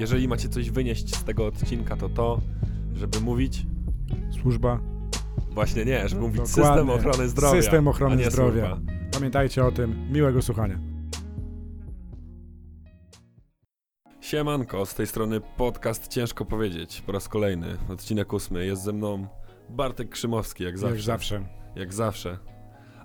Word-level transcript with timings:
jeżeli 0.00 0.28
macie 0.28 0.48
coś 0.48 0.70
wynieść 0.70 1.16
z 1.16 1.24
tego 1.24 1.46
odcinka, 1.46 1.96
to 1.96 2.08
to, 2.08 2.40
żeby 2.94 3.20
mówić, 3.20 3.66
Służba, 4.40 4.80
właśnie 5.50 5.84
nie, 5.84 6.08
żeby 6.08 6.20
mówić 6.22 6.36
Dokładnie. 6.40 6.64
system 6.64 6.90
ochrony 6.90 7.28
zdrowia. 7.28 7.62
System 7.62 7.88
ochrony 7.88 8.30
zdrowia. 8.30 8.76
służba. 8.76 8.92
pamiętajcie 9.12 9.64
o 9.64 9.72
tym. 9.72 10.12
Miłego 10.12 10.42
słuchania. 10.42 10.78
Siemanko, 14.20 14.86
z 14.86 14.94
tej 14.94 15.06
strony 15.06 15.40
podcast 15.56 16.08
Ciężko 16.08 16.44
Powiedzieć, 16.44 17.02
po 17.06 17.12
raz 17.12 17.28
kolejny, 17.28 17.66
odcinek 17.88 18.32
ósmy. 18.32 18.66
Jest 18.66 18.82
ze 18.82 18.92
mną 18.92 19.26
Bartek 19.68 20.08
Krzymowski, 20.08 20.64
jak 20.64 20.78
zawsze. 20.78 20.94
Jak 20.96 21.02
zawsze. 21.04 21.42
Jak 21.76 21.94
zawsze. 21.94 22.38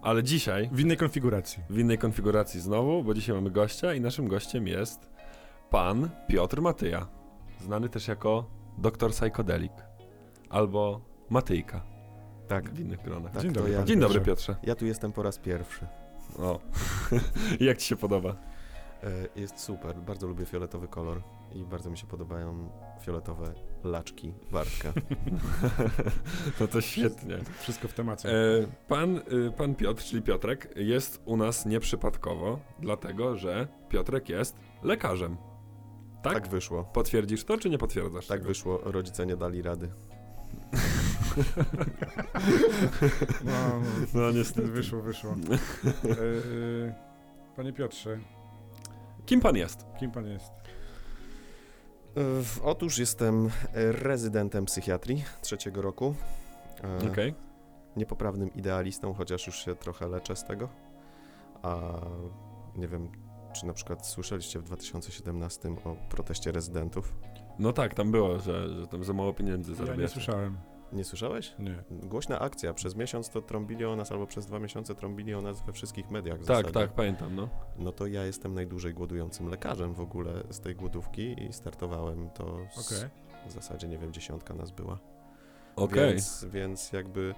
Ale 0.01 0.23
dzisiaj 0.23 0.69
W 0.71 0.79
innej 0.79 0.97
konfiguracji. 0.97 1.63
w 1.69 1.79
innej 1.79 1.97
konfiguracji 1.97 2.61
znowu, 2.61 3.03
bo 3.03 3.13
dzisiaj 3.13 3.35
mamy 3.35 3.51
gościa 3.51 3.93
i 3.93 4.01
naszym 4.01 4.27
gościem 4.27 4.67
jest 4.67 5.09
pan 5.75 6.09
Piotr 6.27 6.61
Matyja, 6.61 7.07
znany 7.61 7.89
też 7.89 8.07
jako 8.07 8.45
doktor 8.77 9.11
Psychodelic 9.11 9.71
albo 10.49 11.01
Matyjka 11.29 11.81
Tak, 12.47 12.69
w 12.69 12.79
innych 12.79 13.01
gronach. 13.01 13.31
tak 13.31 13.41
Dzień 13.41 13.51
dobry, 13.51 13.71
ja. 13.71 13.83
Dzień 13.83 13.99
dobry 13.99 14.21
Piotrze. 14.21 14.55
Ja 14.63 14.75
tu 14.75 14.85
jestem 14.85 15.11
po 15.11 15.23
raz 15.23 15.39
pierwszy. 15.39 15.87
O. 16.39 16.59
Jak 17.59 17.77
ci 17.77 17.87
się 17.87 17.95
podoba? 17.95 18.35
E, 19.03 19.39
Jest 19.39 19.59
super, 19.59 19.95
bardzo 19.95 20.27
lubię 20.27 20.45
fioletowy 20.45 20.87
kolor 20.87 21.21
i 21.53 21.63
bardzo 21.63 21.89
mi 21.89 21.97
się 21.97 22.07
podobają 22.07 22.69
fioletowe 23.01 23.53
laczki 23.83 24.33
Bartka. 24.51 24.93
No 26.59 26.67
to 26.67 26.81
świetnie. 26.81 27.37
Wszystko 27.59 27.87
w 27.87 27.93
temacie. 27.93 28.29
E, 28.29 28.67
pan, 28.87 29.17
y, 29.17 29.51
pan 29.57 29.75
Piotr, 29.75 30.03
czyli 30.03 30.21
Piotrek, 30.21 30.73
jest 30.75 31.21
u 31.25 31.37
nas 31.37 31.65
nieprzypadkowo, 31.65 32.59
dlatego 32.79 33.35
że 33.35 33.67
Piotrek 33.89 34.29
jest 34.29 34.55
lekarzem. 34.83 35.37
Tak? 36.25 36.33
Tak 36.33 36.47
wyszło. 36.47 36.83
Potwierdzisz 36.83 37.43
to, 37.43 37.57
czy 37.57 37.69
nie 37.69 37.77
potwierdzasz? 37.77 38.27
Tak 38.27 38.37
tego? 38.39 38.47
wyszło, 38.47 38.79
rodzice 38.83 39.25
nie 39.25 39.37
dali 39.37 39.61
rady. 39.61 39.89
No, 43.43 43.81
No 44.13 44.31
niestety. 44.31 44.67
wyszło, 44.67 45.01
wyszło. 45.01 45.31
E, 45.35 46.09
e, 46.09 46.93
panie 47.55 47.73
Piotrze, 47.73 48.19
Kim 49.25 49.39
pan 49.41 49.55
jest? 49.55 49.85
kim 49.99 50.11
pan 50.11 50.25
jest? 50.27 50.51
Otóż 52.63 52.97
jestem 52.97 53.49
rezydentem 53.73 54.65
psychiatrii 54.65 55.23
trzeciego 55.41 55.81
roku. 55.81 56.15
E, 57.03 57.11
Okej. 57.11 57.33
Niepoprawnym 57.97 58.53
idealistą, 58.53 59.13
chociaż 59.13 59.47
już 59.47 59.55
się 59.65 59.75
trochę 59.75 60.07
leczę 60.07 60.35
z 60.35 60.43
tego. 60.43 60.69
A 61.61 61.77
nie 62.75 62.87
wiem, 62.87 63.09
czy 63.55 63.65
na 63.65 63.73
przykład 63.73 64.07
słyszeliście 64.07 64.59
w 64.59 64.63
2017 64.63 65.75
o 65.85 65.95
proteście 66.09 66.51
rezydentów? 66.51 67.13
No 67.59 67.73
tak, 67.73 67.93
tam 67.93 68.11
było, 68.11 68.39
że, 68.39 68.69
że 68.69 68.87
tam 68.87 69.03
za 69.03 69.13
mało 69.13 69.33
pieniędzy 69.33 69.71
Ja 69.71 69.77
nie 69.79 69.85
zarabiacie. 69.85 70.13
słyszałem. 70.13 70.57
Nie 70.93 71.03
słyszałeś? 71.03 71.55
Nie. 71.59 71.83
Głośna 71.91 72.39
akcja. 72.39 72.73
Przez 72.73 72.95
miesiąc 72.95 73.29
to 73.29 73.41
trąbili 73.41 73.85
o 73.85 73.95
nas, 73.95 74.11
albo 74.11 74.27
przez 74.27 74.45
dwa 74.45 74.59
miesiące 74.59 74.95
trąbili 74.95 75.33
o 75.33 75.41
nas 75.41 75.65
we 75.65 75.73
wszystkich 75.73 76.11
mediach. 76.11 76.39
W 76.39 76.45
tak, 76.45 76.47
zasadzie. 76.47 76.73
tak, 76.73 76.93
pamiętam, 76.93 77.35
no. 77.35 77.49
No 77.79 77.91
to 77.91 78.07
ja 78.07 78.25
jestem 78.25 78.53
najdłużej 78.53 78.93
głodującym 78.93 79.49
lekarzem 79.49 79.93
w 79.93 79.99
ogóle 80.01 80.43
z 80.49 80.59
tej 80.59 80.75
głodówki 80.75 81.43
i 81.43 81.53
startowałem 81.53 82.29
to 82.29 82.57
z, 82.75 82.91
Okej. 82.93 83.09
w 83.47 83.51
zasadzie, 83.51 83.87
nie 83.87 83.97
wiem, 83.97 84.13
dziesiątka 84.13 84.53
nas 84.53 84.71
była. 84.71 84.99
Okej. 85.75 86.09
Więc, 86.09 86.45
więc 86.49 86.91
jakby 86.91 87.35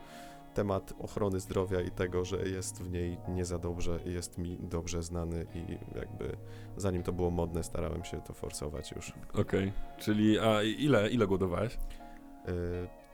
temat 0.57 0.93
ochrony 0.99 1.39
zdrowia 1.39 1.81
i 1.81 1.91
tego, 1.91 2.25
że 2.25 2.37
jest 2.49 2.83
w 2.83 2.91
niej 2.91 3.17
nie 3.27 3.45
za 3.45 3.59
dobrze, 3.59 3.99
jest 4.05 4.37
mi 4.37 4.57
dobrze 4.59 5.03
znany 5.03 5.45
i 5.55 5.77
jakby 5.97 6.37
zanim 6.77 7.03
to 7.03 7.13
było 7.13 7.31
modne, 7.31 7.63
starałem 7.63 8.03
się 8.03 8.21
to 8.21 8.33
forsować 8.33 8.91
już. 8.91 9.13
Okej. 9.33 9.71
Czyli, 9.97 10.39
a 10.39 10.63
ile, 10.63 11.09
ile 11.09 11.27
głodowałeś? 11.27 11.73
Y, 11.75 11.77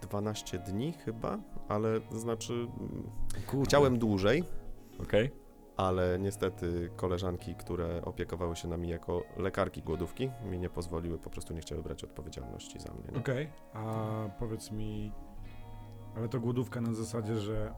12 0.02 0.60
dni 0.60 0.94
chyba, 0.94 1.40
ale 1.68 2.00
znaczy 2.12 2.54
mm, 2.54 3.10
Kurde. 3.48 3.66
chciałem 3.66 4.00
dłużej, 4.00 4.44
Okej. 5.02 5.32
ale 5.78 6.20
niestety 6.20 6.90
koleżanki, 6.96 7.56
które 7.56 8.06
opiekowały 8.06 8.56
się 8.56 8.68
nami 8.68 8.90
jako 8.90 9.24
lekarki 9.38 9.82
głodówki, 9.82 10.30
mi 10.46 10.60
nie 10.60 10.70
pozwoliły, 10.70 11.18
po 11.18 11.30
prostu 11.30 11.54
nie 11.54 11.62
chciały 11.62 11.84
brać 11.84 12.04
odpowiedzialności 12.04 12.80
za 12.80 12.94
mnie. 12.94 13.12
nie? 13.12 13.20
Okej, 13.20 13.50
a 13.74 13.84
powiedz 14.40 14.72
mi, 14.72 15.12
ale 16.18 16.30
to 16.30 16.40
głodówka 16.40 16.82
na 16.82 16.94
zasadzie, 16.94 17.36
że, 17.36 17.74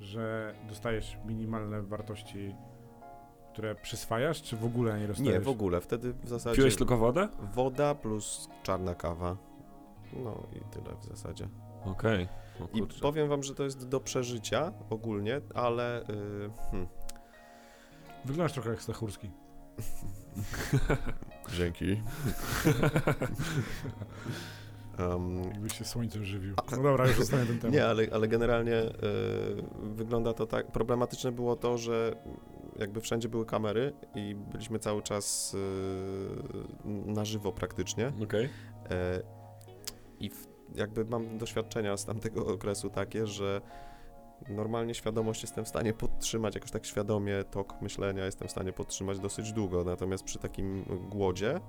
że 0.00 0.54
dostajesz 0.68 1.18
minimalne 1.24 1.82
wartości, 1.82 2.54
które 3.52 3.74
przyswajasz, 3.74 4.42
czy 4.42 4.56
w 4.56 4.64
ogóle 4.64 5.00
nie 5.00 5.06
dostajesz? 5.06 5.32
Nie, 5.32 5.40
w 5.40 5.48
ogóle. 5.48 5.80
Wtedy 5.80 6.12
w 6.12 6.28
zasadzie 6.28 6.56
Piłeś 6.56 6.76
tylko 6.76 6.96
wodę? 6.96 7.28
woda 7.54 7.94
plus 7.94 8.48
czarna 8.62 8.94
kawa. 8.94 9.36
No 10.12 10.42
i 10.52 10.60
tyle 10.60 10.96
w 11.00 11.04
zasadzie. 11.04 11.48
Okej. 11.84 12.28
O 12.60 12.76
I 12.76 13.00
powiem 13.00 13.28
wam, 13.28 13.42
że 13.42 13.54
to 13.54 13.64
jest 13.64 13.88
do 13.88 14.00
przeżycia 14.00 14.72
ogólnie, 14.90 15.40
ale 15.54 16.04
yy, 16.08 16.50
hmm, 16.70 16.88
Wyglądasz 18.26 18.52
trochę 18.52 18.70
jak 18.70 18.82
Stachurski. 18.82 19.30
Dzięki. 21.56 21.86
um, 24.98 25.44
Jakbyś 25.44 25.78
się 25.78 25.84
słońcem 25.84 26.24
żywił. 26.24 26.54
No 26.70 26.82
dobra, 26.82 27.06
już 27.06 27.16
zostawię 27.26 27.46
ten 27.46 27.58
temat. 27.58 27.74
Nie, 27.74 27.86
ale, 27.86 28.06
ale 28.12 28.28
generalnie 28.28 28.82
y, 28.82 28.92
wygląda 29.82 30.32
to 30.32 30.46
tak. 30.46 30.72
Problematyczne 30.72 31.32
było 31.32 31.56
to, 31.56 31.78
że 31.78 32.16
jakby 32.78 33.00
wszędzie 33.00 33.28
były 33.28 33.46
kamery 33.46 33.92
i 34.14 34.34
byliśmy 34.34 34.78
cały 34.78 35.02
czas 35.02 35.54
y, 35.54 35.58
na 36.84 37.24
żywo 37.24 37.52
praktycznie. 37.52 38.12
Okej. 38.22 38.48
E, 38.90 39.22
I 40.20 40.30
w, 40.30 40.48
jakby 40.74 41.04
mam 41.04 41.38
doświadczenia 41.38 41.96
z 41.96 42.04
tamtego 42.04 42.46
okresu 42.54 42.90
takie, 42.90 43.26
że 43.26 43.60
normalnie 44.48 44.94
świadomość 44.94 45.42
jestem 45.42 45.64
w 45.64 45.68
stanie 45.68 45.92
podtrzymać, 45.92 46.54
jakoś 46.54 46.70
tak 46.70 46.86
świadomie 46.86 47.44
tok 47.44 47.82
myślenia 47.82 48.24
jestem 48.24 48.48
w 48.48 48.50
stanie 48.50 48.72
podtrzymać 48.72 49.18
dosyć 49.18 49.52
długo, 49.52 49.84
natomiast 49.84 50.24
przy 50.24 50.38
takim 50.38 50.84
głodzie 51.10 51.60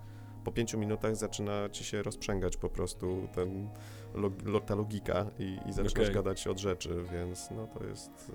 po 0.43 0.51
pięciu 0.51 0.79
minutach 0.79 1.15
zaczyna 1.15 1.69
ci 1.69 1.83
się 1.83 2.03
rozprzęgać 2.03 2.57
po 2.57 2.69
prostu 2.69 3.27
ten, 3.35 3.69
log, 4.13 4.33
lo, 4.45 4.59
ta 4.59 4.75
logika 4.75 5.25
i, 5.39 5.59
i 5.65 5.73
zaczynasz 5.73 5.93
Okej. 6.09 6.13
gadać 6.15 6.47
od 6.47 6.59
rzeczy, 6.59 7.03
więc 7.11 7.51
no 7.51 7.67
to 7.67 7.83
jest 7.83 8.31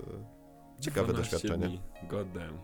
e, 0.79 0.81
ciekawe 0.81 1.13
12 1.13 1.37
doświadczenie. 1.37 1.69
Dni. 1.69 1.81
God 2.09 2.33
damn. 2.33 2.59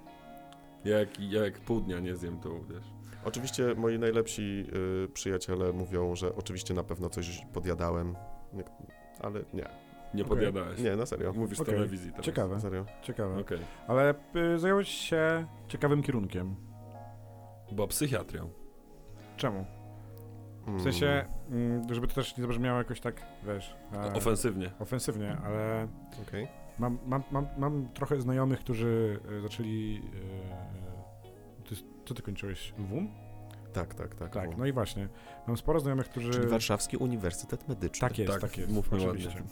Jak, 0.84 1.20
jak 1.20 1.60
pół 1.60 1.80
dnia 1.80 2.00
nie 2.00 2.16
zjem, 2.16 2.40
to 2.40 2.50
wiesz. 2.70 2.84
Oczywiście 3.24 3.74
moi 3.74 3.98
najlepsi 3.98 4.64
y, 5.04 5.08
przyjaciele 5.08 5.72
mówią, 5.72 6.16
że 6.16 6.34
oczywiście 6.34 6.74
na 6.74 6.84
pewno 6.84 7.08
coś 7.08 7.46
podjadałem, 7.52 8.14
nie, 8.52 8.64
ale 9.20 9.40
nie, 9.40 9.68
Nie 10.14 10.24
Okej. 10.24 10.36
podjadałeś. 10.36 10.80
nie, 10.80 10.96
na 10.96 11.06
serio. 11.06 11.32
Mówisz 11.32 11.58
to 11.58 11.62
Okej. 11.62 11.80
na 11.80 11.86
wizji 11.86 12.10
teraz. 12.10 12.26
Ciekawe, 12.26 12.60
Serio. 12.60 12.84
ciekawe. 13.02 13.40
Okej. 13.40 13.58
Ale 13.88 14.14
y, 14.54 14.58
zająłeś 14.58 14.88
się 14.88 15.46
ciekawym 15.68 16.02
kierunkiem. 16.02 16.56
Bo 17.72 17.86
psychiatrią. 17.88 18.50
Czemu? 19.38 19.64
Mm. 20.66 20.80
W 20.80 20.82
sensie, 20.82 21.24
mm, 21.50 21.94
żeby 21.94 22.06
to 22.06 22.14
też 22.14 22.36
nie 22.36 22.42
zabrzmiało 22.42 22.78
jakoś 22.78 23.00
tak, 23.00 23.22
wiesz, 23.46 23.76
e, 23.92 24.12
Ofensywnie. 24.12 24.70
ofensywnie, 24.78 25.36
ale 25.44 25.88
Okej. 26.28 26.48
mam, 26.78 26.98
mam, 27.06 27.22
mam, 27.30 27.46
mam 27.58 27.88
trochę 27.88 28.20
znajomych, 28.20 28.60
którzy 28.60 29.20
e, 29.38 29.40
zaczęli... 29.40 30.02
E, 31.62 31.68
ty, 31.68 31.74
co 32.04 32.14
ty 32.14 32.22
kończyłeś? 32.22 32.74
WUM? 32.78 33.08
Tak, 33.72 33.94
tak, 33.94 34.14
tak. 34.14 34.32
Tak, 34.32 34.56
no 34.58 34.66
i 34.66 34.72
właśnie. 34.72 35.08
Mam 35.46 35.56
sporo 35.56 35.80
znajomych, 35.80 36.08
którzy... 36.08 36.30
Czyli 36.30 36.46
Warszawski 36.46 36.96
Uniwersytet 36.96 37.68
Medyczny. 37.68 38.08
Tak 38.08 38.18
jest, 38.18 38.32
Tak, 38.32 38.40
tak, 38.40 38.58
jest, 38.58 38.72
mówmy 38.72 39.04
oczywiście. 39.08 39.42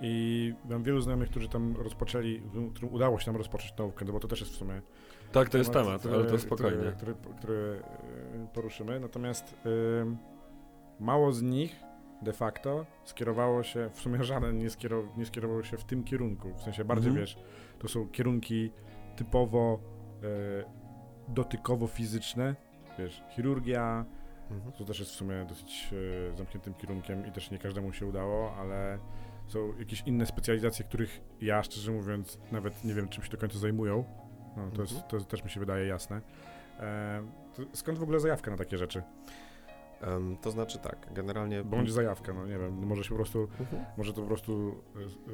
I 0.00 0.54
mam 0.70 0.82
wielu 0.82 1.00
znajomych, 1.00 1.30
którzy 1.30 1.48
tam 1.48 1.76
rozpoczęli, 1.76 2.42
którym 2.74 2.94
udało 2.94 3.18
się 3.18 3.26
tam 3.26 3.36
rozpocząć 3.36 3.76
naukę, 3.78 4.04
no 4.04 4.12
bo 4.12 4.20
to 4.20 4.28
też 4.28 4.40
jest 4.40 4.52
w 4.52 4.56
sumie 4.56 4.82
Tak, 5.32 5.48
to 5.48 5.58
jest 5.58 5.72
temat, 5.72 6.06
ale 6.06 6.18
to 6.18 6.24
który- 6.24 6.38
spokojnie. 6.38 6.92
Który, 6.96 7.14
który, 7.14 7.36
który 7.38 7.82
e, 8.44 8.46
poruszymy. 8.54 9.00
Natomiast 9.00 9.54
ym, 10.00 10.18
mało 11.00 11.32
z 11.32 11.42
nich 11.42 11.76
de 12.22 12.32
facto 12.32 12.86
skierowało 13.04 13.62
się, 13.62 13.90
w 13.92 14.00
sumie 14.00 14.24
żaden 14.24 14.58
nie, 14.58 14.70
skierow, 14.70 15.04
nie 15.16 15.26
skierował 15.26 15.64
się 15.64 15.76
w 15.76 15.84
tym 15.84 16.04
kierunku. 16.04 16.54
W 16.54 16.62
sensie 16.62 16.84
bardziej 16.84 17.08
Mhm. 17.10 17.26
wiesz, 17.26 17.38
to 17.78 17.88
są 17.88 18.08
kierunki 18.08 18.70
typowo 19.16 19.78
e, 20.22 20.64
dotykowo-fizyczne, 21.34 22.54
wiesz, 22.98 23.22
chirurgia, 23.30 24.04
Mhm. 24.50 24.72
to 24.72 24.84
też 24.84 24.98
jest 25.00 25.10
w 25.12 25.14
sumie 25.14 25.44
dosyć 25.48 25.90
e, 26.32 26.36
zamkniętym 26.36 26.74
kierunkiem 26.74 27.26
i 27.26 27.32
też 27.32 27.50
nie 27.50 27.58
każdemu 27.58 27.92
się 27.92 28.06
udało, 28.06 28.54
ale 28.56 28.98
są 29.46 29.78
jakieś 29.78 30.00
inne 30.06 30.26
specjalizacje, 30.26 30.84
których 30.84 31.20
ja 31.40 31.62
szczerze 31.62 31.92
mówiąc 31.92 32.38
nawet 32.52 32.84
nie 32.84 32.94
wiem 32.94 33.08
czym 33.08 33.24
się 33.24 33.30
do 33.30 33.38
końca 33.38 33.58
zajmują. 33.58 34.04
No, 34.58 34.70
to, 34.76 34.82
jest, 34.82 34.92
Mhm. 34.94 35.10
to 35.10 35.20
też 35.26 35.44
mi 35.44 35.50
się 35.50 35.60
wydaje 35.60 35.86
jasne. 35.86 36.20
E, 36.80 37.22
skąd 37.72 37.98
w 37.98 38.02
ogóle 38.02 38.20
zajawka 38.20 38.50
na 38.50 38.56
takie 38.56 38.78
rzeczy? 38.78 39.02
Em, 40.00 40.36
to 40.42 40.50
znaczy 40.50 40.78
tak, 40.78 41.06
generalnie... 41.14 41.64
Bo 41.64 41.76
będzie 41.76 41.92
zajawka, 41.92 42.32
no 42.32 42.46
nie 42.46 42.58
wiem, 42.58 42.86
może 42.86 43.04
się 43.04 43.08
po 43.10 43.14
prostu, 43.16 43.48
Mhm. 43.60 43.84
może 43.96 44.12
to 44.12 44.20
po 44.20 44.26
prostu 44.26 44.74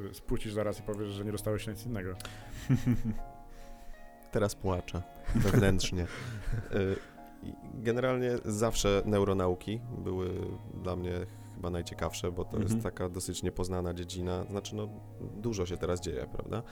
e, 0.03 0.09
e, 0.09 0.13
spłucisz 0.13 0.53
zaraz 0.53 0.79
i 0.79 0.83
powiesz, 0.83 1.09
że 1.09 1.25
nie 1.25 1.31
dostałeś 1.31 1.67
nic 1.67 1.85
innego. 1.85 2.15
Teraz 4.31 4.55
płaczę 4.55 5.01
wewnętrznie. 5.35 6.03
Y, 6.03 6.07
i 7.43 7.53
generalnie 7.73 8.31
zawsze 8.45 9.01
neuronauki 9.05 9.79
były 9.97 10.29
dla 10.73 10.95
mnie 10.95 11.11
chyba 11.55 11.69
najciekawsze, 11.69 12.31
bo 12.31 12.45
to 12.45 12.57
Mhm. 12.57 12.63
jest 12.73 12.83
taka 12.83 13.09
dosyć 13.09 13.43
niepoznana 13.43 13.93
dziedzina. 13.93 14.43
Znaczy, 14.43 14.75
no, 14.75 14.89
dużo 15.21 15.65
się 15.65 15.77
teraz 15.77 16.01
dzieje, 16.01 16.25
prawda? 16.33 16.63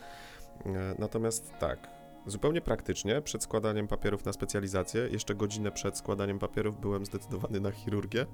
E, 0.65 0.69
Natomiast 0.99 1.53
tak, 1.59 1.87
zupełnie 2.25 2.61
praktycznie, 2.61 3.21
przed 3.21 3.43
składaniem 3.43 3.87
papierów 3.87 4.25
na 4.25 4.33
specjalizację, 4.33 5.07
jeszcze 5.11 5.35
godzinę 5.35 5.71
przed 5.71 5.97
składaniem 5.97 6.39
papierów 6.39 6.79
byłem 6.79 7.05
zdecydowany 7.05 7.59
na 7.59 7.71
chirurgię, 7.71 8.25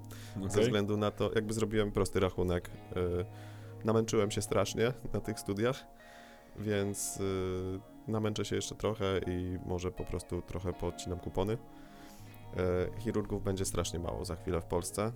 ze 0.41 0.45
Okej. 0.47 0.63
względu 0.63 0.97
na 0.97 1.11
to, 1.11 1.31
jakby 1.35 1.53
zrobiłem 1.53 1.91
prosty 1.91 2.19
rachunek. 2.19 2.69
e, 2.95 2.99
Namęczyłem 3.85 4.31
się 4.31 4.41
strasznie 4.41 4.93
na 5.13 5.19
tych 5.21 5.39
studiach, 5.39 5.85
więc 6.57 7.19
e, 8.07 8.11
namęczę 8.11 8.45
się 8.45 8.55
jeszcze 8.55 8.75
trochę 8.75 9.19
i 9.27 9.57
może 9.65 9.91
po 9.91 10.05
prostu 10.05 10.41
trochę 10.41 10.73
podcinam 10.73 11.19
kupony. 11.19 11.57
E, 12.57 12.99
Chirurgów 12.99 13.43
będzie 13.43 13.65
strasznie 13.65 13.99
mało 13.99 14.25
za 14.25 14.35
chwilę 14.35 14.61
w 14.61 14.65
Polsce, 14.65 15.11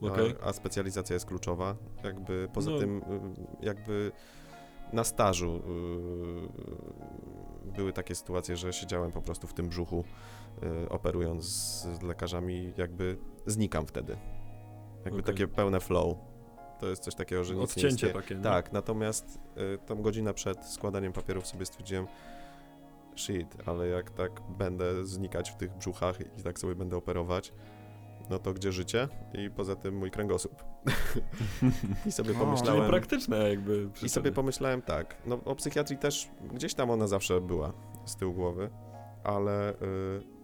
Okej. 0.00 0.34
a, 0.42 0.44
a 0.46 0.52
specjalizacja 0.52 1.14
jest 1.14 1.26
kluczowa. 1.26 1.76
Jakby 2.04 2.48
poza 2.54 2.70
No. 2.70 2.78
tym, 2.78 2.98
y, 2.98 3.02
jakby 3.66 4.12
na 4.92 5.04
stażu 5.04 5.56
y, 5.56 5.60
były 7.76 7.92
takie 7.92 8.14
sytuacje, 8.14 8.56
że 8.56 8.72
siedziałem 8.72 9.12
po 9.12 9.22
prostu 9.22 9.46
w 9.46 9.54
tym 9.54 9.68
brzuchu, 9.68 10.04
y, 10.84 10.88
operując 10.88 11.44
z 11.44 12.02
lekarzami, 12.02 12.72
jakby 12.76 13.16
znikam 13.46 13.86
wtedy. 13.86 14.16
Jakby 15.04 15.20
Okej. 15.20 15.34
takie 15.34 15.48
pełne 15.48 15.80
flow. 15.80 16.16
To 16.80 16.88
jest 16.88 17.02
coś 17.02 17.14
takiego, 17.14 17.44
że 17.44 17.54
nic 17.54 17.58
nie 17.58 17.64
Odcięcie 17.64 17.88
istnieje. 17.94 18.14
takie. 18.14 18.34
nie? 18.34 18.42
Tak, 18.42 18.72
natomiast 18.72 19.38
y, 19.74 19.78
tam 19.86 20.02
godzinę 20.02 20.34
przed 20.34 20.64
składaniem 20.64 21.12
papierów 21.12 21.46
sobie 21.46 21.66
stwierdziłem, 21.66 22.06
shit, 23.16 23.56
ale 23.66 23.88
jak 23.88 24.10
tak 24.10 24.40
będę 24.58 25.06
znikać 25.06 25.50
w 25.50 25.56
tych 25.56 25.76
brzuchach 25.76 26.18
i 26.38 26.42
tak 26.42 26.58
sobie 26.58 26.74
będę 26.74 26.96
operować, 26.96 27.52
no 28.30 28.38
to 28.38 28.52
gdzie 28.52 28.72
życie? 28.72 29.08
I 29.34 29.50
poza 29.50 29.76
tym 29.76 29.96
mój 29.96 30.10
kręgosłup. 30.10 30.64
I 32.06 32.12
sobie 32.12 32.30
O, 32.30 32.32
Czyli 32.32 32.46
pomyślałem... 32.46 32.90
praktyczne 32.90 33.50
jakby 33.50 33.88
I 34.02 34.08
sobie 34.08 34.32
pomyślałem 34.32 34.82
tak, 34.82 35.16
no 35.26 35.40
o 35.44 35.54
psychiatrii 35.54 35.98
też 35.98 36.28
gdzieś 36.54 36.74
tam 36.74 36.90
ona 36.90 37.06
zawsze 37.06 37.40
była 37.40 37.72
z 38.04 38.16
tyłu 38.16 38.34
głowy, 38.34 38.70
ale 39.24 39.72
y, 39.72 39.76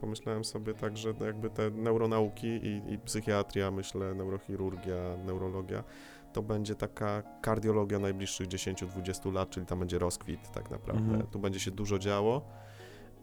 pomyślałem 0.01 0.45
sobie 0.45 0.75
tak, 0.75 0.97
że 0.97 1.15
jakby 1.21 1.51
te 1.51 1.71
neuronauki 1.71 2.47
i, 2.47 2.93
i 2.93 2.99
psychiatria, 2.99 3.71
myślę, 3.71 4.15
neurochirurgia, 4.15 5.17
neurologia, 5.27 5.85
to 6.33 6.43
będzie 6.43 6.75
taka 6.75 7.23
kardiologia 7.41 7.99
najbliższych 7.99 8.49
10-20 8.49 9.33
lat, 9.33 9.51
czyli 9.51 9.67
tam 9.67 9.79
będzie 9.79 9.99
rozkwit 9.99 10.51
tak 10.51 10.71
naprawdę. 10.71 11.03
Mhm. 11.03 11.27
Tu 11.27 11.39
będzie 11.39 11.61
się 11.61 11.71
dużo 11.71 11.99
działo. 11.99 12.43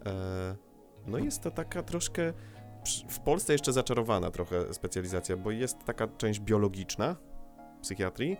E, 0.05 0.55
no 1.07 1.17
jest 1.17 1.43
to 1.43 1.51
taka 1.51 1.83
troszkę 1.83 2.33
w 3.09 3.19
Polsce 3.19 3.53
jeszcze 3.53 3.73
zaczarowana 3.73 4.31
trochę 4.31 4.73
specjalizacja, 4.73 5.37
bo 5.37 5.51
jest 5.51 5.83
taka 5.85 6.07
część 6.07 6.39
biologiczna 6.39 7.15
psychiatrii, 7.81 8.37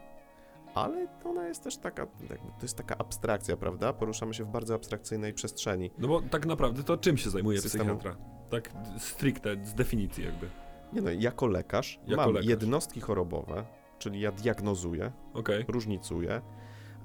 ale 0.76 1.08
ona 1.26 1.48
jest 1.48 1.64
też 1.64 1.78
taka, 1.78 2.06
to 2.06 2.62
jest 2.62 2.78
taka 2.78 2.98
abstrakcja, 2.98 3.58
prawda? 3.58 3.94
Poruszamy 3.94 4.34
się 4.34 4.44
w 4.44 4.48
bardzo 4.48 4.76
abstrakcyjnej 4.76 5.34
przestrzeni. 5.34 5.92
No 5.98 6.08
bo 6.08 6.22
tak 6.22 6.46
naprawdę 6.46 6.84
to 6.84 6.98
czym 6.98 7.18
się 7.18 7.30
zajmuje 7.30 7.62
Systemu. 7.62 7.84
psychiatra? 7.98 8.16
Tak 8.50 8.72
stricte, 8.98 9.66
z 9.66 9.74
definicji 9.74 10.26
jakby. 10.26 10.50
Nie 10.94 11.02
no, 11.02 11.12
jako 11.12 11.48
lekarz 11.48 12.00
Jako 12.08 12.22
mam 12.22 12.34
lekarz. 12.34 12.50
jednostki 12.50 13.02
chorobowe, 13.02 13.66
czyli 14.00 14.20
ja 14.20 14.32
diagnozuję, 14.32 15.12
Okej. 15.34 15.66
różnicuję, 15.68 16.42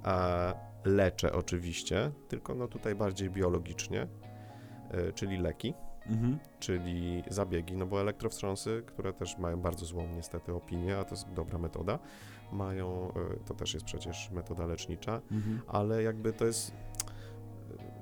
a 0.02 0.54
leczę 0.84 1.32
oczywiście, 1.32 2.10
tylko 2.28 2.54
no 2.54 2.68
tutaj 2.68 2.94
bardziej 2.94 3.30
biologicznie, 3.30 4.06
y, 5.08 5.12
czyli 5.12 5.36
leki. 5.38 5.74
Mhm. 6.08 6.38
czyli 6.60 7.24
zabiegi, 7.30 7.76
no 7.76 7.86
bo 7.86 8.00
elektrowstrząsy, 8.00 8.82
które 8.86 9.12
też 9.12 9.38
mają 9.38 9.60
bardzo 9.60 9.86
złą 9.86 10.08
niestety 10.16 10.54
opinię, 10.54 10.98
a 10.98 11.04
to 11.04 11.14
jest 11.14 11.32
dobra 11.32 11.58
metoda, 11.58 11.98
mają, 12.52 13.12
y, 13.36 13.44
to 13.46 13.54
też 13.54 13.74
jest 13.74 13.86
przecież 13.86 14.30
metoda 14.30 14.66
lecznicza, 14.66 15.20
Mhm. 15.30 15.60
ale 15.66 16.02
jakby 16.02 16.32
to 16.32 16.44
jest, 16.44 16.72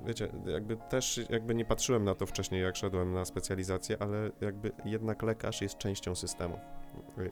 wiecie, 0.06 0.28
jakby 0.46 0.76
też 0.76 1.20
jakby 1.30 1.54
nie 1.54 1.64
patrzyłem 1.64 2.04
na 2.04 2.14
to 2.14 2.26
wcześniej, 2.26 2.62
jak 2.62 2.76
szedłem 2.76 3.12
na 3.12 3.24
specjalizację, 3.24 3.96
ale 4.02 4.30
jakby 4.40 4.72
jednak 4.84 5.22
lekarz 5.22 5.62
jest 5.62 5.78
częścią 5.78 6.14
systemu. 6.14 6.58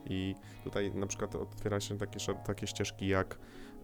I 0.05 0.35
tutaj 0.65 0.95
na 0.95 1.07
przykład 1.07 1.35
otwiera 1.37 1.81
się 1.81 1.99
takie, 1.99 2.19
takie 2.47 2.67
ścieżki 2.67 3.09
jak 3.09 3.39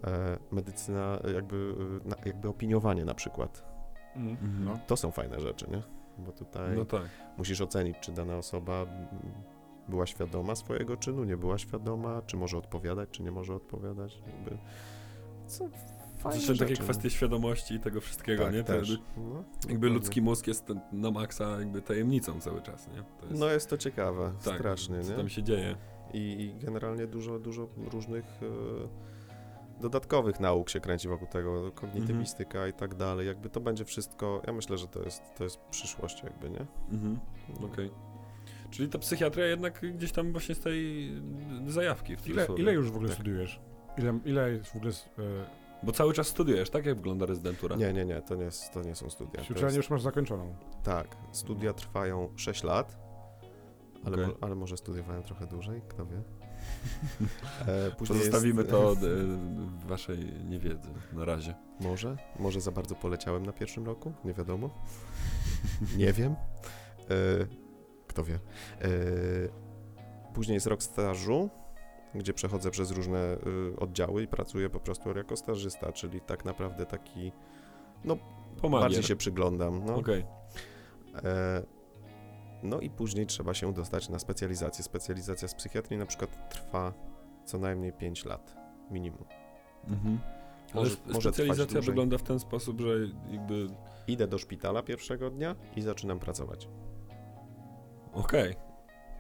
e, 0.05 0.39
medycyna, 0.51 1.19
jakby, 1.35 1.75
e, 2.05 2.09
na, 2.09 2.17
jakby 2.25 2.49
opiniowanie 2.49 3.05
na 3.05 3.15
przykład. 3.15 3.63
Mhm. 4.17 4.65
No. 4.65 4.79
To 4.87 4.97
są 4.97 5.11
fajne 5.11 5.41
rzeczy, 5.41 5.67
nie? 5.71 6.00
Bo 6.19 6.33
tutaj 6.33 6.77
No 6.77 6.85
tak. 6.85 7.03
musisz 7.39 7.61
ocenić, 7.61 7.97
czy 8.01 8.13
dana 8.13 8.37
osoba 8.37 8.87
była 9.89 10.07
świadoma 10.07 10.55
swojego 10.55 10.97
czynu, 10.97 11.25
nie 11.25 11.37
była 11.37 11.59
świadoma, 11.59 12.23
czy 12.27 12.37
może 12.37 12.59
odpowiadać, 12.59 13.09
czy 13.11 13.23
nie 13.23 13.31
może 13.33 13.55
odpowiadać. 13.55 14.23
Jakby, 14.27 14.59
co 15.47 15.69
fajne 16.19 16.39
Zresztą 16.41 16.65
takie 16.65 16.75
rzeczy, 16.77 16.83
kwestie 16.83 17.11
świadomości 17.11 17.75
i 17.75 17.81
tego 17.81 18.01
wszystkiego, 18.01 18.45
tak, 18.45 18.53
nie? 18.55 18.65
To 18.65 18.73
też. 18.73 18.99
No, 19.17 19.45
jakby 19.69 19.89
ludzki 19.89 20.23
mózg 20.23 20.47
jest 20.47 20.65
na 20.93 21.11
maksa 21.11 21.59
jakby 21.59 21.83
tajemnicą 21.83 22.41
cały 22.41 22.63
czas, 22.63 22.89
nie? 22.89 22.97
Jest, 23.29 23.41
No 23.41 23.47
jest 23.47 23.71
to 23.71 23.79
ciekawe, 23.79 24.33
tak, 24.45 24.55
strasznie, 24.55 25.01
co 25.03 25.11
nie? 25.11 25.17
tam 25.17 25.29
się 25.29 25.43
dzieje. 25.43 25.77
I, 26.13 26.19
I 26.19 26.65
generalnie 26.65 27.07
dużo, 27.07 27.39
dużo 27.39 27.69
różnych 27.93 28.25
e, 28.25 28.89
dodatkowych 29.81 30.41
nauk 30.41 30.71
się 30.71 30.81
kręci 30.81 31.09
wokół 31.09 31.29
tego, 31.29 31.73
kognitywistyka 31.73 32.69
i 32.69 32.73
tak 32.73 32.95
dalej. 32.95 33.27
Jakby 33.27 33.51
to 33.51 33.61
będzie 33.61 33.85
wszystko, 33.85 34.43
ja 34.47 34.53
myślę, 34.53 34.79
że 34.79 34.87
to 34.89 35.03
jest, 35.03 35.23
to 35.37 35.45
jest 35.45 35.59
przyszłość 35.71 36.23
jakby, 36.23 36.51
nie? 36.51 36.67
Mhm. 36.93 37.19
No. 37.61 37.67
Okej. 37.67 37.91
Czyli 38.71 38.89
ta 38.89 38.99
psychiatria 38.99 39.47
jednak 39.47 39.81
gdzieś 39.97 40.13
tam 40.13 40.33
właśnie 40.33 40.55
z 40.55 40.61
tej 40.61 41.11
zajawki 41.67 42.17
w 42.17 42.27
Ile, 42.29 42.47
ile 42.57 42.73
już 42.73 42.91
w 42.91 42.95
ogóle 42.95 43.09
Tak. 43.09 43.15
studiujesz? 43.17 43.61
Ile, 43.99 44.19
ile 44.25 44.51
jest 44.51 44.67
w 44.73 44.77
ogóle... 44.77 44.91
E, 45.19 45.23
Bo 45.83 45.93
cały 45.93 46.13
czas 46.13 46.27
studiujesz, 46.27 46.71
tak? 46.71 46.87
Jak 46.87 46.97
wygląda 46.97 47.27
rezydentura? 47.27 47.77
Nie, 47.77 47.93
nie, 47.93 48.05
nie, 48.05 48.23
to 48.23 48.35
nie, 48.35 48.49
to 48.75 48.83
nie 48.83 48.95
są 48.95 49.11
studia. 49.11 49.41
Uczelnię 49.43 49.65
jest, 49.65 49.77
już 49.77 49.91
masz 49.91 50.03
zakończoną. 50.03 50.55
tak, 50.83 51.17
studia 51.33 51.73
trwają 51.73 52.29
6 52.37 52.63
lat, 52.65 52.99
ale, 54.05 54.27
mo, 54.27 54.33
ale 54.41 54.55
może 54.55 54.77
studiowałem 54.77 55.23
trochę 55.23 55.47
dłużej, 55.47 55.83
kto 55.89 56.07
wie. 56.07 56.23
E, 57.67 57.91
później 57.91 58.19
Pozostawimy 58.19 58.63
jest, 58.63 58.71
to 58.71 58.93
e, 58.93 58.97
w 58.97 59.87
waszej 59.87 60.19
niewiedzy 60.45 60.89
na 61.13 61.25
razie. 61.25 61.55
Może, 61.81 62.17
może 62.39 62.61
za 62.61 62.71
bardzo 62.71 62.95
poleciałem 62.95 63.47
na 63.47 63.53
pierwszym 63.53 63.87
roku, 63.87 64.13
nie 64.25 64.33
wiadomo. 64.33 64.71
nie 65.97 66.13
wiem. 66.13 66.33
E, 66.33 66.37
kto 68.07 68.25
wie. 68.25 68.35
E, 68.35 68.89
później 70.35 70.55
jest 70.55 70.67
rok 70.67 70.83
stażu, 70.83 71.51
gdzie 72.15 72.35
przechodzę 72.35 72.71
przez 72.71 72.91
różne 72.91 73.37
oddziały 73.79 74.23
i 74.23 74.29
pracuję 74.29 74.71
po 74.71 74.81
prostu 74.81 75.17
jako 75.17 75.37
stażysta, 75.37 75.93
czyli 75.93 76.21
tak 76.21 76.45
naprawdę 76.45 76.87
taki, 76.87 77.33
Pomagier. 78.61 78.89
bardziej 78.89 79.03
się 79.03 79.17
przyglądam. 79.17 79.85
No. 79.85 79.95
Okej. 79.95 80.25
E, 81.25 81.63
no 82.63 82.81
i 82.81 82.91
później 82.91 83.27
trzeba 83.27 83.55
się 83.55 83.73
dostać 83.73 84.09
na 84.09 84.19
specjalizację. 84.19 84.85
Specjalizacja 84.85 85.49
z 85.49 85.55
psychiatrii 85.55 85.99
na 85.99 86.07
przykład 86.07 86.49
trwa 86.49 86.93
co 87.45 87.59
najmniej 87.59 87.93
5 87.93 88.25
lat, 88.25 88.57
minimum. 88.91 89.25
Mhm. 89.89 90.19
Ale 90.75 90.83
Może- 91.07 91.21
specjalizacja 91.21 91.81
wygląda 91.81 92.19
w 92.19 92.23
ten 92.23 92.39
sposób, 92.41 92.81
że 92.81 92.89
jakby... 93.31 93.67
Idę 94.07 94.27
do 94.27 94.39
szpitala 94.39 94.83
pierwszego 94.83 95.31
dnia 95.31 95.57
i 95.77 95.83
zaczynam 95.83 96.19
pracować. 96.19 96.69
Okej. 98.13 98.55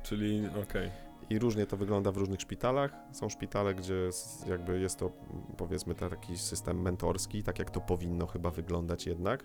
Czyli 0.02 0.42
okej. 0.62 0.90
I 1.30 1.38
różnie 1.38 1.66
to 1.66 1.76
wygląda 1.76 2.12
w 2.12 2.16
różnych 2.16 2.40
szpitalach. 2.40 2.92
Są 3.12 3.28
szpitale, 3.28 3.74
gdzie 3.74 4.10
jakby 4.46 4.80
jest 4.80 4.98
to 4.98 5.10
powiedzmy 5.56 5.94
ta- 5.94 6.10
taki 6.10 6.38
system 6.38 6.82
mentorski, 6.82 7.42
tak 7.42 7.58
jak 7.58 7.70
to 7.70 7.80
powinno 7.80 8.26
chyba 8.26 8.50
wyglądać 8.50 9.06
jednak, 9.06 9.44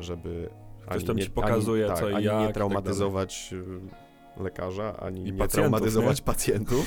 żeby 0.00 0.50
Ktoś 0.86 1.04
tam 1.04 1.18
ci 1.18 1.30
pokazuje, 1.30 1.86
ani, 1.86 2.00
co 2.00 2.08
i 2.08 2.14
ani 2.14 2.24
jak 2.24 2.34
i 2.34 2.38
nie 2.38 2.44
tak 2.46 2.54
traumatyzować 2.54 3.54
y, 4.38 4.42
lekarza, 4.42 4.96
ani 4.96 5.20
I 5.20 5.24
nie 5.24 5.32
pacjentów, 5.32 5.52
traumatyzować 5.52 6.20
pacjentów. 6.20 6.86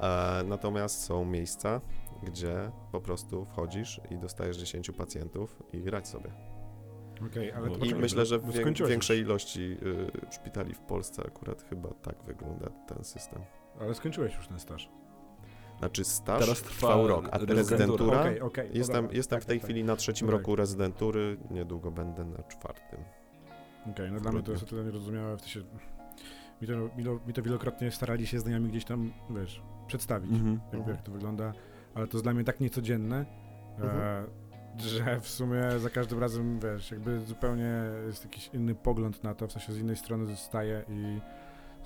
E, 0.00 0.42
natomiast 0.46 1.02
są 1.04 1.24
miejsca, 1.24 1.80
gdzie 2.22 2.70
po 2.92 3.00
prostu 3.00 3.44
wchodzisz 3.44 4.00
i 4.10 4.18
dostajesz 4.18 4.56
10 4.56 4.90
pacjentów 4.90 5.62
i 5.72 5.90
radź 5.90 6.08
sobie. 6.08 6.30
Okej, 7.26 7.52
ale 7.52 7.66
to 7.68 7.74
I 7.74 7.76
I 7.76 7.78
poczekaj, 7.78 8.00
myślę, 8.00 8.26
że 8.26 8.38
w 8.38 8.52
wiek- 8.52 8.86
większej 8.88 9.20
ilości 9.20 9.76
y, 10.30 10.32
szpitali 10.34 10.74
w 10.74 10.80
Polsce 10.80 11.22
akurat 11.26 11.62
chyba 11.62 11.88
tak 12.02 12.22
wygląda 12.22 12.70
ten 12.88 13.04
system. 13.04 13.42
Ale 13.80 13.94
skończyłeś 13.94 14.36
już 14.36 14.48
ten 14.48 14.58
staż. 14.58 14.90
Znaczy 15.78 16.04
staż 16.04 16.40
Teraz 16.40 16.62
trwa 16.62 16.76
trwał 16.76 17.08
rok, 17.08 17.28
a 17.30 17.38
rezydentura. 17.38 17.56
rezydentura, 17.62 18.20
Okej, 18.20 18.40
okej. 18.40 18.68
no 18.70 18.76
jestem, 18.78 19.02
dobra, 19.02 19.16
jestem 19.16 19.36
tak, 19.36 19.42
w 19.44 19.46
tej 19.46 19.58
tak, 19.58 19.64
chwili 19.64 19.84
na 19.84 19.96
trzecim 19.96 20.30
roku 20.30 20.56
rezydentury, 20.56 21.36
niedługo 21.50 21.90
będę 21.90 22.24
na 22.24 22.42
czwartym. 22.42 23.04
Okej, 23.90 24.12
no 24.12 24.20
dla 24.20 24.32
mnie 24.32 24.42
to 24.42 24.52
jest 24.52 24.62
o 24.64 24.66
tyle 24.66 24.84
niezrozumiałe, 24.84 25.36
w 25.36 25.40
sensie... 25.40 25.60
Mi 26.62 26.68
to, 26.68 26.74
mi, 26.96 27.04
to, 27.04 27.20
mi 27.26 27.32
to 27.32 27.42
wielokrotnie 27.42 27.90
starali 27.90 28.26
się 28.26 28.40
znajomych 28.40 28.70
gdzieś 28.70 28.84
tam, 28.84 29.12
wiesz, 29.30 29.62
przedstawić, 29.86 30.30
Mhm. 30.32 30.60
jakby, 30.72 30.90
jak 30.90 31.02
to 31.02 31.12
wygląda, 31.12 31.52
ale 31.94 32.06
to 32.06 32.16
jest 32.16 32.24
dla 32.24 32.34
mnie 32.34 32.44
tak 32.44 32.60
niecodzienne. 32.60 33.26
E, 33.78 33.82
Mhm. 33.82 34.26
że 34.78 35.20
w 35.20 35.28
sumie 35.28 35.62
za 35.78 35.90
każdym 35.90 36.18
razem, 36.18 36.60
wiesz, 36.60 36.90
jakby 36.90 37.20
zupełnie 37.20 37.72
jest 38.06 38.24
jakiś 38.24 38.50
inny 38.54 38.74
pogląd 38.74 39.24
na 39.24 39.34
to, 39.34 39.46
w 39.46 39.52
sensie 39.52 39.72
z 39.72 39.78
innej 39.78 39.96
strony 39.96 40.26
zostaje 40.26 40.84
i 40.88 41.18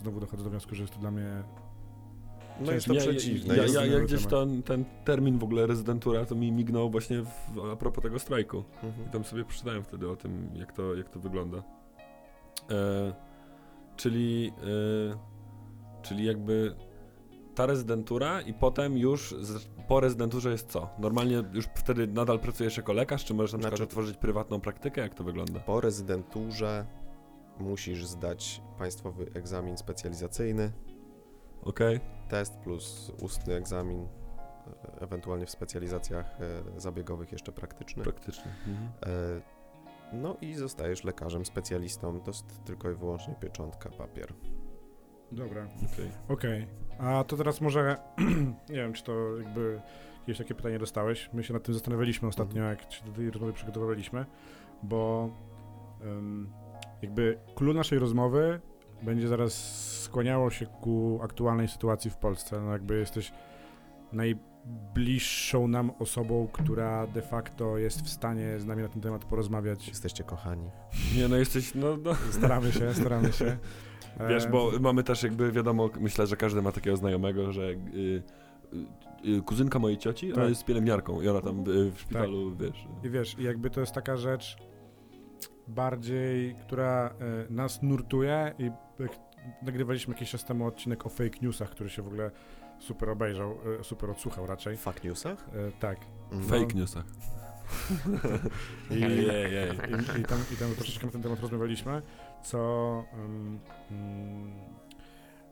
znowu 0.02 0.20
dochodzę 0.20 0.44
do 0.44 0.50
wniosku, 0.50 0.74
że 0.74 0.82
jest 0.82 0.94
to 0.94 1.00
dla 1.00 1.10
mnie 1.10 1.42
No 2.60 2.72
jest 2.72 2.86
to 2.86 2.94
ja, 2.94 3.00
przeciwne. 3.00 3.56
Ja, 3.56 3.64
ja, 3.66 3.84
ja, 3.86 4.00
gdzieś 4.00 4.26
ten, 4.26 4.62
ten 4.62 4.84
termin 5.04 5.38
w 5.38 5.44
ogóle 5.44 5.66
rezydentura 5.66 6.24
to 6.26 6.34
mi 6.34 6.52
mignął 6.52 6.90
właśnie 6.90 7.22
w, 7.22 7.28
a 7.72 7.76
propos 7.76 8.02
tego 8.02 8.18
strajku. 8.18 8.64
mhm. 8.82 9.06
I 9.06 9.10
tam 9.10 9.24
sobie 9.24 9.44
przeczytałem 9.44 9.84
wtedy 9.84 10.10
o 10.10 10.16
tym, 10.16 10.50
jak 10.54 10.72
to, 10.72 10.94
jak 10.94 11.08
to 11.08 11.20
wygląda. 11.20 11.62
E, 12.70 13.12
czyli, 13.96 14.52
e, 15.12 16.02
czyli 16.02 16.24
jakby 16.24 16.74
ta 17.54 17.66
rezydentura 17.66 18.40
i 18.40 18.54
potem 18.54 18.98
już 18.98 19.34
z, 19.40 19.68
po 19.88 20.00
rezydenturze 20.00 20.50
jest 20.50 20.68
co? 20.70 20.88
Normalnie 20.98 21.44
już 21.52 21.68
wtedy 21.74 22.06
nadal 22.06 22.38
pracujesz 22.38 22.76
jako 22.76 22.92
lekarz, 22.92 23.24
czy 23.24 23.34
możesz 23.34 23.52
na 23.52 23.58
przykład 23.58 23.76
Znaczy- 23.78 23.82
otworzyć 23.90 24.16
prywatną 24.16 24.60
praktykę? 24.60 25.00
Jak 25.00 25.14
to 25.14 25.24
wygląda? 25.24 25.60
Po 25.60 25.80
rezydenturze 25.80 26.86
musisz 27.60 28.06
zdać 28.06 28.62
państwowy 28.78 29.26
egzamin 29.34 29.76
specjalizacyjny, 29.78 30.72
Okej. 31.62 32.00
test 32.28 32.56
plus 32.58 33.12
ustny 33.22 33.54
egzamin, 33.54 34.00
e, 34.00 35.00
ewentualnie 35.00 35.46
w 35.46 35.50
specjalizacjach 35.50 36.26
e, 36.40 36.80
zabiegowych 36.80 37.32
jeszcze 37.32 37.52
praktyczny. 37.52 38.02
Praktycznie. 38.02 38.52
Mhm. 38.68 38.88
E, 39.02 39.08
No 40.12 40.36
i 40.40 40.54
zostajesz 40.54 41.04
lekarzem, 41.04 41.44
specjalistą. 41.44 42.20
To 42.20 42.30
jest 42.30 42.64
tylko 42.64 42.90
i 42.90 42.94
wyłącznie 42.94 43.34
pieczątka, 43.40 43.90
papier. 43.90 44.34
Dobra. 45.32 45.68
Okej. 45.92 46.10
Okej. 46.28 46.66
A 46.98 47.24
to 47.24 47.36
teraz 47.36 47.60
może, 47.60 47.96
nie 48.70 48.76
wiem, 48.76 48.92
czy 48.92 49.04
to 49.04 49.38
jakby 49.38 49.80
jakieś 50.20 50.38
takie 50.38 50.54
pytanie 50.54 50.78
dostałeś. 50.78 51.30
My 51.32 51.44
się 51.44 51.52
nad 51.52 51.62
tym 51.62 51.74
zastanawialiśmy 51.74 52.28
ostatnio, 52.28 52.62
jak 52.62 52.92
się 52.92 53.04
do 53.04 53.12
tej 53.12 53.30
rozmowy 53.30 53.52
przygotowywaliśmy, 53.52 54.26
bo 54.82 55.30
em, 56.02 56.52
jakby 57.02 57.38
clue 57.54 57.74
naszej 57.74 57.98
rozmowy 57.98 58.60
będzie 59.02 59.28
zaraz 59.28 59.54
skłaniało 60.02 60.50
się 60.50 60.66
ku 60.66 61.20
aktualnej 61.22 61.68
sytuacji 61.68 62.10
w 62.10 62.16
Polsce. 62.16 62.60
No 62.60 62.72
jakby 62.72 62.98
jesteś 62.98 63.32
najbliższą 64.66 65.68
nam 65.68 65.92
osobą, 65.98 66.48
która 66.52 67.06
de 67.06 67.22
facto 67.22 67.78
jest 67.78 68.02
w 68.02 68.08
stanie 68.08 68.58
z 68.58 68.66
nami 68.66 68.82
na 68.82 68.88
ten 68.88 69.02
temat 69.02 69.24
porozmawiać. 69.24 69.88
Jesteście 69.88 70.24
kochani. 70.24 70.70
Nie, 71.16 71.28
no 71.28 71.36
jesteś, 71.36 71.74
no, 71.74 71.96
no 72.04 72.14
Staramy 72.30 72.72
się, 72.72 72.94
staramy 72.94 73.32
się. 73.32 73.56
Wiesz, 74.28 74.46
bo 74.46 74.70
mamy 74.80 75.02
też 75.02 75.22
jakby, 75.22 75.52
wiadomo, 75.52 75.90
myślę, 76.00 76.26
że 76.26 76.36
każdy 76.36 76.62
ma 76.62 76.72
takiego 76.72 76.96
znajomego, 76.96 77.52
że 77.52 77.62
y, 77.62 77.76
y, 79.24 79.36
y, 79.36 79.42
kuzynka 79.42 79.78
mojej 79.78 79.98
cioci, 79.98 80.32
ona 80.32 80.42
Tak. 80.42 80.48
jest 80.48 80.64
pielęgniarką 80.64 81.22
i 81.22 81.28
ona 81.28 81.40
tam 81.40 81.60
y, 81.60 81.92
w 81.92 82.00
szpitalu, 82.00 82.56
wiesz... 82.56 82.86
I 83.04 83.10
wiesz, 83.10 83.38
i 83.38 83.42
jakby 83.42 83.70
to 83.70 83.80
jest 83.80 83.92
taka 83.92 84.16
rzecz 84.16 84.56
bardziej, 85.68 86.54
która 86.54 87.14
nas 87.50 87.82
nurtuje 87.82 88.54
i 88.58 88.70
nagrywaliśmy 89.62 90.14
jakiś 90.14 90.30
czas 90.30 90.44
temu 90.44 90.66
odcinek 90.66 91.06
o 91.06 91.08
fake 91.08 91.38
newsach, 91.42 91.70
który 91.70 91.90
się 91.90 92.02
w 92.02 92.06
ogóle 92.06 92.30
super 92.82 93.10
obejrzał, 93.10 93.58
e, 93.80 93.84
super 93.84 94.10
odsłuchał 94.10 94.46
raczej. 94.46 94.76
W 94.76 94.80
fuck 94.80 95.04
newsach? 95.04 95.48
E, 95.48 95.72
tak. 95.80 95.98
Mm. 96.32 96.44
Fake 96.44 96.74
newsach. 96.74 97.04
I, 98.90 98.94
i, 98.94 100.20
i, 100.20 100.24
tam, 100.24 100.38
I 100.52 100.56
tam 100.56 100.74
troszeczkę 100.76 101.06
na 101.06 101.12
ten 101.12 101.22
temat 101.22 101.40
rozmawialiśmy, 101.40 102.02
co 102.42 102.58
um, 103.12 103.58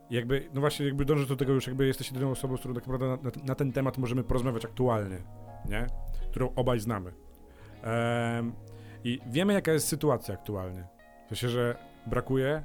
jakby, 0.09 0.49
no 0.53 0.61
właśnie 0.61 0.85
jakby 0.85 1.05
dążę 1.05 1.25
do 1.25 1.35
tego 1.35 1.53
już, 1.53 1.67
jakby 1.67 1.87
jesteś 1.87 2.07
jedyną 2.07 2.31
osobą, 2.31 2.57
z 2.57 2.59
którą 2.59 2.75
tak 2.75 2.87
naprawdę 2.87 3.07
na, 3.07 3.15
na, 3.15 3.45
na 3.45 3.55
ten 3.55 3.71
temat 3.71 3.97
możemy 3.97 4.23
porozmawiać 4.23 4.65
aktualnie, 4.65 5.17
nie? 5.69 5.87
Którą 6.29 6.53
obaj 6.55 6.79
znamy. 6.79 7.13
Em, 7.81 8.53
I 9.03 9.19
wiemy, 9.27 9.53
jaka 9.53 9.71
jest 9.71 9.87
sytuacja 9.87 10.33
aktualnie. 10.33 10.87
W 11.25 11.29
sensie, 11.29 11.49
że 11.49 11.75
brakuje 12.07 12.63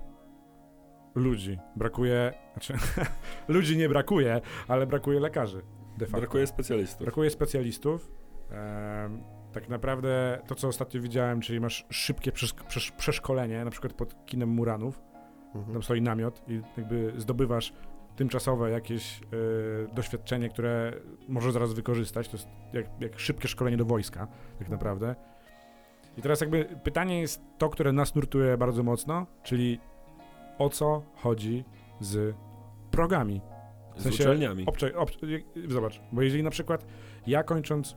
ludzi, 1.17 1.59
brakuje, 1.77 2.33
znaczy 2.53 2.75
ludzi 3.49 3.77
nie 3.77 3.89
brakuje, 3.89 4.41
ale 4.69 4.87
brakuje 4.87 5.21
lekarzy, 5.21 5.63
de 5.99 6.07
facto. 6.07 6.21
Brakuje 6.21 6.47
specjalistów. 6.47 7.03
Brakuje 7.03 7.31
specjalistów. 7.31 8.11
Em, 8.51 9.23
tak 9.53 9.69
naprawdę 9.69 10.39
to, 10.47 10.55
co 10.55 10.69
ostatnio 10.69 11.01
widziałem, 11.01 11.41
czyli 11.41 11.61
masz 11.61 11.87
szybkie 11.91 12.33
przesz- 12.33 12.55
przesz- 12.69 12.93
przeszkolenie, 12.97 13.65
na 13.65 13.71
przykład 13.71 13.93
pod 13.93 14.27
kinem 14.27 14.49
Muranów, 14.49 15.03
Mhm. 15.55 15.73
tam 15.73 15.83
stoi 15.83 16.03
namiot 16.03 16.43
i 16.49 16.61
jakby 16.77 17.13
zdobywasz 17.17 17.73
tymczasowe 18.17 18.71
jakieś 18.71 19.21
e, 19.21 19.95
doświadczenie, 19.95 20.49
które 20.49 20.93
możesz 21.29 21.53
zaraz 21.53 21.73
wykorzystać. 21.75 22.29
To 22.29 22.37
jest 22.37 22.49
jak, 22.73 22.87
jak 23.01 23.19
szybkie 23.19 23.49
szkolenie 23.49 23.77
do 23.77 23.85
wojska, 23.85 24.29
tak 24.59 24.69
naprawdę. 24.69 25.15
I 26.17 26.23
teraz 26.23 26.41
jakby 26.41 26.65
pytanie 26.85 27.21
jest 27.21 27.43
to, 27.59 27.69
które 27.69 27.93
nas 27.93 28.15
nurtuje 28.15 28.57
bardzo 28.59 28.83
mocno, 28.83 29.27
czyli 29.43 29.81
o 30.59 30.69
co 30.71 31.03
chodzi 31.15 31.65
z 32.01 32.37
progami. 32.91 33.41
Z 33.97 34.03
sensie 34.03 34.25
uczelniami. 34.25 34.67
Obcze, 34.67 34.91
zobacz, 35.69 36.01
bo 36.13 36.23
jeżeli 36.23 36.43
na 36.43 36.51
przykład 36.51 36.87
ja 37.27 37.43
kończąc 37.43 37.97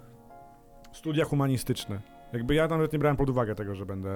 studia 0.91 1.25
humanistyczne, 1.25 2.01
jakby 2.33 2.55
ja 2.55 2.67
nawet 2.67 2.93
nie 2.93 2.99
brałem 2.99 3.17
pod 3.17 3.29
uwagę 3.29 3.55
tego, 3.55 3.75
że 3.75 3.85
będę, 3.85 4.09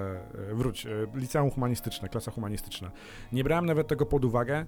e, 0.50 0.54
wróć, 0.54 0.86
e, 0.86 0.90
liceum 1.14 1.50
humanistyczne, 1.50 2.08
klasa 2.08 2.30
humanistyczna. 2.30 2.90
Nie 3.32 3.44
brałem 3.44 3.66
nawet 3.66 3.86
tego 3.88 4.06
pod 4.06 4.24
uwagę. 4.24 4.64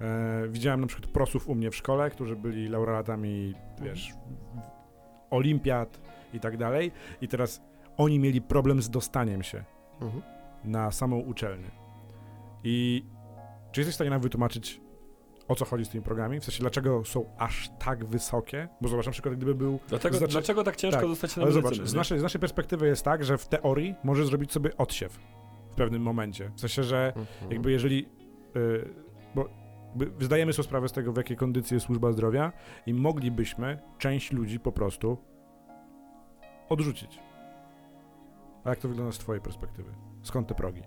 E, 0.00 0.48
widziałem 0.48 0.80
na 0.80 0.86
przykład 0.86 1.10
prosów 1.10 1.48
u 1.48 1.54
mnie 1.54 1.70
w 1.70 1.76
szkole, 1.76 2.10
którzy 2.10 2.36
byli 2.36 2.68
laureatami, 2.68 3.54
wiesz, 3.82 4.12
olimpiad 5.30 6.00
i 6.34 6.40
tak 6.40 6.56
dalej. 6.56 6.92
I 7.20 7.28
teraz 7.28 7.62
oni 7.96 8.18
mieli 8.18 8.40
problem 8.40 8.82
z 8.82 8.90
dostaniem 8.90 9.42
się 9.42 9.64
Mhm. 10.00 10.22
na 10.64 10.90
samą 10.90 11.18
uczelnię. 11.18 11.70
I 12.64 13.04
czy 13.72 13.80
jesteś 13.80 13.92
w 13.92 13.94
stanie 13.94 14.10
nam 14.10 14.20
wytłumaczyć, 14.20 14.80
o 15.48 15.54
co 15.54 15.64
chodzi 15.64 15.84
z 15.84 15.88
tymi 15.88 16.04
programami? 16.04 16.40
W 16.40 16.44
sensie, 16.44 16.60
dlaczego 16.60 17.04
są 17.04 17.24
aż 17.38 17.70
tak 17.78 18.04
wysokie? 18.04 18.68
Bo 18.80 18.88
zobacz, 18.88 19.06
na 19.06 19.12
przykład, 19.12 19.34
gdyby 19.34 19.54
był... 19.54 19.78
Dlaczego, 19.88 20.16
Znaczy- 20.18 20.32
dlaczego 20.32 20.64
tak 20.64 20.76
ciężko 20.76 21.00
tak, 21.00 21.08
dostać 21.08 21.32
się 21.32 21.40
na 21.40 21.46
medycynę? 21.46 21.74
zobacz, 21.74 21.88
z 21.88 21.94
naszej, 21.94 22.18
z 22.18 22.22
naszej 22.22 22.40
perspektywy 22.40 22.86
jest 22.86 23.04
tak, 23.04 23.24
że 23.24 23.38
w 23.38 23.48
teorii 23.48 23.94
możesz 24.04 24.26
zrobić 24.26 24.52
sobie 24.52 24.76
odsiew 24.76 25.12
w 25.70 25.74
pewnym 25.74 26.02
momencie. 26.02 26.50
W 26.56 26.60
sensie, 26.60 26.82
że 26.84 27.06
Mhm. 27.16 27.26
jakby 27.52 27.70
jeżeli... 27.72 28.08
y, 28.56 28.88
bo 29.34 29.48
zdajemy 30.20 30.52
sobie 30.52 30.64
sprawę 30.66 30.88
z 30.88 30.92
tego, 30.92 31.12
w 31.12 31.16
jakiej 31.16 31.36
kondycji 31.36 31.74
jest 31.74 31.86
służba 31.86 32.12
zdrowia 32.12 32.52
i 32.86 32.94
moglibyśmy 32.94 33.78
część 33.98 34.32
ludzi 34.32 34.60
po 34.60 34.72
prostu 34.72 35.18
odrzucić. 36.68 37.18
A 38.64 38.70
jak 38.70 38.78
to 38.78 38.88
wygląda 38.88 39.12
z 39.12 39.18
twojej 39.18 39.42
perspektywy? 39.42 39.90
Skąd 40.22 40.48
te 40.48 40.54
progi? 40.54 40.82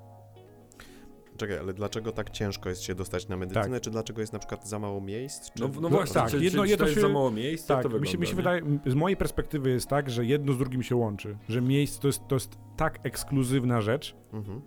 Czekaj, 1.38 1.58
ale 1.58 1.74
dlaczego 1.74 2.12
tak 2.12 2.30
ciężko 2.30 2.70
jest 2.70 2.82
się 2.82 2.96
dostać 2.96 3.28
na 3.28 3.38
medycynę? 3.38 3.80
Czy 3.80 3.92
dlaczego 3.92 4.22
jest 4.22 4.34
na 4.34 4.40
przykład 4.40 4.68
za 4.68 4.80
mało 4.80 5.02
miejsc? 5.02 5.52
Czy... 5.52 5.62
No, 5.64 5.70
no 5.82 5.90
właśnie, 5.90 6.14
tak, 6.14 6.30
czy, 6.30 6.38
jedno- 6.40 6.64
czy, 6.64 6.70
jedno 6.70 6.86
to 6.86 6.90
jest 6.90 6.96
się- 6.96 7.08
za 7.08 7.14
mało 7.14 7.32
miejsca? 7.32 7.76
Tak, 7.76 7.84
to 7.92 8.00
mi 8.00 8.08
się, 8.08 8.18
mi 8.18 8.28
się 8.28 8.36
wygląda, 8.36 8.66
wydaje, 8.66 8.92
z 8.92 8.96
mojej 8.96 9.18
perspektywy 9.18 9.70
jest 9.70 9.88
tak, 9.90 10.10
że 10.10 10.26
jedno 10.26 10.54
z 10.54 10.58
drugim 10.58 10.84
się 10.84 10.96
łączy, 10.96 11.38
że 11.50 11.62
miejsce 11.62 12.02
to 12.02 12.08
jest, 12.08 12.22
to 12.28 12.36
jest 12.36 12.58
tak 12.78 13.00
ekskluzywna 13.04 13.82
rzecz, 13.82 14.16
Mhm. 14.34 14.62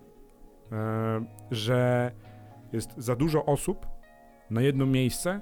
e, 0.72 1.26
że 1.50 2.12
jest 2.72 2.90
za 2.96 3.16
dużo 3.16 3.44
osób 3.44 3.86
na 4.50 4.60
jedno 4.62 4.86
miejsce, 4.86 5.40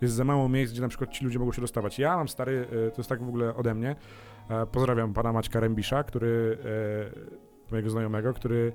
jest 0.00 0.14
za 0.14 0.24
mało 0.24 0.48
miejsc, 0.48 0.72
gdzie 0.72 0.82
na 0.82 0.88
przykład 0.88 1.10
ci 1.10 1.24
ludzie 1.24 1.38
mogą 1.38 1.52
się 1.52 1.60
dostawać. 1.60 1.98
Ja 1.98 2.16
mam 2.16 2.28
stary, 2.28 2.66
e, 2.86 2.90
to 2.90 2.96
jest 2.96 3.08
tak 3.08 3.22
w 3.24 3.28
ogóle 3.28 3.54
ode 3.56 3.74
mnie, 3.74 3.96
e, 4.50 4.66
pozdrawiam 4.66 5.14
pana 5.14 5.32
Maćka 5.32 5.60
Rębisza, 5.60 6.04
który, 6.04 6.58
e, 7.68 7.70
mojego 7.70 7.90
znajomego, 7.90 8.32
który 8.32 8.72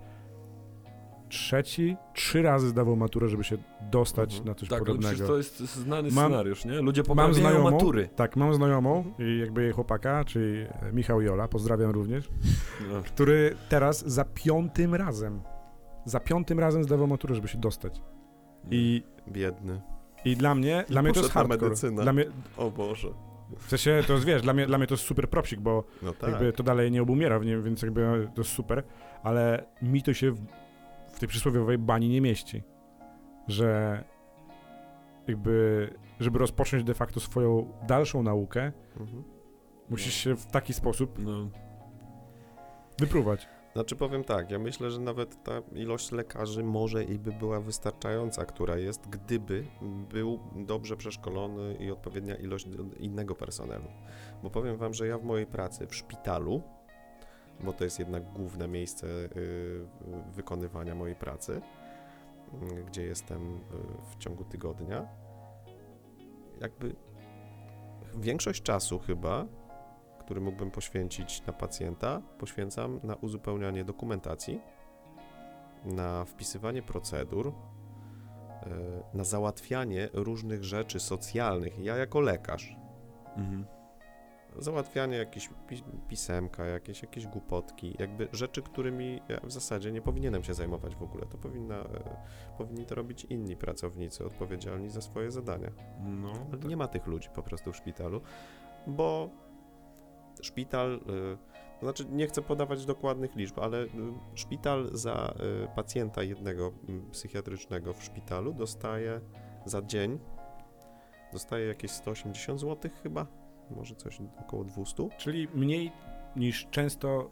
trzeci, 1.31 1.97
trzy 2.13 2.41
razy 2.41 2.67
zdawał 2.67 2.95
maturę, 2.95 3.27
żeby 3.29 3.43
się 3.43 3.57
dostać 3.91 4.29
Mhm. 4.31 4.47
na 4.47 4.55
coś 4.55 4.69
Tak, 4.69 4.79
podobnego. 4.79 5.07
przecież 5.09 5.27
to 5.27 5.37
jest 5.37 5.59
znany 5.59 6.11
Mam- 6.11 6.25
scenariusz, 6.25 6.65
nie? 6.65 6.81
Ludzie 6.81 7.01
Mam 7.01 7.07
poprawiają 7.07 7.33
znajomą, 7.33 7.71
matury. 7.71 8.09
tak, 8.15 8.35
mam 8.35 8.53
znajomą 8.53 9.13
i 9.19 9.39
jakby 9.39 9.63
jej 9.63 9.71
chłopaka, 9.71 10.25
czyli 10.25 10.65
Michał 10.93 11.21
Jola, 11.21 11.47
pozdrawiam 11.47 11.91
również, 11.91 12.29
No. 12.91 13.01
który 13.03 13.55
teraz 13.69 14.05
za 14.07 14.25
piątym 14.25 14.95
razem, 14.95 15.41
za 16.05 16.19
piątym 16.19 16.59
razem 16.59 16.83
zdawał 16.83 17.07
maturę, 17.07 17.35
żeby 17.35 17.47
się 17.47 17.57
dostać. 17.57 18.01
I, 18.71 19.03
Biedny. 19.27 19.81
i 20.25 20.35
dla 20.35 20.55
mnie, 20.55 20.85
dla 20.89 21.01
mnie 21.01 21.13
to 21.13 21.19
jest 21.19 21.31
hardcore. 21.31 21.75
Dla 21.91 22.13
mnie, 22.13 22.25
O 22.57 22.71
Boże. 22.71 23.07
w 23.57 23.69
sensie, 23.69 24.03
to 24.07 24.13
jest, 24.13 24.25
wiesz, 24.25 24.41
dla 24.41 24.53
mnie, 24.53 24.67
dla 24.67 24.77
mnie 24.77 24.87
to 24.87 24.93
jest 24.93 25.03
super 25.03 25.29
propsik, 25.29 25.59
bo 25.59 25.83
No 26.01 26.13
tak. 26.13 26.29
jakby 26.29 26.53
to 26.53 26.63
dalej 26.63 26.91
nie 26.91 27.01
obumiera, 27.01 27.39
w 27.39 27.45
nim, 27.45 27.63
więc 27.63 27.81
jakby 27.81 28.29
to 28.35 28.41
jest 28.41 28.53
super, 28.53 28.83
ale 29.23 29.65
mi 29.81 30.03
to 30.03 30.13
się 30.13 30.35
tej 31.21 31.29
przysłowiowej 31.29 31.77
bani 31.77 32.09
nie 32.09 32.21
mieści, 32.21 32.63
że 33.47 34.03
jakby, 35.27 35.89
żeby 36.19 36.39
rozpocząć 36.39 36.83
de 36.83 36.93
facto 36.93 37.19
swoją 37.19 37.73
dalszą 37.87 38.23
naukę, 38.23 38.71
Mhm. 38.99 39.23
musisz 39.89 40.13
się 40.13 40.35
w 40.35 40.45
taki 40.45 40.73
sposób 40.73 41.19
No. 41.19 41.49
wyprówać. 42.99 43.47
Znaczy 43.73 43.95
powiem 43.95 44.23
tak, 44.23 44.51
ja 44.51 44.59
myślę, 44.59 44.91
że 44.91 44.99
nawet 45.01 45.43
ta 45.43 45.61
ilość 45.73 46.11
lekarzy 46.11 46.63
może 46.63 47.03
i 47.03 47.19
by 47.19 47.31
była 47.31 47.59
wystarczająca, 47.59 48.45
która 48.45 48.77
jest, 48.77 49.07
gdyby 49.09 49.63
był 50.09 50.39
dobrze 50.55 50.97
przeszkolony 50.97 51.75
i 51.75 51.91
odpowiednia 51.91 52.35
ilość 52.35 52.67
innego 52.99 53.35
personelu. 53.35 53.85
Bo 54.43 54.49
powiem 54.49 54.77
wam, 54.77 54.93
że 54.93 55.07
ja 55.07 55.17
w 55.17 55.23
mojej 55.23 55.45
pracy 55.47 55.87
w 55.87 55.95
szpitalu 55.95 56.61
bo 57.63 57.73
to 57.73 57.83
jest 57.83 57.99
jednak 57.99 58.23
główne 58.23 58.67
miejsce 58.67 59.07
y, 59.07 59.29
wykonywania 60.33 60.95
mojej 60.95 61.15
pracy, 61.15 61.61
y, 62.71 62.83
gdzie 62.83 63.03
jestem 63.03 63.57
y, 63.57 63.59
w 64.11 64.17
ciągu 64.17 64.43
tygodnia. 64.43 65.07
Jakby 66.61 66.95
większość 68.15 68.61
czasu 68.63 68.99
chyba, 68.99 69.45
który 70.19 70.41
mógłbym 70.41 70.71
poświęcić 70.71 71.45
na 71.45 71.53
pacjenta, 71.53 72.21
poświęcam 72.37 72.99
na 73.03 73.15
uzupełnianie 73.15 73.83
dokumentacji, 73.83 74.61
na 75.85 76.25
wpisywanie 76.25 76.81
procedur, 76.81 77.47
y, 77.47 77.53
na 79.13 79.23
załatwianie 79.23 80.09
różnych 80.13 80.63
rzeczy 80.63 80.99
socjalnych. 80.99 81.79
Ja 81.79 81.97
jako 81.97 82.19
lekarz, 82.19 82.75
Mhm. 83.37 83.65
Załatwianie 84.57 85.17
jakieś 85.17 85.49
pi- 85.67 85.83
pisemka, 86.07 86.65
jakieś, 86.65 87.01
jakieś 87.01 87.27
głupotki, 87.27 87.95
jakby 87.99 88.27
rzeczy, 88.33 88.61
którymi 88.61 89.21
ja 89.29 89.39
w 89.43 89.51
zasadzie 89.51 89.91
nie 89.91 90.01
powinienem 90.01 90.43
się 90.43 90.53
zajmować 90.53 90.95
w 90.95 91.03
ogóle. 91.03 91.25
To 91.25 91.37
powinna, 91.37 91.75
e, 91.75 92.17
powinni 92.57 92.85
to 92.85 92.95
robić 92.95 93.25
inni 93.25 93.55
pracownicy 93.55 94.25
odpowiedzialni 94.25 94.89
za 94.89 95.01
swoje 95.01 95.31
zadania. 95.31 95.71
No, 95.99 96.31
Ale 96.31 96.57
tak. 96.57 96.69
nie 96.69 96.77
ma 96.77 96.87
tych 96.87 97.07
ludzi 97.07 97.29
po 97.35 97.43
prostu 97.43 97.71
w 97.71 97.77
szpitalu, 97.77 98.21
bo 98.87 99.29
szpital, 100.41 100.93
y, 100.93 100.99
to 101.79 101.85
znaczy 101.85 102.05
nie 102.09 102.27
chcę 102.27 102.41
podawać 102.41 102.85
dokładnych 102.85 103.35
liczb, 103.35 103.59
ale 103.59 103.85
szpital 104.35 104.89
za 104.93 105.33
pacjenta 105.75 106.23
jednego 106.23 106.71
psychiatrycznego 107.11 107.93
w 107.93 108.03
szpitalu 108.03 108.53
dostaje 108.53 109.21
za 109.65 109.81
dzień, 109.81 110.19
dostaje 111.33 111.67
jakieś 111.67 111.91
180 111.91 112.59
zł 112.59 112.91
chyba, 113.03 113.27
może 113.71 113.95
coś 113.95 114.19
około 114.39 114.63
200. 114.63 115.09
Czyli 115.17 115.47
mniej 115.53 115.91
niż 116.35 116.67
często 116.71 117.29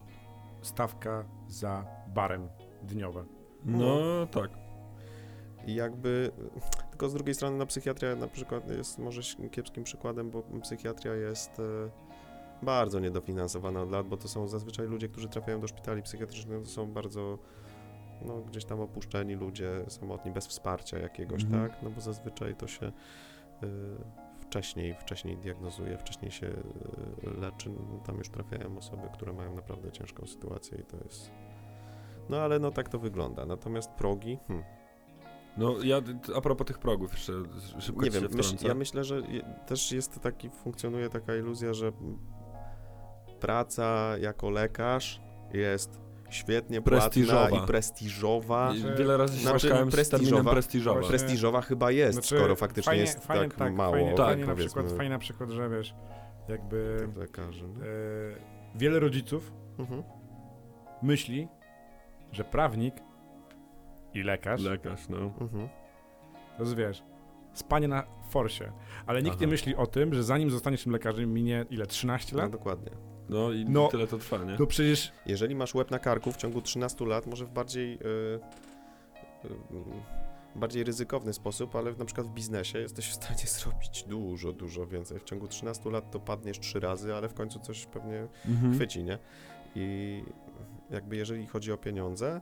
stawka 0.61 1.25
za 1.47 1.85
barem 2.07 2.49
dniowe. 2.83 3.25
no 3.65 4.27
tak. 4.31 4.51
I 5.67 5.75
jakby, 5.75 6.31
tylko 6.89 7.09
z 7.09 7.13
drugiej 7.13 7.35
strony 7.35 7.57
na 7.57 7.65
psychiatria 7.65 8.15
na 8.15 8.27
przykład 8.27 8.69
jest 8.69 8.99
może 8.99 9.21
kiepskim 9.51 9.83
przykładem, 9.83 10.29
bo 10.31 10.43
psychiatria 10.61 11.13
jest 11.13 11.59
e, 11.59 11.63
bardzo 12.65 12.99
niedofinansowana 12.99 13.81
od 13.81 13.91
lat, 13.91 14.07
bo 14.07 14.17
to 14.17 14.27
są 14.27 14.47
zazwyczaj 14.47 14.87
ludzie, 14.87 15.07
którzy 15.09 15.29
trafiają 15.29 15.59
do 15.59 15.67
szpitali 15.67 16.01
psychiatrycznych, 16.01 16.63
to 16.63 16.69
są 16.69 16.91
bardzo 16.91 17.37
no, 18.25 18.41
gdzieś 18.41 18.65
tam 18.65 18.79
opuszczeni 18.81 19.35
ludzie, 19.35 19.85
samotni, 19.87 20.31
bez 20.31 20.47
wsparcia 20.47 20.97
jakiegoś, 20.99 21.43
Mhm. 21.43 21.69
tak? 21.69 21.83
No 21.83 21.89
bo 21.89 22.01
zazwyczaj 22.01 22.55
to 22.55 22.67
się 22.67 22.85
e, 22.85 22.91
wcześniej, 24.49 24.95
wcześniej 24.99 25.37
diagnozuje, 25.37 25.97
wcześniej 25.97 26.31
się 26.31 26.47
e, 26.47 27.39
leczy, 27.39 27.69
no, 27.69 27.99
tam 28.05 28.17
już 28.17 28.29
trafiają 28.29 28.77
osoby, 28.77 29.07
które 29.13 29.33
mają 29.33 29.55
naprawdę 29.55 29.91
ciężką 29.91 30.27
sytuację 30.27 30.77
i 30.77 30.83
to 30.83 30.97
jest... 30.97 31.31
No 32.29 32.37
ale 32.37 32.59
no 32.59 32.71
tak 32.71 32.89
to 32.89 32.99
wygląda. 32.99 33.45
Natomiast 33.45 33.91
progi, 33.91 34.37
hmm, 34.47 34.65
No 35.57 35.75
ja 35.83 36.01
a 36.35 36.41
propos 36.41 36.67
tych 36.67 36.79
progów 36.79 37.11
jeszcze 37.11 37.33
szybko 37.79 38.03
nie 38.03 38.11
wiem, 38.11 38.27
myśl, 38.33 38.67
ja 38.67 38.73
myślę, 38.73 39.03
że 39.03 39.15
je, 39.19 39.41
też 39.67 39.91
jest 39.91 40.19
taki, 40.19 40.49
funkcjonuje 40.49 41.09
taka 41.09 41.35
iluzja, 41.35 41.73
że 41.73 41.91
praca 43.39 44.17
jako 44.17 44.49
lekarz 44.49 45.21
jest 45.53 46.08
świetnie 46.29 46.81
Prestiżowa. 46.81 47.39
płatna 47.47 47.63
i 47.63 47.67
prestiżowa. 47.67 48.73
I 48.75 48.77
że- 48.79 48.95
Wiele 48.95 49.17
razy 49.17 49.35
się 49.37 49.41
Znaczy, 49.41 49.69
prestiżowa- 49.69 50.51
prestiżowa. 50.51 51.01
Prestiżowa 51.07 51.61
chyba 51.61 51.91
jest, 51.91 52.13
Znaczy, 52.13 52.35
skoro 52.37 52.55
faktycznie 52.55 52.89
fajnie- 52.91 53.01
jest 53.01 53.25
fajnie, 53.25 53.49
tak, 53.49 53.73
mało, 53.73 53.93
Fajnie, 53.93 54.13
Tak, 54.13 54.25
fajnie, 54.25 54.45
na 54.45 54.55
przykład, 54.55 54.91
fajnie 54.91 55.09
na 55.09 55.19
przykład, 55.19 55.49
że 55.49 55.69
wiesz, 55.69 55.93
jakby 56.47 57.07
lekarzy. 57.15 57.67
No. 57.67 57.85
e, 57.85 57.89
wiele 58.75 58.99
rodziców 58.99 59.51
Mhm. 59.79 60.03
myśli, 61.03 61.47
że 62.31 62.43
prawnik 62.43 62.95
i 64.13 64.23
lekarz, 64.23 64.61
Lekarz, 64.61 65.09
no. 65.09 65.17
Mhm. 65.17 65.69
to 66.57 66.65
wiesz, 66.75 67.03
spanie 67.53 67.87
na 67.87 68.03
forsie, 68.29 68.71
ale 69.05 69.21
nikt 69.21 69.35
Aha. 69.35 69.41
nie 69.45 69.47
myśli 69.51 69.75
o 69.75 69.87
tym, 69.87 70.13
że 70.13 70.23
zanim 70.23 70.49
zostaniesz 70.49 70.83
tym 70.83 70.91
lekarzem 70.93 71.33
minie 71.33 71.65
ile, 71.69 71.85
13 71.87 72.35
No 72.35 72.41
lat? 72.41 72.51
dokładnie. 72.51 72.91
No 73.29 73.51
i 73.51 73.65
No. 73.65 73.87
tyle 73.87 74.07
to 74.07 74.17
trwa, 74.17 74.37
nie? 74.37 74.57
To 74.57 74.67
przecież 74.67 75.11
Jeżeli 75.25 75.55
masz 75.55 75.75
łeb 75.75 75.91
na 75.91 75.99
karku 75.99 76.31
w 76.31 76.37
ciągu 76.37 76.61
13 76.61 77.05
lat, 77.05 77.27
może 77.27 77.45
w 77.45 77.49
bardziej, 77.51 77.93
y, 77.93 77.97
y, 79.45 79.49
bardziej 80.55 80.83
ryzykowny 80.83 81.33
sposób, 81.33 81.75
ale 81.75 81.93
na 81.93 82.05
przykład 82.05 82.27
w 82.27 82.31
biznesie 82.31 82.79
jesteś 82.79 83.07
w 83.09 83.13
stanie 83.13 83.45
zrobić 83.59 84.03
dużo, 84.03 84.53
dużo 84.53 84.87
więcej. 84.87 85.19
W 85.19 85.23
ciągu 85.23 85.47
13 85.47 85.89
lat 85.89 86.11
to 86.11 86.19
padniesz 86.19 86.59
trzy 86.59 86.79
razy, 86.79 87.15
ale 87.15 87.29
w 87.29 87.33
końcu 87.33 87.59
coś 87.59 87.85
pewnie 87.85 88.27
Mhm. 88.47 88.73
chwyci, 88.73 89.03
nie? 89.03 89.19
I 89.75 90.23
jakby 90.89 91.15
jeżeli 91.15 91.47
chodzi 91.47 91.71
o 91.71 91.77
pieniądze, 91.77 92.41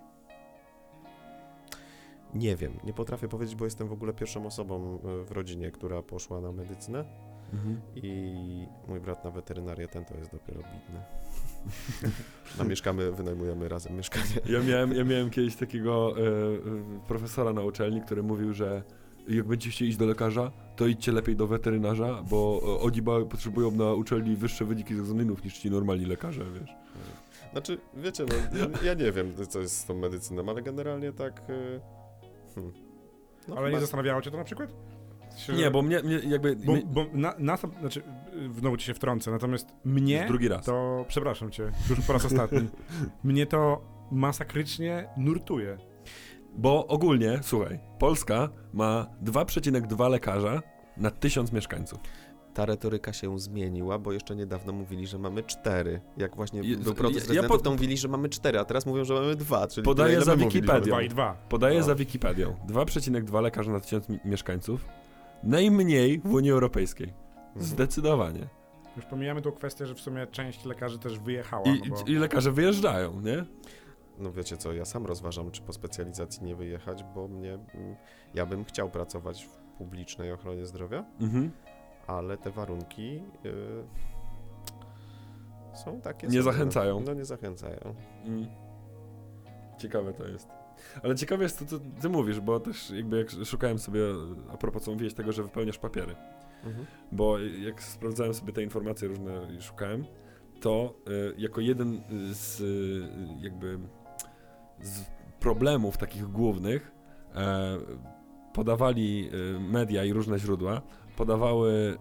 nie 2.33 2.55
wiem, 2.55 2.79
nie 2.83 2.93
potrafię 2.93 3.27
powiedzieć, 3.27 3.55
bo 3.55 3.65
jestem 3.65 3.87
w 3.87 3.91
ogóle 3.93 4.13
pierwszą 4.13 4.45
osobą 4.45 4.99
y, 5.21 5.25
w 5.25 5.31
rodzinie, 5.31 5.71
która 5.71 6.01
poszła 6.01 6.41
na 6.41 6.51
medycynę 6.51 7.05
Mhm. 7.53 7.81
i 7.95 8.67
mój 8.87 8.99
brat 8.99 9.23
na 9.23 9.31
weterynarię, 9.31 9.87
ten 9.87 10.05
to 10.05 10.17
jest 10.17 10.31
dopiero 10.31 10.59
bidny. 10.59 11.01
A 12.59 12.63
mieszkamy, 12.63 13.11
wynajmujemy 13.11 13.69
razem 13.69 13.95
mieszkanie. 13.97 14.25
Ja 14.45 14.59
miałem, 14.63 14.93
ja 14.93 15.03
miałem 15.03 15.29
kiedyś 15.29 15.55
takiego 15.55 16.13
e, 16.17 16.21
profesora 17.07 17.53
na 17.53 17.61
uczelni, 17.61 18.01
który 18.01 18.23
mówił, 18.23 18.53
że 18.53 18.83
jak 19.27 19.47
będziecie 19.47 19.71
chcieli 19.71 19.89
iść 19.89 19.97
do 19.97 20.05
lekarza, 20.05 20.51
to 20.75 20.87
idźcie 20.87 21.11
lepiej 21.11 21.35
do 21.35 21.47
weterynarza, 21.47 22.23
bo 22.29 22.61
e, 22.63 22.79
oni 22.79 23.01
potrzebują 23.29 23.71
na 23.71 23.93
uczelni 23.93 24.35
wyższe 24.35 24.65
wyniki 24.65 24.95
z 24.95 24.99
egzaminów 24.99 25.43
niż 25.43 25.57
ci 25.57 25.71
normalni 25.71 26.05
lekarze, 26.05 26.45
wiesz. 26.59 26.69
Znaczy, 27.51 27.77
wiecie, 27.95 28.25
no, 28.29 28.57
ja, 28.59 28.67
ja 28.83 28.93
nie 28.93 29.11
wiem, 29.11 29.33
co 29.49 29.59
jest 29.59 29.77
z 29.77 29.85
tą 29.85 29.97
medycyną, 29.97 30.49
ale 30.49 30.61
generalnie 30.61 31.11
tak... 31.13 31.49
y, 31.49 31.79
Hmm. 32.57 32.73
No, 33.47 33.55
ale 33.55 33.71
nie 33.71 33.79
zastanawiało 33.79 34.21
cię 34.21 34.31
to 34.31 34.37
na 34.37 34.43
przykład? 34.43 34.73
Się- 35.37 35.53
Nie, 35.53 35.71
bo 35.71 35.81
mnie, 35.81 35.99
mnie 36.03 36.19
jakby... 36.27 36.55
Bo, 36.55 36.71
mnie, 36.73 36.81
bo 36.85 37.05
na, 37.13 37.33
na, 37.39 37.57
znaczy, 37.57 38.01
znowu 38.59 38.77
ci 38.77 38.85
się 38.85 38.93
wtrącę, 38.93 39.31
natomiast 39.31 39.67
mnie 39.85 40.17
Już 40.19 40.27
drugi 40.27 40.47
raz. 40.47 40.65
to, 40.65 41.05
przepraszam 41.07 41.51
cię, 41.51 41.71
już 41.89 41.99
po 42.01 42.13
raz 42.13 42.25
ostatni, 42.25 42.59
mnie 43.23 43.45
to 43.45 43.81
masakrycznie 44.11 45.07
nurtuje. 45.17 45.77
Bo 46.57 46.87
ogólnie, 46.87 47.39
słuchaj, 47.41 47.79
Polska 47.99 48.49
ma 48.73 49.07
2,2 49.23 50.09
lekarza 50.09 50.61
na 50.97 51.11
1000 51.11 51.51
mieszkańców. 51.51 51.99
Ta 52.53 52.65
retoryka 52.65 53.13
się 53.13 53.39
zmieniła, 53.39 53.99
bo 53.99 54.11
jeszcze 54.11 54.35
niedawno 54.35 54.73
mówili, 54.73 55.07
że 55.07 55.17
mamy 55.19 55.43
cztery. 55.43 56.01
Jak 56.17 56.35
właśnie 56.35 56.61
Je- 56.61 56.77
był 56.77 56.93
protest 56.93 57.29
ja- 57.29 57.41
ja 57.41 57.47
po- 57.47 57.57
to 57.57 57.71
mówili, 57.71 57.97
że 57.97 58.07
mamy 58.07 58.29
cztery, 58.29 58.59
a 58.59 58.65
teraz 58.65 58.85
mówią, 58.85 59.05
że 59.05 59.13
mamy 59.13 59.35
dwa, 59.35 59.67
czyli 59.67 59.85
Podaję 59.85 60.21
za. 60.21 60.35
Wikipedią. 60.35 60.81
Dwa 60.85 61.01
i 61.01 61.09
dwa. 61.09 61.33
Podaję 61.49 61.79
No. 61.79 61.85
za 61.85 61.95
Wikipedią 61.95 62.55
2,2 62.67 63.41
lekarza 63.41 63.71
na 63.71 63.79
1000 63.79 64.09
mi- 64.09 64.19
mieszkańców. 64.25 64.85
Najmniej 65.43 66.19
w 66.19 66.33
Unii 66.33 66.51
Europejskiej. 66.51 67.13
Mhm. 67.37 67.65
Zdecydowanie. 67.65 68.47
Już 68.95 69.05
pomijamy 69.05 69.41
tą 69.41 69.51
kwestię, 69.51 69.85
że 69.85 69.95
w 69.95 69.99
sumie 69.99 70.27
część 70.27 70.65
lekarzy 70.65 70.99
też 70.99 71.19
wyjechała, 71.19 71.63
I, 71.65 71.89
no 71.89 71.95
bo... 71.95 72.03
I 72.07 72.15
lekarze 72.15 72.51
wyjeżdżają, 72.51 73.21
nie? 73.21 73.45
No 74.19 74.31
wiecie 74.31 74.57
co, 74.57 74.73
ja 74.73 74.85
sam 74.85 75.05
rozważam, 75.05 75.51
czy 75.51 75.61
po 75.61 75.73
specjalizacji 75.73 76.43
nie 76.43 76.55
wyjechać, 76.55 77.03
bo 77.15 77.27
mnie, 77.27 77.53
mm, 77.53 77.95
ja 78.33 78.45
bym 78.45 78.65
chciał 78.65 78.89
pracować 78.89 79.45
w 79.45 79.49
publicznej 79.77 80.31
ochronie 80.31 80.65
zdrowia, 80.65 81.05
Mhm. 81.19 81.51
ale 82.07 82.37
te 82.37 82.51
warunki 82.51 83.23
y, 83.45 83.83
są 85.77 86.01
takie... 86.01 86.27
Nie 86.27 86.31
sobie, 86.31 86.43
zachęcają. 86.43 86.99
No 86.99 87.13
nie 87.13 87.25
zachęcają. 87.25 87.95
Mm. 88.25 88.47
Ciekawe 89.77 90.13
to 90.13 90.27
jest. 90.27 90.49
Ale 91.03 91.15
ciekawe 91.15 91.43
jest 91.43 91.59
to, 91.59 91.65
co 91.65 91.79
ty 92.01 92.09
mówisz, 92.09 92.39
bo 92.39 92.59
też 92.59 92.89
jakby 92.89 93.17
jak 93.17 93.45
szukałem 93.45 93.79
sobie, 93.79 94.01
a 94.53 94.57
propos 94.57 94.83
co 94.83 94.91
mówiłeś, 94.91 95.13
tego, 95.13 95.31
że 95.31 95.43
wypełniasz 95.43 95.77
papiery. 95.77 96.15
Mhm. 96.65 96.85
Bo 97.11 97.39
jak 97.39 97.83
sprawdzałem 97.83 98.33
sobie 98.33 98.53
te 98.53 98.63
informacje 98.63 99.07
różne 99.07 99.47
i 99.57 99.61
szukałem, 99.61 100.05
to 100.61 100.93
y, 101.07 101.33
jako 101.37 101.61
jeden 101.61 102.01
z 102.31 102.61
y, 102.61 103.43
jakby 103.43 103.79
z 104.81 105.05
problemów 105.39 105.97
takich 105.97 106.23
głównych 106.23 106.91
e, 107.35 107.77
podawali 108.53 109.29
y, 109.55 109.59
media 109.59 110.03
i 110.03 110.13
różne 110.13 110.39
źródła, 110.39 110.81
podawały, 111.17 111.97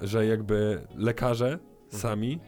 że 0.00 0.26
jakby 0.26 0.86
lekarze 0.94 1.58
sami 1.88 2.40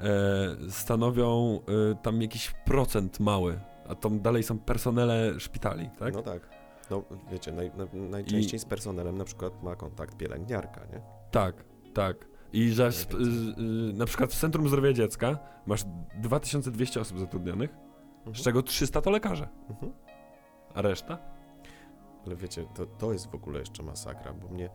e, 0.00 0.70
stanowią 0.70 1.60
y, 1.92 1.96
tam 2.02 2.22
jakiś 2.22 2.54
procent 2.64 3.20
mały, 3.20 3.58
a 3.88 3.94
tam 3.94 4.20
dalej 4.20 4.42
są 4.42 4.58
personele 4.58 5.40
szpitali, 5.40 5.90
tak? 5.98 6.14
No 6.14 6.22
tak. 6.22 6.48
No 6.90 7.02
wiecie, 7.30 7.52
naj, 7.52 7.70
na, 7.76 7.86
najczęściej 7.92 8.60
z 8.60 8.64
personelem 8.64 9.18
na 9.18 9.24
przykład 9.24 9.62
ma 9.62 9.76
kontakt 9.76 10.16
pielęgniarka, 10.16 10.80
nie? 10.92 11.00
Tak, 11.30 11.64
tak. 11.94 12.16
I 12.52 12.70
że 12.70 12.88
y, 12.88 13.92
na 13.92 14.06
przykład 14.06 14.32
w 14.32 14.40
Centrum 14.40 14.68
Zdrowia 14.68 14.92
Dziecka 14.92 15.38
masz 15.66 15.84
2200 16.22 17.00
osób 17.00 17.18
zatrudnionych, 17.18 17.70
Mhm. 18.18 18.36
z 18.36 18.42
czego 18.42 18.62
300 18.62 19.00
to 19.00 19.10
lekarze, 19.10 19.48
Mhm. 19.70 19.92
a 20.74 20.82
reszta? 20.82 21.18
Ale 22.26 22.36
wiecie, 22.36 22.66
to, 22.74 22.86
to 22.86 23.12
jest 23.12 23.30
w 23.30 23.34
ogóle 23.34 23.58
jeszcze 23.58 23.82
masakra, 23.82 24.32
bo 24.32 24.48
mnie 24.48 24.70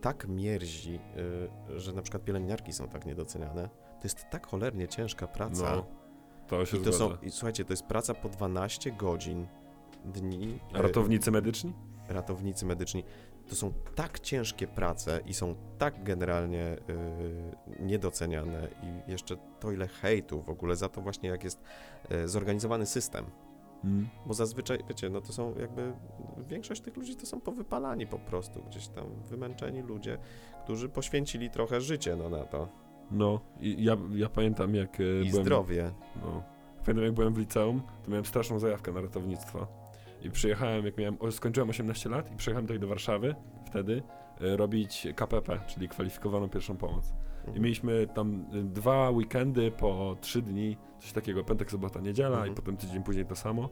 tak 0.00 0.28
mierzi, 0.28 1.00
y, 1.70 1.80
że 1.80 1.92
na 1.92 2.02
przykład 2.02 2.24
pielęgniarki 2.24 2.72
są 2.72 2.88
tak 2.88 3.06
niedoceniane. 3.06 3.68
To 3.68 4.00
jest 4.04 4.26
tak 4.30 4.46
cholernie 4.46 4.88
ciężka 4.88 5.26
praca. 5.26 5.76
No. 5.76 5.86
To 6.48 6.66
się 6.66 6.76
I 6.76 6.80
to 6.80 6.92
zgadza. 6.92 6.98
są, 6.98 7.26
i 7.26 7.30
słuchajcie, 7.30 7.64
to 7.64 7.72
jest 7.72 7.82
praca 7.82 8.14
po 8.14 8.28
12 8.28 8.92
godzin 8.92 9.46
dni. 10.04 10.58
A 10.72 10.82
ratownicy 10.82 11.30
medyczni? 11.30 11.72
e, 12.08 12.12
ratownicy 12.12 12.66
medyczni. 12.66 13.04
To 13.48 13.54
są 13.54 13.72
tak 13.94 14.20
ciężkie 14.20 14.66
prace 14.66 15.20
i 15.26 15.34
są 15.34 15.54
tak 15.78 16.04
generalnie 16.04 16.76
y, 17.78 17.82
niedoceniane 17.82 18.68
i 18.82 19.10
jeszcze 19.10 19.36
to 19.60 19.72
ile 19.72 19.88
hejtu 19.88 20.42
w 20.42 20.48
ogóle 20.48 20.76
za 20.76 20.88
to 20.88 21.00
właśnie 21.00 21.28
jak 21.28 21.44
jest 21.44 21.60
y, 22.12 22.28
zorganizowany 22.28 22.86
system. 22.86 23.24
Mm. 23.84 24.08
Bo 24.26 24.34
zazwyczaj, 24.34 24.78
wiecie, 24.88 25.10
no 25.10 25.20
to 25.20 25.32
są 25.32 25.54
jakby, 25.60 25.92
większość 26.48 26.80
tych 26.80 26.96
ludzi 26.96 27.16
to 27.16 27.26
są 27.26 27.40
powypalani 27.40 28.06
po 28.06 28.18
prostu, 28.18 28.62
gdzieś 28.62 28.88
tam 28.88 29.04
wymęczeni 29.22 29.82
ludzie, 29.82 30.18
którzy 30.64 30.88
poświęcili 30.88 31.50
trochę 31.50 31.80
życie 31.80 32.16
no, 32.16 32.28
na 32.28 32.44
to 32.44 32.68
No, 33.14 33.40
i 33.60 33.84
ja, 33.84 33.96
ja 34.14 34.28
pamiętam 34.28 34.74
jak 34.74 35.00
e, 35.00 35.02
i 35.24 35.30
byłem... 35.30 35.44
zdrowie. 35.44 35.90
No. 36.22 36.42
Pamiętam 36.84 37.04
jak 37.04 37.14
byłem 37.14 37.34
w 37.34 37.38
liceum, 37.38 37.82
to 38.04 38.10
miałem 38.10 38.24
straszną 38.24 38.58
zajawkę 38.58 38.92
na 38.92 39.00
ratownictwo. 39.00 39.66
I 40.22 40.30
przyjechałem, 40.30 40.84
jak 40.86 40.98
miałem, 40.98 41.16
skończyłem 41.30 41.70
18 41.70 42.08
lat 42.08 42.32
i 42.32 42.36
przyjechałem 42.36 42.66
tutaj 42.66 42.80
do 42.80 42.88
Warszawy 42.88 43.34
wtedy 43.66 44.02
e, 44.40 44.56
robić 44.56 45.06
KPP, 45.16 45.60
czyli 45.66 45.88
kwalifikowaną 45.88 46.48
pierwszą 46.48 46.76
pomoc. 46.76 47.12
I 47.44 47.46
Mhm. 47.46 47.62
mieliśmy 47.62 48.06
tam 48.14 48.44
y, 48.54 48.62
dwa 48.64 49.10
weekendy 49.10 49.70
po 49.70 50.16
trzy 50.20 50.42
dni, 50.42 50.76
coś 51.00 51.12
takiego, 51.12 51.44
piątek, 51.44 51.70
sobota, 51.70 52.00
niedziela 52.00 52.36
Mhm. 52.36 52.52
i 52.52 52.54
potem 52.56 52.76
tydzień 52.76 53.02
później 53.02 53.26
to 53.26 53.36
samo. 53.36 53.68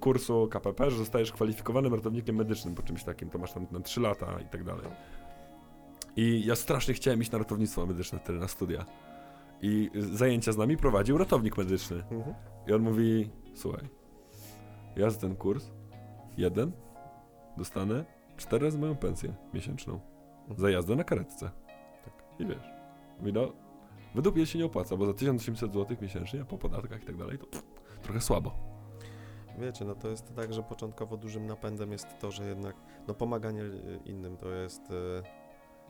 Kursu 0.00 0.48
KPP, 0.50 0.90
że 0.90 0.96
zostajesz 0.96 1.32
kwalifikowanym 1.32 1.94
ratownikiem 1.94 2.36
medycznym 2.36 2.74
po 2.74 2.82
czymś 2.82 3.04
takim, 3.04 3.30
to 3.30 3.38
masz 3.38 3.52
tam 3.52 3.66
na 3.70 3.80
3 3.80 4.00
lata 4.00 4.40
i 4.40 4.48
tak 4.48 4.64
dalej. 4.64 4.86
I 6.16 6.46
ja 6.46 6.56
strasznie 6.56 6.94
chciałem 6.94 7.20
iść 7.20 7.30
na 7.30 7.38
ratownictwo 7.38 7.86
medyczne 7.86 8.18
wtedy 8.18 8.38
na 8.38 8.48
studia. 8.48 8.84
I 9.62 9.90
zajęcia 9.94 10.52
z 10.52 10.56
nami 10.56 10.76
prowadził 10.76 11.18
ratownik 11.18 11.58
medyczny. 11.58 11.96
Mhm. 12.10 12.34
I 12.66 12.72
on 12.72 12.82
mówi, 12.82 13.30
słuchaj, 13.54 13.88
ja 14.96 15.10
za 15.10 15.20
ten 15.20 15.36
kurs, 15.36 15.70
jeden, 16.36 16.72
dostanę 17.56 18.04
cztery 18.36 18.64
razy 18.64 18.78
moją 18.78 18.96
pensję 18.96 19.34
miesięczną. 19.54 20.00
Za 20.56 20.70
jazdę 20.70 20.96
na 20.96 21.04
karetce. 21.04 21.50
Tak. 22.04 22.24
I 22.38 22.46
wiesz, 22.46 22.70
mówi 23.18 23.32
no, 23.32 23.52
według 24.14 24.36
mnie 24.36 24.46
się 24.46 24.58
nie 24.58 24.66
opłaca, 24.66 24.96
bo 24.96 25.06
za 25.06 25.14
1800 25.14 25.72
zł 25.72 25.96
miesięcznie, 26.02 26.40
a 26.40 26.44
po 26.44 26.58
podatkach 26.58 27.02
i 27.02 27.06
tak 27.06 27.16
dalej, 27.16 27.38
to 27.38 27.46
pff, 27.46 27.64
trochę 28.02 28.20
słabo. 28.20 28.68
Wiecie, 29.58 29.84
no 29.84 29.94
to 29.94 30.08
jest 30.08 30.34
tak, 30.34 30.52
że 30.52 30.62
początkowo 30.62 31.16
dużym 31.16 31.46
napędem 31.46 31.92
jest 31.92 32.06
to, 32.20 32.30
że 32.30 32.48
jednak 32.48 32.76
no 33.08 33.14
pomaganie 33.14 33.62
innym 34.04 34.36
to 34.36 34.48
jest 34.50 34.90
y, 34.90 35.22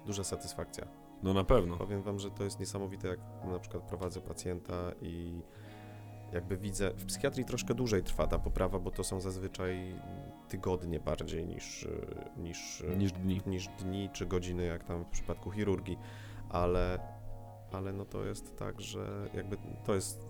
duża 0.07 0.25
satysfakcja. 0.25 0.87
No 1.23 1.33
na 1.35 1.45
pewno. 1.45 1.77
Powiem 1.77 2.03
wam, 2.03 2.19
że 2.19 2.31
to 2.31 2.45
jest 2.45 2.61
niesamowite, 2.61 3.09
jak 3.09 3.21
na 3.45 3.59
przykład 3.59 3.83
prowadzę 3.83 4.21
pacjenta 4.21 4.75
i 5.03 5.43
jakby 6.33 6.57
widzę, 6.57 6.91
w 6.91 7.05
psychiatrii 7.05 7.45
troszkę 7.45 7.75
dłużej 7.75 8.03
trwa 8.03 8.27
ta 8.27 8.39
poprawa, 8.39 8.79
bo 8.79 8.91
to 8.91 9.05
są 9.05 9.21
zazwyczaj 9.21 9.95
tygodnie 10.49 11.01
bardziej 11.01 11.47
niż, 11.47 11.89
niż, 12.37 12.85
Niż 12.97 13.13
dni. 13.13 13.41
niż 13.47 13.69
dni 13.69 14.11
czy 14.13 14.27
godziny, 14.27 14.65
jak 14.65 14.85
tam 14.85 15.05
w 15.05 15.09
przypadku 15.09 15.51
chirurgii, 15.51 15.99
ale, 16.49 16.99
ale 17.73 17.93
no 17.93 18.05
to 18.05 18.25
jest 18.25 18.57
tak, 18.57 18.81
że 18.81 19.29
jakby 19.35 19.57
to 19.85 19.95
jest 19.95 20.29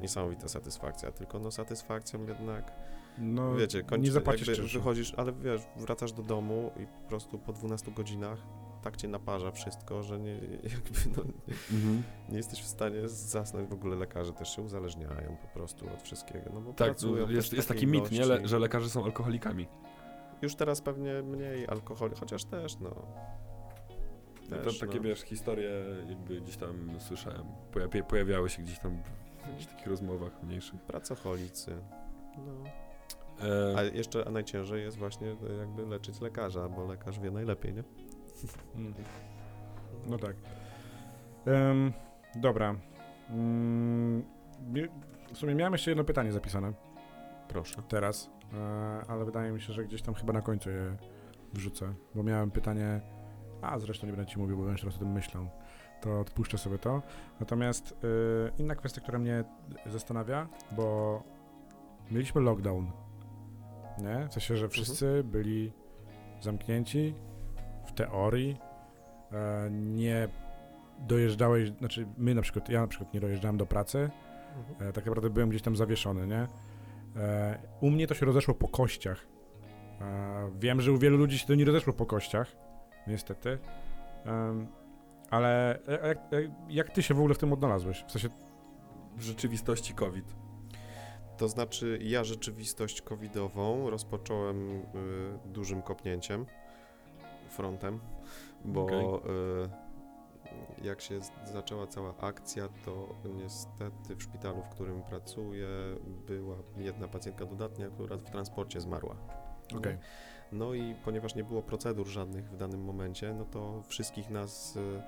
niesamowita 0.00 0.48
satysfakcja, 0.48 1.12
tylko 1.12 1.38
no 1.38 1.50
satysfakcją 1.50 2.26
jednak 2.26 2.72
No, 3.18 3.54
Wiecie, 3.54 3.82
kończy, 3.82 4.04
nie 4.04 4.12
zapłacisz 4.12 4.48
jakby 4.48 4.62
czynszu. 4.62 4.78
wychodzisz, 4.78 5.14
ale 5.16 5.32
wiesz, 5.32 5.62
wracasz 5.76 6.12
do 6.12 6.22
domu 6.22 6.70
i 6.82 6.86
po 6.86 7.08
prostu 7.08 7.38
po 7.38 7.52
12 7.52 7.92
godzinach 7.92 8.38
tak 8.84 8.96
cię 8.96 9.08
naparza 9.08 9.50
wszystko, 9.50 10.02
że 10.02 10.18
nie, 10.18 10.32
jakby 10.72 10.90
no, 11.16 11.22
Mhm. 11.72 12.02
nie 12.28 12.36
jesteś 12.36 12.60
w 12.62 12.66
stanie 12.66 13.08
zasnąć. 13.08 13.70
W 13.70 13.72
ogóle 13.72 13.96
lekarze 13.96 14.32
też 14.32 14.56
się 14.56 14.62
uzależniają 14.62 15.36
po 15.42 15.48
prostu 15.48 15.86
od 15.94 16.02
wszystkiego, 16.02 16.50
no 16.54 16.60
bo 16.60 16.72
Tak, 16.72 16.86
pracują 16.88 17.28
jest, 17.28 17.52
jest 17.52 17.68
taki 17.68 17.86
mit, 17.86 18.10
nie, 18.10 18.24
le, 18.26 18.48
że 18.48 18.58
lekarze 18.58 18.88
są 18.90 19.04
alkoholikami. 19.04 19.66
Już 20.42 20.54
teraz 20.54 20.80
pewnie 20.80 21.22
mniej 21.22 21.66
alkoholu, 21.68 22.14
chociaż 22.20 22.44
też, 22.44 22.78
no. 22.78 22.90
to 24.50 24.56
Też, 24.56 24.78
takie, 24.78 24.96
no. 24.96 25.02
wiesz, 25.02 25.20
historie 25.20 25.70
jakby 26.08 26.40
gdzieś 26.40 26.56
tam 26.56 26.90
słyszałem. 27.00 27.42
Pojawia, 27.72 28.02
pojawiały 28.02 28.50
się 28.50 28.62
gdzieś 28.62 28.78
tam 28.78 29.02
w 29.44 29.48
jakichś 29.48 29.66
takich 29.66 29.86
rozmowach 29.86 30.42
mniejszych. 30.42 30.80
Pracocholicy, 30.82 31.76
no. 32.38 32.52
E, 33.48 33.76
A 33.78 33.82
jeszcze 33.82 34.28
a 34.28 34.30
najciężej 34.30 34.82
jest 34.82 34.96
właśnie 34.98 35.36
jakby 35.58 35.86
leczyć 35.86 36.20
lekarza, 36.20 36.68
bo 36.68 36.86
lekarz 36.86 37.20
wie 37.20 37.30
najlepiej, 37.30 37.74
nie? 37.74 37.84
No 40.06 40.18
tak. 40.18 40.36
Em, 41.46 41.92
dobra. 42.34 42.74
Mi- 44.72 44.88
w 45.32 45.38
sumie 45.38 45.54
miałem 45.54 45.72
jeszcze 45.72 45.90
jedno 45.90 46.04
pytanie 46.04 46.32
zapisane 46.32 46.72
Proszę. 47.48 47.82
teraz, 47.88 48.30
e, 48.54 48.56
ale 49.08 49.24
wydaje 49.24 49.52
mi 49.52 49.60
się, 49.60 49.72
że 49.72 49.84
gdzieś 49.84 50.02
tam 50.02 50.14
chyba 50.14 50.32
na 50.32 50.42
końcu 50.42 50.70
je 50.70 50.96
wrzucę, 51.52 51.94
bo 52.14 52.22
miałem 52.22 52.50
pytanie, 52.50 53.00
a 53.62 53.78
zresztą 53.78 54.06
nie 54.06 54.12
będę 54.12 54.30
ci 54.30 54.38
mówił, 54.38 54.56
bo 54.56 54.64
będę 54.64 54.80
teraz 54.80 54.96
o 54.96 54.98
tym 54.98 55.12
myślał, 55.12 55.46
to 56.00 56.20
odpuszczę 56.20 56.58
sobie 56.58 56.78
to. 56.78 57.02
Natomiast 57.40 57.92
e, 57.92 57.96
inna 58.58 58.74
kwestia, 58.74 59.00
która 59.00 59.18
mnie 59.18 59.44
zastanawia, 59.86 60.48
bo 60.76 61.22
mieliśmy 62.10 62.40
lockdown, 62.40 62.90
nie? 63.98 64.28
W 64.28 64.32
sensie, 64.32 64.56
że 64.56 64.68
wszyscy 64.68 65.24
byli 65.24 65.72
zamknięci 66.40 67.14
w 67.86 67.92
teorii, 67.92 68.56
e, 69.32 69.70
nie 69.70 70.28
dojeżdżałeś, 70.98 71.68
znaczy 71.70 72.06
my 72.16 72.34
na 72.34 72.42
przykład, 72.42 72.68
ja 72.68 72.80
na 72.80 72.86
przykład 72.86 73.14
nie 73.14 73.20
dojeżdżałem 73.20 73.56
do 73.56 73.66
pracy, 73.66 74.10
Mhm. 74.58 74.90
e, 74.90 74.92
tak 74.92 75.06
naprawdę 75.06 75.30
byłem 75.30 75.48
gdzieś 75.48 75.62
tam 75.62 75.76
zawieszony, 75.76 76.26
nie? 76.26 76.46
E, 77.22 77.58
u 77.80 77.90
mnie 77.90 78.06
to 78.06 78.14
się 78.14 78.26
rozeszło 78.26 78.54
po 78.54 78.68
kościach. 78.68 79.26
E, 80.00 80.50
wiem, 80.60 80.80
że 80.80 80.92
u 80.92 80.98
wielu 80.98 81.16
ludzi 81.16 81.38
się 81.38 81.46
to 81.46 81.54
nie 81.54 81.64
rozeszło 81.64 81.92
po 81.92 82.06
kościach, 82.06 82.56
niestety. 83.06 83.58
Ale 85.30 85.78
jak, 86.04 86.18
jak 86.68 86.90
ty 86.90 87.02
się 87.02 87.14
w 87.14 87.18
ogóle 87.18 87.34
w 87.34 87.38
tym 87.38 87.52
odnalazłeś? 87.52 88.04
W 88.06 88.12
sensie, 88.12 88.28
w 89.16 89.22
rzeczywistości 89.22 89.94
COVID. 89.94 90.36
To 91.36 91.48
znaczy, 91.48 91.98
ja 92.02 92.24
rzeczywistość 92.24 93.02
covidową 93.02 93.90
rozpocząłem 93.90 94.70
y, 94.70 94.82
dużym 95.44 95.82
kopnięciem 95.82 96.46
frontem, 97.54 98.00
bo 98.64 98.82
Okej. 98.84 99.04
y, 99.04 100.84
jak 100.84 101.00
się 101.00 101.20
zaczęła 101.44 101.86
cała 101.86 102.16
akcja, 102.18 102.68
to 102.84 103.08
niestety 103.34 104.16
w 104.16 104.22
szpitalu, 104.22 104.62
w 104.62 104.68
którym 104.68 105.02
pracuję, 105.02 105.68
była 106.26 106.56
jedna 106.76 107.08
pacjentka 107.08 107.46
dodatnia, 107.46 107.88
która 107.88 108.16
w 108.16 108.30
transporcie 108.30 108.80
zmarła. 108.80 109.16
okej, 109.78 109.98
No 110.52 110.74
i 110.74 110.94
ponieważ 111.04 111.34
nie 111.34 111.44
było 111.44 111.62
procedur 111.62 112.06
żadnych 112.06 112.50
w 112.50 112.56
danym 112.56 112.84
momencie, 112.84 113.34
no 113.34 113.44
to 113.44 113.82
wszystkich 113.82 114.30
nas 114.30 114.76
y, 114.76 115.02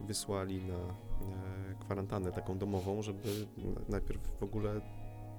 wysłali 0.00 0.64
na 0.64 0.74
e, 0.74 1.74
kwarantannę 1.80 2.32
taką 2.32 2.58
domową, 2.58 3.02
żeby 3.02 3.28
najpierw 3.88 4.38
w 4.40 4.42
ogóle 4.42 4.80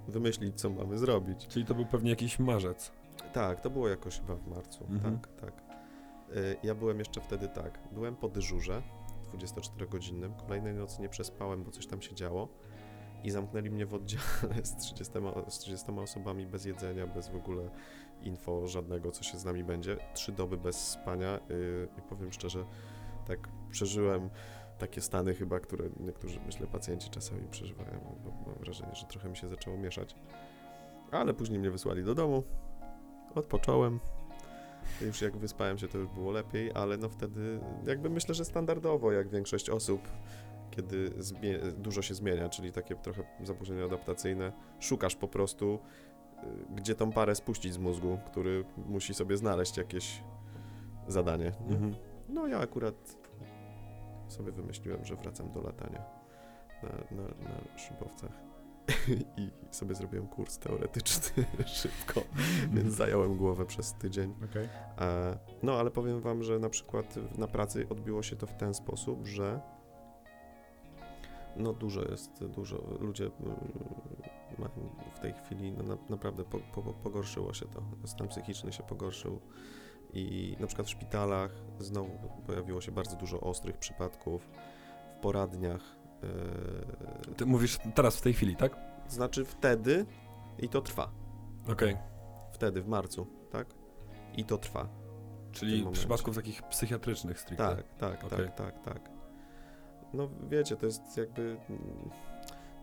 wymyślić, 0.07 0.61
co 0.61 0.69
mamy 0.69 0.97
zrobić. 0.97 1.47
Czyli 1.47 1.65
to 1.65 1.75
był 1.75 1.85
pewnie 1.85 2.09
jakiś 2.09 2.39
marzec. 2.39 2.91
Tak, 3.33 3.61
to 3.61 3.69
było 3.69 3.87
jakoś 3.87 4.19
chyba 4.19 4.35
w 4.35 4.47
marcu. 4.47 4.85
Mhm. 4.89 5.19
Tak, 5.19 5.33
tak. 5.41 5.68
Y, 6.37 6.57
Ja 6.63 6.75
byłem 6.75 6.99
jeszcze 6.99 7.21
wtedy 7.21 7.47
tak. 7.47 7.79
Byłem 7.91 8.15
po 8.15 8.29
dyżurze 8.29 8.81
24-godzinnym. 9.33 10.35
Kolejnej 10.35 10.73
nocy 10.73 11.01
nie 11.01 11.09
przespałem, 11.09 11.63
bo 11.63 11.71
coś 11.71 11.87
tam 11.87 12.01
się 12.01 12.15
działo. 12.15 12.47
I 13.23 13.31
zamknęli 13.31 13.69
mnie 13.69 13.85
w 13.85 13.93
oddziale 13.93 14.23
z 14.63 14.75
30, 14.77 15.17
o- 15.17 15.51
z 15.51 15.59
30 15.59 15.91
osobami 15.91 16.45
bez 16.47 16.65
jedzenia, 16.65 17.07
bez 17.07 17.29
w 17.29 17.35
ogóle 17.35 17.69
info 18.21 18.67
żadnego, 18.67 19.11
co 19.11 19.23
się 19.23 19.37
z 19.37 19.45
nami 19.45 19.63
będzie. 19.63 19.97
Trzy 20.13 20.31
doby 20.31 20.57
bez 20.57 20.87
spania. 20.87 21.39
y, 21.51 21.87
I 21.97 22.01
powiem 22.01 22.31
szczerze, 22.31 22.65
tak 23.27 23.49
przeżyłem 23.71 24.29
takie 24.77 25.01
stany 25.01 25.35
chyba, 25.35 25.59
które 25.59 25.89
niektórzy, 25.99 26.39
myślę, 26.45 26.67
pacjenci 26.67 27.09
czasami 27.09 27.47
przeżywają, 27.47 28.17
bo 28.23 28.31
mam 28.31 28.55
wrażenie, 28.59 28.95
że 28.95 29.05
trochę 29.05 29.29
mi 29.29 29.37
się 29.37 29.47
zaczęło 29.47 29.77
mieszać. 29.77 30.15
Ale 31.11 31.33
później 31.33 31.59
mnie 31.59 31.71
wysłali 31.71 32.03
do 32.03 32.15
domu, 32.15 32.43
odpocząłem. 33.35 33.99
Już 35.01 35.21
jak 35.21 35.37
wyspałem 35.37 35.77
się, 35.77 35.87
to 35.87 35.97
już 35.97 36.07
było 36.07 36.31
lepiej, 36.31 36.71
ale 36.73 36.97
no 36.97 37.09
wtedy 37.09 37.59
jakby 37.85 38.09
myślę, 38.09 38.35
że 38.35 38.45
standardowo, 38.45 39.11
jak 39.11 39.29
większość 39.29 39.69
osób, 39.69 40.01
kiedy 40.71 41.11
dużo 41.77 42.01
się 42.01 42.13
zmienia, 42.13 42.49
czyli 42.49 42.71
takie 42.71 42.95
trochę 42.95 43.23
zaburzenia 43.43 43.85
adaptacyjne, 43.85 44.51
szukasz 44.79 45.15
po 45.15 45.27
prostu, 45.27 45.79
y, 46.43 46.47
gdzie 46.75 46.95
tą 46.95 47.11
parę 47.11 47.35
spuścić 47.35 47.73
z 47.73 47.77
mózgu, 47.77 48.19
który 48.25 48.65
musi 48.77 49.13
sobie 49.13 49.37
znaleźć 49.37 49.77
jakieś 49.77 50.23
zadanie. 51.07 51.51
nie? 51.67 51.75
Mhm. 51.75 51.95
No 52.29 52.47
ja 52.47 52.59
akurat 52.59 53.17
sobie 54.27 54.51
wymyśliłem, 54.51 55.05
że 55.05 55.15
wracam 55.15 55.51
do 55.51 55.61
latania 55.61 56.03
na, 56.83 56.89
na, 57.17 57.23
na 57.23 57.77
szybowcach. 57.77 58.48
I 59.37 59.49
sobie 59.71 59.95
zrobiłem 59.95 60.27
kurs 60.27 60.57
teoretyczny 60.57 61.45
szybko, 61.81 62.21
więc 62.73 62.93
zająłem 62.93 63.37
głowę 63.37 63.65
przez 63.65 63.93
tydzień. 63.93 64.33
E, 64.99 65.37
No, 65.63 65.79
ale 65.79 65.91
powiem 65.91 66.21
wam, 66.21 66.43
że 66.43 66.59
na 66.59 66.69
przykład 66.69 67.15
na 67.37 67.47
pracy 67.47 67.85
odbiło 67.89 68.23
się 68.23 68.35
to 68.35 68.47
w 68.47 68.53
ten 68.53 68.73
sposób, 68.73 69.25
że 69.25 69.61
No 71.55 71.73
dużo 71.73 72.01
jest, 72.01 72.45
dużo. 72.45 72.77
Ludzie 72.99 73.25
y, 73.25 73.29
mają 74.57 74.89
w 75.15 75.19
tej 75.19 75.33
chwili, 75.33 75.71
no 75.71 75.83
na, 75.83 75.97
naprawdę 76.09 76.43
po, 76.43 76.59
po, 76.59 76.81
pogorszyło 76.81 77.53
się 77.53 77.65
to. 77.65 77.81
Stan 78.05 78.27
psychiczny 78.27 78.73
się 78.73 78.83
pogorszył 78.83 79.39
i 80.13 80.55
na 80.59 80.67
przykład 80.67 80.87
w 80.87 80.91
szpitalach 80.91 81.51
znowu 81.79 82.19
pojawiło 82.47 82.81
się 82.81 82.91
bardzo 82.91 83.15
dużo 83.15 83.39
ostrych 83.41 83.77
przypadków, 83.77 84.49
w 85.17 85.21
poradniach. 85.21 85.98
Y, 86.23 87.35
Ty 87.35 87.45
mówisz 87.45 87.77
teraz 87.95 88.17
w 88.17 88.21
tej 88.21 88.33
chwili, 88.33 88.55
tak? 88.55 88.75
znaczy 89.07 89.45
wtedy 89.45 90.05
i 90.59 90.69
to 90.69 90.81
trwa. 90.81 91.11
Okej. 91.71 91.97
Wtedy, 92.53 92.81
w 92.81 92.87
marcu, 92.87 93.27
tak? 93.51 93.67
I 94.35 94.43
to 94.45 94.57
trwa. 94.57 94.87
Czyli 95.51 95.79
momencie. 95.79 95.99
przypadków 95.99 96.35
takich 96.35 96.63
psychiatrycznych 96.63 97.39
stricte. 97.39 97.75
Tak, 97.75 97.83
tak, 97.97 98.23
Okej. 98.33 98.45
tak, 98.47 98.55
tak, 98.55 98.83
tak. 98.83 99.09
No 100.13 100.29
wiecie, 100.49 100.75
to 100.75 100.85
jest 100.85 101.17
jakby 101.17 101.57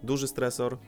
duży 0.02 0.28
stresor, 0.28 0.78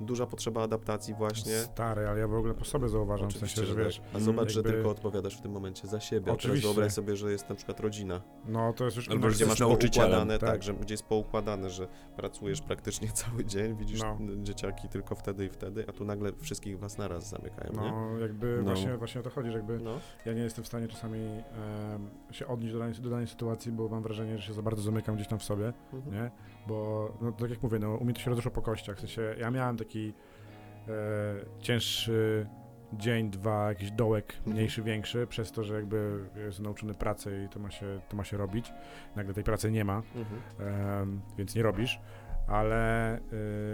duża 0.00 0.26
potrzeba 0.26 0.62
adaptacji 0.62 1.14
właśnie. 1.14 1.52
Stary, 1.52 2.08
ale 2.08 2.20
ja 2.20 2.28
w 2.28 2.34
ogóle 2.34 2.54
po 2.54 2.64
sobie 2.64 2.88
zauważam, 2.88 3.26
w 3.30 3.30
Oczywiście, 3.30 3.56
sensie, 3.56 3.72
że 3.72 3.78
że 3.78 3.84
wiesz, 3.84 3.98
tak. 3.98 4.06
A 4.14 4.20
zobacz, 4.20 4.50
że 4.52 4.58
jakby- 4.60 4.72
tylko 4.72 4.90
odpowiadasz 4.90 5.36
w 5.36 5.40
tym 5.40 5.52
momencie 5.52 5.88
za 5.88 6.00
siebie. 6.00 6.22
A 6.22 6.24
teraz 6.24 6.38
Oczywiście. 6.38 6.68
wyobraź 6.68 6.92
sobie, 6.92 7.16
że 7.16 7.32
jest 7.32 7.48
na 7.48 7.54
przykład 7.54 7.80
rodzina, 7.80 8.20
no 8.48 8.72
to 8.72 8.84
jest 8.84 8.96
już 8.96 9.08
Albo 9.08 9.30
że 9.30 9.36
gdzie 9.36 9.46
masz 9.46 9.58
poukładane, 9.58 10.38
tak. 10.38 10.50
tak, 10.50 10.62
że 10.62 10.74
gdzie 10.74 10.94
jest 10.94 11.04
poukładane, 11.04 11.70
że 11.70 11.88
pracujesz 12.16 12.60
praktycznie 12.60 13.08
cały 13.22 13.44
dzień, 13.44 13.76
widzisz 13.76 14.00
No. 14.00 14.18
dzieciaki 14.42 14.88
tylko 14.88 15.14
wtedy 15.14 15.44
i 15.46 15.48
wtedy, 15.48 15.84
a 15.88 15.92
tu 15.92 16.04
nagle 16.04 16.32
wszystkich 16.40 16.78
was 16.78 16.98
naraz 16.98 17.28
zamykają, 17.28 17.72
nie? 17.72 17.90
No, 17.90 18.18
jakby 18.18 18.56
No. 18.58 18.62
Właśnie, 18.64 18.96
właśnie 18.96 19.20
o 19.20 19.24
to 19.24 19.30
chodzi, 19.30 19.50
że 19.50 19.56
jakby 19.56 19.78
No. 19.78 19.98
ja 20.26 20.32
nie 20.32 20.42
jestem 20.42 20.64
w 20.64 20.66
stanie 20.66 20.88
czasami 20.88 21.18
em, 21.18 22.08
się 22.30 22.46
odnieść 22.46 22.72
do 22.72 22.78
danej, 22.78 22.94
do 22.94 23.10
danej 23.10 23.26
sytuacji, 23.26 23.72
bo 23.72 23.88
mam 23.88 24.02
wrażenie, 24.02 24.38
że 24.38 24.46
się 24.46 24.52
za 24.54 24.62
bardzo 24.62 24.82
zamykam 24.82 25.14
gdzieś 25.14 25.28
tam 25.28 25.38
w 25.38 25.44
sobie, 25.44 25.72
Mhm. 25.92 26.14
nie? 26.14 26.30
Bo, 26.68 27.12
no, 27.20 27.32
tak 27.32 27.50
jak 27.50 27.62
mówię, 27.62 27.78
no, 27.78 27.94
u 27.94 28.04
mnie 28.04 28.14
to 28.14 28.20
się 28.20 28.30
rozeszło 28.30 28.50
po 28.50 28.62
kościach, 28.62 28.96
w 28.96 29.00
sensie 29.00 29.34
ja 29.38 29.50
miałem 29.50 29.76
taki 29.76 30.12
e, 30.88 30.92
cięższy 31.60 32.46
dzień, 32.92 33.30
dwa, 33.30 33.68
jakiś 33.68 33.90
dołek 33.90 34.34
Mhm. 34.38 34.56
mniejszy, 34.56 34.82
większy, 34.82 35.26
przez 35.26 35.52
to, 35.52 35.64
że 35.64 35.74
jakby 35.74 36.18
jestem 36.46 36.64
nauczony 36.64 36.94
pracy 36.94 37.44
i 37.46 37.48
to 37.48 37.60
ma 37.60 37.70
się, 37.70 38.00
to 38.08 38.16
ma 38.16 38.24
się 38.24 38.36
robić. 38.36 38.72
Nagle 39.16 39.34
tej 39.34 39.44
pracy 39.44 39.70
nie 39.70 39.84
ma, 39.84 40.02
Mhm. 40.16 40.40
em, 41.02 41.20
więc 41.38 41.54
nie 41.54 41.62
robisz, 41.62 42.00
ale, 42.46 43.14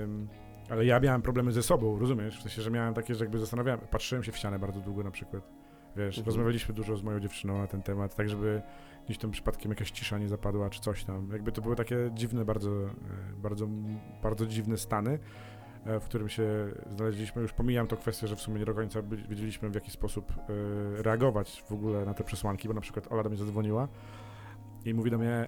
em, 0.03 0.29
ale 0.71 0.85
ja 0.85 1.01
miałem 1.01 1.23
problemy 1.23 1.53
ze 1.53 1.63
sobą, 1.63 1.99
rozumiesz? 1.99 2.39
W 2.39 2.43
sensie, 2.43 2.63
że 2.63 2.71
miałem 2.71 2.95
takie, 2.95 3.15
że 3.15 3.25
jakby 3.25 3.39
zastanawiałem, 3.39 3.81
patrzyłem 3.91 4.25
się 4.25 4.33
w 4.33 4.37
ścianę 4.37 4.59
bardzo 4.59 4.81
długo 4.81 5.03
na 5.03 5.11
przykład. 5.11 5.43
Wiesz, 5.97 6.19
Mhm. 6.19 6.27
rozmawialiśmy 6.27 6.75
dużo 6.75 6.97
z 6.97 7.03
moją 7.03 7.21
dziewczyną 7.21 7.59
na 7.59 7.67
ten 7.67 7.83
temat, 7.83 8.17
tak 8.17 8.29
żeby 8.29 8.63
gdzieś 9.05 9.19
tam 9.19 9.31
przypadkiem 9.31 9.71
jakaś 9.71 9.91
cisza 9.91 10.19
nie 10.19 10.29
zapadła, 10.29 10.71
czy 10.71 10.81
coś 10.81 11.05
tam. 11.05 11.29
Jakby 11.33 11.53
to 11.53 11.63
były 11.63 11.77
takie 11.77 12.11
dziwne, 12.15 12.45
bardzo, 12.45 12.71
e, 12.71 12.91
bardzo, 13.37 13.69
bardzo 14.23 14.47
dziwne 14.47 14.79
stany, 14.79 15.19
e, 15.85 16.01
w 16.01 16.05
którym 16.05 16.29
się 16.29 16.45
znaleźliśmy. 16.89 17.43
Już 17.43 17.53
pomijam 17.53 17.87
tą 17.87 17.97
kwestię, 17.97 18.29
że 18.29 18.37
w 18.37 18.41
sumie 18.41 18.59
nie 18.59 18.65
do 18.65 18.75
końca 18.75 19.03
wiedzieliśmy 19.29 19.71
w 19.71 19.75
jaki 19.75 19.91
sposób 19.91 20.33
e, 20.33 21.03
reagować 21.03 21.65
w 21.69 21.73
ogóle 21.73 22.05
na 22.05 22.15
te 22.15 22.25
przesłanki, 22.25 22.69
bo 22.69 22.75
na 22.75 22.81
przykład 22.81 23.13
Ola 23.13 23.23
do 23.23 23.29
mnie 23.29 23.39
zadzwoniła 23.39 23.89
i 24.85 24.95
mówi 24.95 25.11
do 25.11 25.19
mnie, 25.19 25.47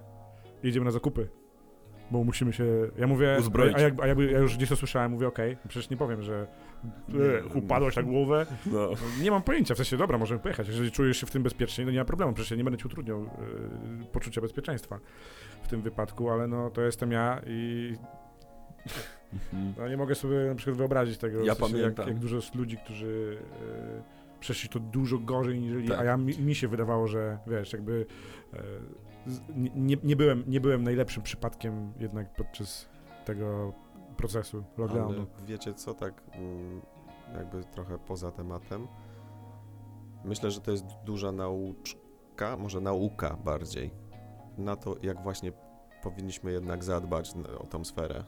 jedziemy 0.63 0.85
na 0.85 0.91
zakupy, 0.91 1.29
bo 2.11 2.23
musimy 2.23 2.53
się, 2.53 2.65
ja 2.97 3.07
mówię, 3.07 3.35
Uzbroić. 3.39 3.75
a, 3.75 3.79
jak, 3.79 4.01
a 4.01 4.07
jakby, 4.07 4.31
ja 4.31 4.39
już 4.39 4.57
gdzieś 4.57 4.69
to 4.69 4.75
słyszałem, 4.75 5.11
mówię, 5.11 5.27
okej, 5.27 5.57
przecież 5.67 5.89
nie 5.89 5.97
powiem, 5.97 6.21
że 6.21 6.47
upadłaś 7.53 7.95
na 7.95 8.03
głowę, 8.03 8.45
No. 8.65 8.89
nie 9.21 9.31
mam 9.31 9.41
pojęcia, 9.41 9.73
w 9.73 9.77
sensie, 9.77 9.97
dobra, 9.97 10.17
możemy 10.17 10.39
pojechać. 10.39 10.67
Jeżeli 10.67 10.91
czujesz 10.91 11.17
się 11.17 11.27
w 11.27 11.31
tym 11.31 11.43
bezpiecznie, 11.43 11.85
no 11.85 11.91
nie 11.91 11.99
ma 11.99 12.05
problemu, 12.05 12.33
przecież 12.33 12.51
ja 12.51 12.57
nie 12.57 12.63
będę 12.63 12.79
ci 12.79 12.85
utrudniał 12.87 13.23
y, 13.23 13.27
poczucia 14.11 14.41
bezpieczeństwa 14.41 14.99
w 15.63 15.67
tym 15.67 15.81
wypadku, 15.81 16.29
ale 16.29 16.47
no 16.47 16.69
to 16.69 16.81
jestem 16.81 17.11
ja 17.11 17.41
i 17.47 17.93
Mhm. 19.33 19.73
no, 19.77 19.87
nie 19.87 19.97
mogę 19.97 20.15
sobie 20.15 20.37
na 20.37 20.55
przykład 20.55 20.77
wyobrazić 20.77 21.17
tego, 21.17 21.43
Ja 21.45 21.55
w 21.55 21.57
sensie, 21.57 21.77
jak, 21.77 21.97
jak 21.97 22.19
dużo 22.19 22.35
jest 22.35 22.55
ludzi, 22.55 22.77
którzy 22.77 23.37
y, 24.37 24.39
przeszli 24.39 24.69
to 24.69 24.79
dużo 24.79 25.17
gorzej, 25.17 25.59
niżeli, 25.59 25.87
Tak. 25.87 25.99
a 25.99 26.03
ja, 26.03 26.17
mi, 26.17 26.37
mi 26.39 26.55
się 26.55 26.67
wydawało, 26.67 27.07
że 27.07 27.37
wiesz, 27.47 27.73
jakby 27.73 28.05
e, 28.53 28.57
z, 29.27 29.41
nie, 29.75 29.97
nie, 30.03 30.15
byłem, 30.15 30.43
nie 30.47 30.61
byłem 30.61 30.83
najlepszym 30.83 31.23
przypadkiem 31.23 31.91
jednak 31.99 32.33
podczas 32.35 32.89
tego 33.25 33.73
procesu 34.17 34.63
lockdownu. 34.77 35.25
Ale 35.37 35.45
wiecie 35.45 35.73
co, 35.73 35.93
tak 35.93 36.23
mm, 36.33 36.81
jakby 37.33 37.63
trochę 37.63 37.97
poza 37.99 38.31
tematem. 38.31 38.87
Myślę, 40.25 40.51
że 40.51 40.61
to 40.61 40.71
jest 40.71 40.85
duża 41.05 41.31
nauczka, 41.31 42.57
może 42.57 42.81
nauka 42.81 43.37
bardziej, 43.43 43.91
na 44.57 44.75
to, 44.75 44.95
jak 45.03 45.23
właśnie 45.23 45.51
powinniśmy 46.03 46.51
jednak 46.51 46.83
zadbać 46.83 47.33
o 47.59 47.67
tą 47.67 47.83
sferę, 47.85 48.23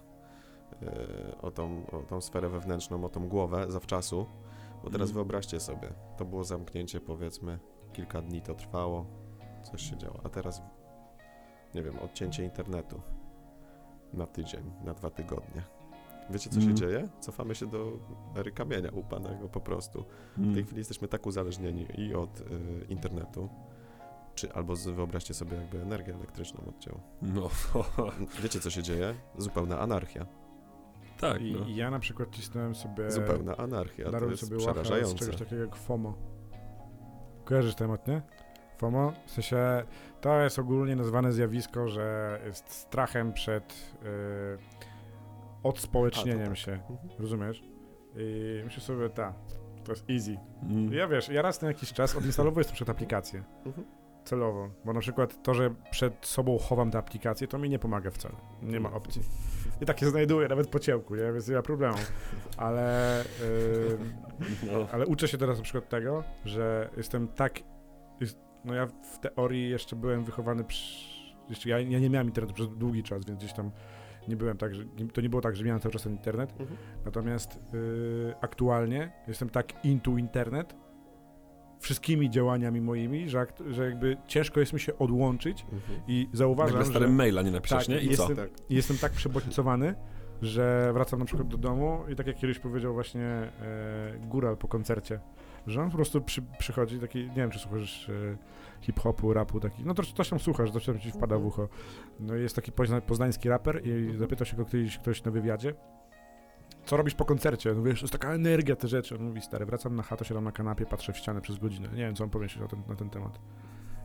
yy, 0.82 0.88
o 1.42 1.52
tą, 1.52 1.86
o 1.92 1.98
tą 2.04 2.22
sferę 2.22 2.50
wewnętrzną, 2.50 3.06
o 3.06 3.10
tą 3.10 3.30
głowę 3.30 3.72
zawczasu. 3.72 4.26
Bo 4.84 4.90
teraz 4.90 5.10
Mm. 5.10 5.14
wyobraźcie 5.14 5.60
sobie, 5.60 5.94
to 6.18 6.26
było 6.26 6.44
zamknięcie 6.44 7.00
powiedzmy, 7.02 7.60
kilka 7.94 8.22
dni 8.22 8.42
to 8.42 8.56
trwało, 8.56 9.06
coś 9.64 9.82
się 9.90 9.98
działo, 9.98 10.20
a 10.24 10.30
teraz, 10.30 10.62
nie 11.76 11.84
wiem, 11.84 12.00
odcięcie 12.00 12.44
internetu 12.44 13.02
na 14.14 14.28
tydzień, 14.28 14.72
na 14.84 14.94
dwa 14.94 15.10
tygodnie. 15.10 15.64
Wiecie, 16.30 16.50
co 16.50 16.60
się 16.60 16.66
Mm. 16.66 16.78
dzieje? 16.78 17.08
Cofamy 17.20 17.56
się 17.56 17.68
do 17.68 17.92
ery 18.36 18.52
kamienia 18.52 18.90
upanego 18.92 19.50
po 19.50 19.60
prostu. 19.60 20.06
W 20.38 20.42
tej 20.42 20.52
Mm. 20.54 20.66
chwili 20.66 20.78
jesteśmy 20.78 21.08
tak 21.08 21.26
uzależnieni 21.26 21.88
i 21.98 22.14
od 22.16 22.42
y, 22.42 22.46
internetu, 22.90 23.50
czy 24.36 24.54
albo 24.54 24.76
z, 24.76 24.88
wyobraźcie 24.88 25.34
sobie, 25.34 25.58
jakby 25.58 25.82
energię 25.82 26.14
elektryczną 26.16 26.62
odcięło. 26.70 27.00
No. 27.22 27.50
Wiecie, 28.44 28.60
co 28.60 28.70
się 28.70 28.84
dzieje? 28.84 29.14
Zupełna 29.38 29.80
anarchia. 29.80 30.26
tak, 31.20 31.42
I, 31.42 31.54
no. 31.60 31.66
I 31.66 31.76
ja 31.76 31.92
na 31.92 32.00
przykład 32.00 32.30
cisnąłem 32.32 32.76
sobie... 32.76 33.12
Zupełna 33.12 33.58
anarchia. 33.58 34.12
To 34.12 34.26
jest 34.26 34.42
sobie 34.50 34.58
łacha 34.58 34.70
z 34.72 34.74
przerażające. 34.74 35.16
czegoś 35.16 35.36
takiego 35.36 35.62
jak 35.62 35.76
FOMO. 35.76 36.14
Kojarzysz 37.46 37.76
temat, 37.76 38.08
nie? 38.08 38.22
FOMO? 38.78 39.14
W 39.26 39.32
sensie 39.32 39.84
to 40.22 40.40
jest 40.42 40.60
ogólnie 40.60 40.96
nazwane 40.96 41.32
zjawisko, 41.32 41.88
że 41.88 42.40
jest 42.46 42.72
strachem 42.72 43.34
przed 43.34 43.94
yy, 44.04 44.89
odspołecznieniem 45.64 46.44
A, 46.44 46.48
tak. 46.48 46.58
się. 46.58 46.72
Mhm. 46.72 46.98
Rozumiesz? 47.20 47.64
I 48.16 48.62
myślę 48.66 48.82
sobie, 48.82 49.10
ta, 49.10 49.34
to 49.84 49.92
jest 49.92 50.10
easy. 50.10 50.38
Mm. 50.64 50.94
Ja 50.94 51.08
wiesz, 51.08 51.30
ja 51.30 51.42
raz 51.42 51.62
na 51.62 51.68
jakiś 51.68 51.94
czas 51.94 52.16
odinstalowuję 52.16 52.64
sobie 52.64 52.76
przed 52.76 52.90
aplikację. 52.90 53.44
Mhm. 53.66 53.88
Celowo. 54.26 54.70
Bo 54.86 54.94
na 54.94 55.00
przykład 55.00 55.44
to, 55.44 55.54
że 55.54 55.70
przed 55.92 56.26
sobą 56.26 56.58
chowam 56.58 56.92
tę 56.92 56.98
aplikację, 56.98 57.48
to 57.48 57.58
mi 57.58 57.70
nie 57.70 57.80
pomaga 57.80 58.12
wcale. 58.12 58.36
Nie 58.62 58.80
ma 58.80 58.92
opcji. 58.92 59.22
I 59.82 59.86
tak 59.86 60.00
się 60.00 60.10
znajduję 60.10 60.48
nawet 60.48 60.70
po 60.70 60.80
ciełku, 60.80 61.16
nie? 61.16 61.34
Więc 61.34 61.48
nie 61.48 61.56
ma 61.56 61.62
problemu. 61.62 61.98
Ale... 62.58 63.24
Yy, 63.42 64.72
No. 64.72 64.88
ale 64.92 65.06
uczę 65.06 65.28
się 65.28 65.38
teraz 65.38 65.58
na 65.58 65.64
przykład 65.64 65.90
tego, 65.90 66.24
że 66.46 66.90
jestem 66.98 67.28
tak. 67.28 67.60
Jest, 68.20 68.40
no 68.66 68.74
ja 68.74 68.88
w 68.88 69.20
teorii 69.20 69.70
jeszcze 69.70 69.96
byłem 69.96 70.24
wychowany. 70.24 70.64
Przy, 70.64 71.10
jeszcze 71.50 71.70
ja, 71.70 71.80
ja 71.80 72.00
nie 72.00 72.10
miałem 72.10 72.28
internetu 72.28 72.54
przez 72.54 72.70
długi 72.78 73.04
czas, 73.04 73.26
więc 73.26 73.40
gdzieś 73.40 73.54
tam 73.54 73.72
nie 74.28 74.36
byłem 74.38 74.58
tak, 74.58 74.76
że 74.76 74.86
nie, 74.86 75.08
to 75.08 75.22
nie 75.22 75.30
było 75.30 75.42
tak, 75.42 75.56
że 75.56 75.64
miałem 75.64 75.82
cały 75.82 75.94
czas 75.94 76.04
ten 76.04 76.12
internet. 76.14 76.52
Mhm. 76.52 76.78
Natomiast 77.06 77.60
y, 77.74 78.34
aktualnie 78.42 79.12
jestem 79.28 79.50
tak 79.50 79.86
into 79.86 80.18
internet 80.18 80.76
wszystkimi 81.80 82.30
działaniami 82.30 82.82
moimi, 82.82 83.30
że, 83.30 83.46
że 83.70 83.86
jakby 83.86 84.18
ciężko 84.28 84.60
jest 84.60 84.74
mi 84.74 84.80
się 84.80 84.98
odłączyć 84.98 85.66
Mhm. 85.72 86.00
i 86.08 86.28
zauważam, 86.34 86.80
Nagle 86.80 87.00
że 87.00 87.08
maila 87.08 87.42
nie 87.42 87.52
napiszesz, 87.52 87.88
Tak, 87.88 87.96
nie? 87.96 88.02
I 88.02 88.06
co? 88.06 88.10
jestem- 88.30 88.36
Tak. 88.36 88.50
i 88.70 88.76
jestem 88.76 88.98
tak 88.98 89.12
przebodźcowany, 89.12 89.96
że 90.42 90.92
wracam 90.94 91.20
na 91.20 91.26
przykład 91.26 91.48
do 91.48 91.58
domu 91.58 92.00
i 92.12 92.16
tak 92.16 92.28
jak 92.28 92.36
kiedyś 92.36 92.60
powiedział 92.60 92.94
właśnie 92.94 93.22
e, 93.22 93.50
Góral 94.20 94.58
po 94.58 94.68
koncercie, 94.68 95.20
że 95.68 95.82
on 95.82 95.90
po 95.90 95.96
prostu 95.96 96.22
przy, 96.22 96.42
przychodzi 96.60 97.00
taki, 97.00 97.20
nie 97.20 97.36
wiem 97.36 97.52
czy 97.52 97.60
słuchasz 97.60 98.10
e, 98.10 98.14
hip-hopu, 98.82 99.34
rapu 99.34 99.60
taki, 99.60 99.86
no 99.86 99.94
to 99.94 100.04
coś 100.04 100.30
tam 100.30 100.40
słuchasz, 100.40 100.72
coś 100.72 100.86
tam 100.86 101.00
ci 101.00 101.12
wpada 101.12 101.38
w 101.38 101.46
ucho. 101.46 101.70
No 102.20 102.36
i 102.36 102.42
jest 102.42 102.56
taki 102.56 102.72
pozna, 102.72 103.02
poznański 103.02 103.50
raper 103.50 103.88
i 103.88 104.18
zapytał 104.18 104.46
się 104.46 104.58
go 104.58 104.66
kiedyś 104.66 104.98
ktoś 104.98 105.24
na 105.24 105.32
wywiadzie, 105.32 105.74
co 106.86 106.98
robisz 106.98 107.16
po 107.16 107.26
koncercie? 107.26 107.74
No 107.74 107.84
wiesz, 107.84 108.00
to 108.00 108.04
jest 108.04 108.14
taka 108.14 108.34
energia, 108.34 108.76
te 108.76 108.88
rzeczy. 108.88 109.16
On 109.16 109.24
mówi, 109.24 109.42
stary, 109.42 109.66
wracam 109.66 109.96
na 109.96 110.04
chatę, 110.04 110.26
siadam 110.26 110.44
na 110.44 110.52
kanapie, 110.52 110.86
patrzę 110.86 111.14
w 111.14 111.18
ścianę 111.18 111.42
przez 111.42 111.58
godzinę. 111.58 111.88
Nie 111.90 111.98
wiem, 111.98 112.16
co 112.16 112.24
on 112.24 112.30
pomyśli 112.30 112.62
na 112.62 112.68
ten, 112.68 112.84
na 112.88 112.96
ten 112.96 113.10
temat. 113.10 113.40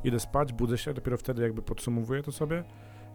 Idę 0.05 0.21
spać, 0.21 0.53
budzę 0.53 0.79
się, 0.79 0.95
dopiero 0.95 1.17
wtedy 1.17 1.43
jakby 1.43 1.63
podsumowuję 1.63 2.23
to 2.23 2.33
sobie. 2.33 2.65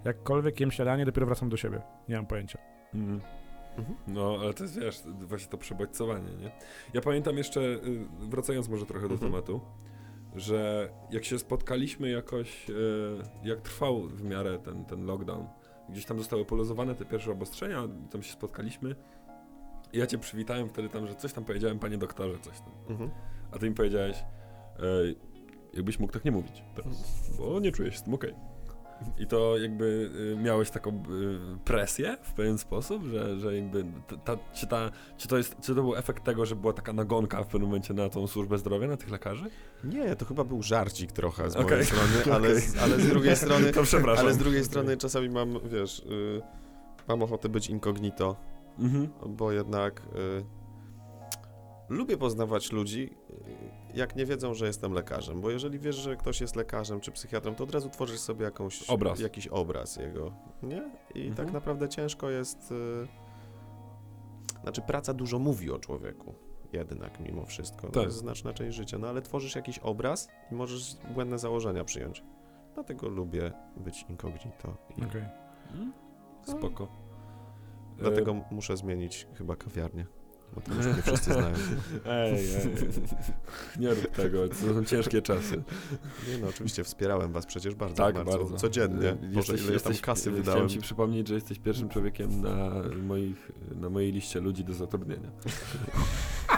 Jakkolwiek 0.05 0.59
jem 0.59 0.71
śniadanie, 0.71 1.05
dopiero 1.05 1.25
wracam 1.27 1.49
do 1.49 1.57
siebie. 1.57 1.81
Nie 2.09 2.15
mam 2.15 2.25
pojęcia. 2.25 2.59
Mm. 2.93 3.21
Mhm. 3.77 3.97
No, 4.07 4.37
ale 4.41 4.53
to 4.53 4.63
jest, 4.63 4.79
wiesz, 4.79 5.03
właśnie 5.21 5.51
to 5.51 5.57
przebodźcowanie, 5.57 6.31
nie? 6.35 6.51
Ja 6.93 7.01
pamiętam 7.01 7.37
jeszcze, 7.37 7.61
y, 7.61 7.79
wracając 8.19 8.69
może 8.69 8.85
trochę 8.85 9.07
do 9.07 9.13
Mhm. 9.13 9.31
tematu, 9.31 9.61
że 10.35 10.89
jak 11.11 11.25
się 11.25 11.39
spotkaliśmy 11.39 12.09
jakoś, 12.09 12.69
y, 12.69 12.73
jak 13.43 13.61
trwał 13.61 14.01
w 14.01 14.23
miarę 14.23 14.59
ten, 14.59 14.85
ten 14.85 15.05
lockdown, 15.05 15.47
gdzieś 15.89 16.05
tam 16.05 16.17
zostały 16.17 16.45
poluzowane 16.45 16.95
te 16.95 17.05
pierwsze 17.05 17.31
obostrzenia, 17.31 17.87
tam 18.11 18.23
się 18.23 18.33
spotkaliśmy 18.33 18.95
ja 19.93 20.07
cię 20.07 20.17
przywitałem 20.17 20.69
wtedy 20.69 20.89
tam, 20.89 21.07
że 21.07 21.15
coś 21.15 21.33
tam 21.33 21.45
powiedziałem, 21.45 21.79
panie 21.79 21.97
doktorze, 21.97 22.39
coś 22.39 22.59
tam. 22.59 22.71
Mhm. 22.89 23.09
A 23.51 23.59
ty 23.59 23.69
mi 23.69 23.75
powiedziałeś, 23.75 24.17
e, 24.17 24.83
jakbyś 25.73 25.99
mógł 25.99 26.13
tak 26.13 26.25
nie 26.25 26.31
mówić 26.31 26.63
teraz, 26.75 27.31
bo 27.37 27.59
nie 27.59 27.71
czuję 27.71 27.91
się 27.91 27.97
z 27.97 28.03
tym 28.03 28.13
okej. 28.13 28.35
I 29.17 29.27
to 29.27 29.57
jakby 29.57 30.09
y, 30.39 30.43
miałeś 30.43 30.69
taką 30.69 30.89
y, 30.91 31.57
presję 31.65 32.17
w 32.21 32.33
pewien 32.33 32.57
sposób, 32.57 33.03
że, 33.03 33.39
że 33.39 33.55
jakby 33.55 33.85
ta, 34.25 34.37
czy, 34.53 34.67
ta, 34.67 34.91
czy, 35.17 35.27
to 35.27 35.37
jest, 35.37 35.55
czy 35.61 35.75
to 35.75 35.81
był 35.81 35.95
efekt 35.95 36.23
tego, 36.23 36.45
że 36.45 36.55
była 36.55 36.73
taka 36.73 36.93
nagonka 36.93 37.43
w 37.43 37.47
pewnym 37.47 37.69
momencie 37.69 37.93
na 37.93 38.09
tą 38.09 38.27
służbę 38.27 38.57
zdrowia, 38.57 38.87
na 38.87 38.97
tych 38.97 39.09
lekarzy? 39.11 39.45
Nie, 39.83 40.15
to 40.15 40.25
chyba 40.25 40.43
był 40.43 40.63
żarcik 40.63 41.11
trochę 41.11 41.49
z 41.51 41.55
mojej 41.55 41.85
strony, 41.85 42.33
ale, 42.35 42.55
z- 42.59 42.77
ale 42.77 42.99
z 42.99 43.07
drugiej 43.07 43.35
strony 43.45 43.71
To 43.71 43.83
przepraszam. 43.83 44.25
Ale 44.25 44.33
z 44.33 44.37
drugiej 44.37 44.63
strony 44.63 44.97
czasami 44.97 45.29
mam, 45.29 45.59
wiesz, 45.69 45.99
y, 45.99 46.41
mam 47.07 47.23
ochotę 47.23 47.49
być 47.49 47.69
incognito, 47.69 48.35
Mhm. 48.79 49.09
bo 49.27 49.51
jednak 49.51 50.01
y, 50.01 50.58
lubię 51.89 52.17
poznawać 52.17 52.71
ludzi, 52.71 53.13
jak 53.93 54.15
nie 54.15 54.25
wiedzą, 54.25 54.53
że 54.53 54.65
jestem 54.67 54.93
lekarzem, 54.93 55.41
bo 55.41 55.49
jeżeli 55.51 55.79
wiesz, 55.79 55.95
że 55.95 56.15
ktoś 56.15 56.41
jest 56.41 56.55
lekarzem 56.55 56.99
czy 56.99 57.11
psychiatrą, 57.11 57.55
to 57.55 57.63
od 57.63 57.71
razu 57.73 57.89
tworzysz 57.89 58.19
sobie 58.19 58.45
jakąś, 58.45 58.83
Obraz. 58.89 59.19
jakiś 59.19 59.47
obraz 59.47 59.95
jego, 59.95 60.31
nie? 60.63 60.91
I 61.15 61.27
Mhm. 61.27 61.35
tak 61.35 61.53
naprawdę 61.53 61.89
ciężko 61.89 62.29
jest, 62.29 62.71
y, 62.71 63.07
znaczy 64.61 64.81
praca 64.81 65.13
dużo 65.13 65.39
mówi 65.39 65.71
o 65.71 65.79
człowieku. 65.79 66.33
Jednak 66.73 67.19
mimo 67.19 67.45
wszystko. 67.45 67.87
To 67.87 67.93
Tak. 67.93 68.03
jest 68.03 68.17
znaczna 68.17 68.53
część 68.53 68.77
życia. 68.77 68.97
No 68.97 69.07
ale 69.07 69.21
tworzysz 69.21 69.55
jakiś 69.55 69.79
obraz 69.79 70.27
i 70.51 70.55
możesz 70.55 70.97
błędne 71.13 71.39
założenia 71.39 71.83
przyjąć. 71.83 72.23
Dlatego 72.73 73.07
lubię 73.09 73.51
być 73.77 74.05
incognito. 74.09 74.77
I 74.97 75.03
Okej. 75.03 75.23
Mm, 75.73 75.93
Spoko. 76.43 76.87
Dlatego 77.97 78.35
muszę 78.51 78.77
zmienić 78.77 79.27
chyba 79.37 79.55
kawiarnię. 79.55 80.05
Bo 80.55 80.61
to 80.61 80.73
już 80.73 80.85
mnie 80.85 81.01
wszyscy 81.01 81.33
znają. 81.33 81.55
Ej, 82.05 82.33
ej, 82.33 82.39
ej. 82.55 83.79
Nie 83.79 83.89
rób 83.89 84.07
tego, 84.07 84.47
to 84.47 84.55
są 84.55 84.85
ciężkie 84.85 85.21
czasy. 85.21 85.63
Nie 86.31 86.37
no, 86.37 86.47
oczywiście 86.47 86.83
wspierałem 86.83 87.31
was 87.31 87.45
przecież 87.45 87.75
bardzo, 87.75 87.95
Tak, 87.95 88.15
bardzo. 88.15 88.37
bardzo. 88.37 88.57
Codziennie. 88.57 89.15
Boże, 89.33 89.55
ile 89.55 89.73
ja 89.73 89.79
tam 89.79 89.93
kasy 89.93 90.31
wydałem. 90.31 90.43
Chciałem 90.43 90.69
ci 90.69 90.79
przypomnieć, 90.79 91.27
że 91.27 91.35
jesteś 91.35 91.59
pierwszym 91.59 91.89
człowiekiem 91.89 92.41
na, 92.41 92.71
moich, 93.03 93.51
na 93.75 93.89
mojej 93.89 94.11
liście 94.11 94.39
ludzi 94.39 94.63
do 94.63 94.73
zatrudnienia. 94.73 95.31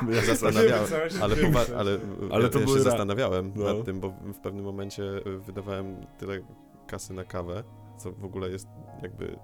Ja 0.10 0.26
zastanawiałem, 0.26 0.86
ale, 1.22 1.36
ale, 1.78 1.98
Ale 2.32 2.44
ja, 2.44 2.50
to 2.50 2.60
ja 2.60 2.66
były 2.66 2.78
się 2.78 2.84
zastanawiałem 2.84 3.52
no. 3.56 3.74
nad 3.74 3.86
tym, 3.86 4.00
bo 4.00 4.10
w 4.10 4.40
pewnym 4.40 4.66
momencie 4.66 5.04
y, 5.04 5.40
wydawałem 5.40 6.06
tyle 6.18 6.42
kasy 6.88 7.14
na 7.14 7.24
kawę, 7.24 7.64
co 7.98 8.12
w 8.12 8.26
ogóle 8.26 8.50
jest 8.50 8.68
jakby 9.02 9.40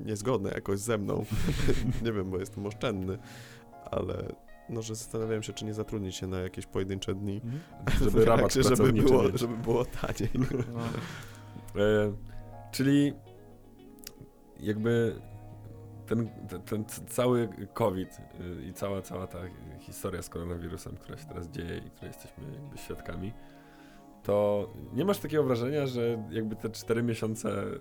niezgodne 0.00 0.50
jakoś 0.50 0.78
ze 0.78 0.98
mną. 0.98 1.24
nie 2.04 2.12
wiem, 2.12 2.30
bo 2.30 2.38
jestem 2.38 2.66
oszczędny, 2.66 3.18
ale 3.90 4.32
no, 4.68 4.82
że 4.82 4.94
zastanawiałem 4.94 5.42
się, 5.42 5.52
czy 5.52 5.64
nie 5.64 5.74
zatrudnić 5.74 6.16
się 6.16 6.26
na 6.26 6.38
jakieś 6.38 6.66
pojedyncze 6.66 7.14
dni. 7.14 7.40
Mhm. 7.44 7.60
Żeby 8.04 8.24
rabat 8.24 8.52
żeby 8.52 8.92
było, 8.92 9.22
mieć. 9.22 9.38
żeby 9.40 9.56
było 9.56 9.84
taniej. 9.84 10.30
No. 10.72 10.80
E, 11.82 12.12
czyli 12.72 13.12
jakby 14.60 15.20
ten, 16.06 16.28
ten, 16.48 16.62
ten 16.62 16.84
cały 17.08 17.48
COVID 17.74 18.18
y, 18.40 18.64
i 18.64 18.72
cała, 18.72 19.02
cała 19.02 19.26
ta 19.26 19.38
historia 19.80 20.22
z 20.22 20.28
koronawirusem, 20.28 20.96
która 20.96 21.18
się 21.18 21.26
teraz 21.26 21.48
dzieje 21.48 21.78
i 21.78 21.90
której 21.90 22.08
jesteśmy 22.08 22.44
jakby 22.54 22.78
świadkami, 22.78 23.32
to 24.22 24.68
nie 24.92 25.04
masz 25.04 25.18
takiego 25.18 25.44
wrażenia, 25.44 25.86
że 25.86 26.24
jakby 26.30 26.56
te 26.56 26.70
cztery 26.70 27.02
miesiące 27.02 27.64
y, 27.64 27.78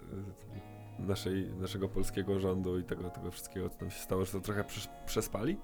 naszej, 1.00 1.54
naszego 1.54 1.90
polskiego 1.90 2.40
rządu 2.40 2.80
i 2.80 2.84
tego, 2.84 3.10
tego 3.10 3.32
wszystkiego, 3.32 3.70
co 3.70 3.78
tam 3.80 3.90
się 3.90 4.00
stało, 4.00 4.26
że 4.26 4.32
to 4.32 4.40
trochę 4.40 4.64
przes- 4.64 4.90
przespali? 5.06 5.58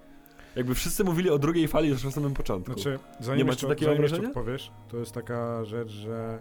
Jakby 0.56 0.76
wszyscy 0.76 1.04
mówili 1.04 1.30
o 1.30 1.40
drugiej 1.40 1.68
fali 1.68 1.90
już 1.90 2.04
na 2.04 2.12
samym 2.12 2.34
początku. 2.34 2.74
Znaczy, 2.74 3.00
zanim 3.20 3.46
Nie 3.46 3.52
jeszcze, 3.52 3.68
takiego 3.68 3.92
zanim 3.92 4.04
jeszcze 4.04 4.28
odpowiesz, 4.28 4.72
to 4.88 4.98
jest 4.98 5.12
taka 5.12 5.66
rzecz, 5.66 5.90
że 5.90 6.40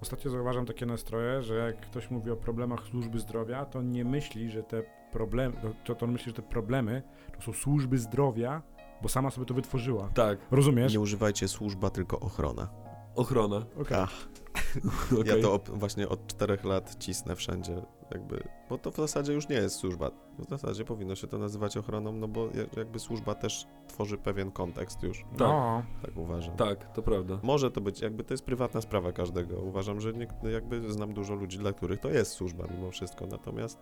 ostatnio 0.00 0.30
zauważam 0.30 0.66
takie 0.66 0.86
nastroje, 0.86 1.42
że 1.42 1.54
jak 1.54 1.80
ktoś 1.80 2.10
mówi 2.10 2.30
o 2.30 2.36
problemach 2.36 2.82
służby 2.90 3.20
zdrowia, 3.20 3.64
to 3.64 3.82
nie 3.82 4.04
myśli, 4.04 4.50
że 4.50 4.62
te 4.62 4.82
problemy, 5.12 5.56
to, 5.84 5.94
to 5.94 6.06
on 6.06 6.12
myśli, 6.12 6.26
że 6.30 6.36
te 6.36 6.42
problemy 6.42 7.02
to 7.36 7.42
są 7.42 7.52
służby 7.52 7.98
zdrowia, 7.98 8.62
bo 9.02 9.08
sama 9.08 9.30
sobie 9.30 9.46
to 9.46 9.54
wytworzyła. 9.54 10.10
tak, 10.14 10.38
Rozumiesz? 10.50 10.92
Nie 10.92 11.00
używajcie 11.00 11.48
służba, 11.48 11.90
tylko 11.90 12.20
ochrona. 12.20 12.68
ochrona. 13.14 13.56
Okej. 13.80 13.96
Ach, 14.00 14.28
Okej. 15.20 15.36
Ja 15.36 15.42
to 15.42 15.54
op- 15.58 15.78
właśnie 15.78 16.08
od 16.08 16.26
czterech 16.26 16.64
lat 16.64 16.96
cisnę 16.98 17.36
wszędzie, 17.36 17.82
jakby, 18.10 18.48
bo 18.68 18.78
to 18.78 18.90
w 18.90 18.96
zasadzie 18.96 19.32
już 19.32 19.48
nie 19.48 19.56
jest 19.56 19.76
służba. 19.76 20.10
W 20.38 20.48
zasadzie 20.48 20.84
powinno 20.84 21.14
się 21.14 21.26
to 21.26 21.38
nazywać 21.38 21.76
ochroną, 21.76 22.12
no 22.12 22.28
bo 22.28 22.46
ja- 22.46 22.66
jakby 22.76 22.98
służba 22.98 23.34
też 23.34 23.66
tworzy 23.88 24.18
pewien 24.18 24.50
kontekst 24.50 25.02
już, 25.02 25.24
No, 25.38 25.82
tak 26.02 26.16
uważam. 26.16 26.56
Tak, 26.56 26.92
to 26.92 27.02
prawda. 27.02 27.38
Może 27.42 27.70
to 27.70 27.80
być, 27.80 28.00
jakby 28.00 28.24
to 28.24 28.34
jest 28.34 28.44
prywatna 28.44 28.80
sprawa 28.80 29.12
każdego. 29.12 29.56
Uważam, 29.60 30.00
że 30.00 30.12
nie, 30.12 30.26
jakby 30.52 30.92
znam 30.92 31.14
dużo 31.14 31.34
ludzi, 31.34 31.58
dla 31.58 31.72
których 31.72 32.00
to 32.00 32.10
jest 32.10 32.32
służba 32.32 32.64
mimo 32.76 32.90
wszystko, 32.90 33.26
natomiast 33.26 33.78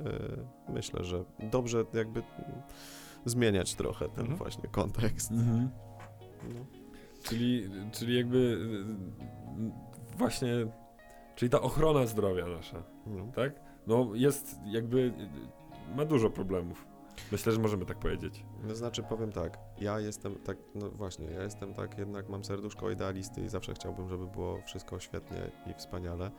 e, 0.00 0.72
myślę, 0.72 1.04
że 1.04 1.24
dobrze 1.50 1.84
jakby 1.94 2.22
zmieniać 3.24 3.74
trochę 3.74 4.08
ten 4.08 4.20
Mhm. 4.20 4.36
właśnie 4.38 4.68
kontekst. 4.68 5.30
Mhm. 5.30 5.70
No. 6.54 6.60
Czyli, 7.22 7.70
czyli 7.92 8.16
jakby 8.16 8.58
właśnie, 10.16 10.48
czyli 11.34 11.50
ta 11.50 11.60
ochrona 11.60 12.06
zdrowia 12.06 12.46
nasza, 12.46 12.82
No. 13.06 13.26
tak? 13.34 13.52
No 13.86 14.08
jest 14.14 14.56
jakby, 14.66 15.12
ma 15.96 16.04
dużo 16.04 16.30
problemów. 16.30 16.86
Myślę, 17.32 17.52
że 17.52 17.60
możemy 17.60 17.86
tak 17.86 17.98
powiedzieć. 17.98 18.44
No 18.62 18.74
znaczy 18.74 19.02
powiem 19.02 19.32
tak, 19.32 19.58
ja 19.80 20.00
jestem 20.00 20.34
tak, 20.34 20.56
no 20.74 20.90
właśnie, 20.90 21.26
ja 21.26 21.42
jestem 21.42 21.74
tak, 21.74 21.98
jednak 21.98 22.28
mam 22.28 22.44
serduszko 22.44 22.90
idealisty 22.90 23.40
i 23.44 23.48
zawsze 23.48 23.74
chciałbym, 23.74 24.08
żeby 24.08 24.26
było 24.26 24.58
wszystko 24.66 25.00
świetnie 25.00 25.50
i 25.70 25.74
wspaniale 25.74 26.30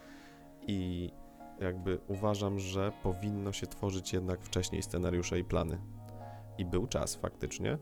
i 0.67 1.11
jakby 1.59 1.99
uważam, 2.07 2.59
że 2.59 2.91
powinno 3.03 3.51
się 3.51 3.67
tworzyć 3.67 4.13
jednak 4.13 4.41
wcześniej 4.41 4.83
scenariusze 4.83 5.39
i 5.39 5.43
plany. 5.43 5.81
I 6.57 6.65
był 6.65 6.88
czas 6.88 7.15
faktycznie, 7.15 7.77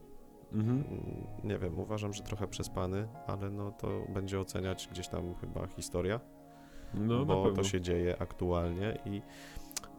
Mhm. 0.54 0.84
Mm, 0.90 1.28
nie 1.44 1.58
wiem, 1.58 1.80
uważam, 1.80 2.14
że 2.14 2.24
trochę 2.24 2.48
przespany, 2.48 3.08
ale 3.28 3.50
no 3.50 3.72
to 3.72 3.88
będzie 4.10 4.40
oceniać 4.40 4.88
gdzieś 4.92 5.08
tam 5.08 5.36
chyba 5.36 5.68
historia, 5.68 6.20
No 6.94 7.26
bo 7.26 7.52
to 7.52 7.64
się 7.64 7.82
dzieje 7.82 8.22
aktualnie 8.22 8.98
i 9.06 9.22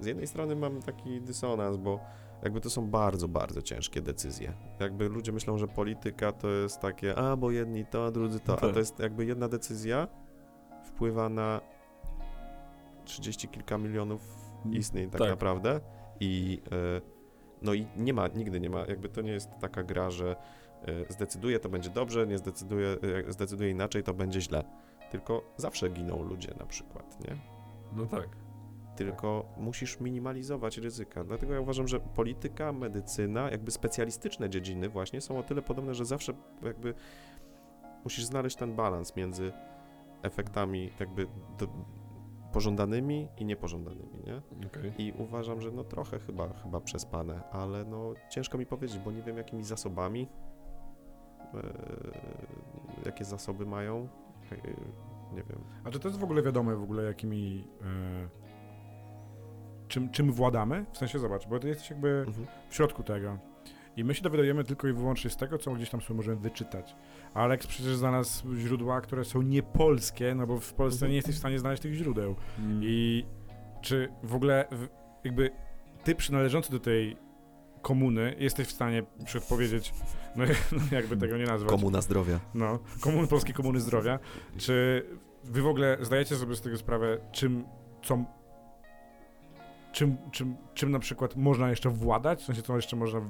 z 0.01 0.07
jednej 0.07 0.27
strony 0.27 0.57
mam 0.57 0.83
taki 0.83 1.21
dysonans, 1.21 1.77
bo 1.77 2.01
jakby 2.43 2.61
to 2.61 2.71
są 2.71 2.91
bardzo, 2.91 3.29
bardzo 3.29 3.63
ciężkie 3.63 4.03
decyzje. 4.03 4.53
Jakby 4.81 5.09
ludzie 5.09 5.33
myślą, 5.33 5.59
że 5.59 5.69
polityka 5.69 6.33
to 6.33 6.49
jest 6.49 6.81
takie, 6.81 7.19
a 7.19 7.37
bo 7.37 7.51
jedni 7.51 7.87
to, 7.87 8.07
a 8.07 8.11
drudzy 8.11 8.41
to, 8.41 8.53
a 8.53 8.57
Tak. 8.57 8.73
to 8.73 8.79
jest 8.79 8.99
jakby 8.99 9.25
jedna 9.25 9.49
decyzja 9.49 10.09
wpływa 10.85 11.29
na 11.29 11.61
30 13.05 13.49
kilka 13.49 13.79
milionów 13.79 14.21
istnień 14.73 15.11
tak, 15.11 15.21
tak. 15.21 15.31
naprawdę 15.31 15.81
i 16.21 16.63
e, 16.73 17.14
no 17.65 17.75
i 17.75 17.87
nie 17.97 18.13
ma, 18.13 18.29
nigdy 18.29 18.61
nie 18.61 18.71
ma, 18.71 18.81
jakby 18.81 19.09
to 19.09 19.23
nie 19.23 19.33
jest 19.33 19.51
taka 19.61 19.83
gra, 19.83 20.11
że 20.11 20.37
e, 20.83 21.13
zdecyduje 21.13 21.59
to 21.59 21.69
będzie 21.69 21.91
dobrze, 21.91 22.27
nie 22.27 22.39
zdecyduje, 22.39 22.97
e, 23.29 23.33
zdecyduje 23.33 23.71
inaczej 23.71 24.03
to 24.03 24.15
będzie 24.15 24.41
źle. 24.41 24.65
Tylko 25.11 25.55
zawsze 25.57 25.91
giną 25.91 26.23
ludzie 26.23 26.55
na 26.59 26.67
przykład, 26.67 27.29
nie? 27.29 27.37
No 27.93 28.07
tak. 28.07 28.29
tylko 28.97 29.45
musisz 29.57 30.01
minimalizować 30.01 30.79
ryzyka. 30.79 31.25
Dlatego 31.25 31.55
ja 31.55 31.61
uważam, 31.61 31.89
że 31.89 32.01
polityka, 32.01 32.73
medycyna, 32.73 33.51
jakby 33.51 33.71
specjalistyczne 33.71 34.51
dziedziny 34.51 34.89
właśnie 34.89 35.21
są 35.21 35.39
o 35.39 35.43
tyle 35.43 35.63
podobne, 35.63 35.95
że 35.95 36.05
zawsze 36.05 36.33
jakby 36.63 36.95
musisz 38.05 38.25
znaleźć 38.25 38.57
ten 38.57 38.77
balans 38.77 39.17
między 39.17 39.53
efektami 40.23 40.91
jakby 41.01 41.27
do, 41.59 41.69
pożądanymi 42.55 43.29
i 43.39 43.45
niepożądanymi, 43.45 44.21
nie? 44.27 44.67
Okej. 44.67 44.93
I 44.99 45.13
uważam, 45.13 45.61
że 45.61 45.71
no 45.71 45.85
trochę 45.85 46.19
chyba, 46.19 46.49
chyba 46.49 46.81
przespane, 46.81 47.43
ale 47.51 47.85
no 47.85 48.15
ciężko 48.31 48.59
mi 48.59 48.67
powiedzieć, 48.67 48.99
bo 48.99 49.13
nie 49.13 49.23
wiem 49.23 49.37
jakimi 49.37 49.65
zasobami, 49.65 50.29
e, 51.55 51.61
jakie 53.07 53.25
zasoby 53.25 53.67
mają, 53.67 54.09
e, 54.53 54.57
nie 55.35 55.43
wiem. 55.43 55.59
a 55.85 55.91
czy 55.91 55.99
to 56.01 56.09
jest 56.09 56.21
w 56.21 56.25
ogóle 56.25 56.43
wiadome 56.43 56.77
w 56.77 56.83
ogóle 56.83 57.03
jakimi... 57.03 57.69
E, 57.83 58.45
czym, 59.89 60.11
czym 60.11 60.33
władamy? 60.33 60.87
W 60.93 60.99
sensie, 60.99 61.19
zobacz, 61.19 61.47
bo 61.49 61.59
ty 61.59 61.69
jesteś 61.69 61.91
jakby 61.91 62.25
Mhm. 62.29 62.47
w 62.69 62.75
środku 62.75 63.03
tego. 63.03 63.39
I 63.97 64.05
my 64.05 64.15
się 64.15 64.23
dowiadujemy 64.23 64.65
tylko 64.65 64.89
i 64.89 64.93
wyłącznie 64.93 65.31
z 65.31 65.37
tego, 65.37 65.59
co 65.59 65.73
gdzieś 65.73 65.91
tam 65.91 66.01
sobie 66.01 66.17
możemy 66.17 66.37
wyczytać. 66.37 66.97
Alex 67.35 67.67
przecież 67.67 67.97
znalazł 67.97 68.55
źródła, 68.57 69.01
które 69.01 69.25
są 69.25 69.43
niepolskie, 69.43 70.35
no 70.35 70.47
bo 70.47 70.59
w 70.59 70.73
Polsce 70.75 70.97
Mhm. 70.97 71.11
nie 71.11 71.17
jesteś 71.17 71.35
w 71.35 71.39
stanie 71.39 71.59
znaleźć 71.59 71.83
tych 71.83 71.95
źródeł. 71.95 72.35
Mm. 72.59 72.81
I 72.85 73.27
czy 73.83 74.09
w 74.23 74.35
ogóle 74.35 74.69
jakby 75.25 75.51
ty 76.05 76.15
przynależący 76.15 76.73
do 76.73 76.81
tej 76.81 77.17
komuny 77.83 78.35
jesteś 78.39 78.67
w 78.69 78.73
stanie 78.73 79.03
na 79.19 79.25
przykład 79.25 79.49
powiedzieć, 79.49 79.95
no, 80.37 80.45
no 80.73 80.81
jakby 80.91 81.17
tego 81.17 81.37
nie 81.37 81.45
nazwać, 81.47 81.71
Komuna 81.71 82.01
zdrowia. 82.01 82.41
no, 82.55 82.79
komun, 83.01 83.29
Polskiej 83.29 83.55
Komuny 83.55 83.81
Zdrowia, 83.81 84.19
czy 84.57 85.07
wy 85.45 85.63
w 85.63 85.67
ogóle 85.67 85.99
zdajecie 86.01 86.37
sobie 86.37 86.55
z 86.57 86.61
tego 86.61 86.77
sprawę, 86.77 87.19
czym, 87.33 87.65
co, 88.05 88.25
czym, 89.95 90.17
czym, 90.31 90.57
czym 90.75 90.91
na 90.91 90.99
przykład 90.99 91.37
można 91.37 91.71
jeszcze 91.71 91.91
władać, 91.91 92.41
w 92.43 92.45
sensie 92.45 92.63
co 92.63 92.77
jeszcze 92.77 92.97
można 92.97 93.21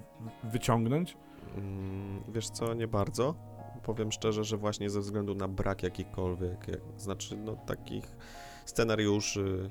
wyciągnąć? 0.45 1.17
Mm, 1.57 2.23
Wiesz 2.29 2.49
co, 2.51 2.75
nie 2.75 2.89
bardzo. 2.89 3.35
Powiem 3.83 4.13
szczerze, 4.13 4.45
że 4.45 4.57
właśnie 4.57 4.91
ze 4.91 5.01
względu 5.01 5.35
na 5.35 5.49
brak 5.49 5.83
jakichkolwiek, 5.83 6.69
jak, 6.69 6.81
znaczy 6.97 7.37
no 7.37 7.57
takich 7.57 8.17
scenariuszy, 8.65 9.71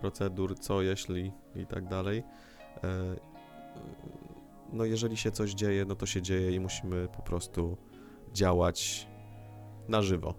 procedur, 0.00 0.58
co 0.58 0.82
jeśli 0.82 1.32
i 1.56 1.66
tak 1.66 1.88
dalej. 1.88 2.22
E, 2.84 3.16
no 4.72 4.84
jeżeli 4.84 5.16
się 5.16 5.30
coś 5.30 5.54
dzieje, 5.54 5.84
no 5.84 5.94
to 5.94 6.06
się 6.06 6.22
dzieje 6.22 6.50
i 6.52 6.60
musimy 6.60 7.08
po 7.16 7.22
prostu 7.22 7.76
działać 8.32 9.08
na 9.88 10.02
żywo. 10.02 10.34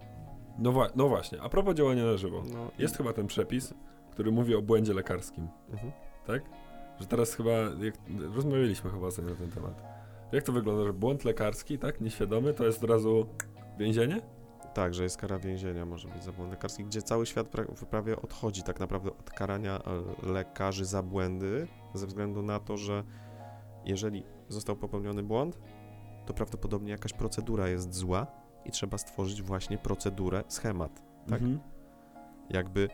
No, 0.60 0.72
wła- 0.72 0.90
no 0.96 1.08
właśnie, 1.08 1.42
a 1.42 1.50
propos 1.50 1.76
działania 1.76 2.06
na 2.06 2.18
żywo. 2.18 2.44
No, 2.54 2.72
i- 2.78 2.82
Jest 2.82 2.98
chyba 2.98 3.14
ten 3.14 3.28
przepis, 3.28 3.74
który 4.18 4.32
mówi 4.32 4.56
o 4.56 4.62
błędzie 4.62 4.94
lekarskim, 4.94 5.48
Mhm. 5.70 5.92
tak? 6.28 6.42
Że 7.00 7.08
teraz 7.08 7.34
chyba, 7.34 7.52
jak, 7.52 7.96
rozmawialiśmy 8.36 8.90
chyba 8.90 9.12
sobie 9.12 9.30
na 9.30 9.36
ten 9.36 9.52
temat. 9.52 9.84
Jak 10.32 10.44
to 10.44 10.52
wygląda, 10.52 10.84
że 10.84 10.94
błąd 10.94 11.26
lekarski, 11.26 11.80
tak, 11.80 12.02
nieświadomy, 12.02 12.54
to 12.54 12.66
jest 12.66 12.84
od 12.84 12.90
razu 12.90 13.26
więzienie? 13.78 14.22
Tak, 14.74 14.94
że 14.94 15.04
jest 15.04 15.18
kara 15.18 15.40
więzienia, 15.40 15.86
może 15.86 16.08
być 16.08 16.24
za 16.24 16.32
błąd 16.32 16.52
lekarski, 16.52 16.86
gdzie 16.86 17.02
cały 17.02 17.26
świat 17.26 17.48
pra- 17.48 17.86
prawie 17.86 18.22
odchodzi 18.22 18.64
tak 18.64 18.80
naprawdę 18.80 19.10
od 19.10 19.32
karania 19.32 19.80
e, 20.24 20.32
lekarzy 20.32 20.86
za 20.86 21.04
błędy, 21.04 21.68
ze 21.94 22.08
względu 22.08 22.42
na 22.42 22.60
to, 22.60 22.78
że 22.78 23.04
jeżeli 23.86 24.24
został 24.50 24.76
popełniony 24.76 25.24
błąd, 25.24 25.60
to 26.26 26.34
prawdopodobnie 26.34 26.92
jakaś 26.92 27.14
procedura 27.14 27.68
jest 27.68 27.94
zła 27.94 28.28
i 28.66 28.72
trzeba 28.72 28.98
stworzyć 28.98 29.42
właśnie 29.42 29.78
procedurę, 29.78 30.44
schemat. 30.48 31.02
Tak. 31.30 31.42
Mhm. 31.42 31.60
Jakby 32.50 32.90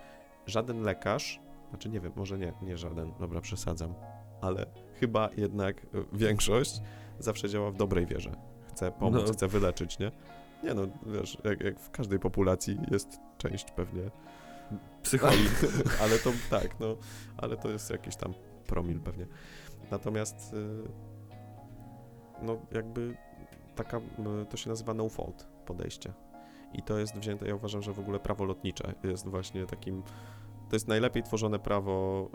żaden 0.45 0.81
lekarz, 0.81 1.39
znaczy 1.69 1.89
nie 1.89 1.99
wiem, 1.99 2.11
może 2.15 2.37
nie, 2.37 2.53
nie 2.61 2.77
żaden, 2.77 3.13
dobra, 3.19 3.41
przesadzam, 3.41 3.93
ale 4.41 4.65
chyba 4.99 5.29
jednak 5.37 5.77
e, 5.77 5.87
większość 6.13 6.81
zawsze 7.19 7.49
działa 7.49 7.71
w 7.71 7.75
dobrej 7.75 8.05
wierze. 8.05 8.35
Chce 8.67 8.91
pomóc, 8.91 9.23
No. 9.27 9.33
chce 9.33 9.47
wyleczyć, 9.47 9.99
nie? 9.99 10.11
Nie 10.63 10.73
no, 10.73 10.81
wiesz, 11.05 11.37
jak, 11.43 11.61
jak 11.61 11.79
w 11.79 11.91
każdej 11.91 12.19
populacji 12.19 12.77
jest 12.91 13.19
część 13.37 13.71
pewnie, 13.71 14.01
Psycholi. 15.03 15.43
ale 16.01 16.19
to 16.19 16.31
tak, 16.49 16.79
no, 16.79 16.95
ale 17.37 17.57
to 17.57 17.69
jest 17.69 17.89
jakiś 17.89 18.15
tam 18.15 18.33
promil 18.67 18.99
pewnie. 18.99 19.27
Natomiast 19.91 20.53
y, 20.53 20.87
no 22.41 22.57
jakby 22.71 23.17
taka, 23.75 24.01
to 24.49 24.57
się 24.57 24.69
nazywa 24.69 24.93
no 24.93 25.09
fault 25.09 25.47
podejście. 25.65 26.13
I 26.73 26.81
to 26.81 26.97
jest 26.99 27.17
wzięte, 27.17 27.47
ja 27.47 27.55
uważam, 27.55 27.81
że 27.81 27.93
w 27.93 27.99
ogóle 27.99 28.19
prawo 28.19 28.45
lotnicze 28.45 28.93
jest 29.03 29.27
właśnie 29.27 29.65
takim, 29.65 30.03
to 30.69 30.75
jest 30.75 30.87
najlepiej 30.87 31.23
tworzone 31.23 31.59
prawo 31.59 32.29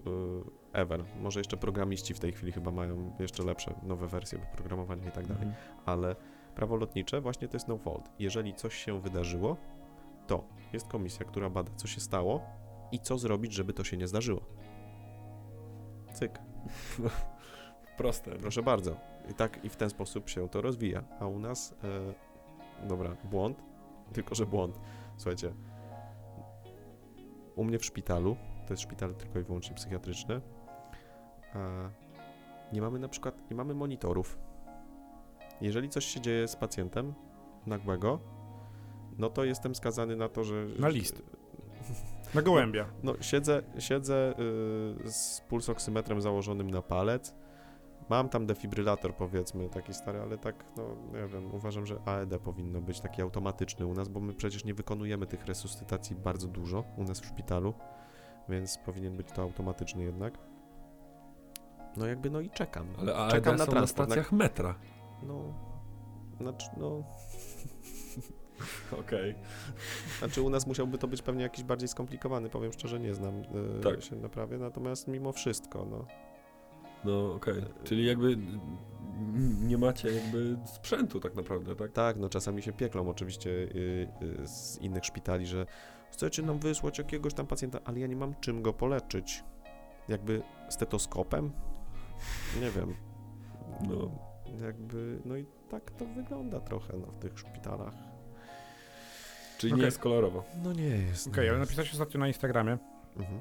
y, 0.72 0.78
ever. 0.78 1.04
Może 1.20 1.40
jeszcze 1.40 1.56
programiści 1.56 2.14
w 2.14 2.20
tej 2.20 2.32
chwili 2.32 2.52
chyba 2.52 2.70
mają 2.70 3.12
jeszcze 3.18 3.42
lepsze, 3.42 3.74
nowe 3.82 4.06
wersje 4.06 4.38
programowania 4.52 5.08
i 5.08 5.12
tak 5.12 5.26
dalej 5.26 5.42
Mhm. 5.42 5.54
ale 5.86 6.16
prawo 6.54 6.76
lotnicze 6.76 7.20
właśnie 7.20 7.48
to 7.48 7.56
jest 7.56 7.68
no 7.68 7.78
fault. 7.78 8.10
Jeżeli 8.18 8.54
coś 8.54 8.74
się 8.74 9.00
wydarzyło, 9.00 9.56
to 10.26 10.44
jest 10.72 10.88
komisja, 10.88 11.26
która 11.26 11.50
bada, 11.50 11.70
co 11.76 11.86
się 11.86 12.00
stało 12.00 12.40
i 12.92 12.98
co 13.00 13.18
zrobić, 13.18 13.52
żeby 13.52 13.72
to 13.72 13.84
się 13.84 13.96
nie 13.96 14.08
zdarzyło. 14.08 14.40
Cyk, 16.12 16.38
Proste. 17.98 18.30
proszę 18.30 18.62
bardzo. 18.62 18.96
I 19.30 19.34
tak 19.34 19.64
i 19.64 19.68
w 19.68 19.76
ten 19.76 19.90
sposób 19.90 20.28
się 20.28 20.48
to 20.48 20.60
rozwija. 20.60 21.02
A 21.20 21.26
u 21.26 21.38
nas, 21.38 21.74
e, 22.82 22.88
dobra, 22.88 23.16
błąd, 23.24 23.62
tylko 24.12 24.34
że 24.34 24.46
błąd. 24.46 24.80
Słuchajcie, 25.16 25.52
u 27.56 27.64
mnie 27.64 27.78
w 27.78 27.84
szpitalu, 27.84 28.36
to 28.66 28.72
jest 28.72 28.82
szpital 28.82 29.14
tylko 29.14 29.38
i 29.38 29.42
wyłącznie 29.42 29.76
psychiatryczny, 29.76 30.40
a 31.54 31.90
nie 32.72 32.80
mamy 32.80 32.98
na 32.98 33.08
przykład, 33.08 33.50
nie 33.50 33.56
mamy 33.56 33.74
monitorów. 33.74 34.38
Jeżeli 35.60 35.88
coś 35.88 36.04
się 36.04 36.20
dzieje 36.20 36.48
z 36.48 36.56
pacjentem 36.56 37.14
nagłego, 37.66 38.20
no 39.18 39.30
to 39.30 39.44
jestem 39.44 39.74
skazany 39.74 40.16
na 40.16 40.28
to, 40.28 40.44
że... 40.44 40.66
Na 40.78 40.88
list. 40.88 41.22
Na 42.34 42.42
gołębia. 42.42 42.86
No, 43.02 43.14
siedzę, 43.20 43.62
siedzę 43.78 44.34
y, 45.06 45.12
z 45.12 45.42
pulsoksymetrem 45.48 46.20
założonym 46.20 46.70
na 46.70 46.82
palec. 46.82 47.34
Mam 48.10 48.28
tam 48.28 48.46
defibrylator, 48.46 49.14
powiedzmy, 49.14 49.68
taki 49.68 49.94
stary, 49.94 50.20
ale 50.20 50.38
tak, 50.38 50.64
no 50.76 50.82
nie 51.12 51.26
wiem, 51.28 51.54
uważam, 51.54 51.86
że 51.86 52.00
AED 52.04 52.38
powinno 52.38 52.80
być 52.80 53.00
taki 53.00 53.22
automatyczny 53.22 53.86
u 53.86 53.94
nas, 53.94 54.08
bo 54.08 54.20
my 54.20 54.34
przecież 54.34 54.64
nie 54.64 54.74
wykonujemy 54.74 55.26
tych 55.26 55.46
resuscytacji 55.46 56.16
bardzo 56.16 56.48
dużo 56.48 56.84
u 56.96 57.04
nas 57.04 57.20
w 57.20 57.26
szpitalu, 57.26 57.74
więc 58.48 58.78
powinien 58.78 59.16
być 59.16 59.28
to 59.32 59.42
automatyczny 59.42 60.04
jednak. 60.04 60.38
No 61.96 62.06
jakby, 62.06 62.30
no 62.30 62.40
i 62.40 62.50
czekam. 62.50 62.86
Ale 62.98 63.16
AED 63.16 63.30
czekam 63.32 63.56
na 63.56 63.66
na 63.66 63.86
stacjach 63.86 64.32
metra. 64.32 64.74
No, 65.22 65.54
znaczy, 66.40 66.66
no, 66.76 67.02
Okej. 69.00 69.34
Znaczy 70.18 70.42
u 70.42 70.50
nas 70.50 70.66
musiałby 70.66 70.98
to 70.98 71.08
być 71.08 71.22
pewnie 71.22 71.42
jakiś 71.42 71.64
bardziej 71.64 71.88
skomplikowany, 71.88 72.48
powiem 72.50 72.72
szczerze, 72.72 73.00
nie 73.00 73.14
znam 73.14 73.42
y, 73.78 73.80
Tak. 73.82 74.02
się 74.02 74.16
na 74.16 74.28
prawie, 74.28 74.58
natomiast 74.58 75.08
mimo 75.08 75.32
wszystko, 75.32 75.86
no. 75.90 76.06
No 77.04 77.34
okej. 77.34 77.62
Czyli 77.84 78.06
jakby 78.06 78.36
nie 79.60 79.78
macie 79.78 80.12
jakby 80.12 80.56
sprzętu 80.66 81.20
tak 81.20 81.34
naprawdę, 81.34 81.76
tak? 81.76 81.92
Tak, 81.92 82.16
no 82.16 82.28
czasami 82.28 82.62
się 82.62 82.72
pieklą 82.72 83.08
oczywiście 83.08 83.50
y, 83.50 84.08
y, 84.42 84.46
z 84.46 84.78
innych 84.78 85.04
szpitali, 85.04 85.46
że 85.46 85.66
chcecie 86.12 86.42
nam 86.42 86.58
wysłać 86.58 86.98
jakiegoś 86.98 87.34
tam 87.34 87.46
pacjenta, 87.46 87.78
ale 87.84 88.00
ja 88.00 88.06
nie 88.06 88.16
mam 88.16 88.34
czym 88.40 88.62
go 88.62 88.72
poleczyć. 88.72 89.44
Jakby 90.08 90.42
stetoskopem? 90.68 91.52
Nie 92.60 92.70
wiem. 92.70 92.94
No. 93.88 94.10
Jakby, 94.64 95.20
no 95.24 95.36
i 95.36 95.46
tak 95.70 95.90
to 95.90 96.04
wygląda 96.04 96.60
trochę 96.60 96.96
no, 96.98 97.06
w 97.06 97.18
tych 97.18 97.38
szpitalach. 97.38 97.94
Czyli 99.58 99.72
Okej. 99.72 99.80
nie 99.80 99.86
jest 99.86 99.98
kolorowo. 99.98 100.44
No 100.64 100.72
nie 100.72 100.88
jest. 100.88 101.28
Okej, 101.28 101.48
ale 101.48 101.58
napisałeś 101.58 101.92
ostatnio 101.92 102.20
na 102.20 102.28
Instagramie, 102.28 102.78
Mhm. 103.16 103.40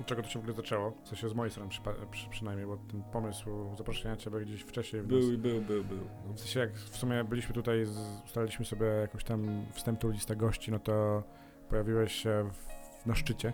Od 0.00 0.06
czego 0.06 0.22
to 0.22 0.28
się 0.28 0.38
w 0.38 0.42
ogóle 0.42 0.56
zaczęło, 0.56 0.92
w 1.04 1.08
sensie 1.08 1.28
z 1.28 1.34
mojej 1.34 1.50
strony 1.50 1.70
przypa- 1.70 2.06
przy, 2.10 2.28
przynajmniej, 2.30 2.66
bo 2.66 2.76
ten 2.76 3.02
pomysł 3.02 3.76
zaproszenia 3.78 4.16
ciebie 4.16 4.40
gdzieś 4.40 4.62
wcześniej 4.62 5.02
w 5.02 5.12
nas, 5.12 5.20
Był, 5.24 5.38
był, 5.38 5.60
był, 5.60 5.84
był. 5.84 5.98
No. 6.26 6.32
W 6.34 6.38
sensie 6.40 6.60
jak 6.60 6.72
w 6.74 6.96
sumie 6.96 7.24
byliśmy 7.24 7.54
tutaj, 7.54 7.84
z, 7.86 7.98
ustaliliśmy 8.24 8.64
sobie 8.64 8.86
jakąś 8.86 9.24
tam 9.24 9.64
wstępną 9.72 10.10
listę 10.10 10.36
gości, 10.36 10.70
no 10.70 10.78
to 10.78 11.22
pojawiłeś 11.68 12.12
się 12.14 12.50
w, 13.02 13.06
na 13.06 13.14
szczycie. 13.14 13.52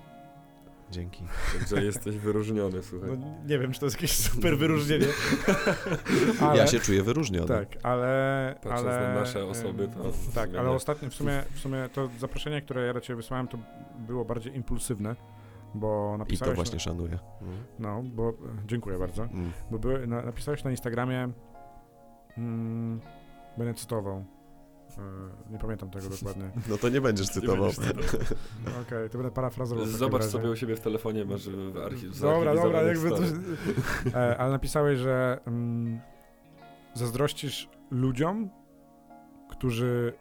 Dzięki. 0.90 1.24
Także 1.58 1.84
jesteś 1.84 2.16
wyróżniony, 2.16 2.82
słuchaj. 2.82 3.10
No 3.18 3.34
nie 3.46 3.58
wiem, 3.58 3.72
czy 3.72 3.80
to 3.80 3.86
jest 3.86 3.96
jakieś 3.96 4.12
super 4.16 4.58
wyróżnienie. 4.58 5.06
ale, 6.40 6.58
Ja 6.58 6.66
się 6.66 6.80
czuję 6.80 7.02
wyróżniony. 7.02 7.48
Tak, 7.48 7.68
ale... 7.82 8.54
Patrząc 8.62 8.86
ale 8.86 9.08
na 9.08 9.14
nasze 9.20 9.44
osoby, 9.46 9.88
to... 9.88 10.12
w 10.12 10.34
Tak, 10.34 10.46
sumie 10.46 10.60
ale 10.60 10.68
nie. 10.68 10.74
ostatnio 10.76 11.10
w 11.10 11.14
sumie, 11.14 11.42
w 11.54 11.58
sumie 11.58 11.88
to 11.92 12.08
zaproszenie, 12.18 12.62
które 12.62 12.86
ja 12.86 12.94
do 12.94 13.00
ciebie 13.00 13.16
wysłałem, 13.16 13.48
to 13.48 13.58
było 13.98 14.24
bardziej 14.24 14.56
impulsywne, 14.56 15.16
bo 15.80 16.08
I 16.08 16.12
to 16.12 16.18
napisałeś... 16.18 16.56
właśnie 16.56 16.80
szanuję. 16.80 17.18
Mhm. 17.42 17.58
No, 17.78 18.02
bo... 18.02 18.32
Dziękuję 18.66 18.98
bardzo. 18.98 19.24
Mm. 19.24 19.52
Bo 19.70 19.78
były, 19.78 20.06
na, 20.06 20.22
napisałeś 20.22 20.64
na 20.64 20.70
Instagramie, 20.70 21.28
mm, 22.38 23.00
będę 23.58 23.74
cytował, 23.74 24.24
e, 24.98 25.52
nie 25.52 25.58
pamiętam 25.58 25.90
tego 25.90 26.08
dokładnie. 26.08 26.50
No 26.70 26.76
to 26.76 26.88
nie 26.88 27.00
będziesz 27.00 27.28
cytował. 27.28 27.70
Okej, 28.82 29.10
to 29.10 29.18
będę 29.18 29.30
parafrazował. 29.30 29.86
Zobacz 29.86 30.20
razie. 30.20 30.32
sobie 30.32 30.50
u 30.50 30.56
siebie 30.56 30.76
w 30.76 30.80
telefonie, 30.80 31.24
masz 31.24 31.48
w 31.48 31.76
archiw. 31.76 32.20
Dobra, 32.20 32.54
dobra, 32.54 32.82
jakby 32.82 33.10
to... 33.10 33.18
e, 34.18 34.38
Ale 34.38 34.50
napisałeś, 34.50 34.98
że 34.98 35.40
mm, 35.46 36.00
zazdrościsz 36.94 37.68
ludziom, 37.90 38.50
którzy 39.50 40.12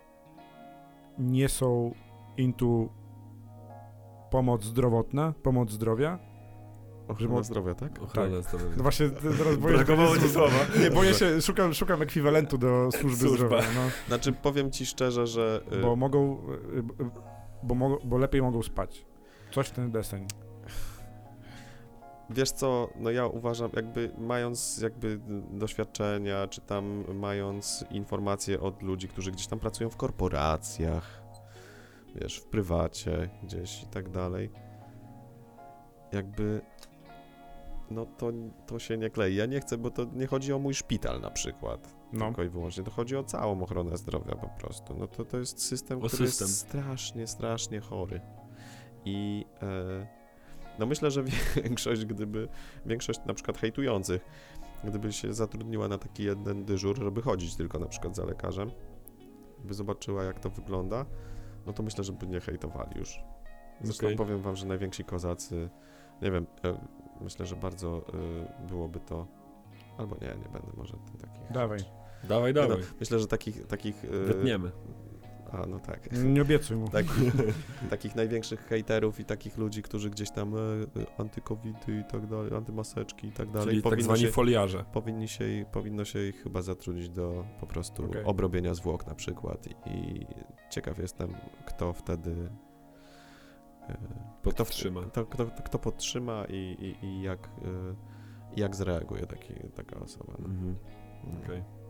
nie 1.17 1.49
są 1.49 1.93
into 2.37 2.89
pomoc 4.35 4.63
zdrowotna, 4.63 5.33
pomoc 5.43 5.71
zdrowia. 5.71 6.19
Ochrona 7.07 7.33
mo- 7.33 7.43
zdrowia, 7.43 7.75
tak? 7.75 8.01
Ochrona 8.03 8.41
zdrowia. 8.41 8.65
No 8.77 8.83
właśnie 8.83 9.09
teraz 9.09 9.55
boję 9.61 9.77
się 9.77 9.83
Brakowało 9.85 10.15
słowa. 10.15 10.55
Nie, 10.83 10.91
boję 10.91 11.13
się, 11.13 11.41
szukam, 11.41 11.73
szukam 11.73 12.01
ekwiwalentu 12.01 12.57
do 12.57 12.89
służby 12.91 13.27
Służba. 13.27 13.47
zdrowia. 13.47 13.67
No. 13.75 13.81
Znaczy, 14.07 14.33
powiem 14.33 14.71
ci 14.71 14.85
szczerze, 14.85 15.27
że... 15.27 15.61
y, 15.73 15.81
Bo 15.81 15.95
mogą, 15.95 16.37
y, 16.73 16.77
y, 17.03 17.09
bo, 17.63 17.75
mogą, 17.75 17.97
bo 18.03 18.17
lepiej 18.17 18.41
mogą 18.41 18.63
spać. 18.63 19.05
Coś 19.51 19.67
w 19.67 19.71
ten 19.71 19.91
deseń. 19.91 20.27
Wiesz 22.29 22.51
co, 22.51 22.89
no 22.95 23.11
ja 23.11 23.27
uważam, 23.27 23.69
jakby 23.75 24.11
mając 24.17 24.77
jakby 24.81 25.19
doświadczenia, 25.51 26.47
czy 26.47 26.61
tam 26.61 27.03
mając 27.13 27.85
informacje 27.91 28.59
od 28.61 28.81
ludzi, 28.83 29.07
którzy 29.07 29.31
gdzieś 29.31 29.47
tam 29.47 29.59
pracują 29.59 29.89
w 29.89 29.97
korporacjach, 29.97 31.21
wiesz, 32.21 32.37
w 32.37 32.45
prywacie 32.45 33.29
gdzieś 33.43 33.83
i 33.83 33.87
tak 33.87 34.09
dalej, 34.09 34.49
jakby 36.11 36.61
no 37.91 38.05
to, 38.05 38.31
to 38.67 38.79
się 38.79 38.97
nie 38.97 39.09
klei. 39.09 39.35
Ja 39.35 39.45
nie 39.45 39.59
chcę, 39.59 39.77
bo 39.77 39.91
to 39.91 40.05
nie 40.13 40.27
chodzi 40.27 40.53
o 40.53 40.59
mój 40.59 40.73
szpital 40.73 41.21
na 41.21 41.31
przykład, 41.31 41.95
No. 42.13 42.25
tylko 42.25 42.43
i 42.43 42.49
wyłącznie, 42.49 42.83
to 42.83 42.91
chodzi 42.91 43.15
o 43.17 43.23
całą 43.23 43.63
ochronę 43.63 43.97
zdrowia 43.97 44.35
po 44.35 44.47
prostu. 44.47 44.95
No 44.99 45.07
to, 45.07 45.25
to 45.25 45.37
jest 45.37 45.61
system, 45.61 45.97
O 46.03 46.07
który 46.07 46.27
system. 46.27 46.47
jest 46.47 46.59
strasznie, 46.59 47.27
strasznie 47.27 47.79
chory. 47.79 48.21
I 49.05 49.45
e, 49.61 50.07
no 50.79 50.85
myślę, 50.85 51.11
że 51.11 51.23
większość, 51.63 52.05
gdyby, 52.05 52.47
większość 52.85 53.19
na 53.25 53.33
przykład 53.33 53.57
hejtujących, 53.57 54.25
gdyby 54.83 55.13
się 55.13 55.33
zatrudniła 55.33 55.87
na 55.87 55.97
taki 55.97 56.23
jeden 56.23 56.65
dyżur, 56.65 56.99
żeby 56.99 57.21
chodzić 57.21 57.55
tylko 57.55 57.79
na 57.79 57.85
przykład 57.87 58.15
za 58.15 58.25
lekarzem, 58.25 58.71
by 59.63 59.73
zobaczyła 59.73 60.23
jak 60.23 60.39
to 60.39 60.49
wygląda, 60.49 61.05
no 61.65 61.73
to 61.73 61.83
myślę, 61.83 62.03
że 62.03 62.13
by 62.13 62.27
nie 62.27 62.39
hejtowali 62.39 62.99
już. 62.99 63.19
Zresztą 63.81 64.05
Okej. 64.05 64.17
powiem 64.17 64.41
wam, 64.41 64.55
że 64.55 64.65
najwięksi 64.65 65.03
kozacy 65.03 65.69
nie 66.21 66.31
wiem, 66.31 66.45
ja 66.63 66.77
myślę, 67.21 67.45
że 67.45 67.55
bardzo 67.55 68.05
y, 68.63 68.67
byłoby 68.67 68.99
to, 68.99 69.27
albo 69.97 70.15
nie, 70.15 70.27
nie 70.27 70.49
będę 70.49 70.71
może 70.77 70.93
takich... 71.21 71.51
Dawaj. 71.51 71.79
Dawaj, 72.23 72.53
no, 72.53 72.61
dawaj. 72.61 72.83
myślę, 72.99 73.19
że 73.19 73.27
takich, 73.27 73.67
takich 73.67 74.03
y, 74.03 74.07
Wytniemy. 74.07 74.71
A 75.63 75.65
no 75.67 75.79
tak, 75.79 76.11
Nie 76.23 76.41
obiecuj 76.41 76.77
mu. 76.77 76.87
takich, 76.87 77.33
takich 77.89 78.15
największych 78.15 78.65
hejterów 78.65 79.19
i 79.19 79.25
takich 79.25 79.57
ludzi, 79.57 79.81
którzy 79.81 80.09
gdzieś 80.09 80.31
tam 80.31 80.55
e, 80.55 80.59
e, 80.59 81.19
antykowidy 81.19 81.99
i 81.99 82.03
tak 82.11 82.27
dalej, 82.27 82.53
antymaseczki 82.55 83.27
i 83.27 83.31
tak 83.31 83.51
dalej, 83.51 83.67
Czyli 83.69 83.81
tak 83.81 84.03
zwani 84.03 84.19
się, 84.21 84.27
foliarze. 84.31 84.85
powinni 84.93 85.27
się, 85.27 85.65
powinno 85.71 86.05
się 86.05 86.19
ich 86.27 86.43
chyba 86.43 86.61
zatrudnić 86.61 87.09
do 87.09 87.45
po 87.59 87.67
prostu 87.67 88.05
Okej. 88.05 88.23
obrobienia 88.23 88.73
zwłok 88.73 89.07
na 89.07 89.15
przykład 89.15 89.67
i 89.85 90.25
ciekaw 90.69 90.97
jestem, 90.99 91.33
kto 91.65 91.93
wtedy 91.93 92.49
e, 93.89 93.97
Podtrzyma. 94.43 95.01
kto, 95.01 95.25
kto, 95.25 95.45
kto 95.45 95.79
podtrzyma 95.79 96.45
i, 96.49 96.95
i, 97.01 97.05
i 97.05 97.21
jak, 97.21 97.47
e, 97.47 97.49
jak 98.57 98.75
zareaguje 98.75 99.25
taki, 99.25 99.53
taka 99.75 99.99
osoba. 99.99 100.33
No. 100.39 100.45
Mhm. 100.45 100.75
No. 101.47 101.84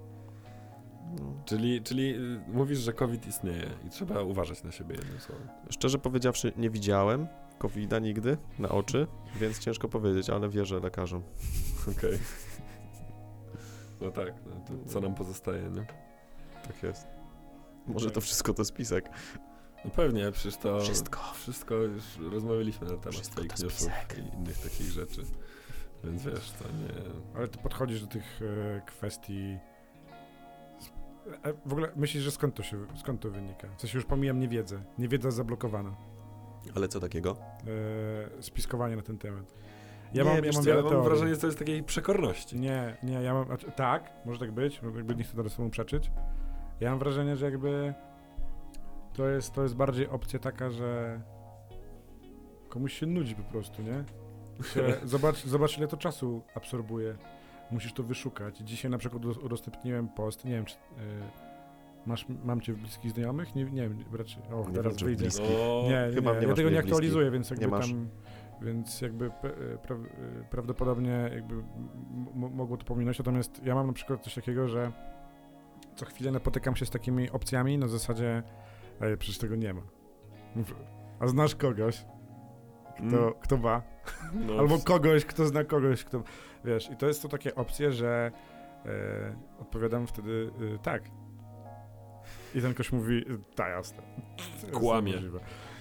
Czyli, 1.45 1.81
czyli 1.81 2.15
y, 2.15 2.41
mówisz, 2.47 2.79
że 2.79 2.93
COVID 2.93 3.27
istnieje 3.27 3.69
i 3.87 3.89
trzeba 3.89 4.21
uważać 4.21 4.63
na 4.63 4.71
siebie 4.71 4.95
jednym 4.95 5.19
słowem. 5.19 5.47
Szczerze 5.69 5.97
powiedziawszy, 5.99 6.53
nie 6.57 6.69
widziałem 6.69 7.27
covid 7.59 7.91
nigdy 8.01 8.37
na 8.59 8.69
oczy, 8.69 9.07
więc 9.39 9.59
ciężko 9.59 9.89
powiedzieć, 9.89 10.29
ale 10.29 10.49
wierzę 10.49 10.79
lekarzom. 10.79 11.23
Okej. 11.97 12.19
No 14.01 14.11
tak, 14.11 14.33
no 14.45 14.55
to 14.67 14.89
co 14.89 15.01
nam 15.01 15.15
pozostaje, 15.15 15.69
nie? 15.69 15.85
Tak 16.67 16.83
jest. 16.83 17.07
Może 17.87 18.11
to 18.11 18.21
wszystko 18.21 18.53
to 18.53 18.65
spisek. 18.65 19.09
No 19.85 19.91
pewnie, 19.91 20.31
przecież 20.31 20.57
to... 20.57 20.79
Wszystko. 20.79 21.19
Wszystko 21.33 21.75
już 21.75 22.03
rozmawialiśmy 22.31 22.87
na 22.87 22.97
temat 22.97 23.13
Wszystko 23.13 23.41
fake 23.41 23.55
newsów 23.63 23.71
spisek. 23.71 24.17
i 24.17 24.37
innych 24.37 24.57
takich 24.57 24.91
rzeczy. 24.91 25.21
Więc 26.03 26.23
wiesz, 26.23 26.51
to 26.51 26.63
nie... 26.63 27.11
Ale 27.35 27.47
ty 27.47 27.57
podchodzisz 27.57 28.01
do 28.01 28.07
tych 28.07 28.39
e, 28.41 28.81
kwestii. 28.85 29.57
E, 31.43 31.53
w 31.65 31.71
ogóle 31.71 31.91
myślisz, 31.95 32.23
że 32.23 32.31
skąd 32.31 32.55
to 32.55 32.63
się 32.63 32.77
skąd 32.95 33.21
to 33.21 33.29
wynika? 33.29 33.67
W 33.77 33.81
sensie 33.81 33.97
już 33.97 34.05
pomijam 34.05 34.39
niewiedzę. 34.39 34.83
Niewiedza 34.97 35.31
zablokowana. 35.31 35.95
Ale 36.75 36.87
co 36.87 36.99
takiego? 36.99 37.37
E, 38.37 38.43
spiskowanie 38.43 38.95
na 38.95 39.01
ten 39.01 39.17
temat. 39.17 39.53
Ja 40.13 40.23
nie, 40.23 40.29
mam, 40.29 40.35
ja 40.35 40.41
wiesz 40.41 40.55
mam 40.55 40.63
co, 40.63 40.69
ja 40.69 40.75
mam 40.75 40.85
teorii. 40.89 41.09
wrażenie, 41.09 41.35
że 41.35 41.41
to 41.41 41.47
jest 41.47 41.59
takiej 41.59 41.83
przekorności. 41.83 42.59
Nie, 42.59 42.97
nie, 43.03 43.13
ja 43.13 43.33
mam. 43.33 43.45
Znaczy, 43.45 43.71
tak, 43.75 44.11
może 44.25 44.39
tak 44.39 44.51
być, 44.51 44.81
jakby 44.95 45.15
nie 45.15 45.23
chcę 45.23 45.35
teraz 45.35 45.55
temu 45.55 45.69
przeczyć. 45.69 46.11
Ja 46.79 46.89
mam 46.89 46.99
wrażenie, 46.99 47.35
że 47.35 47.45
jakby 47.45 47.93
to 49.13 49.29
jest, 49.29 49.53
to 49.53 49.63
jest 49.63 49.75
bardziej 49.75 50.07
opcja 50.07 50.39
taka, 50.39 50.69
że 50.69 51.21
komuś 52.69 52.93
się 52.93 53.05
nudzi 53.05 53.35
po 53.35 53.43
prostu, 53.43 53.81
nie? 53.81 54.03
Się, 54.63 54.95
zobacz, 55.13 55.45
zobacz, 55.45 55.77
ile 55.77 55.87
to 55.87 55.97
czasu 55.97 56.41
absorbuje. 56.55 57.15
Musisz 57.71 57.93
to 57.93 58.03
wyszukać. 58.03 58.57
Dzisiaj 58.57 58.91
na 58.91 58.97
przykład 58.97 59.23
udos- 59.23 59.45
udostępniłem 59.45 60.07
post, 60.09 60.45
nie 60.45 60.51
wiem, 60.51 60.65
czy 60.65 60.75
y, 60.75 60.79
masz, 62.05 62.25
mam 62.45 62.61
cię 62.61 62.73
w 62.73 62.77
bliskich 62.77 63.11
znajomych? 63.11 63.55
Nie, 63.55 63.63
nie 63.63 63.81
wiem, 63.89 64.03
raczej, 64.13 64.43
o, 64.53 64.65
Nie 64.69 64.75
teraz 64.75 65.01
wyjdzie. 65.03 65.27
No, 65.39 65.81
Nie, 65.83 66.07
nie, 66.09 66.13
Chyba 66.15 66.33
nie, 66.33 66.39
nie 66.41 66.47
ja 66.47 66.53
tego 66.53 66.69
nie 66.69 66.79
aktualizuję, 66.79 67.31
więc 67.31 67.49
jakby 67.49 67.69
tam, 67.69 68.09
więc 68.61 69.01
jakby 69.01 69.29
pe- 69.29 69.77
pra, 69.77 69.95
prawdopodobnie 70.49 71.29
jakby 71.35 71.63
mogło 72.35 72.77
to 72.77 72.85
pominąć, 72.85 73.19
natomiast 73.19 73.63
ja 73.65 73.75
mam 73.75 73.87
na 73.87 73.93
przykład 73.93 74.23
coś 74.23 74.35
takiego, 74.35 74.67
że 74.67 74.91
co 75.95 76.05
chwilę 76.05 76.31
napotykam 76.31 76.75
się 76.75 76.85
z 76.85 76.89
takimi 76.89 77.29
opcjami 77.31 77.77
na 77.77 77.87
zasadzie, 77.87 78.43
ej, 79.01 79.17
przecież 79.17 79.37
tego 79.37 79.55
nie 79.55 79.73
ma. 79.73 79.81
A 81.19 81.27
znasz 81.27 81.55
kogoś, 81.55 82.05
kto, 82.95 83.03
Mm. 83.17 83.33
kto 83.41 83.57
ma? 83.57 83.81
No, 84.33 84.53
Albo 84.59 84.79
kogoś, 84.79 85.25
kto 85.25 85.45
zna 85.45 85.63
kogoś, 85.63 86.03
kto, 86.03 86.23
wiesz, 86.65 86.89
i 86.91 86.95
to 86.95 87.07
jest 87.07 87.21
to 87.21 87.29
takie 87.29 87.55
opcje, 87.55 87.91
że 87.91 88.31
e, 88.85 88.89
odpowiadam 89.59 90.07
wtedy 90.07 90.51
e, 90.75 90.77
tak. 90.79 91.03
I 92.55 92.61
ten 92.61 92.73
ktoś 92.73 92.91
mówi, 92.91 93.17
e, 93.17 93.55
tak, 93.55 93.69
jasne. 93.69 94.03
Kłamie. 94.71 95.13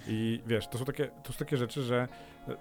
I 0.06 0.40
wiesz, 0.46 0.68
to 0.68 0.78
są 0.78 0.84
takie, 0.84 1.10
to 1.22 1.32
są 1.32 1.38
takie 1.38 1.56
rzeczy, 1.56 1.82
że 1.82 2.08
e, 2.48 2.56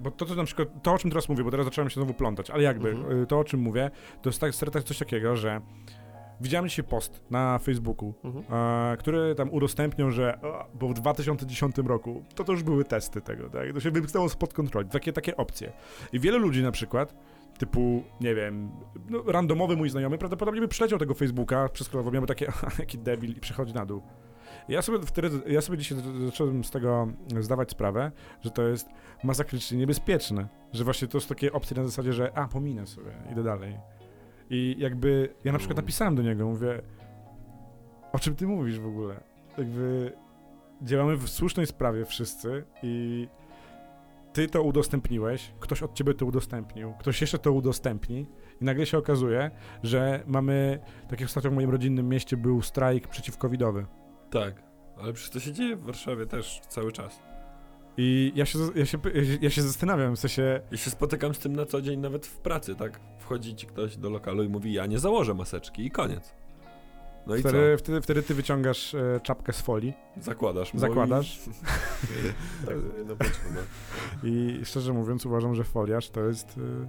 bo 0.00 0.10
to, 0.10 0.26
co 0.26 0.34
na 0.34 0.44
przykład, 0.44 0.68
to 0.82 0.92
o 0.92 0.98
czym 0.98 1.10
teraz 1.10 1.28
mówię, 1.28 1.44
bo 1.44 1.50
teraz 1.50 1.66
zacząłem 1.66 1.90
się 1.90 1.94
znowu 1.94 2.14
plątać, 2.14 2.50
ale 2.50 2.62
jakby, 2.62 2.90
Mhm. 2.90 3.22
e, 3.22 3.26
to 3.26 3.38
o 3.38 3.44
czym 3.44 3.60
mówię, 3.60 3.90
to 4.22 4.28
jest 4.28 4.40
tak, 4.40 4.54
stary, 4.54 4.82
coś 4.82 4.98
takiego, 4.98 5.36
że 5.36 5.60
widziałem 6.40 6.68
dzisiaj 6.68 6.84
post 6.84 7.20
na 7.30 7.58
Facebooku, 7.58 8.14
Mhm. 8.24 8.44
e, 8.92 8.96
który 8.96 9.34
tam 9.34 9.50
udostępniał, 9.50 10.10
że 10.10 10.40
o, 10.42 10.66
bo 10.74 10.88
w 10.88 10.94
2010 10.94 11.76
roku 11.78 12.24
to 12.34 12.44
to 12.44 12.52
już 12.52 12.62
były 12.62 12.84
testy 12.84 13.20
tego, 13.20 13.50
tak? 13.50 13.72
To 13.72 13.80
się 13.80 13.90
wymknęło 13.90 14.28
spod 14.28 14.54
kontroli, 14.54 14.88
takie, 14.88 15.12
takie 15.12 15.36
opcje. 15.36 15.72
I 16.12 16.20
wiele 16.20 16.38
ludzi 16.38 16.62
na 16.62 16.70
przykład, 16.72 17.14
typu, 17.58 18.02
nie 18.20 18.34
wiem, 18.34 18.70
no, 19.10 19.22
randomowy 19.26 19.76
mój 19.76 19.90
znajomy, 19.90 20.18
prawdopodobnie 20.18 20.60
by 20.60 20.68
przyleciał 20.68 20.98
tego 20.98 21.14
Facebooka, 21.14 21.68
przeskrolował, 21.68 22.12
miałby 22.12 22.26
takie, 22.28 22.48
"Aha, 22.52 22.68
jaki 22.78 22.98
debil 22.98 23.30
i 23.36 23.40
przechodzi 23.40 23.74
na 23.74 23.86
dół. 23.86 24.02
Ja 24.68 24.82
sobie 24.82 24.98
wtedy, 25.06 25.30
ja 25.52 25.60
sobie 25.60 25.78
dzisiaj 25.78 25.98
zacząłem 26.24 26.64
z 26.64 26.70
tego 26.70 27.08
zdawać 27.40 27.70
sprawę, 27.70 28.12
że 28.42 28.50
to 28.50 28.62
jest 28.62 28.88
masakrycznie 29.24 29.78
niebezpieczne, 29.78 30.48
że 30.72 30.84
właśnie 30.84 31.08
to 31.08 31.20
są 31.20 31.28
takie 31.28 31.52
opcje 31.52 31.76
na 31.76 31.84
zasadzie, 31.84 32.12
że 32.12 32.38
a, 32.38 32.48
pominę 32.48 32.86
sobie, 32.86 33.10
idę 33.32 33.42
dalej. 33.42 33.76
I 34.50 34.76
jakby, 34.78 35.34
ja 35.44 35.52
na 35.52 35.58
przykład 35.58 35.76
napisałem 35.76 36.14
do 36.14 36.22
niego, 36.22 36.46
mówię, 36.46 36.82
o 38.12 38.18
czym 38.18 38.36
ty 38.36 38.46
mówisz 38.46 38.80
w 38.80 38.86
ogóle? 38.86 39.20
Jakby 39.58 40.12
działamy 40.82 41.16
w 41.16 41.28
słusznej 41.28 41.66
sprawie 41.66 42.04
wszyscy 42.04 42.64
i 42.82 43.28
ty 44.32 44.48
to 44.48 44.62
udostępniłeś, 44.62 45.52
ktoś 45.60 45.82
od 45.82 45.94
ciebie 45.94 46.14
to 46.14 46.26
udostępnił, 46.26 46.94
ktoś 46.98 47.20
jeszcze 47.20 47.38
to 47.38 47.52
udostępni 47.52 48.26
i 48.60 48.64
nagle 48.64 48.86
się 48.86 48.98
okazuje, 48.98 49.50
że 49.82 50.22
mamy, 50.26 50.78
tak 51.08 51.20
jak 51.20 51.26
ostatnio 51.26 51.50
w 51.50 51.54
moim 51.54 51.70
rodzinnym 51.70 52.08
mieście 52.08 52.36
był 52.36 52.62
strajk 52.62 53.08
przeciwcovidowy. 53.08 53.86
Tak, 54.30 54.62
ale 54.96 55.12
przecież 55.12 55.30
to 55.30 55.40
się 55.40 55.52
dzieje 55.52 55.76
w 55.76 55.82
Warszawie 55.84 56.26
też 56.26 56.60
cały 56.68 56.92
czas. 56.92 57.27
I 58.00 58.32
ja 58.34 58.46
się, 58.46 58.58
ja 58.74 58.86
się, 58.86 58.98
ja 59.40 59.50
się 59.50 59.62
zastanawiam, 59.62 60.16
w 60.16 60.18
sensie, 60.18 60.60
Ja 60.70 60.76
się 60.76 60.90
spotykam 60.90 61.34
z 61.34 61.38
tym 61.38 61.56
na 61.56 61.66
co 61.66 61.82
dzień 61.82 62.00
nawet 62.00 62.26
w 62.26 62.38
pracy, 62.38 62.74
tak? 62.74 63.00
Wchodzi 63.18 63.54
ci 63.54 63.66
ktoś 63.66 63.96
do 63.96 64.10
lokalu 64.10 64.42
i 64.42 64.48
mówi, 64.48 64.72
ja 64.72 64.86
nie 64.86 64.98
założę 64.98 65.34
maseczki 65.34 65.86
i 65.86 65.90
koniec. 65.90 66.34
No 67.26 67.36
i 67.36 67.40
wtedy, 67.40 67.76
wtedy, 67.78 68.00
wtedy 68.00 68.22
ty 68.22 68.34
wyciągasz 68.34 68.94
e, 68.94 69.20
czapkę 69.22 69.52
z 69.52 69.60
folii, 69.60 69.92
co? 70.16 70.22
Zakładasz. 70.22 70.72
zakładasz 70.74 71.40
Tak 72.66 72.76
powinno 72.78 73.16
być 73.16 73.28
chyba. 73.28 73.60
i 74.22 74.60
szczerze 74.64 74.92
mówiąc 74.92 75.26
uważam, 75.26 75.54
że 75.54 75.64
foliarz 75.64 76.10
to 76.10 76.20
jest 76.20 76.58
e, 76.58 76.88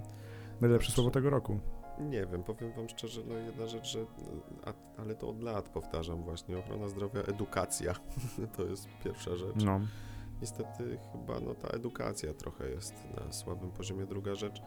najlepsze 0.60 0.92
słowo 0.92 1.10
tego 1.10 1.30
roku. 1.30 1.60
Nie 2.00 2.26
wiem, 2.26 2.42
powiem 2.42 2.72
wam 2.72 2.88
szczerze, 2.88 3.20
no 3.28 3.34
jedna 3.34 3.66
rzecz, 3.66 3.86
że, 3.86 3.98
a, 4.64 4.72
ale 5.02 5.14
to 5.14 5.28
od 5.28 5.42
lat 5.42 5.68
powtarzam 5.68 6.22
właśnie, 6.22 6.58
ochrona 6.58 6.88
zdrowia, 6.88 7.20
edukacja, 7.20 7.94
to 8.56 8.64
jest 8.64 8.88
pierwsza 9.04 9.36
rzecz. 9.36 9.64
No. 9.64 9.80
Niestety 10.40 10.98
chyba 11.12 11.40
no 11.40 11.54
ta 11.54 11.68
edukacja 11.68 12.34
trochę 12.34 12.68
jest 12.70 12.94
na 13.26 13.32
słabym 13.32 13.70
poziomie. 13.70 14.06
Druga 14.06 14.34
rzecz, 14.34 14.62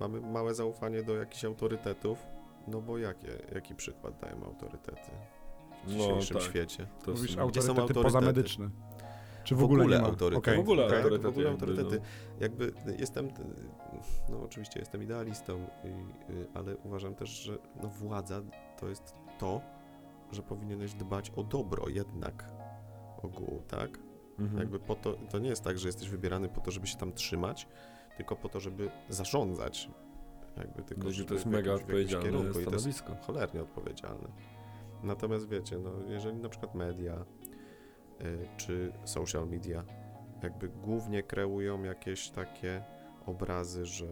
mamy 0.00 0.20
małe 0.20 0.54
zaufanie 0.54 1.02
do 1.02 1.16
jakichś 1.16 1.44
autorytetów, 1.44 2.26
no 2.68 2.80
bo 2.80 2.98
jakie, 2.98 3.28
jaki 3.54 3.74
przykład 3.74 4.18
dają 4.20 4.44
autorytety 4.44 5.10
w 5.86 5.92
No, 5.96 5.98
dzisiejszym 5.98 6.36
tak. 6.36 6.46
świecie? 6.46 6.86
To 7.04 7.10
Mówisz 7.10 7.34
są- 7.36 7.46
Gdzie 7.48 7.62
są 7.62 7.68
autorytety, 7.68 7.70
autorytety? 7.80 8.02
pozamedyczne. 8.04 8.70
Czy 9.44 9.54
w, 9.54 9.58
W 9.58 9.64
ogóle, 9.64 9.82
ogóle 9.82 10.00
autorytety. 10.02 10.36
Okej. 10.38 10.56
W 10.56 10.60
ogóle 10.60 10.88
Tak, 10.88 10.96
autorytety 10.96 11.22
w 11.28 11.30
ogóle 11.30 11.48
jakby, 11.50 11.64
autorytety. 11.66 12.00
no. 12.00 12.40
Jakby 12.40 12.72
jestem, 12.98 13.28
no 14.28 14.40
oczywiście 14.42 14.80
jestem 14.80 15.02
idealistą, 15.02 15.66
i, 15.84 15.88
y, 16.32 16.46
ale 16.54 16.76
uważam 16.76 17.14
też, 17.14 17.28
że 17.28 17.58
no 17.82 17.88
władza 17.88 18.42
to 18.80 18.88
jest 18.88 19.14
to, 19.38 19.60
że 20.32 20.42
powinieneś 20.42 20.94
dbać 20.94 21.30
o 21.36 21.42
dobro 21.42 21.88
jednak 21.88 22.44
ogółu, 23.22 23.62
tak? 23.68 23.98
Mhm. 24.38 24.58
Jakby 24.58 24.78
po 24.78 24.94
to, 24.94 25.12
to 25.30 25.38
nie 25.38 25.48
jest 25.48 25.64
tak, 25.64 25.78
że 25.78 25.88
jesteś 25.88 26.08
wybierany 26.08 26.48
po 26.48 26.60
to, 26.60 26.70
żeby 26.70 26.86
się 26.86 26.96
tam 26.96 27.12
trzymać, 27.12 27.68
tylko 28.16 28.36
po 28.36 28.48
to, 28.48 28.60
żeby 28.60 28.90
zarządzać. 29.08 29.90
Jakby 30.56 30.82
tylko 30.82 31.10
żeby 31.10 31.28
to 31.28 31.34
jest 31.34 31.46
mega 31.46 31.70
jakimś- 31.72 31.80
odpowiedzialne 31.82 32.24
kierunku 32.26 32.60
i 32.60 32.64
to 32.64 32.70
cholernie 33.26 33.62
odpowiedzialne. 33.62 34.28
Natomiast 35.02 35.48
wiecie, 35.48 35.78
no 35.78 35.90
jeżeli 36.08 36.36
na 36.36 36.48
przykład 36.48 36.74
media 36.74 37.24
y, 38.20 38.48
czy 38.56 38.92
social 39.04 39.48
media 39.48 39.84
jakby 40.42 40.68
głównie 40.68 41.22
kreują 41.22 41.82
jakieś 41.82 42.30
takie 42.30 42.84
obrazy, 43.26 43.86
że 43.86 44.06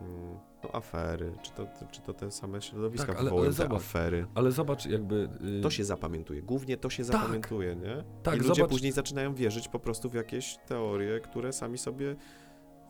mm, 0.00 0.38
no 0.64 0.70
afery, 0.72 1.32
czy 1.42 1.52
to, 1.52 1.66
czy 1.90 2.00
to 2.02 2.14
te 2.14 2.30
same 2.30 2.62
środowiska 2.62 3.06
Tak, 3.06 3.16
ale- 3.16 3.24
wywołują 3.24 3.44
ale 3.46 3.52
zobacz, 3.52 3.78
afery. 3.80 4.26
Ale 4.34 4.52
zobacz 4.52 4.86
jakby... 4.86 5.28
y, 5.58 5.60
To 5.62 5.70
się 5.70 5.84
zapamiętuje, 5.84 6.42
głównie 6.42 6.76
to 6.76 6.90
się 6.90 7.04
Tak. 7.04 7.12
zapamiętuje, 7.12 7.76
nie? 7.76 8.04
Tak, 8.22 8.34
I 8.34 8.38
ludzie 8.38 8.62
zobacz- 8.62 8.68
później 8.70 8.92
zaczynają 8.92 9.34
wierzyć 9.34 9.68
po 9.68 9.78
prostu 9.78 10.10
w 10.10 10.14
jakieś 10.14 10.58
teorie, 10.66 11.20
które 11.20 11.52
sami 11.52 11.78
sobie 11.78 12.16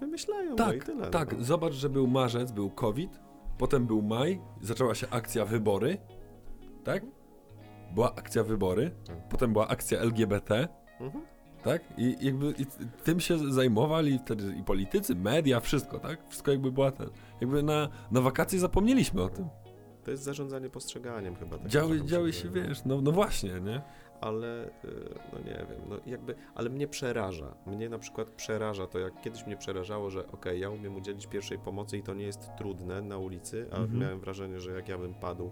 wymyślają, 0.00 0.48
no 0.48 0.54
i 0.54 0.56
Tak, 0.78 0.84
tyle. 0.84 1.10
tak. 1.10 1.38
no. 1.38 1.44
Zobacz, 1.44 1.72
że 1.72 1.88
był 1.88 2.06
marzec, 2.06 2.52
był 2.52 2.70
COVID, 2.70 3.20
potem 3.58 3.86
był 3.86 4.02
maj, 4.02 4.40
zaczęła 4.60 4.94
się 4.94 5.06
akcja 5.10 5.44
wybory, 5.44 5.98
tak? 6.84 7.06
Była 7.94 8.14
akcja 8.14 8.44
wybory, 8.44 8.90
Tak. 9.06 9.28
potem 9.28 9.52
była 9.52 9.68
akcja 9.68 9.98
LGBT, 10.00 10.68
Mhm. 11.00 11.24
Tak? 11.62 11.82
I 11.98 12.16
jakby 12.20 12.54
i 12.58 12.66
tym 13.04 13.20
się 13.20 13.52
zajmowali 13.52 14.18
wtedy 14.18 14.54
i 14.60 14.62
politycy, 14.64 15.14
media, 15.14 15.60
wszystko, 15.60 15.98
tak? 15.98 16.28
Wszystko 16.28 16.50
jakby 16.50 16.72
była 16.72 16.90
ten. 16.90 17.08
Jakby 17.40 17.62
na, 17.62 17.88
na 18.10 18.20
wakacje 18.20 18.58
zapomnieliśmy 18.58 19.22
o 19.22 19.28
tym. 19.28 19.48
To 20.04 20.10
jest 20.10 20.22
zarządzanie 20.22 20.70
postrzeganiem 20.70 21.36
chyba. 21.36 21.56
takie 21.56 21.68
Działy, 21.68 22.04
działy 22.04 22.32
się, 22.32 22.48
wiesz, 22.48 22.84
no, 22.84 23.00
no 23.00 23.12
właśnie, 23.12 23.60
nie? 23.60 23.82
ale 24.20 24.66
y, 24.66 24.70
no 25.32 25.38
nie 25.38 25.66
wiem, 25.70 25.80
no 25.88 25.96
jakby, 26.06 26.34
ale 26.54 26.70
mnie 26.70 26.88
przeraża. 26.88 27.54
Mnie 27.66 27.88
na 27.88 27.98
przykład 27.98 28.30
przeraża 28.30 28.86
to, 28.86 28.98
jak 28.98 29.20
kiedyś 29.20 29.46
mnie 29.46 29.56
przerażało, 29.56 30.10
że 30.10 30.26
okej, 30.26 30.60
ja 30.60 30.70
umiem 30.70 30.96
udzielić 30.96 31.26
pierwszej 31.26 31.58
pomocy 31.58 31.98
i 31.98 32.02
to 32.02 32.14
nie 32.14 32.24
jest 32.24 32.50
trudne 32.58 33.02
na 33.02 33.18
ulicy, 33.18 33.66
a 33.72 33.76
Mhm. 33.76 33.98
miałem 33.98 34.20
wrażenie, 34.20 34.60
że 34.60 34.72
jak 34.72 34.88
ja 34.88 34.98
bym 34.98 35.14
padł 35.14 35.50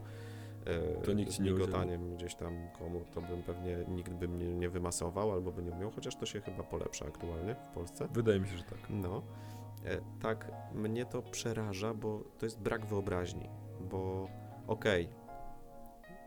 To 1.05 1.13
nikt 1.13 1.33
z 1.33 1.39
migotaniem 1.39 2.17
gdzieś 2.17 2.35
tam 2.35 2.69
komu, 2.79 3.05
to 3.15 3.21
bym 3.21 3.43
pewnie 3.43 3.77
nikt 3.89 4.13
by 4.13 4.29
mnie 4.29 4.55
nie 4.55 4.69
wymasował 4.69 5.33
albo 5.33 5.53
by 5.53 5.63
nie 5.63 5.71
umiał, 5.71 5.91
chociaż 5.91 6.17
to 6.17 6.27
się 6.27 6.41
chyba 6.41 6.63
polepsza 6.63 7.07
aktualnie 7.07 7.55
w 7.55 7.69
Polsce. 7.69 8.09
Wydaje 8.13 8.41
mi 8.41 8.49
się, 8.49 8.57
że 8.57 8.65
tak. 8.65 8.79
No, 8.91 9.23
e, 9.85 10.01
tak, 10.21 10.53
mnie 10.75 11.05
to 11.05 11.23
przeraża, 11.23 11.95
bo 11.95 12.25
to 12.39 12.47
jest 12.47 12.61
brak 12.61 12.87
wyobraźni, 12.87 13.49
bo 13.91 14.29
okej, 14.67 15.09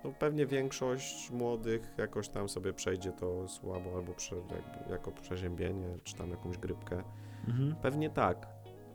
no 0.03 0.11
pewnie 0.19 0.45
większość 0.45 1.31
młodych 1.31 1.93
jakoś 1.97 2.29
tam 2.29 2.49
sobie 2.49 2.73
przejdzie 2.73 3.11
to 3.11 3.47
słabo 3.47 3.95
albo 3.95 4.13
prze, 4.13 4.35
jakby, 4.35 4.91
jako 4.91 5.11
przeziębienie, 5.11 5.97
czy 6.03 6.15
tam 6.15 6.29
jakąś 6.29 6.57
grypkę. 6.57 7.03
Mhm. 7.47 7.75
Pewnie 7.81 8.09
tak, 8.09 8.47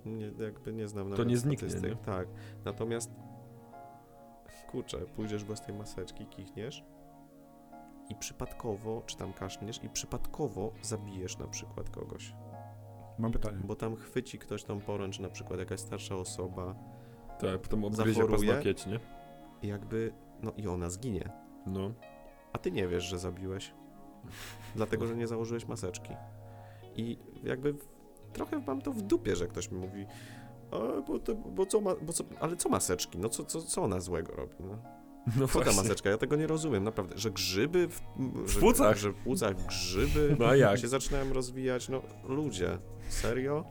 nie, 0.07 0.33
jakby 0.45 0.73
nie 0.73 0.89
znam 0.89 1.11
nawet 1.11 1.29
nie 1.29 1.37
zniknie, 1.37 1.71
statystyk, 1.71 1.91
nie? 1.91 2.05
tak, 2.05 2.29
natomiast 2.65 3.11
kurczę, 4.69 4.99
pójdziesz 4.99 5.45
bez 5.45 5.61
tej 5.61 5.75
maseczki, 5.75 6.27
kichniesz 6.27 6.85
i 8.09 8.15
przypadkowo, 8.15 9.03
czy 9.07 9.17
tam 9.17 9.33
kaszniesz 9.33 9.85
i 9.85 9.89
przypadkowo 9.89 10.73
zabijesz 10.83 11.39
na 11.39 11.47
przykład 11.47 11.91
kogoś. 11.91 12.35
Mam 13.19 13.33
pytanie. 13.33 13.59
Bo 13.65 13.75
tam 13.77 13.97
chwyci 13.97 14.39
ktoś 14.39 14.65
tą 14.65 14.81
poręcz, 14.81 15.21
na 15.21 15.29
przykład 15.29 15.59
jakaś 15.59 15.81
starsza 15.81 16.17
osoba, 16.17 16.75
Tak, 17.41 17.61
potem 17.61 17.85
obgryzie 17.85 18.15
Zachoruje. 18.15 18.49
paznokieć, 18.49 18.87
nie? 18.87 19.01
i 19.63 19.67
jakby, 19.69 20.13
no 20.43 20.53
i 20.57 20.69
ona 20.69 20.91
zginie. 20.91 21.31
No. 21.67 21.93
A 22.53 22.59
ty 22.59 22.73
nie 22.73 22.89
wiesz, 22.89 23.05
że 23.05 23.19
zabiłeś. 23.19 23.75
Dlatego, 24.77 25.07
że 25.07 25.17
nie 25.17 25.27
założyłeś 25.27 25.67
maseczki. 25.69 26.13
I 26.97 27.19
jakby 27.43 27.73
w, 27.73 27.89
trochę 28.33 28.59
mam 28.67 28.83
to 28.83 28.93
w 28.93 29.03
dupie, 29.03 29.37
że 29.37 29.47
ktoś 29.47 29.71
mi 29.71 29.79
mówi, 29.79 30.07
a, 30.71 31.01
bo, 31.01 31.19
to, 31.19 31.35
bo 31.35 31.67
co 31.67 31.81
ma, 31.81 31.95
bo 32.03 32.13
co, 32.13 32.25
ale 32.41 32.57
co 32.57 32.69
maseczki? 32.69 33.19
No 33.19 33.29
co, 33.29 33.45
co, 33.45 33.63
co 33.63 33.83
ona 33.83 34.01
złego 34.01 34.33
robi? 34.37 34.55
No? 34.61 34.79
No 35.37 35.49
Co 35.49 35.61
ta 35.61 35.73
maseczka? 35.73 36.11
Ja 36.11 36.19
tego 36.19 36.37
nie 36.37 36.47
rozumiem, 36.47 36.85
naprawdę. 36.85 37.19
Że 37.19 37.31
grzyby 37.31 37.89
w, 37.89 38.01
W 38.45 38.49
że, 38.49 38.61
płucach. 38.61 38.97
Że 38.97 39.11
w 39.11 39.15
płucach 39.15 39.67
grzyby 39.67 40.37
No 40.39 40.47
a 40.47 40.57
jak? 40.57 40.79
się 40.79 40.89
zaczynają 40.89 41.33
rozwijać. 41.33 41.89
No 41.89 42.03
ludzie, 42.29 42.79
serio? 43.09 43.65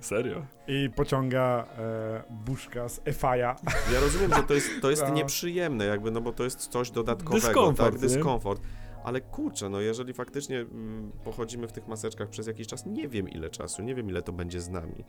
Serio? 0.00 0.46
I 0.68 0.90
pociąga 0.96 1.66
e, 1.78 2.22
buszka 2.30 2.88
z 2.88 3.00
Efaja. 3.04 3.56
Ja 3.92 4.00
rozumiem, 4.00 4.34
że 4.34 4.42
to 4.42 4.54
jest, 4.54 4.68
to 4.82 4.90
jest 4.90 5.02
No. 5.08 5.14
nieprzyjemne 5.14 5.84
jakby, 5.84 6.10
no 6.10 6.20
bo 6.20 6.32
to 6.32 6.44
jest 6.44 6.66
coś 6.68 6.90
dodatkowego, 6.90 7.46
Dyskomfort, 7.46 7.92
tak, 7.92 8.02
nie? 8.02 8.08
dyskomfort. 8.08 8.62
Ale 9.04 9.20
kurczę, 9.20 9.68
no 9.68 9.80
jeżeli 9.80 10.12
faktycznie 10.12 10.58
mm, 10.60 11.12
pochodzimy 11.24 11.68
w 11.68 11.72
tych 11.72 11.88
maseczkach 11.88 12.28
przez 12.28 12.46
jakiś 12.46 12.66
czas, 12.66 12.86
nie 12.86 13.08
wiem 13.08 13.28
ile 13.28 13.50
czasu, 13.50 13.82
nie 13.82 13.94
wiem 13.94 14.08
ile 14.10 14.22
to 14.22 14.32
będzie 14.32 14.60
z 14.60 14.68
nami. 14.68 15.04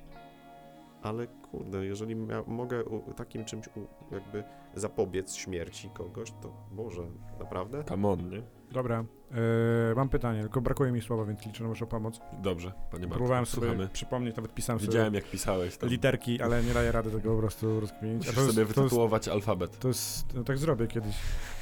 Ale 1.05 1.27
kurde, 1.27 1.85
jeżeli 1.85 2.15
mia- 2.15 2.43
mogę 2.47 2.83
u, 2.85 3.13
takim 3.13 3.45
czymś 3.45 3.67
u, 3.67 3.87
jakby 4.15 4.43
zapobiec 4.75 5.35
śmierci 5.35 5.89
kogoś, 5.89 6.31
to 6.31 6.53
Boże, 6.71 7.01
naprawdę? 7.39 7.83
Come 7.83 8.07
on, 8.07 8.29
nie? 8.29 8.41
Dobra, 8.71 9.05
e, 9.91 9.95
mam 9.95 10.09
pytanie, 10.09 10.41
tylko 10.41 10.61
brakuje 10.61 10.91
mi 10.91 11.01
słowa, 11.01 11.25
więc 11.25 11.45
liczę 11.45 11.63
na 11.63 11.69
waszą 11.69 11.85
pomoc. 11.85 12.19
Dobrze, 12.41 12.71
panie 12.71 13.01
Bartku, 13.03 13.09
Próbowałem 13.09 13.45
sobie 13.45 13.67
słuchamy. 13.67 13.89
przypomnieć, 13.89 14.35
nawet 14.35 14.53
pisałem 14.53 14.79
sobie 14.79 14.87
Widziałem, 14.91 15.13
jak 15.13 15.25
pisałeś 15.29 15.77
tam. 15.77 15.89
literki, 15.89 16.41
ale 16.41 16.63
nie 16.63 16.73
daję 16.73 16.91
rady 16.91 17.11
tego 17.11 17.33
po 17.35 17.39
prostu 17.39 17.79
rozkminić. 17.79 18.17
Musisz 18.17 18.27
jest, 18.37 18.47
sobie 18.49 18.55
to 18.55 18.61
jest, 18.61 18.75
wytytułować 18.81 19.27
alfabet. 19.27 19.79
to 19.79 19.87
jest, 19.87 20.33
no 20.35 20.43
tak 20.43 20.57
zrobię 20.57 20.87
kiedyś, 20.87 21.15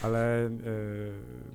ale 0.03 0.45
e, 0.45 0.49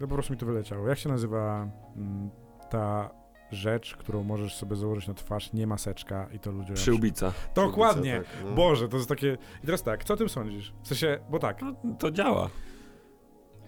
no 0.01 0.07
po 0.09 0.15
prostu 0.15 0.33
mi 0.33 0.39
to 0.39 0.47
wyleciało. 0.47 0.89
Jak 0.89 0.99
się 0.99 1.09
nazywa 1.09 1.69
mm, 1.97 2.31
ta 2.71 3.11
rzecz, 3.51 3.97
którą 3.97 4.23
możesz 4.25 4.55
sobie 4.57 4.77
założyć 4.77 5.09
na 5.09 5.15
twarz, 5.15 5.53
nie 5.53 5.67
maseczka 5.67 6.29
i 6.33 6.39
to 6.39 6.51
ludzie... 6.51 6.75
Przyłbica. 6.75 7.33
Dokładnie! 7.55 8.19
Tak, 8.19 8.45
no. 8.45 8.55
Boże, 8.55 8.89
to 8.89 8.97
jest 8.97 9.09
takie... 9.09 9.39
I 9.63 9.67
teraz 9.67 9.83
tak, 9.83 10.05
co 10.05 10.15
o 10.15 10.17
tym 10.17 10.29
sądzisz? 10.29 10.73
W 10.83 10.89
sensie, 10.89 11.19
bo 11.31 11.39
tak, 11.39 11.63
No, 11.63 11.75
to 11.99 12.11
działa. 12.11 12.51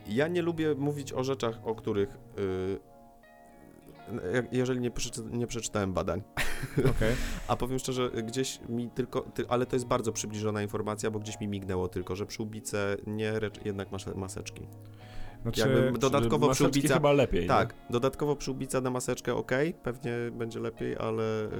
Ja 0.06 0.28
nie 0.28 0.42
lubię 0.42 0.74
mówić 0.74 1.12
o 1.12 1.24
rzeczach, 1.24 1.58
o 1.64 1.74
których... 1.74 2.08
y, 2.38 2.78
jak- 4.34 4.52
jeżeli 4.52 4.80
nie, 4.80 4.90
przeczy, 4.90 5.20
nie 5.30 5.46
przeczytałem 5.46 5.92
badań. 5.92 6.22
okej. 6.96 7.14
A 7.48 7.56
powiem 7.56 7.78
szczerze, 7.78 8.10
gdzieś 8.10 8.60
mi 8.68 8.90
tylko, 8.90 9.20
ty, 9.20 9.44
ale 9.48 9.66
to 9.66 9.76
jest 9.76 9.86
bardzo 9.86 10.12
przybliżona 10.12 10.62
informacja, 10.62 11.10
bo 11.10 11.18
gdzieś 11.18 11.40
mi 11.40 11.48
mignęło 11.48 11.88
tylko, 11.88 12.16
że 12.16 12.26
przyłbice 12.26 12.96
nie, 13.06 13.32
jednak 13.64 13.92
masz 13.92 14.06
maseczki. 14.06 14.66
Znaczy, 15.42 15.60
Jakby 15.60 15.98
dodatkowo 15.98 16.50
przyłbica, 16.50 16.94
chyba 16.94 17.12
lepiej. 17.12 17.46
tak, 17.46 17.74
dodatkowo 17.90 18.36
przyłbica 18.36 18.80
na 18.80 18.90
maseczkę 18.90 19.34
ok, 19.34 19.50
pewnie 19.82 20.12
będzie 20.32 20.60
lepiej, 20.60 20.96
ale, 20.98 21.44
y, 21.44 21.50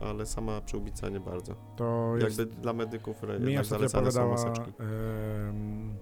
ale 0.00 0.26
sama 0.26 0.60
przyłbica 0.60 1.08
nie 1.08 1.20
bardzo. 1.20 1.54
to 1.76 2.12
jest... 2.16 2.38
Jakby 2.38 2.54
dla 2.54 2.72
medyków 2.72 3.22
Mi 3.40 3.64
zalecane 3.64 4.12
są 4.12 4.28
maseczki. 4.28 4.72
em, 5.48 5.94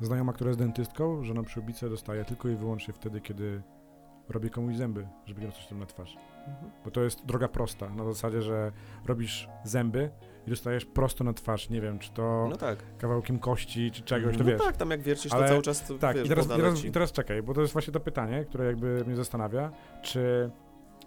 znajoma, 0.00 0.32
która 0.32 0.48
jest 0.48 0.58
dentystką, 0.60 1.24
że 1.24 1.34
na 1.34 1.42
przyłbicę 1.42 1.88
dostaje 1.90 2.24
tylko 2.24 2.48
i 2.48 2.56
wyłącznie 2.56 2.94
wtedy, 2.94 3.20
kiedy 3.20 3.62
robi 4.28 4.50
komuś 4.50 4.76
zęby, 4.76 5.06
żeby 5.26 5.40
nie 5.40 5.52
coś 5.52 5.66
tam 5.66 5.78
na 5.78 5.86
twarz. 5.86 6.16
Mhm. 6.48 6.70
Bo 6.84 6.90
to 6.90 7.00
jest 7.02 7.26
droga 7.26 7.48
prosta, 7.48 7.88
na 7.90 8.04
zasadzie, 8.04 8.42
że 8.42 8.72
robisz 9.06 9.48
zęby 9.64 10.10
i 10.48 10.50
dostajesz 10.50 10.84
prosto 10.86 11.24
na 11.24 11.32
twarz, 11.32 11.70
nie 11.70 11.80
wiem, 11.80 11.98
czy 11.98 12.10
to 12.12 12.46
No 12.50 12.56
tak, 12.56 12.78
kawałkiem 12.98 13.38
kości, 13.38 13.90
czy 13.90 14.02
czegoś, 14.02 14.36
to 14.36 14.44
no 14.44 14.50
wiesz. 14.50 14.60
tak, 14.62 14.76
tam 14.76 14.90
jak 14.90 15.02
wiercisz, 15.02 15.30
to 15.30 15.36
Ale- 15.36 15.48
cały 15.48 15.62
czas 15.62 15.86
to, 15.86 15.94
Tak, 15.98 16.16
wiesz, 16.16 16.26
i, 16.26 16.28
teraz, 16.28 16.48
teraz, 16.48 16.84
i 16.84 16.90
teraz 16.90 17.12
czekaj, 17.12 17.42
bo 17.42 17.54
to 17.54 17.60
jest 17.60 17.72
właśnie 17.72 17.92
to 17.92 18.00
pytanie, 18.00 18.44
które 18.44 18.66
jakby 18.66 19.04
mnie 19.06 19.16
zastanawia, 19.16 19.70
czy, 20.02 20.50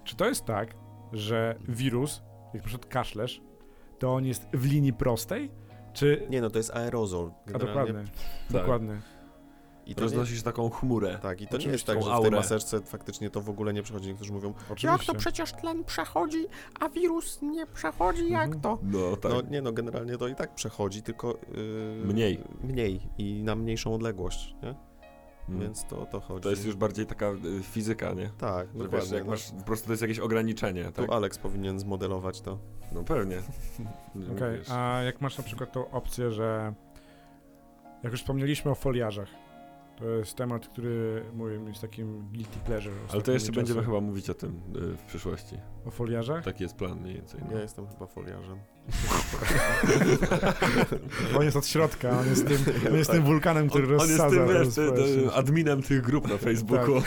czy 0.03 0.15
to 0.15 0.25
jest 0.27 0.45
tak, 0.45 0.73
że 1.13 1.55
wirus, 1.69 2.23
jak 2.53 2.63
na 2.63 2.67
przykład 2.67 2.85
kaszlesz, 2.91 3.41
to 3.99 4.13
on 4.13 4.25
jest 4.25 4.47
w 4.53 4.65
linii 4.65 4.93
prostej, 4.93 5.51
czy... 5.93 6.27
Nie 6.29 6.41
no, 6.41 6.49
to 6.49 6.57
jest 6.59 6.75
aerozol. 6.75 7.31
A 7.47 7.51
Generalnie. 7.51 7.67
dokładnie, 7.93 8.11
Tak. 8.51 8.61
dokładnie. 8.61 9.01
I 9.91 9.95
to 9.95 10.01
nie, 10.01 10.07
Roznosisz 10.07 10.43
taką 10.43 10.69
chmurę. 10.69 11.19
tak, 11.21 11.41
i 11.41 11.47
to 11.47 11.57
nie 11.57 11.65
jest 11.67 11.83
tak, 11.85 11.95
że 11.97 12.01
w 12.01 12.05
tej 12.05 12.13
aurę. 12.13 12.29
maseczce 12.31 12.81
faktycznie 12.81 13.29
to 13.29 13.41
w 13.41 13.49
ogóle 13.49 13.73
nie 13.73 13.83
przechodzi. 13.83 14.07
Niektórzy 14.09 14.33
mówią, 14.33 14.53
Oczywiście. 14.63 14.87
Jak 14.87 15.03
to 15.03 15.13
przecież 15.15 15.53
tlen 15.53 15.83
przechodzi, 15.83 16.45
a 16.79 16.89
wirus 16.89 17.41
nie 17.41 17.65
przechodzi, 17.67 18.29
jak 18.31 18.43
Mhm. 18.43 18.61
to? 18.61 18.77
No 18.83 19.15
tak. 19.17 19.31
no 19.31 19.41
nie 19.41 19.61
no, 19.61 19.71
generalnie 19.71 20.17
to 20.17 20.27
i 20.27 20.35
tak 20.35 20.55
przechodzi, 20.55 21.01
tylko... 21.03 21.37
Yy, 21.53 22.05
Mniej. 22.05 22.39
Mniej 22.63 23.01
i 23.17 23.43
na 23.43 23.55
mniejszą 23.55 23.93
odległość, 23.95 24.55
nie? 24.63 24.75
Mm. 25.49 25.61
Więc 25.61 25.85
to 25.85 26.01
o 26.01 26.05
to 26.05 26.19
chodzi. 26.19 26.43
To 26.43 26.49
jest 26.49 26.65
już 26.65 26.75
bardziej 26.75 27.05
taka 27.05 27.31
y, 27.31 27.63
fizyka, 27.63 28.13
nie? 28.13 28.29
Tak, 28.37 28.67
Że 28.67 28.73
wiesz, 28.73 28.83
dokładnie. 28.83 29.15
jak 29.15 29.25
no. 29.25 29.31
masz, 29.31 29.51
po 29.51 29.63
prostu 29.63 29.85
to 29.87 29.93
jest 29.93 30.01
jakieś 30.01 30.19
ograniczenie, 30.19 30.83
tak? 30.83 31.05
Tu 31.05 31.13
Alex 31.13 31.37
powinien 31.37 31.79
zmodelować 31.79 32.41
to. 32.41 32.57
No 32.91 33.03
pewnie. 33.03 33.37
Okej, 34.35 34.57
Wiesz. 34.57 34.69
a 34.69 35.01
jak 35.03 35.21
masz 35.21 35.37
na 35.37 35.43
przykład 35.43 35.71
tą 35.71 35.91
opcję, 35.91 36.31
że 36.31 36.73
jak 38.03 38.11
już 38.11 38.21
wspomnieliśmy 38.21 38.71
o 38.71 38.75
foliarzach, 38.75 39.27
to 40.01 40.09
jest 40.09 40.35
temat, 40.35 40.67
który 40.67 41.23
mój 41.33 41.67
jest 41.67 41.81
takim 41.81 42.21
guilty 42.33 42.59
pleasure. 42.65 42.95
Ale 43.09 43.21
to 43.21 43.31
jeszcze 43.31 43.51
będziemy 43.51 43.79
czasy. 43.79 43.85
chyba 43.85 44.01
mówić 44.01 44.29
o 44.29 44.33
tym 44.33 44.49
y, 44.75 44.97
w 44.97 45.01
przyszłości. 45.01 45.55
O 45.85 45.91
foliarzach? 45.91 46.43
Taki 46.43 46.63
jest 46.63 46.75
plan 46.75 47.01
mniej 47.01 47.15
więcej. 47.15 47.41
No. 47.49 47.55
Ja 47.55 47.61
jestem 47.61 47.87
chyba 47.87 48.07
foliarzem. 48.07 48.57
On 51.37 51.43
jest 51.43 51.57
od 51.57 51.67
środka, 51.67 52.19
on 52.19 52.27
jest 52.27 52.47
tym, 52.47 52.57
on 52.89 52.95
jest 52.97 53.11
tym 53.11 53.23
wulkanem, 53.23 53.69
który 53.69 53.83
on, 53.85 53.91
on 53.93 53.99
jest 53.99 54.11
rozsadza 54.11 54.45
tym, 54.45 54.55
wiesz, 54.55 54.67
ty, 54.67 54.71
społeczność. 54.71 55.13
ty, 55.13 55.31
adminem 55.33 55.83
tych 55.83 56.01
grup 56.01 56.29
na 56.29 56.37
Facebooku. 56.37 56.95
O 56.97 57.01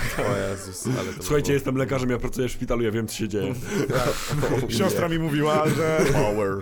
Jezus, 0.51 0.87
ale 0.87 1.13
to 1.13 1.23
Słuchajcie, 1.23 1.47
było- 1.47 1.55
jestem 1.55 1.77
lekarzem, 1.77 2.11
ja 2.11 2.19
pracuję 2.19 2.49
w 2.49 2.51
szpitalu, 2.51 2.83
ja 2.83 2.91
wiem, 2.91 3.07
co 3.07 3.15
się 3.15 3.29
dzieje. 3.29 3.55
O, 4.67 4.71
Siostra 4.79 5.09
mi 5.09 5.19
mówiła, 5.19 5.69
że... 5.69 6.01
Power. 6.13 6.55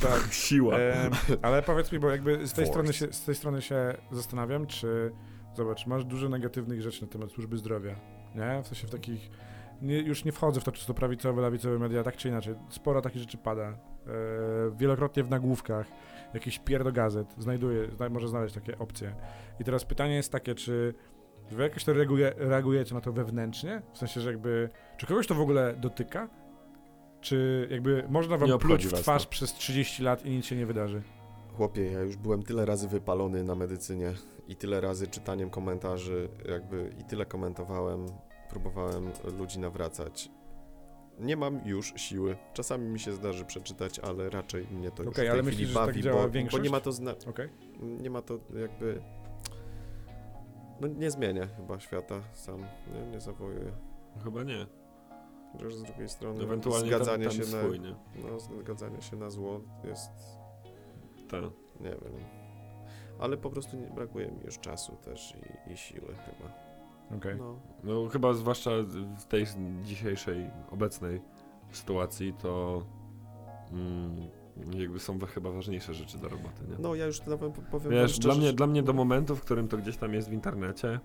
Tak, 0.00 0.32
siła. 0.32 0.76
Em, 0.76 1.12
ale 1.42 1.62
powiedz 1.62 1.92
mi, 1.92 1.98
bo 1.98 2.10
jakby 2.10 2.46
z 2.46 2.52
tej, 2.52 2.66
Force. 2.66 2.68
strony 2.70 2.92
się, 2.92 3.12
z 3.12 3.24
tej 3.24 3.34
strony 3.34 3.62
się 3.62 3.94
zastanawiam, 4.12 4.66
czy 4.66 5.12
zobacz, 5.54 5.86
masz 5.86 6.04
dużo 6.04 6.28
negatywnych 6.28 6.82
rzeczy 6.82 7.02
na 7.02 7.08
temat 7.08 7.30
służby 7.30 7.56
zdrowia, 7.58 7.94
nie? 8.34 8.62
W 8.62 8.66
sensie 8.66 8.86
w 8.86 8.90
takich, 8.90 9.30
nie, 9.82 9.98
już 9.98 10.24
nie 10.24 10.32
wchodzę 10.32 10.60
w 10.60 10.64
to, 10.64 10.72
czy 10.72 10.86
to 10.86 10.94
prawicowe, 10.94 11.42
lewicowe 11.42 11.78
media, 11.78 12.02
tak 12.02 12.16
czy 12.16 12.28
inaczej, 12.28 12.54
sporo 12.68 13.02
takich 13.02 13.20
rzeczy 13.20 13.38
pada. 13.38 13.62
E, 13.62 13.76
wielokrotnie 14.76 15.24
w 15.24 15.30
nagłówkach, 15.30 15.86
jakiś 16.34 16.58
pierdo 16.58 16.92
gazet, 16.92 17.34
znajduje, 17.38 17.90
zna, 17.90 18.08
może 18.08 18.28
znaleźć 18.28 18.54
takie 18.54 18.78
opcje. 18.78 19.14
I 19.60 19.64
teraz 19.64 19.84
pytanie 19.84 20.14
jest 20.14 20.32
takie, 20.32 20.54
czy 20.54 20.94
wy 21.50 21.62
jakoś 21.62 21.84
to 21.84 21.92
reaguje, 21.92 22.32
reagujecie 22.36 22.94
na 22.94 23.00
to 23.00 23.12
wewnętrznie? 23.12 23.82
W 23.92 23.98
sensie, 23.98 24.20
że 24.20 24.30
jakby, 24.30 24.68
czy 24.96 25.06
kogoś 25.06 25.26
to 25.26 25.34
w 25.34 25.40
ogóle 25.40 25.74
dotyka? 25.76 26.28
Czy 27.20 27.68
jakby 27.70 28.04
można 28.08 28.38
wam 28.38 28.58
pluć 28.58 28.86
w 28.86 28.92
twarz 28.92 29.26
przez 29.26 29.52
30 29.52 30.02
lat 30.02 30.26
i 30.26 30.30
nic 30.30 30.46
się 30.46 30.56
nie 30.56 30.66
wydarzy? 30.66 31.02
Chłopie, 31.56 31.92
ja 31.92 32.00
już 32.00 32.16
byłem 32.16 32.42
tyle 32.42 32.66
razy 32.66 32.88
wypalony 32.88 33.44
na 33.44 33.54
medycynie 33.54 34.12
i 34.48 34.56
tyle 34.56 34.80
razy 34.80 35.06
czytaniem 35.06 35.50
komentarzy, 35.50 36.28
jakby 36.48 36.94
i 37.00 37.04
tyle 37.04 37.26
komentowałem, 37.26 38.06
próbowałem 38.50 39.10
ludzi 39.38 39.58
nawracać 39.58 40.30
nie 41.20 41.36
mam 41.36 41.60
już 41.64 41.92
siły. 41.96 42.36
Czasami 42.52 42.88
mi 42.88 43.00
się 43.00 43.12
zdarzy 43.12 43.44
przeczytać, 43.44 43.98
ale 43.98 44.30
raczej 44.30 44.66
mnie 44.66 44.90
to 44.90 45.02
już 45.02 45.12
Okej, 45.12 45.24
w 45.24 45.26
tej 45.26 45.28
ale 45.28 45.42
myślisz, 45.42 45.68
że 45.68 45.74
tak 45.74 45.86
bawi, 45.86 46.02
działa 46.02 46.28
bo, 46.28 46.38
bo 46.52 46.58
nie 46.58 46.70
ma 46.70 46.80
to 46.80 46.92
zna- 46.92 47.14
Okej. 47.28 47.48
nie 47.80 48.10
ma 48.10 48.22
to 48.22 48.38
jakby 48.60 49.02
no 50.80 50.88
nie 50.88 51.10
zmienia 51.10 51.46
chyba 51.46 51.80
świata 51.80 52.20
sam, 52.32 52.60
nie, 52.94 53.06
nie 53.12 53.20
zawojuje. 53.20 53.72
Chyba 54.24 54.42
nie. 54.42 54.66
Chociaż 55.52 55.74
z 55.74 55.82
drugiej 55.82 56.08
strony 56.08 56.44
Ewentualnie 56.44 56.86
zgadzanie 56.88 57.28
ten, 57.28 57.36
ten 57.36 57.46
się 57.46 57.52
swój, 57.52 57.80
na 57.80 57.88
nie? 57.88 57.94
no, 58.30 58.40
zgadzanie 58.40 59.02
się 59.02 59.16
na 59.16 59.30
zło 59.30 59.60
jest 59.84 60.10
Tak. 61.30 61.42
nie 61.80 61.90
wiem. 61.90 62.12
Ale 63.18 63.36
po 63.36 63.50
prostu 63.50 63.76
nie, 63.76 63.86
brakuje 63.86 64.26
mi 64.32 64.44
już 64.44 64.58
czasu 64.58 64.96
też 64.96 65.34
i, 65.68 65.72
i 65.72 65.76
siły 65.76 66.14
chyba. 66.14 66.52
Okej. 67.16 67.36
No, 67.38 67.56
No 67.84 68.08
chyba 68.08 68.32
zwłaszcza 68.32 68.70
w 69.18 69.24
tej 69.24 69.46
dzisiejszej, 69.82 70.50
obecnej 70.70 71.20
sytuacji, 71.72 72.32
to 72.38 72.82
mm, 73.72 74.16
jakby 74.78 74.98
są 74.98 75.18
chyba 75.18 75.50
ważniejsze 75.50 75.94
rzeczy 75.94 76.18
do 76.18 76.28
roboty, 76.28 76.64
nie? 76.68 76.76
no 76.78 76.94
ja 76.94 77.06
już 77.06 77.26
nawet 77.26 77.52
powiem 77.70 77.90
Wiesz, 77.92 78.10
szczerze, 78.12 78.28
dla 78.28 78.34
mnie, 78.34 78.46
że- 78.46 78.52
dla 78.52 78.66
mnie 78.66 78.82
do 78.82 78.92
momentu, 78.92 79.36
w 79.36 79.40
którym 79.40 79.68
to 79.68 79.76
gdzieś 79.76 79.96
tam 79.96 80.14
jest 80.14 80.28
w 80.30 80.32
internecie, 80.32 81.00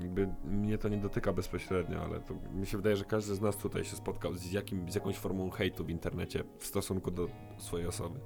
jakby 0.00 0.28
mnie 0.44 0.78
to 0.78 0.88
nie 0.88 0.96
dotyka 0.96 1.32
bezpośrednio, 1.32 2.00
ale 2.00 2.20
to 2.20 2.34
mi 2.54 2.66
się 2.66 2.76
wydaje, 2.76 2.96
że 2.96 3.04
każdy 3.04 3.34
z 3.34 3.40
nas 3.40 3.56
tutaj 3.56 3.84
się 3.84 3.96
spotkał 3.96 4.34
z, 4.34 4.52
jakim, 4.52 4.90
z 4.90 4.94
jakąś 4.94 5.16
formą 5.16 5.50
hejtu 5.50 5.84
w 5.84 5.90
internecie 5.90 6.44
w 6.58 6.66
stosunku 6.66 7.10
do 7.10 7.28
swojej 7.58 7.86
osoby. 7.86 8.20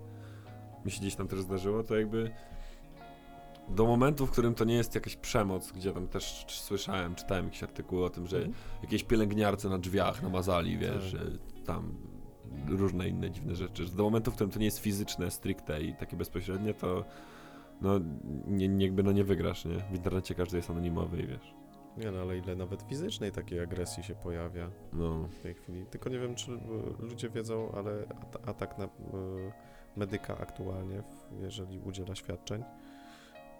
Mi 0.84 0.90
się 0.90 1.00
gdzieś 1.00 1.14
tam 1.16 1.28
też 1.28 1.40
zdarzyło, 1.40 1.82
to 1.82 1.96
jakby 1.96 2.30
do 3.68 3.86
momentu, 3.86 4.26
w 4.26 4.30
którym 4.30 4.54
to 4.54 4.64
nie 4.64 4.74
jest 4.74 4.94
jakaś 4.94 5.16
przemoc, 5.16 5.72
gdzie 5.72 5.92
tam 5.92 6.08
też 6.08 6.44
słyszałem, 6.48 7.14
czytałem 7.14 7.44
jakieś 7.44 7.62
artykuły 7.62 8.04
o 8.04 8.10
tym, 8.10 8.26
że 8.26 8.36
Mhm. 8.36 8.54
jakieś 8.82 9.04
pielęgniarce 9.04 9.68
na 9.68 9.78
drzwiach 9.78 10.22
namazali, 10.22 10.78
wiesz, 10.78 10.92
Tak. 10.94 11.02
że 11.02 11.18
tam 11.66 11.94
różne 12.68 13.08
inne 13.08 13.30
dziwne 13.30 13.54
rzeczy. 13.54 13.84
Że 13.84 13.90
do 13.92 14.02
momentu, 14.02 14.30
w 14.30 14.34
którym 14.34 14.50
to 14.50 14.58
nie 14.58 14.64
jest 14.64 14.78
fizyczne, 14.78 15.30
stricte 15.30 15.82
i 15.82 15.94
takie 15.94 16.16
bezpośrednie, 16.16 16.74
to 16.74 17.04
no 17.80 18.00
nie, 18.46 18.68
nie, 18.68 18.84
jakby 18.86 19.02
no 19.02 19.12
nie 19.12 19.24
wygrasz, 19.24 19.64
nie? 19.64 19.78
W 19.78 19.94
internecie 19.94 20.34
każdy 20.34 20.56
jest 20.56 20.70
anonimowy 20.70 21.22
i 21.22 21.26
wiesz. 21.26 21.54
Nie 21.96 22.10
no, 22.10 22.20
ale 22.20 22.38
ile 22.38 22.56
nawet 22.56 22.82
fizycznej 22.82 23.32
takiej 23.32 23.60
agresji 23.60 24.02
się 24.02 24.14
pojawia 24.14 24.70
No, 24.92 25.28
w 25.28 25.38
tej 25.38 25.54
chwili. 25.54 25.86
Tylko 25.86 26.08
nie 26.08 26.18
wiem, 26.18 26.34
czy 26.34 26.50
ludzie 26.98 27.28
wiedzą, 27.30 27.72
ale 27.72 27.92
at- 28.08 28.48
atak 28.48 28.78
na 28.78 28.84
y, 28.84 28.88
medyka 29.96 30.38
aktualnie, 30.38 31.02
jeżeli 31.40 31.78
udziela 31.80 32.14
świadczeń, 32.14 32.62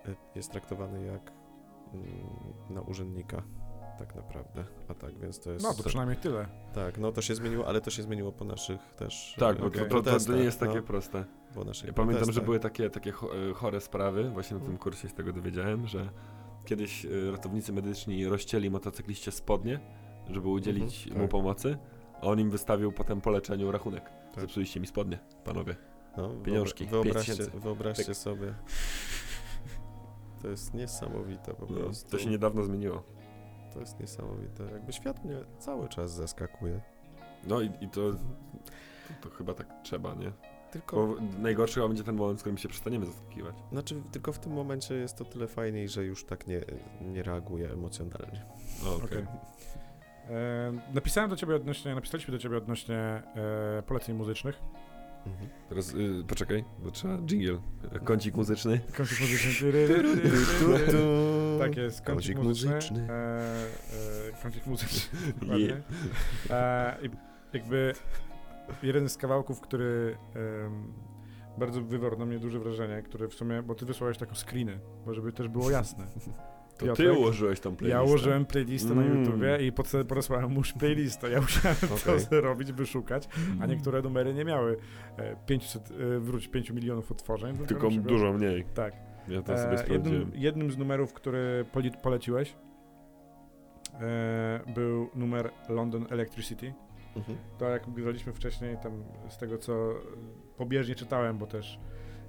y, 0.08 0.14
jest 0.34 0.50
traktowany 0.52 1.04
jak 1.06 1.32
mm, 1.94 2.06
na 2.70 2.80
urzędnika 2.80 3.42
tak 3.98 4.14
naprawdę 4.14 4.64
atak, 4.88 5.18
więc 5.18 5.40
to 5.40 5.50
jest... 5.52 5.64
No 5.64 5.74
to 5.74 5.82
przynajmniej 5.82 6.16
tyle. 6.18 6.46
Tak, 6.74 6.98
no 6.98 7.12
to 7.12 7.22
się 7.22 7.34
zmieniło, 7.34 7.66
ale 7.66 7.80
to 7.80 7.90
się 7.90 8.02
zmieniło 8.02 8.32
po 8.32 8.44
naszych 8.44 8.80
też 8.96 9.34
tak, 9.38 9.56
e, 9.56 9.60
bo 9.60 9.70
to, 9.70 9.84
okej. 9.86 10.02
to, 10.02 10.20
to, 10.20 10.32
nie 10.32 10.42
jest 10.42 10.60
takie 10.60 10.74
no, 10.76 10.82
proste. 10.82 11.24
po 11.54 11.64
naszych 11.64 11.86
Ja 11.86 11.92
pamiętam, 11.92 12.18
że 12.18 12.24
protestach. 12.24 12.44
były 12.44 12.60
takie, 12.60 12.90
takie 12.90 13.10
e, 13.10 13.54
chore 13.54 13.80
sprawy, 13.80 14.30
właśnie 14.30 14.54
na 14.54 14.60
tym 14.60 14.70
Mhm. 14.70 14.78
kursie 14.78 15.02
się 15.02 15.08
z 15.08 15.14
tego 15.14 15.32
dowiedziałem, 15.32 15.86
że 15.86 16.08
kiedyś 16.64 17.04
e, 17.04 17.08
ratownicy 17.30 17.72
medyczni 17.72 18.26
rozcięli 18.26 18.70
motocykliście 18.70 19.30
spodnie, 19.32 19.80
żeby 20.30 20.48
udzielić 20.48 21.02
Mhm, 21.02 21.16
mu 21.16 21.24
tak. 21.24 21.30
pomocy, 21.30 21.78
a 22.20 22.26
on 22.26 22.40
im 22.40 22.50
wystawił 22.50 22.92
potem 22.92 23.20
po 23.20 23.30
leczeniu 23.30 23.72
rachunek. 23.72 24.04
Tak. 24.32 24.40
Zepsuliście 24.40 24.80
mi 24.80 24.86
spodnie, 24.86 25.18
panowie. 25.44 25.76
No, 26.16 26.28
Pieniążki, 26.28 26.86
wyobra- 26.86 26.90
Wyobraźcie, 26.90 27.32
5000. 27.32 27.60
wyobraźcie 27.60 28.04
Pyk. 28.04 28.16
sobie. 28.16 28.54
To 30.42 30.48
jest 30.48 30.74
niesamowite 30.74 31.54
po 31.54 31.66
No, 31.66 31.80
prostu. 31.80 32.10
to 32.10 32.18
się 32.18 32.30
niedawno 32.30 32.64
zmieniło. 32.64 33.02
To 33.74 33.80
jest 33.80 34.00
niesamowite. 34.00 34.64
Jakby 34.72 34.92
świat 34.92 35.24
mnie 35.24 35.36
cały 35.58 35.88
czas 35.88 36.12
zaskakuje. 36.12 36.80
No 37.46 37.60
i, 37.60 37.70
i 37.80 37.88
to, 37.88 38.12
to, 38.12 38.18
to 39.22 39.30
chyba 39.30 39.54
tak 39.54 39.66
trzeba, 39.82 40.14
nie? 40.14 40.32
Tylko, 40.72 40.96
Bo 40.96 41.14
najgorszy 41.38 41.74
chyba 41.74 41.88
będzie 41.88 42.04
ten 42.04 42.16
moment, 42.16 42.38
w 42.38 42.42
którym 42.42 42.58
się 42.58 42.68
przestaniemy 42.68 43.06
zaskakiwać. 43.06 43.54
znaczy, 43.72 44.02
tylko 44.12 44.32
w 44.32 44.38
tym 44.38 44.52
momencie 44.52 44.94
jest 44.94 45.16
to 45.16 45.24
tyle 45.24 45.46
fajniej, 45.46 45.88
że 45.88 46.04
już 46.04 46.24
tak 46.24 46.46
nie, 46.46 46.60
nie 47.00 47.22
reaguję 47.22 47.70
emocjonalnie. 47.72 48.44
O, 48.86 48.94
okej. 48.96 49.04
Okej. 49.04 49.26
E, 50.30 50.72
napisałem 50.94 51.30
do 51.30 51.36
ciebie 51.36 51.54
odnośnie, 51.54 51.94
napisaliśmy 51.94 52.32
do 52.32 52.38
ciebie 52.38 52.56
odnośnie 52.56 52.96
e, 52.98 53.22
poleceń 53.86 54.16
muzycznych. 54.16 54.60
Teraz 55.68 55.94
y, 55.94 56.24
poczekaj, 56.28 56.64
bo 56.78 56.90
trzeba 56.90 57.18
jingle. 57.18 57.58
Kącik 58.04 58.34
muzyczny. 58.34 58.80
Kącik 58.96 59.20
muzyczny. 59.20 59.72
Tak 61.58 61.76
jest, 61.76 62.02
kącik, 62.02 62.36
Kącik 62.36 62.38
muzyczny. 62.38 62.74
muzyczny. 62.74 63.06
E, 63.10 64.28
e, 64.28 64.42
kącik 64.42 64.66
muzyczny. 64.66 65.18
Dokładnie. 65.40 65.82
E, 66.50 66.98
jakby 67.52 67.94
jeden 68.82 69.08
z 69.08 69.16
kawałków, 69.16 69.60
który 69.60 70.16
bardzo 71.58 71.82
wywarł 71.82 72.18
na 72.18 72.26
mnie 72.26 72.38
duże 72.38 72.58
wrażenie, 72.58 73.02
który 73.02 73.28
w 73.28 73.34
sumie, 73.34 73.62
bo 73.62 73.74
ty 73.74 73.86
wysłałeś 73.86 74.18
taką 74.18 74.34
screeny, 74.34 74.78
bo 75.06 75.14
żeby 75.14 75.32
też 75.32 75.48
było 75.48 75.70
jasne. 75.70 76.06
To 76.86 76.92
ty 76.96 77.02
Piotrek, 77.02 77.18
ułożyłeś 77.18 77.60
tą 77.60 77.76
playlistę. 77.76 77.98
Ja 77.98 78.02
ułożyłem 78.02 78.46
playlistę 78.46 78.94
na 78.94 79.02
Mm. 79.02 79.24
YouTubie 79.24 79.58
i 79.66 79.72
pod, 79.72 79.92
porosłałem 80.08 80.50
mu 80.52 80.62
playlistę. 80.78 81.30
Ja 81.30 81.40
musiałem 81.40 81.76
to 81.76 81.94
Okej. 81.94 82.20
zrobić, 82.30 82.72
wyszukać, 82.72 83.28
a 83.60 83.66
niektóre 83.66 84.02
numery 84.02 84.34
nie 84.34 84.44
miały 84.44 84.76
e, 85.18 85.36
500, 85.46 85.90
e, 85.90 86.18
wróć, 86.20 86.48
5 86.48 86.70
milionów 86.70 87.12
odtworzeń. 87.12 87.56
Tylko 87.66 87.84
na 87.84 87.90
przykład- 87.90 88.08
dużo 88.08 88.32
mniej. 88.32 88.64
Tak. 88.74 88.94
Ja 89.28 89.42
to 89.42 89.58
sobie 89.58 89.72
E, 89.72 89.78
sprawdziłem. 89.78 90.04
jednym, 90.04 90.30
jednym 90.34 90.70
z 90.70 90.78
numerów, 90.78 91.12
który 91.12 91.64
poleciłeś, 92.02 92.56
e, 94.00 94.60
był 94.74 95.10
numer 95.14 95.50
London 95.68 96.06
Electricity. 96.10 96.72
Mhm. 97.16 97.38
To 97.58 97.68
jak 97.68 97.90
graliśmy 97.90 98.32
wcześniej, 98.32 98.76
tam 98.82 99.04
z 99.28 99.38
tego 99.38 99.58
co 99.58 99.72
e, 99.92 99.94
pobieżnie 100.56 100.94
czytałem, 100.94 101.38
bo 101.38 101.46
też 101.46 101.78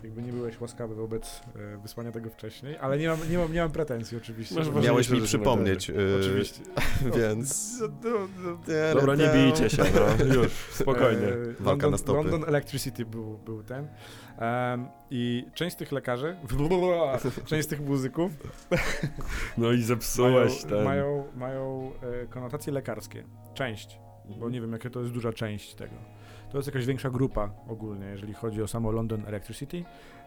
jakby 0.03 0.21
nie 0.21 0.31
byłeś 0.31 0.61
łaskawy 0.61 0.95
wobec 0.95 1.41
e, 1.55 1.77
wysłania 1.77 2.11
tego 2.11 2.29
wcześniej, 2.29 2.77
ale 2.77 2.97
nie 2.97 3.07
mam, 3.07 3.31
nie 3.31 3.37
mam, 3.37 3.53
nie 3.53 3.61
mam 3.61 3.71
pretensji 3.71 4.17
oczywiście. 4.17 4.55
Masz 4.55 4.83
Miałeś 4.83 5.09
mi 5.09 5.21
przypomnieć, 5.21 5.89
yy, 5.89 6.17
Oczywiście. 6.19 6.61
więc... 7.17 7.79
No, 7.81 7.87
no, 8.03 8.27
no. 8.43 8.57
Dobra, 8.93 9.15
nie 9.15 9.29
bijcie 9.33 9.69
się, 9.69 9.83
no. 9.95 10.25
Już, 10.35 10.51
spokojnie. 10.51 11.27
E, 11.27 11.53
Walka 11.59 11.69
London, 11.69 11.91
na 11.91 11.97
stopy. 11.97 12.17
London 12.17 12.43
Electricity 12.49 13.05
był, 13.05 13.37
był 13.37 13.63
ten. 13.63 13.87
I 15.11 15.45
część 15.53 15.75
z 15.75 15.77
tych 15.77 15.91
lekarzy, 15.91 16.35
część 17.45 17.67
z 17.67 17.69
tych 17.69 17.81
muzyków 17.81 18.31
No 19.57 19.71
i 19.71 19.81
zepsułeś 19.81 20.65
mają, 20.65 20.75
ten. 20.75 20.85
mają, 20.85 21.27
mają 21.35 21.91
e, 22.23 22.27
konotacje 22.27 22.73
lekarskie. 22.73 23.23
Część, 23.53 23.99
bo 24.39 24.49
nie 24.49 24.61
wiem, 24.61 24.71
jakie 24.71 24.89
to 24.89 24.99
jest 24.99 25.11
duża 25.11 25.33
część 25.33 25.75
tego. 25.75 25.95
To 26.51 26.57
jest 26.57 26.67
jakaś 26.67 26.85
większa 26.85 27.09
grupa 27.09 27.49
ogólnie, 27.67 28.05
jeżeli 28.05 28.33
chodzi 28.33 28.61
o 28.61 28.67
samo 28.67 28.91
London 28.91 29.23
Electricity. 29.27 29.83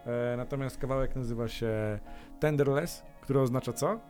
E, 0.07 0.35
natomiast 0.37 0.79
kawałek 0.79 1.17
nazywa 1.17 1.49
się 1.49 1.99
Tenderless, 2.41 3.03
który 3.21 3.41
oznacza 3.41 3.73
co? 3.73 4.01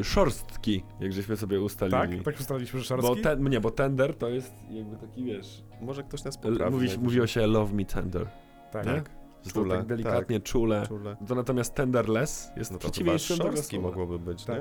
Y, 0.00 0.04
Szorstki, 0.04 0.82
jak 1.00 1.12
żeśmy 1.12 1.36
sobie 1.36 1.56
Tak, 1.56 1.64
ustalili. 1.66 2.22
tak 2.24 2.40
ustaliliśmy, 2.40 2.80
że 2.80 2.96
Bo 2.96 3.02
szarski. 3.02 3.22
ten, 3.22 3.48
nie, 3.48 3.60
bo 3.60 3.70
tender 3.70 4.14
to 4.14 4.28
jest 4.28 4.54
jakby 4.70 4.96
taki, 4.96 5.24
wiesz... 5.24 5.64
Może 5.80 6.02
ktoś 6.02 6.24
nas 6.24 6.36
poprawi. 6.38 6.70
Najwyżej. 6.76 6.98
mówiło 6.98 7.26
się 7.26 7.46
love 7.46 7.74
me 7.74 7.84
tender. 7.84 8.26
tak. 8.72 8.84
Tak, 8.84 9.10
to 9.44 9.50
Czule, 9.50 9.76
tak 9.76 9.86
delikatnie, 9.86 10.40
czule. 10.40 10.86
czule. 10.86 11.16
To 11.28 11.34
natomiast 11.34 11.74
tenderless 11.74 12.50
jest 12.56 12.70
No 12.72 12.78
to 12.78 12.90
przeciwieństwem 12.90 13.36
szorstki 13.36 13.78
mogłoby 13.80 14.18
być, 14.18 14.44
Tak. 14.44 14.56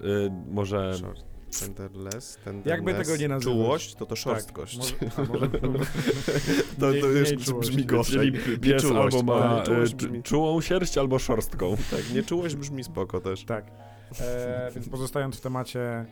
nie? 0.00 0.06
Y, 0.08 0.30
może... 0.50 0.94
Short. 0.94 1.33
Tenderless, 1.60 2.36
tenderless. 2.44 2.66
Jakby 2.66 2.94
tego 2.94 3.16
nie 3.16 3.28
nazywać. 3.28 3.54
Czułość, 3.54 3.94
to 3.94 4.06
to 4.06 4.16
szorstkość. 4.16 4.78
Może, 4.78 5.10
a 5.16 5.22
może, 5.32 5.48
To, 6.80 6.80
to 6.80 7.06
już 7.06 7.44
czułość. 7.44 7.70
brzmi 7.70 7.84
gorzej. 7.84 8.32
Czyli 8.32 8.58
pies 8.58 8.82
czułość, 8.82 9.16
albo 9.16 9.34
ma 9.34 9.44
ale 9.44 9.62
czułość 9.62 9.92
y, 9.92 9.96
brzmi- 9.96 10.22
czułą 10.22 10.60
sierść, 10.60 10.98
albo 10.98 11.18
szorstką. 11.18 11.76
Tak, 11.90 12.10
nieczułość 12.14 12.54
brzmi 12.56 12.84
spoko 12.84 13.20
też. 13.20 13.44
Tak. 13.44 13.64
E, 14.20 14.70
więc 14.74 14.88
pozostając 14.88 15.36
w 15.36 15.40
temacie, 15.40 16.04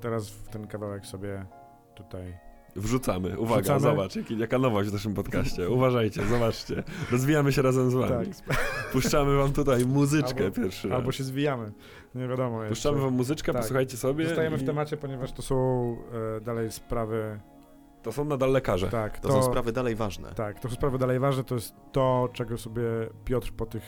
teraz 0.00 0.28
w 0.30 0.48
ten 0.48 0.66
kawałek 0.66 1.06
sobie 1.06 1.46
tutaj. 1.94 2.49
Wrzucamy. 2.76 3.38
Uwaga, 3.38 3.60
Wrzucamy. 3.60 3.80
zobacz, 3.80 4.16
jaki, 4.16 4.38
jaka 4.38 4.58
nowość 4.58 4.90
w 4.90 4.92
naszym 4.92 5.14
podcaście. 5.14 5.70
Uważajcie, 5.70 6.26
zobaczcie. 6.26 6.82
Rozwijamy 7.12 7.52
się 7.52 7.62
razem 7.62 7.90
z 7.90 7.94
wami. 7.94 8.26
Tak. 8.48 8.56
Puszczamy 8.92 9.36
wam 9.36 9.52
tutaj 9.52 9.86
muzyczkę 9.86 10.44
Albo- 10.44 10.56
pierwszy 10.56 10.88
raz. 10.88 10.96
Albo 10.98 11.12
się 11.12 11.24
zwijamy. 11.24 11.72
Nie 12.14 12.28
wiadomo. 12.28 12.62
jeszcze. 12.62 12.74
Puszczamy 12.74 13.00
wam 13.00 13.14
muzyczkę, 13.14 13.52
Tak. 13.52 13.62
posłuchajcie 13.62 13.96
sobie. 13.96 14.24
Zostajemy 14.26 14.56
i 14.56 14.60
w 14.60 14.66
temacie, 14.66 14.96
ponieważ 14.96 15.32
to 15.32 15.42
są 15.42 15.96
e, 16.36 16.40
dalej 16.40 16.72
sprawy. 16.72 17.40
To 18.02 18.12
są 18.12 18.24
nadal 18.24 18.52
lekarze. 18.52 18.88
Tak, 18.88 19.20
To, 19.20 19.28
to, 19.28 19.34
są 19.42 19.50
sprawy 19.50 19.72
dalej 19.72 19.94
ważne. 19.94 20.32
Tak, 20.34 20.60
to 20.60 20.68
są 20.68 20.74
sprawy 20.74 20.98
dalej 20.98 21.18
ważne. 21.18 21.44
To 21.44 21.54
jest 21.54 21.74
to, 21.92 22.28
czego 22.32 22.58
sobie 22.58 22.82
Piotr 23.24 23.52
po 23.52 23.66
tych 23.66 23.82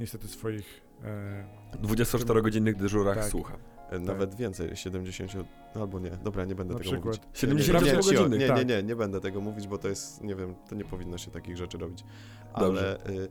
niestety 0.00 0.28
swoich. 0.28 0.80
E, 1.04 1.44
24-godzinnych 1.82 2.76
dyżurach 2.76 3.16
Tak. 3.16 3.24
słucha. 3.24 3.56
Tak. 3.98 4.08
nawet 4.08 4.30
tak. 4.30 4.38
więcej, 4.38 4.76
70, 4.76 5.32
no 5.74 5.80
albo 5.80 5.98
nie, 5.98 6.10
dobra, 6.10 6.44
nie 6.44 6.54
będę 6.54 6.74
Na 6.74 6.80
tego 6.80 6.90
przykład. 6.90 7.16
mówić. 7.16 7.38
70 7.40 7.84
nie, 7.84 7.92
nie, 7.92 8.28
nie, 8.28 8.38
nie, 8.38 8.48
tak. 8.48 8.68
nie, 8.68 8.82
nie 8.82 8.96
będę 8.96 9.20
tego 9.20 9.40
mówić, 9.40 9.68
bo 9.68 9.78
to 9.78 9.88
jest, 9.88 10.24
nie 10.24 10.34
wiem, 10.34 10.54
to 10.68 10.74
nie 10.74 10.84
powinno 10.84 11.18
się 11.18 11.30
takich 11.30 11.56
rzeczy 11.56 11.78
robić. 11.78 12.04
Ale 12.52 13.06
y, 13.08 13.28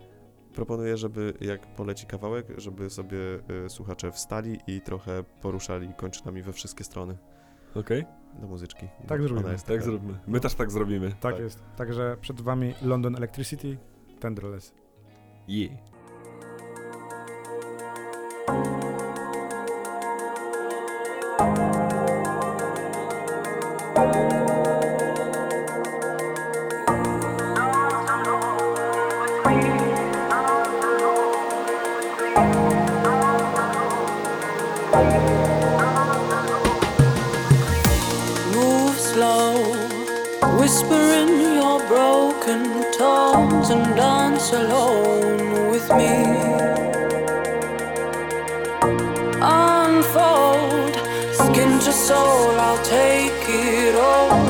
proponuję, 0.54 0.98
żeby 0.98 1.34
jak 1.42 1.76
poleci 1.76 2.06
kawałek, 2.06 2.48
żeby 2.58 2.90
sobie 2.90 3.18
y, 3.66 3.70
słuchacze 3.70 4.12
wstali 4.12 4.60
i 4.68 4.82
trochę 4.82 5.24
poruszali 5.42 5.94
kończynami 5.98 6.42
we 6.42 6.54
wszystkie 6.54 6.84
strony. 6.84 7.18
Okej. 7.76 8.00
Okay. 8.02 8.42
Do 8.42 8.48
muzyczki. 8.48 8.88
Tak 9.08 9.22
no, 9.22 9.28
zrobimy. 9.28 9.56
tak 9.56 9.62
taka. 9.62 10.00
My 10.28 10.40
też 10.40 10.54
tak 10.54 10.72
zrobimy. 10.72 11.10
Tak, 11.10 11.20
tak, 11.20 11.40
jest. 11.40 11.64
Także 11.78 12.18
przed 12.22 12.42
wami 12.42 12.74
London 12.82 13.16
Electricity, 13.16 13.78
Tenderless. 14.20 14.74
Yeah. 15.48 15.93
and 43.74 43.96
dance 43.96 44.54
alone 44.54 45.72
with 45.72 45.88
me. 46.00 46.14
Unfold, 49.42 50.96
skin 51.42 51.72
to 51.86 51.92
soul, 52.08 52.52
I'll 52.66 52.84
take 52.84 53.44
it 53.50 53.96
all. 53.96 54.44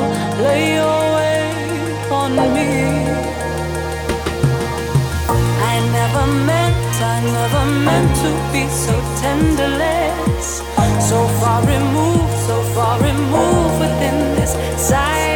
Lay 0.45 0.75
your 0.79 1.01
weight 1.15 2.11
on 2.21 2.31
me. 2.55 2.71
I 5.71 5.75
never 5.99 6.25
meant, 6.49 6.93
I 7.13 7.17
never 7.39 7.63
meant 7.87 8.11
to 8.23 8.31
be 8.53 8.63
so 8.85 8.95
tenderless. 9.23 10.47
So 11.09 11.19
far 11.39 11.59
removed, 11.75 12.37
so 12.49 12.57
far 12.75 12.95
removed 13.09 13.79
within 13.83 14.17
this 14.35 14.51
silence. 14.89 15.32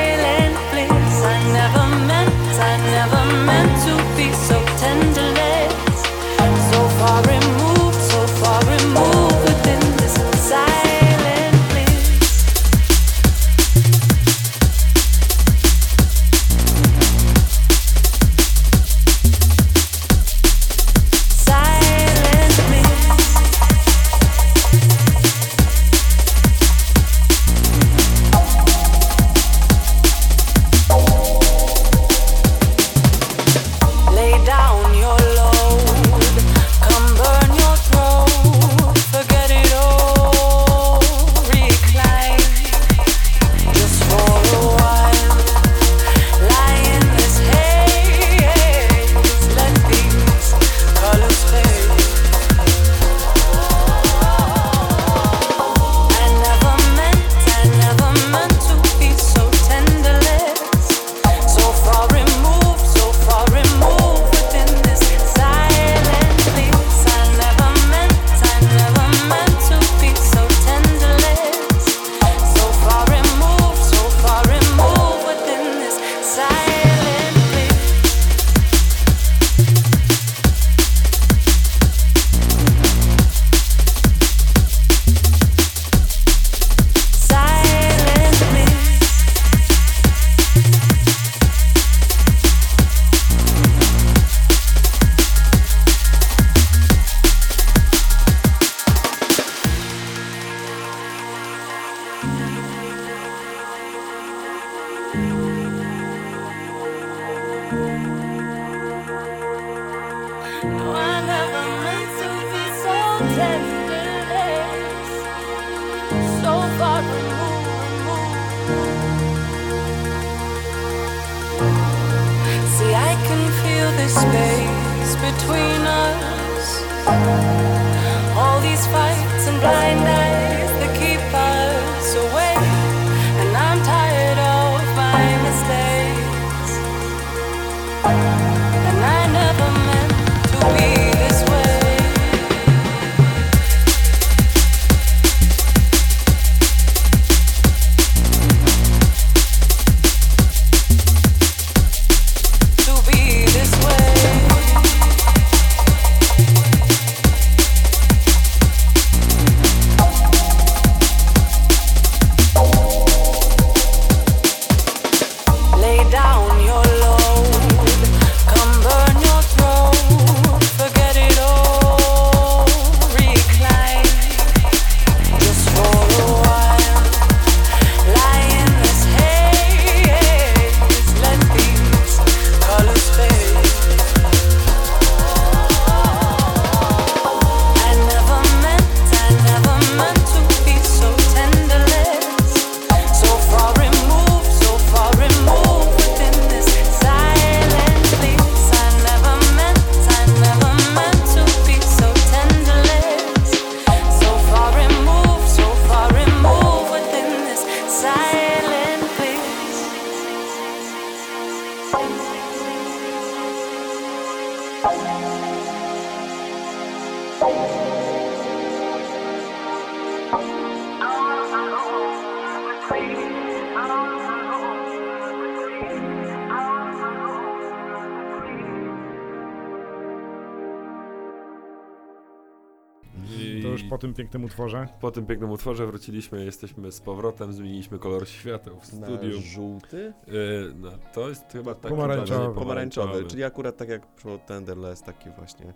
Pięknym 234.17 234.43
utworze. 234.43 234.87
po 234.99 235.11
tym 235.11 235.25
pięknym 235.25 235.51
utworze 235.51 235.87
wróciliśmy, 235.87 236.45
jesteśmy 236.45 236.91
z 236.91 237.01
powrotem, 237.01 237.53
zmieniliśmy 237.53 237.99
kolor 237.99 238.27
świateł 238.27 238.79
w 238.79 238.85
studiu. 238.85 239.41
żółty? 239.41 240.13
Yy, 240.27 240.33
no, 240.75 240.89
to 241.13 241.29
jest 241.29 241.51
chyba 241.51 241.75
taki 241.75 241.87
Pomarańczowy. 241.95 242.39
bardziej 242.39 242.55
Pomarańczowy, 242.55 243.25
czyli 243.25 243.43
akurat 243.43 243.77
tak 243.77 243.89
jak 243.89 244.07
pro 244.07 244.37
Tenderless, 244.37 245.01
taki 245.01 245.29
właśnie 245.29 245.73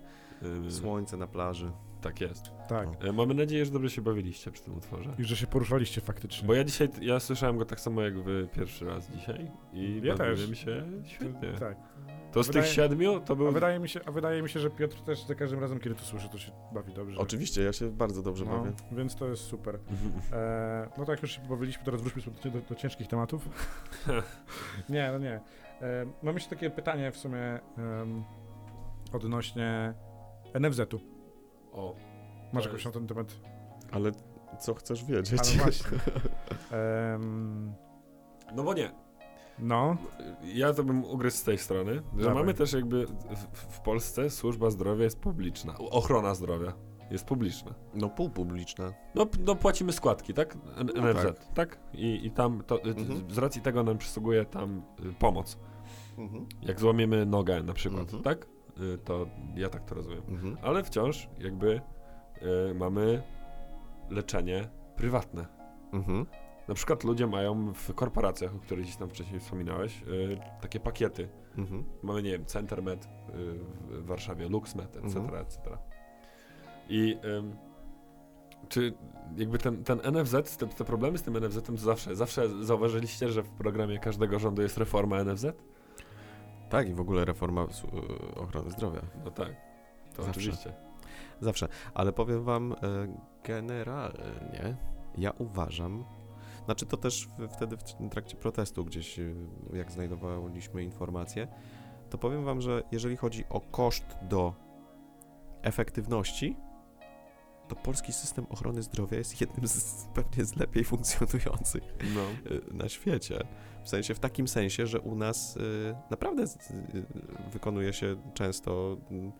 Yy, 0.64 0.70
słońce 0.70 1.16
na 1.16 1.26
plaży. 1.26 1.70
tak 2.00 2.20
jest. 2.20 2.50
Tak. 2.68 2.88
O. 2.88 3.06
Yy, 3.06 3.12
mamy 3.12 3.34
nadzieję, 3.34 3.64
że 3.66 3.70
dobrze 3.72 3.90
się 3.90 4.02
bawiliście 4.02 4.50
przy 4.50 4.62
tym 4.62 4.76
utworze. 4.76 5.14
I 5.18 5.24
że 5.24 5.36
się 5.36 5.46
poruszaliście 5.46 6.00
faktycznie. 6.00 6.46
Bo 6.48 6.54
ja 6.54 6.64
dzisiaj, 6.64 6.88
ja 7.00 7.20
słyszałem 7.20 7.58
go 7.58 7.64
tak 7.64 7.80
samo 7.80 8.02
jak 8.02 8.22
wy 8.22 8.48
pierwszy 8.56 8.84
raz 8.84 9.10
dzisiaj 9.10 9.50
i 9.72 10.00
Ja 10.04 10.16
bawiłem 10.16 10.50
też. 10.50 10.58
się 10.58 10.84
świetnie. 11.06 11.52
Tak. 11.58 11.76
To 12.32 12.42
z 12.42 12.46
Wydaje- 12.46 12.64
tych 12.64 12.74
siedmiu 12.74 13.20
to 13.20 13.32
A 13.32 13.36
był... 13.36 13.52
wydaje, 13.52 13.78
mi 13.78 13.88
się, 13.88 14.00
a 14.06 14.10
wydaje 14.10 14.42
mi 14.42 14.48
się, 14.48 14.60
że 14.60 14.70
Piotr 14.70 15.00
też 15.02 15.22
za 15.26 15.34
każdym 15.34 15.60
razem, 15.60 15.80
kiedy 15.80 15.94
to 15.94 16.02
słyszy, 16.02 16.28
to 16.28 16.38
się 16.38 16.52
bawi 16.72 16.92
dobrze. 16.94 17.20
Oczywiście, 17.20 17.62
ja 17.62 17.72
się 17.72 17.90
bardzo 17.90 18.22
dobrze 18.22 18.44
no, 18.44 18.58
bawię. 18.58 18.72
Więc 18.92 19.16
to 19.16 19.28
jest 19.28 19.42
super. 19.42 19.78
E, 20.32 20.88
no 20.98 21.04
tak, 21.04 21.22
już 21.22 21.30
się 21.32 21.40
pobawiliśmy, 21.40 21.84
teraz 21.84 22.02
wróćmy 22.02 22.22
do, 22.22 22.50
do, 22.50 22.60
do 22.68 22.74
ciężkich 22.74 23.08
tematów. 23.08 23.48
nie, 24.88 25.10
no 25.12 25.18
nie. 25.18 25.40
E, 25.80 26.06
mam 26.22 26.34
jeszcze 26.34 26.50
takie 26.50 26.70
pytanie 26.70 27.12
w 27.12 27.16
sumie 27.16 27.60
em, 27.78 28.24
odnośnie 29.12 29.94
NFZ-u. 30.60 31.00
O, 31.72 31.96
Masz 32.52 32.64
jakąś 32.64 32.84
jest- 32.84 32.94
na 32.94 33.00
ten 33.00 33.06
temat? 33.08 33.26
Ale 33.92 34.12
co 34.60 34.74
chcesz 34.74 35.04
wiedzieć? 35.04 35.40
Ale 35.40 35.62
właśnie. 35.64 35.98
Em, 36.78 37.74
no 38.54 38.62
bo 38.62 38.74
nie. 38.74 39.01
No, 39.58 39.96
Ja 40.44 40.74
to 40.74 40.84
bym 40.84 41.04
ugryzł 41.04 41.36
z 41.36 41.42
tej 41.42 41.58
strony, 41.58 41.94
że 41.94 42.24
Dawaj. 42.24 42.34
mamy 42.34 42.54
też 42.54 42.72
jakby 42.72 43.06
w, 43.06 43.12
w 43.54 43.80
Polsce 43.80 44.30
służba 44.30 44.70
zdrowia 44.70 45.04
jest 45.04 45.18
publiczna. 45.20 45.78
Ochrona 45.78 46.34
zdrowia 46.34 46.72
jest 47.10 47.24
publiczna. 47.24 47.74
No 47.94 48.08
pół 48.08 48.30
publiczne. 48.30 48.92
No, 49.14 49.26
no 49.46 49.54
płacimy 49.54 49.92
składki, 49.92 50.34
tak? 50.34 50.56
N- 50.76 50.90
No 50.96 51.12
NFZ, 51.12 51.26
tak? 51.54 51.78
I, 51.94 52.26
I 52.26 52.30
tam 52.30 52.62
to, 52.66 52.78
y, 52.86 52.88
Mhm. 52.88 53.30
z 53.30 53.38
racji 53.38 53.62
tego 53.62 53.82
nam 53.82 53.98
przysługuje 53.98 54.44
tam 54.44 54.82
y, 55.06 55.12
pomoc. 55.12 55.58
Mhm. 56.18 56.46
Jak 56.62 56.80
złamiemy 56.80 57.26
nogę 57.26 57.62
na 57.62 57.72
przykład, 57.72 58.02
Mhm. 58.02 58.22
tak? 58.22 58.46
Y, 58.80 58.98
To 58.98 59.26
ja 59.56 59.68
tak 59.68 59.84
to 59.84 59.94
rozumiem. 59.94 60.22
Mhm. 60.28 60.56
Ale 60.62 60.84
wciąż 60.84 61.28
jakby 61.38 61.80
y, 62.70 62.74
mamy 62.74 63.22
leczenie 64.10 64.68
prywatne. 64.96 65.46
Mhm. 65.92 66.26
Na 66.68 66.74
przykład 66.74 67.04
ludzie 67.04 67.26
mają 67.26 67.72
w 67.74 67.94
korporacjach, 67.94 68.54
o 68.54 68.58
których 68.58 68.84
gdzieś 68.84 68.96
tam 68.96 69.08
wcześniej 69.10 69.40
wspominałeś, 69.40 70.02
y, 70.02 70.38
takie 70.60 70.80
pakiety. 70.80 71.28
Mhm. 71.58 71.84
Mamy, 72.02 72.22
nie 72.22 72.30
wiem, 72.30 72.44
Centermed 72.46 73.04
y, 73.04 73.08
w 73.88 74.06
Warszawie, 74.06 74.48
LuxMed, 74.48 74.96
etc., 74.96 75.18
Mhm. 75.20 75.42
etc. 75.42 75.58
I 76.88 77.16
czy 78.68 78.94
jakby 79.36 79.58
ten, 79.58 79.84
ten 79.84 80.00
NFZ, 80.12 80.56
te, 80.56 80.66
te 80.66 80.84
problemy 80.84 81.18
z 81.18 81.22
tym 81.22 81.36
NFZ-em 81.36 81.76
to 81.76 81.82
zawsze, 81.82 82.16
zawsze 82.16 82.64
zauważyliście, 82.64 83.28
że 83.28 83.42
w 83.42 83.50
programie 83.50 83.98
każdego 83.98 84.38
rządu 84.38 84.62
jest 84.62 84.78
reforma 84.78 85.24
NFZ? 85.24 85.46
Tak, 86.70 86.88
i 86.88 86.94
w 86.94 87.00
ogóle 87.00 87.24
reforma 87.24 87.62
y, 87.62 88.34
ochrony 88.40 88.70
zdrowia. 88.70 89.00
No 89.24 89.30
tak, 89.30 89.48
to 90.16 90.22
Zawsze. 90.22 90.30
oczywiście. 90.30 90.72
Zawsze. 91.40 91.68
Ale 91.94 92.12
powiem 92.12 92.44
wam, 92.44 92.72
e, 92.72 92.76
generalnie 93.44 94.76
ja 95.18 95.30
uważam, 95.38 96.04
znaczy 96.64 96.86
to 96.86 96.96
też 96.96 97.28
wtedy 97.56 97.76
w 97.76 98.08
trakcie 98.10 98.36
protestu 98.36 98.84
gdzieś, 98.84 99.18
e, 99.18 99.22
jak 99.72 99.92
znajdowaliśmy 99.92 100.82
informacje, 100.84 101.48
to 102.10 102.18
powiem 102.18 102.44
wam, 102.44 102.60
że 102.60 102.82
jeżeli 102.92 103.16
chodzi 103.16 103.44
o 103.50 103.60
koszt 103.60 104.04
do 104.22 104.54
efektywności, 105.62 106.56
to 107.68 107.76
polski 107.76 108.12
system 108.12 108.46
ochrony 108.50 108.82
zdrowia 108.82 109.18
jest 109.18 109.40
jednym 109.40 109.68
z 109.68 110.06
pewnie 110.14 110.44
z 110.44 110.56
lepiej 110.56 110.84
funkcjonujących 110.84 111.82
No. 112.14 112.50
y, 112.56 112.74
na 112.74 112.88
świecie. 112.88 113.46
W 113.84 113.88
sensie, 113.88 114.14
w 114.14 114.18
takim 114.18 114.48
sensie, 114.48 114.86
że 114.86 115.00
u 115.00 115.14
nas 115.14 115.56
y, 115.56 115.60
naprawdę 116.10 116.46
z- 116.46 116.70
y, 116.70 117.06
wykonuje 117.52 117.92
się 117.92 118.16
często 118.34 118.96
y, 119.12 119.32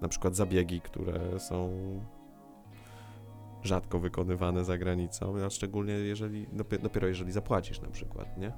na 0.00 0.08
przykład 0.08 0.36
zabiegi, 0.36 0.80
które 0.80 1.40
są 1.40 1.70
rzadko 3.62 3.98
wykonywane 3.98 4.64
za 4.64 4.78
granicą, 4.78 5.34
a 5.46 5.50
szczególnie 5.50 5.92
jeżeli, 5.92 6.46
dopiero, 6.52 6.82
dopiero 6.82 7.08
jeżeli 7.08 7.32
zapłacisz 7.32 7.80
na 7.80 7.88
przykład, 7.88 8.38
nie? 8.38 8.52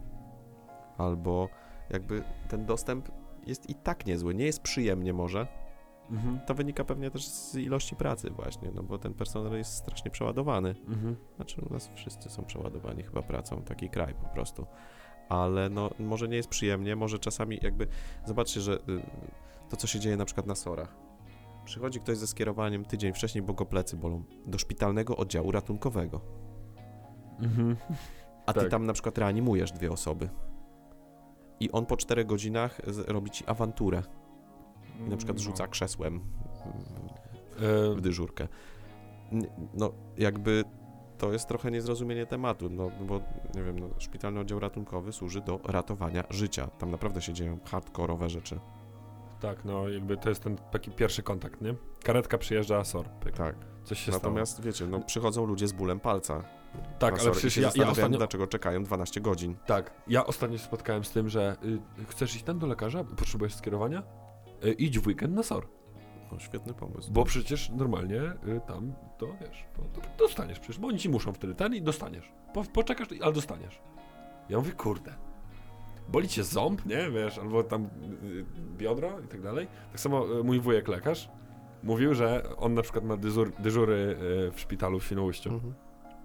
Albo 0.98 1.48
jakby 1.90 2.22
ten 2.48 2.66
dostęp 2.66 3.08
jest 3.46 3.70
i 3.70 3.74
tak 3.74 4.06
niezły, 4.06 4.34
nie 4.34 4.44
jest 4.44 4.62
przyjemnie 4.62 5.12
może, 5.12 5.46
Mhm. 6.10 6.40
to 6.46 6.54
wynika 6.54 6.84
pewnie 6.84 7.10
też 7.10 7.28
z 7.28 7.54
ilości 7.54 7.96
pracy 7.96 8.30
właśnie, 8.30 8.70
no 8.74 8.82
bo 8.82 8.98
ten 8.98 9.14
personel 9.14 9.58
jest 9.58 9.74
strasznie 9.74 10.10
przeładowany. 10.10 10.74
Mhm. 10.88 11.16
Znaczy 11.36 11.62
u 11.70 11.72
nas 11.72 11.90
wszyscy 11.94 12.30
są 12.30 12.44
przeładowani 12.44 13.02
chyba 13.02 13.22
pracą, 13.22 13.62
taki 13.62 13.88
kraj 13.90 14.14
po 14.14 14.28
prostu. 14.28 14.66
Ale 15.28 15.68
no 15.68 15.90
może 15.98 16.28
nie 16.28 16.36
jest 16.36 16.48
przyjemnie, 16.48 16.96
może 16.96 17.18
czasami 17.18 17.58
jakby, 17.62 17.86
zobaczcie, 18.26 18.60
że 18.60 18.74
y, 18.74 18.78
to 19.68 19.76
co 19.76 19.86
się 19.86 20.00
dzieje 20.00 20.16
na 20.16 20.24
przykład 20.24 20.46
na 20.46 20.54
sorach. 20.54 20.96
Przychodzi 21.64 22.00
ktoś 22.00 22.16
ze 22.18 22.26
skierowaniem 22.26 22.84
tydzień 22.84 23.12
wcześniej, 23.12 23.42
bo 23.42 23.54
go 23.54 23.66
plecy 23.66 23.96
bolą, 23.96 24.22
do 24.46 24.58
szpitalnego 24.58 25.16
oddziału 25.16 25.50
ratunkowego. 25.52 26.20
Mhm. 27.40 27.76
A 28.46 28.52
ty 28.52 28.60
Tak. 28.60 28.68
tam 28.70 28.86
na 28.86 28.92
przykład 28.92 29.18
reanimujesz 29.18 29.72
dwie 29.72 29.92
osoby. 29.92 30.28
I 31.60 31.70
on 31.72 31.86
po 31.86 31.96
czterech 31.96 32.26
godzinach 32.26 32.80
robi 33.06 33.30
ci 33.30 33.46
awanturę. 33.46 34.02
I 35.06 35.10
na 35.10 35.16
przykład 35.16 35.36
No. 35.38 35.42
rzuca 35.44 35.66
krzesłem 35.66 36.20
E, 37.60 37.94
w 37.94 38.00
dyżurkę. 38.00 38.48
No, 39.74 39.92
jakby 40.18 40.64
to 41.18 41.32
jest 41.32 41.48
trochę 41.48 41.70
niezrozumienie 41.70 42.26
tematu, 42.26 42.70
no 42.70 42.90
bo 43.06 43.20
nie 43.54 43.62
wiem, 43.62 43.78
no, 43.78 43.88
szpitalny 43.98 44.40
oddział 44.40 44.58
ratunkowy 44.60 45.12
służy 45.12 45.40
do 45.40 45.60
ratowania 45.64 46.24
życia. 46.30 46.66
Tam 46.66 46.90
naprawdę 46.90 47.22
się 47.22 47.32
dzieją 47.32 47.58
hardkorowe 47.64 48.28
rzeczy. 48.28 48.60
Tak, 49.40 49.64
no 49.64 49.88
jakby 49.88 50.16
to 50.16 50.28
jest 50.28 50.42
ten 50.42 50.56
taki 50.56 50.90
pierwszy 50.90 51.22
kontakt, 51.22 51.60
nie? 51.60 51.74
Karetka 52.04 52.38
przyjeżdża, 52.38 52.78
a 52.78 52.84
sor, 52.84 53.06
pyk. 53.08 53.36
Tak. 53.36 53.56
Coś 53.84 54.00
się 54.00 54.12
Natomiast 54.12 54.62
wiecie, 54.62 54.86
no 54.86 55.00
przychodzą 55.00 55.46
ludzie 55.46 55.68
z 55.68 55.72
bólem 55.72 56.00
palca. 56.00 56.24
stało. 56.24 56.60
Tak, 56.98 57.14
ale 57.14 57.22
SOR 57.22 57.32
i 57.32 57.32
przecież 57.32 57.54
się 57.54 57.60
ja, 57.60 57.70
ja 57.74 57.90
ostatnio... 57.90 58.18
dlaczego 58.18 58.46
czekają 58.46 58.84
12 58.84 59.20
godzin. 59.20 59.56
Tak, 59.66 59.90
ja 60.08 60.26
ostatnio 60.26 60.58
się 60.58 60.64
spotkałem 60.64 61.04
z 61.04 61.10
tym, 61.10 61.28
że 61.28 61.56
y, 62.00 62.04
chcesz 62.06 62.34
iść 62.34 62.44
tam 62.44 62.58
do 62.58 62.66
lekarza, 62.66 63.04
potrzebujesz 63.04 63.54
skierowania? 63.54 64.02
Y, 64.64 64.72
idź 64.72 64.98
w 64.98 65.06
weekend 65.06 65.34
na 65.34 65.42
SOR. 65.42 65.68
No, 66.32 66.38
świetny 66.38 66.74
pomysł. 66.74 67.12
Bo 67.12 67.24
przecież 67.24 67.70
normalnie 67.70 68.22
y, 68.22 68.60
tam 68.66 68.92
to 69.18 69.26
wiesz, 69.40 69.64
to 69.92 70.00
dostaniesz 70.18 70.60
przecież, 70.60 70.78
bo 70.78 70.88
oni 70.88 70.98
ci 70.98 71.08
muszą 71.08 71.32
wtedy 71.32 71.54
ten 71.54 71.74
i 71.74 71.82
dostaniesz. 71.82 72.32
Po, 72.54 72.64
poczekasz, 72.64 73.08
ale 73.22 73.32
dostaniesz. 73.32 73.80
Ja 74.48 74.58
mówię, 74.58 74.72
kurde. 74.72 75.29
Boli 76.08 76.28
cię 76.28 76.44
ząb, 76.44 76.86
nie? 76.86 77.10
Wiesz, 77.10 77.38
albo 77.38 77.62
tam 77.64 77.84
y, 77.84 77.88
biodro 78.76 79.20
i 79.20 79.28
tak 79.28 79.42
dalej. 79.42 79.66
Tak 79.92 80.00
samo 80.00 80.38
y, 80.40 80.44
mój 80.44 80.60
wujek 80.60 80.88
lekarz 80.88 81.28
mówił, 81.82 82.14
że 82.14 82.42
on 82.56 82.74
na 82.74 82.82
przykład 82.82 83.04
ma 83.04 83.16
dyżur, 83.16 83.52
dyżury 83.58 84.16
y, 84.48 84.52
w 84.52 84.60
szpitalu 84.60 85.00
w 85.00 85.04
Świnoujściu, 85.04 85.50
Mhm. 85.50 85.74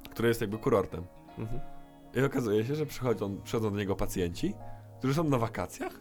który 0.09 0.27
jest 0.27 0.41
jakby 0.41 0.57
kurortem. 0.57 1.03
Mhm. 1.37 1.59
I 2.15 2.21
okazuje 2.21 2.65
się, 2.65 2.75
że 2.75 2.85
przychodzą, 2.85 3.41
przychodzą 3.41 3.71
do 3.71 3.77
niego 3.77 3.95
pacjenci, 3.95 4.53
którzy 4.99 5.13
są 5.13 5.23
na 5.23 5.37
wakacjach 5.37 5.93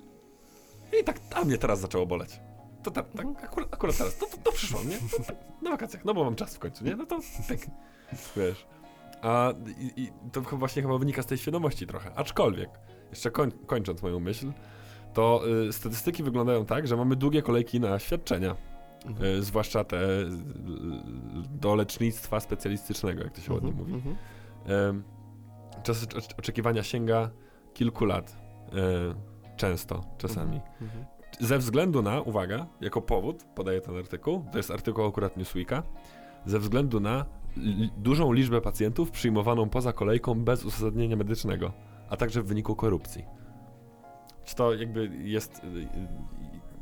i 1.00 1.04
tak, 1.04 1.20
a 1.34 1.44
mnie 1.44 1.58
teraz 1.58 1.80
zaczęło 1.80 2.06
boleć. 2.06 2.40
To 2.82 2.90
tak, 2.90 3.06
tak 3.16 3.26
akurat, 3.44 3.74
akurat 3.74 3.96
teraz, 3.96 4.18
to, 4.18 4.26
to, 4.26 4.36
to 4.36 4.52
przyszło, 4.52 4.80
nie? 4.84 4.98
To, 4.98 5.22
to, 5.22 5.32
na 5.62 5.70
wakacjach, 5.70 6.04
no 6.04 6.14
bo 6.14 6.24
mam 6.24 6.34
czas 6.34 6.56
w 6.56 6.58
końcu, 6.58 6.84
nie? 6.84 6.96
No 6.96 7.06
to 7.06 7.18
pyk, 7.48 7.66
wiesz. 8.36 8.66
A 9.22 9.52
i, 9.80 10.02
i 10.02 10.12
to 10.32 10.40
właśnie 10.40 10.82
chyba 10.82 10.98
wynika 10.98 11.22
z 11.22 11.26
tej 11.26 11.38
świadomości 11.38 11.86
trochę. 11.86 12.14
Aczkolwiek, 12.14 12.70
jeszcze 13.14 13.30
koń, 13.30 13.52
kończąc 13.66 14.02
moją 14.02 14.20
myśl, 14.20 14.52
to 15.14 15.42
y, 15.68 15.72
statystyki 15.72 16.22
wyglądają 16.22 16.66
tak, 16.66 16.86
że 16.86 16.96
mamy 16.96 17.16
długie 17.16 17.42
kolejki 17.42 17.80
na 17.80 17.98
świadczenia, 17.98 18.56
Mhm. 19.06 19.26
y, 19.38 19.42
zwłaszcza 19.42 19.84
te 19.84 19.96
y, 20.20 20.28
do 21.60 21.74
lecznictwa 21.74 22.40
specjalistycznego, 22.40 23.22
jak 23.22 23.32
to 23.32 23.40
się 23.40 23.52
ładnie 23.52 23.70
Mhm. 23.70 23.88
mówi. 23.88 23.94
Mhm. 24.64 25.02
Czas 25.82 26.06
ocz- 26.06 26.34
oczekiwania 26.38 26.82
sięga 26.82 27.30
kilku 27.74 28.04
lat. 28.04 28.36
e, 28.72 29.34
Często, 29.56 30.04
czasami. 30.18 30.60
Mhm. 30.82 31.04
Ze 31.40 31.58
względu 31.58 32.02
na, 32.02 32.20
uwaga, 32.20 32.66
jako 32.80 33.02
powód 33.02 33.44
podaję 33.54 33.80
ten 33.80 33.96
artykuł, 33.96 34.44
to 34.52 34.58
jest 34.58 34.70
artykuł 34.70 35.04
akurat 35.04 35.36
Newsweeka, 35.36 35.82
ze 36.46 36.58
względu 36.58 37.00
na 37.00 37.24
dużą 37.96 38.32
liczbę 38.32 38.60
pacjentów 38.60 39.10
przyjmowaną 39.10 39.68
poza 39.68 39.92
kolejką 39.92 40.34
bez 40.34 40.64
uzasadnienia 40.64 41.16
medycznego, 41.16 41.72
a 42.14 42.16
także 42.16 42.42
w 42.42 42.46
wyniku 42.46 42.76
korupcji. 42.76 43.24
Czy 44.44 44.54
to 44.54 44.74
jakby 44.74 45.10
jest 45.22 45.64
y, 45.64 45.66
y, 45.66 45.88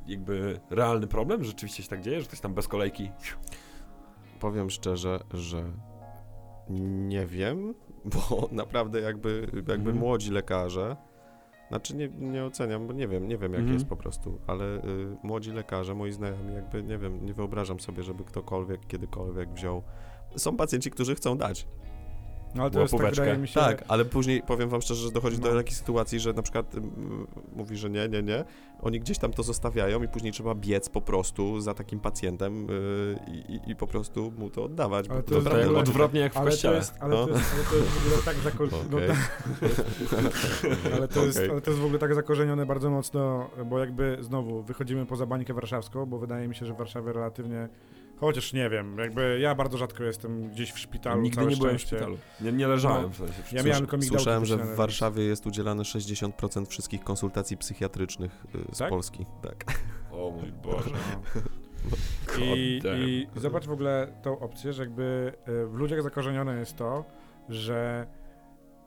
jakby 0.06 0.60
realny 0.70 1.06
problem? 1.06 1.44
Rzeczywiście 1.44 1.82
się 1.82 1.88
tak 1.88 2.00
dzieje, 2.00 2.20
że 2.20 2.26
ktoś 2.26 2.40
tam 2.40 2.54
bez 2.54 2.68
kolejki 2.68 3.10
Powiem 4.40 4.70
szczerze, 4.70 5.20
że 5.34 5.64
nie 7.08 7.26
wiem, 7.26 7.74
bo 8.04 8.48
naprawdę 8.52 9.00
jakby, 9.00 9.46
jakby 9.54 9.72
Mhm. 9.72 9.96
młodzi 9.96 10.30
lekarze, 10.30 10.96
znaczy 11.68 11.96
nie, 11.96 12.08
nie 12.08 12.44
oceniam, 12.44 12.86
bo 12.86 12.92
nie 12.92 13.08
wiem, 13.08 13.28
nie 13.28 13.38
wiem 13.38 13.52
jak 13.52 13.60
Mhm. 13.60 13.74
jest 13.78 13.86
po 13.88 13.96
prostu, 13.96 14.38
ale 14.46 14.64
y, 14.64 15.16
młodzi 15.22 15.52
lekarze, 15.52 15.94
moi 15.94 16.12
znajomi, 16.12 16.54
jakby 16.54 16.82
nie 16.82 16.98
wiem, 16.98 17.26
nie 17.26 17.34
wyobrażam 17.34 17.80
sobie, 17.80 18.02
żeby 18.02 18.24
ktokolwiek 18.24 18.86
kiedykolwiek 18.86 19.50
wziął 19.50 19.82
są 20.36 20.56
pacjenci, 20.56 20.90
którzy 20.90 21.14
chcą 21.14 21.38
dać. 21.38 21.66
No 22.54 22.62
ale 22.62 22.70
to 22.70 22.80
jest 22.80 22.96
tak, 22.98 23.10
wydaje 23.10 23.38
mi 23.38 23.48
się... 23.48 23.60
Tak, 23.60 23.84
ale 23.88 24.04
później 24.04 24.42
powiem 24.42 24.68
wam 24.68 24.82
szczerze, 24.82 25.02
że 25.06 25.10
dochodzi 25.12 25.38
No. 25.40 25.48
do 25.50 25.56
takiej 25.56 25.74
sytuacji, 25.74 26.20
że 26.20 26.32
na 26.32 26.42
przykład 26.42 26.74
mm, 26.74 27.26
mówi, 27.56 27.76
że 27.76 27.90
nie, 27.90 28.08
nie, 28.08 28.22
nie. 28.22 28.44
Oni 28.82 29.00
gdzieś 29.00 29.18
tam 29.18 29.32
to 29.32 29.42
zostawiają 29.42 30.02
i 30.02 30.08
później 30.08 30.32
trzeba 30.32 30.54
biec 30.54 30.88
po 30.88 31.00
prostu 31.00 31.60
za 31.60 31.74
takim 31.74 32.00
pacjentem 32.00 32.66
yy, 32.66 33.16
i, 33.48 33.70
i, 33.70 33.76
po 33.76 33.86
prostu 33.86 34.32
mu 34.38 34.50
to 34.50 34.64
oddawać. 34.64 35.08
Ale 35.08 35.22
to 35.22 35.34
jest 35.34 35.46
To 35.46 35.60
ogóle- 35.62 35.78
odwrotnie 35.80 36.20
jak 36.20 36.32
w 36.32 36.36
Ale 36.36 36.44
to, 36.46 36.50
kościele. 36.50 36.76
jest, 36.76 36.94
ale, 37.00 37.14
to 37.16 37.28
jest, 37.28 37.54
ale 37.54 37.64
to 37.64 37.76
jest 37.76 37.88
w 37.90 38.06
ogóle 38.06 38.22
tak 38.24 38.36
zakorzenione. 38.36 39.14
No, 41.00 41.08
to 41.14 41.24
jest, 41.26 41.38
ale 41.50 41.60
to 41.60 41.70
jest 41.70 41.82
w 41.82 41.84
ogóle 41.84 41.98
tak 41.98 42.14
zakorzenione 42.14 42.66
bardzo 42.66 42.90
mocno, 42.90 43.50
bo 43.66 43.78
jakby 43.78 44.16
znowu 44.20 44.62
wychodzimy 44.62 45.06
poza 45.06 45.26
bańkę 45.26 45.54
warszawską, 45.54 46.06
bo 46.06 46.18
wydaje 46.18 46.48
mi 46.48 46.54
się, 46.54 46.66
że 46.66 46.74
w 46.74 46.76
Warszawie 46.76 47.12
relatywnie. 47.12 47.68
Chociaż 48.22 48.52
nie 48.52 48.70
wiem, 48.70 48.98
jakby 48.98 49.38
ja 49.40 49.54
bardzo 49.54 49.78
rzadko 49.78 50.04
jestem 50.04 50.50
gdzieś 50.50 50.72
w 50.72 50.78
szpitalu. 50.78 51.22
Nigdy 51.22 51.46
nie 51.46 51.56
byłem 51.56 51.78
w 51.78 51.80
szpitalu. 51.80 52.18
Nie, 52.40 52.52
nie 52.52 52.66
leżałem 52.66 53.02
No. 53.02 53.08
w 53.08 53.16
sensie. 53.16 53.42
Ja 53.52 53.62
miałem 53.62 54.02
Słyszałem, 54.02 54.44
że 54.44 54.56
w 54.58 54.76
Warszawie 54.76 55.24
jest 55.24 55.46
udzielane 55.46 55.82
60% 55.82 56.66
wszystkich 56.66 57.04
konsultacji 57.04 57.56
psychiatrycznych 57.56 58.44
yy, 58.54 58.64
z 58.72 58.78
Tak? 58.78 58.90
Polski. 58.90 59.26
Tak. 59.42 59.64
O 60.12 60.30
mój 60.30 60.52
Boże. 60.52 60.90
I, 62.38 62.78
God 62.80 62.92
damn. 62.92 63.08
I 63.08 63.26
zobacz 63.36 63.66
w 63.66 63.72
ogóle 63.72 64.12
tą 64.22 64.38
opcję, 64.38 64.72
że 64.72 64.82
jakby 64.82 65.32
y, 65.48 65.66
w 65.66 65.74
ludziach 65.74 66.02
zakorzenione 66.02 66.58
jest 66.58 66.76
to, 66.76 67.04
że 67.48 68.06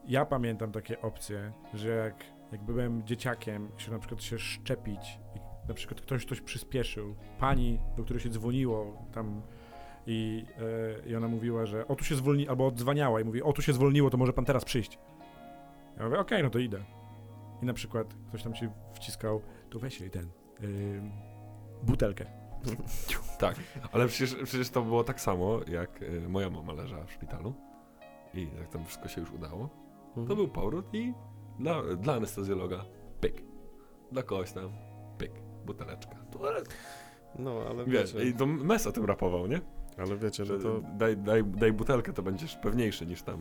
ja 0.08 0.24
pamiętam 0.24 0.72
takie 0.72 1.00
opcje, 1.00 1.52
że 1.74 1.88
jak, 1.88 2.24
jak 2.52 2.62
byłem 2.62 3.06
dzieciakiem, 3.06 3.68
się 3.76 3.90
na 3.92 3.98
przykład 3.98 4.22
się 4.22 4.38
szczepić 4.38 5.18
i 5.34 5.38
na 5.68 5.74
przykład 5.74 6.00
ktoś 6.00 6.24
coś 6.24 6.40
przyspieszył, 6.40 7.14
pani, 7.38 7.78
do 7.96 8.04
której 8.04 8.22
się 8.22 8.28
dzwoniło 8.28 9.02
tam 9.12 9.42
i, 10.06 10.44
y, 11.06 11.08
i 11.08 11.16
ona 11.16 11.28
mówiła, 11.28 11.66
że 11.66 11.88
o 11.88 11.96
tu 11.96 12.04
się 12.04 12.14
zwolni, 12.14 12.48
albo 12.48 12.66
odzwaniała 12.66 13.20
i 13.20 13.24
mówi, 13.24 13.42
o 13.42 13.52
tu 13.52 13.62
się 13.62 13.72
zwolniło, 13.72 14.10
to 14.10 14.16
może 14.16 14.32
pan 14.32 14.44
teraz 14.44 14.64
przyjść. 14.64 14.98
Ja 15.96 16.04
mówię, 16.04 16.18
okej, 16.18 16.42
no 16.42 16.50
to 16.50 16.58
idę. 16.58 16.84
I 17.62 17.66
na 17.66 17.72
przykład 17.72 18.14
ktoś 18.28 18.42
tam 18.42 18.54
się 18.54 18.72
wciskał, 18.94 19.42
to 19.70 19.78
weź 19.78 20.00
jej 20.00 20.10
ten, 20.10 20.30
y, 20.62 21.02
butelkę. 21.82 22.26
Tak, 23.38 23.56
ale 23.92 24.08
przecież, 24.08 24.34
przecież 24.44 24.70
to 24.70 24.82
było 24.82 25.04
tak 25.04 25.20
samo, 25.20 25.60
jak 25.68 26.02
y, 26.02 26.28
moja 26.28 26.50
mama 26.50 26.72
leżała 26.72 27.04
w 27.04 27.12
szpitalu 27.12 27.54
i 28.34 28.48
jak 28.58 28.68
tam 28.68 28.84
wszystko 28.84 29.08
się 29.08 29.20
już 29.20 29.30
udało, 29.30 29.70
to 30.28 30.36
był 30.36 30.48
powrót 30.48 30.94
i 30.94 31.14
dla, 31.58 31.82
dla 31.96 32.14
anestezjologa 32.14 32.84
pyk. 33.20 33.42
Dla 34.12 34.22
kogoś 34.22 34.52
tam 34.52 34.72
pyk. 35.18 35.45
Buteleczka. 35.66 36.16
To, 36.30 36.48
ale, 36.48 36.62
No, 37.38 37.60
ale 37.70 37.84
wiesz, 37.84 38.12
wiecie, 38.14 38.28
i 38.28 38.34
to 38.34 38.46
Mes 38.46 38.86
o 38.86 38.92
tym 38.92 39.04
rapował, 39.04 39.46
nie? 39.46 39.60
ale 39.98 40.16
wiecie, 40.16 40.44
Że 40.44 40.56
że 40.56 40.62
to... 40.62 40.80
daj, 40.98 41.16
daj, 41.16 41.44
daj 41.44 41.72
butelkę, 41.72 42.12
to 42.12 42.22
będziesz 42.22 42.56
pewniejszy 42.56 43.06
niż 43.06 43.22
tam. 43.22 43.40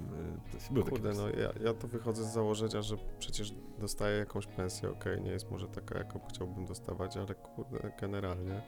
y, 0.54 0.68
to- 0.68 0.74
Był 0.74 0.84
Kurde, 0.84 1.14
no 1.14 1.30
ja, 1.30 1.50
ja 1.64 1.74
to 1.74 1.88
wychodzę 1.88 2.24
z 2.24 2.34
założenia, 2.34 2.82
że 2.82 2.96
przecież 3.20 3.54
dostaję 3.80 4.18
jakąś 4.18 4.48
pensję, 4.48 4.90
okej, 4.92 5.22
nie 5.22 5.32
jest 5.32 5.52
może 5.52 5.68
taka, 5.68 5.98
jaką 5.98 6.20
chciałbym 6.30 6.66
dostawać, 6.66 7.18
ale 7.18 7.36
kurde, 7.36 7.92
generalnie 8.02 8.62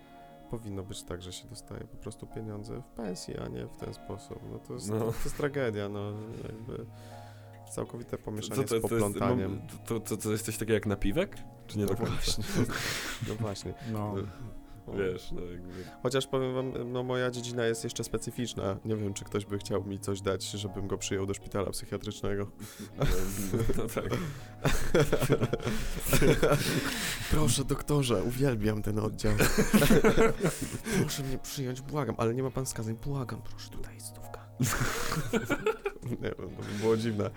powinno 0.50 0.84
być 0.84 1.04
tak, 1.04 1.22
że 1.22 1.34
się 1.34 1.48
dostaje 1.48 1.82
po 1.82 1.98
prostu 1.98 2.28
pieniądze 2.28 2.82
w 2.82 2.86
pensji, 2.96 3.38
a 3.38 3.48
nie 3.48 3.66
w 3.68 3.78
ten 3.78 3.94
sposób. 3.94 4.40
No 4.52 4.60
to 4.60 4.74
jest, 4.74 4.90
No. 4.90 5.00
To, 5.00 5.06
to 5.06 5.18
jest 5.24 5.38
tragedia, 5.38 5.90
no 5.90 6.12
jakby 6.44 6.86
całkowite 7.72 8.18
pomieszanie 8.18 8.56
Co 8.56 8.62
to, 8.64 8.68
z 8.68 8.70
to, 8.70 8.76
jest, 8.96 9.06
poplątaniem. 9.06 9.62
to, 9.86 10.00
to, 10.00 10.18
to 10.18 10.32
jest 10.32 10.46
coś 10.46 10.58
takiego 10.58 10.74
jak 10.74 10.86
napiwek? 10.86 11.38
Czy 11.68 11.78
nie 11.78 11.86
no 11.86 11.90
do 11.90 11.96
końca? 11.96 12.14
właśnie, 12.14 12.44
no 13.28 13.36
właśnie. 13.36 13.74
No. 13.92 14.16
Wiesz, 14.94 15.32
no 15.32 15.42
jakby... 15.42 15.74
Chociaż 16.04 16.28
powiem 16.28 16.54
wam, 16.54 16.92
no 16.92 17.04
moja 17.04 17.32
dziedzina 17.32 17.66
jest 17.66 17.84
jeszcze 17.84 18.04
specyficzna. 18.04 18.78
Nie 18.86 18.96
wiem, 18.96 19.14
czy 19.14 19.26
ktoś 19.26 19.46
by 19.46 19.58
chciał 19.58 19.84
mi 19.84 20.00
coś 20.00 20.22
dać, 20.22 20.52
żebym 20.52 20.88
go 20.88 20.98
przyjął 20.98 21.26
do 21.26 21.34
szpitala 21.34 21.70
psychiatrycznego. 21.70 22.52
No, 22.98 23.06
no 23.78 23.84
tak. 23.88 24.06
Proszę 27.32 27.64
doktorze, 27.64 28.24
uwielbiam 28.24 28.82
ten 28.82 29.00
oddział. 29.00 29.34
proszę 31.02 31.24
mnie 31.24 31.38
przyjąć, 31.38 31.82
błagam, 31.82 32.16
ale 32.18 32.34
nie 32.34 32.44
ma 32.44 32.52
pan 32.52 32.66
skazań, 32.66 32.96
błagam, 32.96 33.42
proszę, 33.42 33.70
tutaj 33.70 33.96
jest 33.96 34.08
stówka. 34.08 34.48
nie 36.04 36.18
wiem, 36.40 36.56
to 36.58 36.64
by 36.64 36.80
było 36.80 36.98
dziwne. 36.98 37.30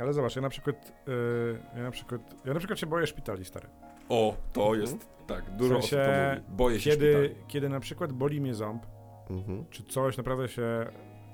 Ale 0.00 0.12
zobacz, 0.12 0.36
ja 0.36 0.42
na 0.42 0.48
przykład, 0.48 0.92
y, 1.08 1.58
ja 1.76 1.82
na 1.82 1.90
przykład, 1.90 2.20
ja 2.44 2.52
na 2.54 2.58
przykład 2.58 2.78
się 2.78 2.86
boję 2.86 3.06
szpitali, 3.06 3.44
stary. 3.44 3.68
O, 4.08 4.34
to 4.52 4.60
Mhm. 4.62 4.80
jest, 4.80 5.08
tak, 5.26 5.50
dużo 5.56 5.74
W 5.74 5.78
osób 5.78 5.90
sensie, 5.90 6.06
to 6.36 6.40
mówi. 6.40 6.56
Boję 6.56 6.80
się 6.80 6.90
Kiedy, 6.90 7.12
szpitali. 7.12 7.44
kiedy 7.48 7.68
na 7.68 7.80
przykład 7.80 8.12
boli 8.12 8.40
mnie 8.40 8.54
ząb, 8.54 8.86
Mhm. 9.30 9.64
czy 9.70 9.82
coś 9.84 10.16
naprawdę 10.16 10.48
się, 10.48 10.86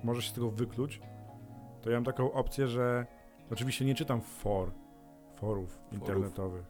może 0.05 0.23
się 0.23 0.31
z 0.31 0.33
tego 0.33 0.51
wykluć, 0.51 1.01
to 1.83 1.91
ja 1.91 1.97
mam 1.97 2.05
taką 2.05 2.33
opcję, 2.33 2.67
że 2.69 3.07
oczywiście 3.53 3.85
nie 3.85 3.95
czytam 3.95 4.21
for, 4.21 4.71
forów 5.37 5.79
internetowych, 5.93 6.64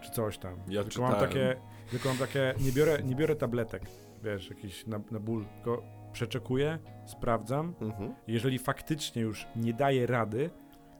czy 0.00 0.10
coś 0.10 0.38
tam. 0.38 0.56
Ja 0.68 0.82
tylko 0.84 1.02
mam 1.02 1.14
takie, 1.20 1.56
tylko 1.90 2.08
mam 2.08 2.18
takie, 2.18 2.54
nie 2.60 2.72
biorę, 2.72 2.98
nie 3.02 3.14
biorę 3.14 3.36
tabletek, 3.36 3.82
wiesz, 4.22 4.50
jakiś 4.50 4.86
na, 4.86 5.00
na 5.10 5.20
ból, 5.20 5.44
tylko 5.54 5.82
przeczekuję, 6.14 6.78
sprawdzam, 7.06 7.74
Mhm. 7.80 8.14
jeżeli 8.26 8.58
faktycznie 8.58 9.22
już 9.22 9.46
nie 9.56 9.72
daje 9.74 10.06
rady, 10.06 10.50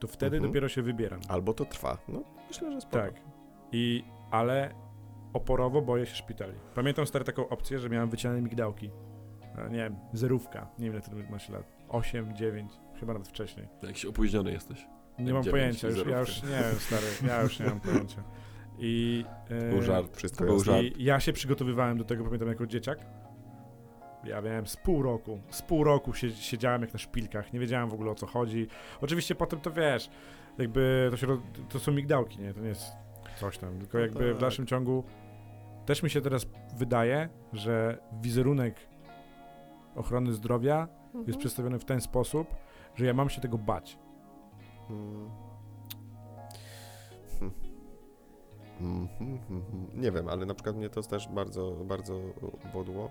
to 0.00 0.08
wtedy 0.08 0.36
Mhm. 0.36 0.52
dopiero 0.52 0.68
się 0.68 0.82
wybieram. 0.82 1.20
Albo 1.28 1.54
to 1.54 1.64
trwa. 1.64 1.98
No, 2.08 2.22
myślę, 2.48 2.72
że 2.72 2.80
spoko. 2.80 2.96
Tak. 3.04 3.14
I, 3.72 4.04
ale 4.30 4.74
oporowo 5.32 5.82
boję 5.82 6.06
się 6.06 6.14
szpitali. 6.14 6.52
Pamiętam 6.74 7.06
stary 7.06 7.24
taką 7.24 7.48
opcję, 7.48 7.78
że 7.78 7.88
miałem 7.88 8.10
wycinane 8.10 8.42
migdałki. 8.42 8.90
E, 9.58 9.70
Nie 9.70 9.76
wiem, 9.78 9.96
zerówka. 10.12 10.66
Nie 10.78 10.84
wiem, 10.84 10.92
ile 10.92 11.02
wtedy 11.02 11.24
masz 11.30 11.48
lat. 11.48 11.72
8, 11.88 12.36
9, 12.36 12.72
chyba 13.00 13.12
nawet 13.12 13.28
wcześniej. 13.28 13.68
To 13.80 13.86
Jakiś 13.86 14.04
opóźniony 14.04 14.52
jesteś. 14.52 14.86
Nie 15.18 15.32
mam 15.34 15.44
pojęcia, 15.44 15.88
już, 15.88 16.06
ja 16.06 16.20
już 16.20 16.42
nie 16.42 16.48
wiem, 16.48 16.74
stary, 16.78 17.06
ja 17.28 17.42
już 17.42 17.60
nie 17.60 17.66
mam 17.66 17.80
pojęcia. 17.90 18.22
I, 18.78 19.24
e, 19.50 19.70
Był 19.70 19.82
żart. 19.82 20.16
Wszystko 20.16 20.44
To 20.44 20.50
był 20.50 20.60
żart. 20.60 20.82
I 20.82 21.04
ja 21.04 21.20
się 21.20 21.32
przygotowywałem 21.32 21.98
do 21.98 22.04
tego, 22.04 22.24
pamiętam, 22.24 22.48
jako 22.48 22.66
dzieciak. 22.66 22.98
Ja 24.27 24.41
miałem 24.41 24.66
z 24.66 24.77
pół 24.77 25.03
roku, 25.03 25.39
z 25.51 25.62
pół 25.62 25.85
roku 25.85 26.11
sie- 26.12 26.31
siedziałem 26.31 26.83
jak 26.83 26.93
na 26.93 26.99
szpilkach, 26.99 27.53
nie 27.53 27.61
wiedziałem 27.61 27.89
w 27.91 27.95
ogóle 27.95 28.11
o 28.11 28.14
co 28.14 28.27
chodzi. 28.27 28.66
Oczywiście 29.01 29.35
potem 29.35 29.61
to 29.61 29.70
wiesz, 29.70 30.11
jakby 30.59 31.09
to, 31.11 31.16
się, 31.16 31.27
to 31.68 31.79
są 31.79 31.93
migdałki, 31.93 32.39
nie? 32.39 32.55
To 32.55 32.61
nie 32.61 32.68
jest 32.68 32.93
coś 33.41 33.59
tam, 33.59 33.79
tylko 33.79 33.99
No 33.99 34.05
jakby 34.05 34.29
w 34.29 34.33
tak. 34.33 34.41
dalszym 34.41 34.66
ciągu 34.66 35.05
też 35.87 36.03
mi 36.03 36.11
się 36.11 36.20
teraz 36.20 36.47
wydaje, 36.77 37.29
że 37.53 37.99
wizerunek 38.22 38.77
ochrony 39.97 40.33
zdrowia 40.33 40.89
Mhm. 41.07 41.25
jest 41.27 41.39
przedstawiony 41.39 41.79
w 41.79 41.85
ten 41.85 42.01
sposób, 42.01 42.55
że 42.95 43.07
ja 43.07 43.14
mam 43.14 43.31
się 43.31 43.41
tego 43.41 43.59
bać. 43.59 43.99
Mm. 44.91 45.31
Hmm. 48.79 49.09
Mhm, 49.21 49.38
mhm. 49.51 50.01
Nie 50.01 50.13
wiem, 50.13 50.29
ale 50.29 50.46
na 50.46 50.55
przykład 50.55 50.76
mnie 50.76 50.91
to 50.91 51.03
też 51.03 51.29
bardzo, 51.29 51.71
bardzo 51.84 52.21
bodło. 52.72 53.11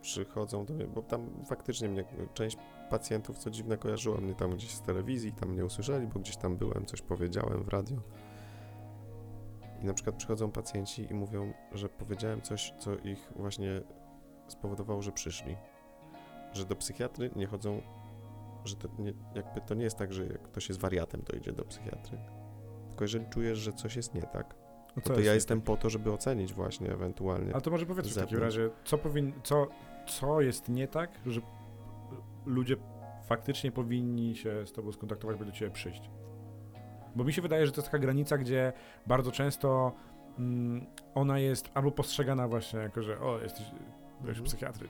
Przychodzą 0.00 0.64
do 0.64 0.74
mnie, 0.74 0.86
bo 0.86 1.02
tam 1.02 1.44
faktycznie 1.44 1.88
mnie 1.88 2.04
część 2.34 2.56
pacjentów, 2.90 3.38
co 3.38 3.50
dziwne, 3.50 3.78
kojarzyła 3.78 4.20
mnie 4.20 4.34
tam 4.34 4.50
gdzieś 4.50 4.70
z 4.70 4.82
telewizji, 4.82 5.32
tam 5.32 5.48
mnie 5.48 5.64
usłyszeli, 5.64 6.06
bo 6.06 6.20
gdzieś 6.20 6.36
tam 6.36 6.56
byłem, 6.56 6.86
coś 6.86 7.02
powiedziałem 7.02 7.62
w 7.62 7.68
radio. 7.68 7.96
I 9.82 9.84
na 9.84 9.94
przykład 9.94 10.16
przychodzą 10.16 10.50
pacjenci 10.50 11.06
i 11.10 11.14
mówią, 11.14 11.52
że 11.72 11.88
powiedziałem 11.88 12.42
coś, 12.42 12.74
co 12.78 12.96
ich 12.96 13.32
właśnie 13.36 13.82
spowodowało, 14.48 15.02
że 15.02 15.12
przyszli. 15.12 15.56
Że 16.52 16.64
do 16.64 16.76
psychiatry 16.76 17.30
nie 17.36 17.46
chodzą 17.46 17.82
że 18.64 18.76
to 18.76 18.88
nie, 18.98 19.12
jakby 19.34 19.60
to 19.60 19.74
nie 19.74 19.84
jest 19.84 19.96
tak, 19.96 20.12
że 20.12 20.26
jak 20.26 20.42
ktoś 20.42 20.68
jest 20.68 20.80
wariatem, 20.80 21.22
to 21.22 21.36
idzie 21.36 21.52
do 21.52 21.64
psychiatry. 21.64 22.18
Tylko 22.88 23.04
jeżeli 23.04 23.26
czujesz, 23.26 23.58
że 23.58 23.72
coś 23.72 23.96
jest 23.96 24.14
nie 24.14 24.22
tak, 24.22 24.54
No 24.96 25.02
co 25.02 25.08
to 25.08 25.14
jest 25.14 25.26
ja 25.26 25.34
jestem 25.34 25.60
po 25.60 25.76
to, 25.76 25.90
żeby 25.90 26.12
ocenić 26.12 26.54
właśnie 26.54 26.92
ewentualnie. 26.92 27.52
Ale 27.52 27.60
to 27.62 27.70
może 27.70 27.86
powiedzmy 27.86 28.12
w 28.12 28.14
takim 28.14 28.30
zewnątrz. 28.30 28.56
razie, 28.56 28.70
co, 28.84 28.98
powin, 28.98 29.32
co, 29.42 29.66
co 30.06 30.40
jest 30.40 30.68
nie 30.68 30.88
tak, 30.88 31.10
że 31.26 31.40
ludzie 32.46 32.76
faktycznie 33.24 33.72
powinni 33.72 34.36
się 34.36 34.66
z 34.66 34.72
tobą 34.72 34.92
skontaktować, 34.92 35.36
by 35.36 35.44
do 35.44 35.52
ciebie 35.52 35.70
przyjść. 35.70 36.10
Bo 37.16 37.24
mi 37.24 37.32
się 37.32 37.42
wydaje, 37.42 37.66
że 37.66 37.72
to 37.72 37.80
jest 37.80 37.86
taka 37.90 37.98
granica, 37.98 38.38
gdzie 38.38 38.72
bardzo 39.06 39.32
często 39.32 39.92
mm, 40.38 40.86
ona 41.14 41.38
jest 41.38 41.70
albo 41.74 41.90
postrzegana 41.90 42.48
właśnie 42.48 42.78
jako, 42.80 43.02
że 43.02 43.20
o, 43.20 43.38
jesteś, 43.42 43.66
byłeś 44.20 44.38
Mhm. 44.38 44.44
psychiatry. 44.44 44.88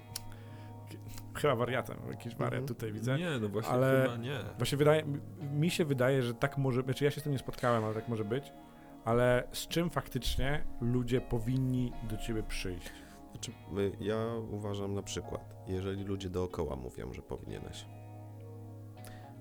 Chyba 1.34 1.56
wariatem, 1.56 1.96
jakiś 2.10 2.34
wariat 2.34 2.52
Mhm. 2.60 2.66
tutaj 2.68 2.92
widzę. 2.92 3.18
Nie, 3.18 3.30
no 3.40 3.48
właśnie 3.48 3.72
Ale- 3.72 4.02
chyba 4.02 4.16
nie. 4.16 4.38
Właśnie 4.56 4.78
wydaje, 4.78 5.02
mi 5.52 5.70
się 5.70 5.84
wydaje, 5.84 6.22
że 6.22 6.34
tak 6.34 6.58
może, 6.58 6.82
znaczy 6.82 7.04
ja 7.04 7.10
się 7.10 7.20
z 7.20 7.24
tym 7.24 7.32
nie 7.32 7.38
spotkałem, 7.38 7.84
ale 7.84 7.94
tak 7.94 8.08
może 8.08 8.24
być, 8.24 8.52
ale 9.04 9.48
z 9.52 9.68
czym 9.68 9.90
faktycznie 9.90 10.64
ludzie 10.80 11.20
powinni 11.20 11.92
do 12.10 12.16
ciebie 12.16 12.42
przyjść? 12.42 12.92
Znaczy, 13.30 13.52
y, 13.78 13.92
ja 14.00 14.26
uważam 14.50 14.94
na 14.94 15.02
przykład, 15.02 15.54
jeżeli 15.66 16.04
ludzie 16.04 16.30
dookoła 16.30 16.76
mówią, 16.76 17.12
że 17.12 17.22
powinieneś. 17.22 17.86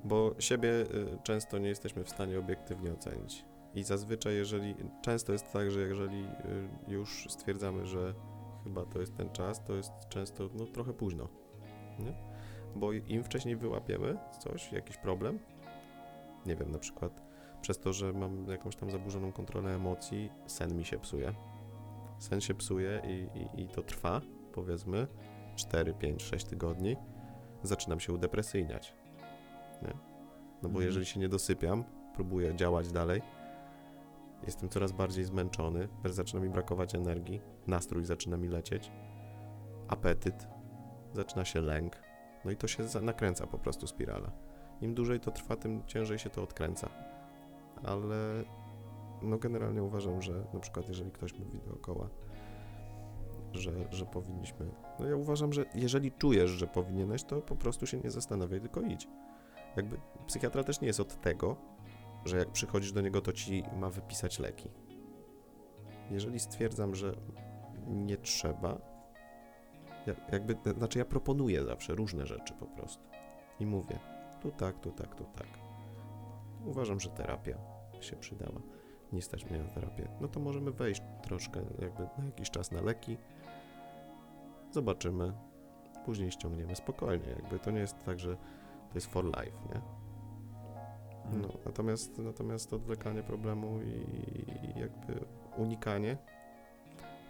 Bo 0.04 0.36
siebie 0.40 0.70
y, 0.70 1.18
często 1.24 1.58
nie 1.58 1.70
jesteśmy 1.70 2.04
w 2.04 2.10
stanie 2.10 2.40
obiektywnie 2.40 2.94
ocenić. 2.94 3.46
I 3.76 3.84
zazwyczaj, 3.84 4.36
jeżeli. 4.36 4.76
Często 5.02 5.32
jest 5.32 5.54
tak, 5.54 5.72
że 5.72 5.80
jeżeli 5.80 6.24
y, 6.24 6.28
już 6.88 7.28
stwierdzamy, 7.30 7.86
że 7.86 8.14
chyba 8.64 8.86
to 8.86 9.00
jest 9.00 9.16
ten 9.16 9.30
czas, 9.30 9.64
to 9.64 9.76
jest 9.76 9.92
często 10.10 10.50
no, 10.54 10.66
trochę 10.66 10.94
późno. 10.94 11.28
nie? 12.00 12.14
Bo 12.76 12.94
im 12.94 13.24
wcześniej 13.24 13.56
wyłapiemy 13.56 14.18
coś, 14.40 14.72
jakiś 14.72 14.98
problem, 14.98 15.40
nie 16.46 16.56
wiem, 16.56 16.72
na 16.72 16.80
przykład 16.80 17.29
przez 17.62 17.80
to, 17.80 17.94
że 17.94 18.14
mam 18.14 18.48
jakąś 18.48 18.76
tam 18.76 18.92
zaburzoną 18.92 19.32
kontrolę 19.32 19.76
emocji, 19.76 20.30
sen 20.48 20.78
mi 20.78 20.86
się 20.86 21.00
psuje. 21.00 21.34
Sen 22.20 22.42
się 22.42 22.54
psuje 22.54 23.02
i, 23.08 23.40
i, 23.40 23.62
i 23.62 23.68
to 23.68 23.82
trwa, 23.82 24.22
powiedzmy, 24.54 25.08
4, 25.56 25.94
5, 25.94 26.24
6 26.24 26.46
tygodni. 26.46 26.96
Zaczynam 27.64 28.00
się 28.00 28.14
udepresyjniać. 28.14 28.96
Nie? 29.82 29.94
No 30.62 30.62
bo 30.62 30.68
Mhm. 30.68 30.86
jeżeli 30.86 31.06
się 31.06 31.20
nie 31.20 31.30
dosypiam, 31.30 31.84
próbuję 32.16 32.56
działać 32.56 32.92
dalej, 32.92 33.22
jestem 34.46 34.70
coraz 34.70 34.92
bardziej 34.92 35.26
zmęczony, 35.26 35.88
zaczyna 36.06 36.42
mi 36.42 36.50
brakować 36.50 36.96
energii, 36.96 37.42
nastrój 37.68 38.06
zaczyna 38.06 38.38
mi 38.38 38.48
lecieć, 38.48 38.92
apetyt, 39.88 40.48
zaczyna 41.14 41.46
się 41.46 41.62
lęk, 41.62 41.96
no 42.46 42.52
i 42.52 42.56
to 42.56 42.68
się 42.68 42.84
nakręca 43.02 43.48
po 43.48 43.58
prostu 43.58 43.88
spirala. 43.88 44.32
Im 44.82 44.94
dłużej 44.94 45.20
to 45.20 45.32
trwa, 45.32 45.56
tym 45.56 45.84
ciężej 45.86 46.20
się 46.20 46.30
to 46.30 46.44
odkręca. 46.44 46.90
Ale 47.84 48.44
no 49.22 49.38
generalnie 49.38 49.84
uważam, 49.84 50.22
że 50.22 50.44
na 50.54 50.60
przykład 50.60 50.88
jeżeli 50.88 51.12
ktoś 51.12 51.34
mówi 51.34 51.60
dookoła, 51.60 52.10
że, 53.54 53.72
że 53.92 54.06
powinniśmy. 54.06 54.72
No 55.00 55.06
ja 55.06 55.16
uważam, 55.16 55.54
że 55.54 55.66
jeżeli 55.76 56.12
czujesz, 56.12 56.50
że 56.50 56.68
powinieneś, 56.68 57.24
to 57.24 57.42
po 57.42 57.56
prostu 57.56 57.88
się 57.88 57.98
nie 57.98 58.12
zastanawiaj, 58.12 58.62
tylko 58.62 58.82
idź. 58.82 59.08
Jakby 59.76 59.98
psychiatra 60.28 60.64
też 60.64 60.82
nie 60.82 60.88
jest 60.88 61.00
od 61.00 61.22
tego, 61.22 61.56
że 62.26 62.38
jak 62.38 62.52
przychodzisz 62.52 62.92
do 62.92 63.02
niego, 63.02 63.22
to 63.22 63.34
ci 63.34 63.64
ma 63.80 63.90
wypisać 63.90 64.40
leki. 64.40 64.70
Jeżeli 66.12 66.40
stwierdzam, 66.40 66.96
że 66.96 67.16
nie 67.88 68.18
trzeba, 68.18 68.78
ja, 70.08 70.14
jakby, 70.32 70.74
znaczy 70.78 71.00
ja 71.00 71.06
proponuję 71.06 71.64
zawsze 71.64 71.96
różne 71.96 72.26
rzeczy 72.26 72.54
po 72.54 72.66
prostu. 72.66 73.04
I 73.60 73.66
mówię, 73.66 74.00
tu 74.42 74.52
tak, 74.52 74.80
tu 74.80 74.92
tak, 74.92 75.16
tu 75.16 75.24
tak. 75.24 75.69
Uważam, 76.66 77.00
że 77.00 77.10
terapia 77.10 77.58
się 78.00 78.16
przydała. 78.16 78.62
Nie 79.14 79.22
stać 79.22 79.46
mnie 79.46 79.60
na 79.60 79.70
terapię. 79.70 80.08
No 80.22 80.28
to 80.28 80.40
możemy 80.40 80.72
wejść 80.72 81.02
troszkę, 81.22 81.62
jakby 81.82 82.04
na 82.18 82.26
jakiś 82.26 82.50
czas 82.50 82.72
na 82.72 82.82
leki. 82.82 83.18
Zobaczymy. 84.72 85.34
Później 86.06 86.32
ściągniemy 86.32 86.76
spokojnie. 86.76 87.30
Jakby 87.30 87.60
to 87.60 87.72
nie 87.72 87.80
jest 87.80 88.06
tak, 88.06 88.20
że 88.20 88.36
to 88.90 88.96
jest 88.96 89.08
for 89.08 89.26
life, 89.26 89.58
nie? 89.70 89.82
No, 91.42 91.48
natomiast, 91.66 92.18
natomiast 92.18 92.74
odwlekanie 92.74 93.24
problemu 93.24 93.80
i 93.82 94.80
jakby 94.80 95.26
unikanie 95.58 96.18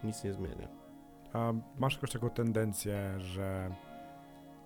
nic 0.04 0.24
nie 0.24 0.34
zmienia. 0.34 0.68
A 1.34 1.54
masz 1.80 1.94
jakąś 1.94 2.12
taką 2.12 2.30
tendencję, 2.30 3.20
że 3.20 3.76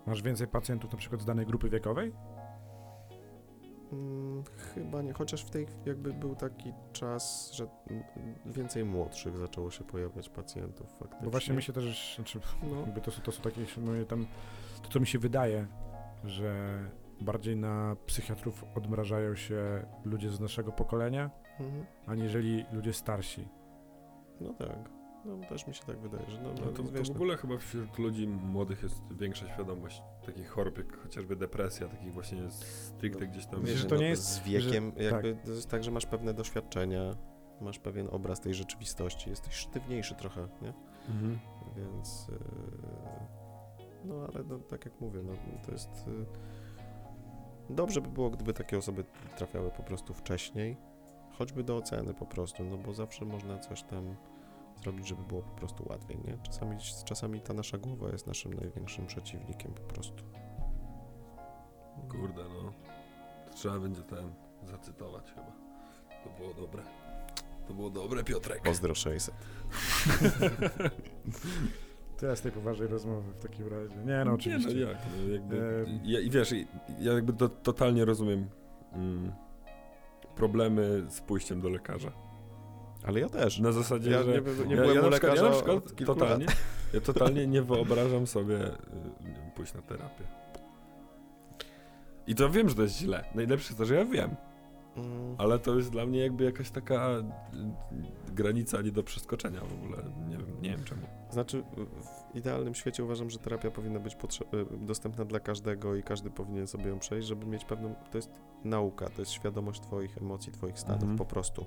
masz 0.06 0.22
więcej 0.22 0.46
pacjentów 0.46 0.92
na 0.92 0.98
przykład 0.98 1.20
z 1.20 1.24
danej 1.24 1.46
grupy 1.46 1.70
wiekowej? 1.70 2.12
Mm, 3.94 4.44
chyba 4.74 5.02
nie, 5.02 5.12
chociaż 5.12 5.42
w 5.42 5.50
tej 5.50 5.66
jakby 5.86 6.12
był 6.12 6.34
taki 6.36 6.72
czas, 6.92 7.52
że 7.52 7.66
więcej 8.46 8.84
młodszych 8.84 9.36
zaczęło 9.36 9.70
się 9.70 9.84
pojawiać 9.84 10.28
pacjentów 10.28 10.90
faktycznie. 10.90 11.24
Bo 11.24 11.30
właśnie 11.30 11.54
mi 11.54 11.62
się 11.62 11.72
też, 11.72 12.14
znaczy, 12.16 12.40
No, 12.62 12.80
jakby 12.80 13.00
to, 13.00 13.10
są- 13.10 13.22
to 13.22 13.32
są 13.32 13.42
takie, 13.42 13.60
mówię, 13.80 14.04
tam, 14.04 14.26
to 14.82 14.88
co 14.88 15.00
mi 15.00 15.06
się 15.06 15.18
wydaje, 15.18 15.66
że 16.24 16.78
bardziej 17.20 17.56
na 17.56 17.96
psychiatrów 18.06 18.64
odmrażają 18.74 19.34
się 19.36 19.86
ludzie 20.04 20.30
z 20.30 20.40
naszego 20.40 20.72
pokolenia, 20.72 21.30
mhm. 21.60 21.86
aniżeli 22.06 22.64
ludzie 22.72 22.92
starsi. 22.92 23.48
no 24.40 24.52
tak. 24.54 25.03
No 25.24 25.36
też 25.48 25.66
mi 25.66 25.74
się 25.74 25.84
tak 25.84 25.98
wydaje, 25.98 26.30
że 26.30 26.40
no, 26.42 26.48
No 26.48 26.72
to, 26.72 26.82
to 26.82 26.82
wiesz, 26.82 27.08
w 27.08 27.10
no, 27.10 27.14
ogóle 27.14 27.36
chyba 27.36 27.58
wśród 27.58 27.98
ludzi 27.98 28.28
młodych 28.28 28.82
jest 28.82 29.02
większa 29.10 29.48
świadomość 29.48 30.02
takich 30.26 30.48
chorób, 30.48 30.78
jak 30.78 30.96
chociażby 30.96 31.36
depresja, 31.36 31.88
takich 31.88 32.12
właśnie 32.12 32.50
stricte 32.50 33.26
gdzieś 33.26 33.46
tam. 33.46 33.64
Wiesz, 33.64 33.78
że 33.78 33.86
to 33.86 33.94
no, 33.94 34.00
nie 34.00 34.08
jest- 34.08 34.22
z 34.24 34.40
wiekiem, 34.40 34.92
że- 34.96 35.02
jakby 35.02 35.36
to 35.44 35.50
jest 35.50 35.70
tak, 35.70 35.84
że 35.84 35.90
masz 35.90 36.06
pewne 36.06 36.34
doświadczenia, 36.34 37.16
masz 37.60 37.78
pewien 37.78 38.08
obraz 38.10 38.40
tej 38.40 38.54
rzeczywistości, 38.54 39.30
jesteś 39.30 39.54
sztywniejszy 39.54 40.14
trochę, 40.14 40.48
nie? 40.62 40.72
Mhm. 41.08 41.38
Więc 41.76 42.28
yy, 42.28 42.38
no 44.04 44.14
ale 44.14 44.44
no, 44.44 44.58
tak 44.58 44.84
jak 44.84 45.00
mówię, 45.00 45.20
no, 45.22 45.32
to 45.66 45.72
jest 45.72 46.06
yy, 46.06 46.26
dobrze 47.70 48.00
by 48.00 48.08
było, 48.08 48.30
gdyby 48.30 48.52
takie 48.52 48.78
osoby 48.78 49.04
trafiały 49.36 49.70
po 49.70 49.82
prostu 49.82 50.14
wcześniej, 50.14 50.76
choćby 51.38 51.64
do 51.64 51.76
oceny 51.76 52.14
po 52.14 52.26
prostu, 52.26 52.64
no 52.64 52.76
bo 52.76 52.94
zawsze 52.94 53.24
można 53.24 53.58
coś 53.58 53.82
tam 53.82 54.16
zrobić, 54.82 55.08
żeby 55.08 55.22
było 55.22 55.42
po 55.42 55.56
prostu 55.56 55.88
łatwiej, 55.88 56.18
nie? 56.24 56.38
Czasami, 56.42 56.76
czasami 57.04 57.40
ta 57.40 57.54
nasza 57.54 57.78
głowa 57.78 58.08
jest 58.08 58.26
naszym 58.26 58.54
największym 58.54 59.06
przeciwnikiem 59.06 59.74
po 59.74 59.94
prostu. 59.94 60.24
Kurde, 62.08 62.42
no. 62.44 62.72
To 63.46 63.54
trzeba 63.54 63.78
będzie 63.78 64.02
ten 64.02 64.34
zacytować 64.62 65.30
chyba. 65.30 65.52
To 66.24 66.30
było 66.38 66.54
dobre. 66.54 66.82
To 67.68 67.74
było 67.74 67.90
dobre, 67.90 68.24
Piotrek. 68.24 68.62
Pozdro 68.62 68.94
600. 68.94 69.34
Tyle 72.16 72.36
z 72.36 72.40
tej 72.40 72.52
poważnej 72.52 72.88
rozmowy 72.88 73.32
w 73.32 73.40
takim 73.40 73.68
razie. 73.68 73.96
Nie, 73.96 74.24
no 74.24 74.32
oczywiście. 74.32 74.74
Nie, 74.74 74.84
no 74.84 74.90
jak, 74.90 74.98
no 75.26 75.32
jakby, 75.32 75.86
ja, 76.04 76.20
I 76.20 76.30
wiesz, 76.30 76.52
ja 77.00 77.12
jakby 77.12 77.32
to, 77.32 77.48
totalnie 77.48 78.04
rozumiem 78.04 78.48
mm, 78.92 79.32
problemy 80.36 81.04
z 81.08 81.20
pójściem 81.20 81.60
do 81.60 81.68
lekarza. 81.68 82.12
Ale 83.04 83.20
ja 83.20 83.28
też. 83.28 83.58
Na 83.58 83.72
zasadzie, 83.72 84.10
Ja 84.10 84.22
że... 84.22 84.32
nie, 84.32 84.66
nie 84.66 84.74
ja, 84.74 84.82
byłem 84.82 84.96
ja 84.96 85.02
u 85.06 85.10
lekarza 85.10 85.42
ja 85.44 85.50
na 85.50 85.56
przykład 85.56 85.84
totalnie, 86.06 86.46
lat. 86.46 86.56
ja 86.94 87.00
totalnie 87.00 87.46
nie 87.46 87.62
wyobrażam 87.62 88.26
sobie 88.26 88.56
y, 88.66 88.70
nie 89.20 89.32
wiem, 89.32 89.50
pójść 89.54 89.74
na 89.74 89.82
terapię. 89.82 90.24
I 92.26 92.34
to 92.34 92.50
wiem, 92.50 92.68
że 92.68 92.74
to 92.74 92.82
jest 92.82 92.96
źle. 92.98 93.24
Najlepsze 93.34 93.66
jest 93.68 93.78
to, 93.78 93.84
że 93.84 93.94
ja 93.94 94.04
wiem, 94.04 94.36
Mm. 94.96 95.34
ale 95.38 95.58
to 95.58 95.76
jest 95.76 95.90
dla 95.90 96.06
mnie 96.06 96.18
jakby 96.20 96.44
jakaś 96.44 96.70
taka 96.70 97.08
y, 97.18 97.24
granica 98.34 98.82
nie 98.82 98.92
do 98.92 99.02
przeskoczenia 99.02 99.60
w 99.60 99.72
ogóle. 99.84 99.96
Nie 100.28 100.36
wiem, 100.36 100.46
nie 100.62 100.70
wiem 100.70 100.84
czemu. 100.84 101.00
Znaczy, 101.30 101.62
w 102.32 102.36
idealnym 102.36 102.74
świecie 102.74 103.04
uważam, 103.04 103.30
że 103.30 103.38
terapia 103.38 103.70
powinna 103.70 104.00
być 104.00 104.14
y, 104.14 104.18
dostępna 104.86 105.24
dla 105.24 105.40
każdego 105.40 105.94
i 105.96 106.02
każdy 106.02 106.30
powinien 106.30 106.66
sobie 106.66 106.88
ją 106.88 106.98
przejść, 106.98 107.28
żeby 107.28 107.46
mieć 107.46 107.64
pewną. 107.64 107.94
To 108.10 108.18
jest 108.18 108.30
nauka, 108.64 109.08
to 109.08 109.22
jest 109.22 109.32
świadomość 109.32 109.80
Twoich 109.80 110.18
emocji, 110.18 110.52
Twoich 110.52 110.78
stanów 110.78 111.02
Mhm. 111.02 111.18
po 111.18 111.24
prostu. 111.24 111.66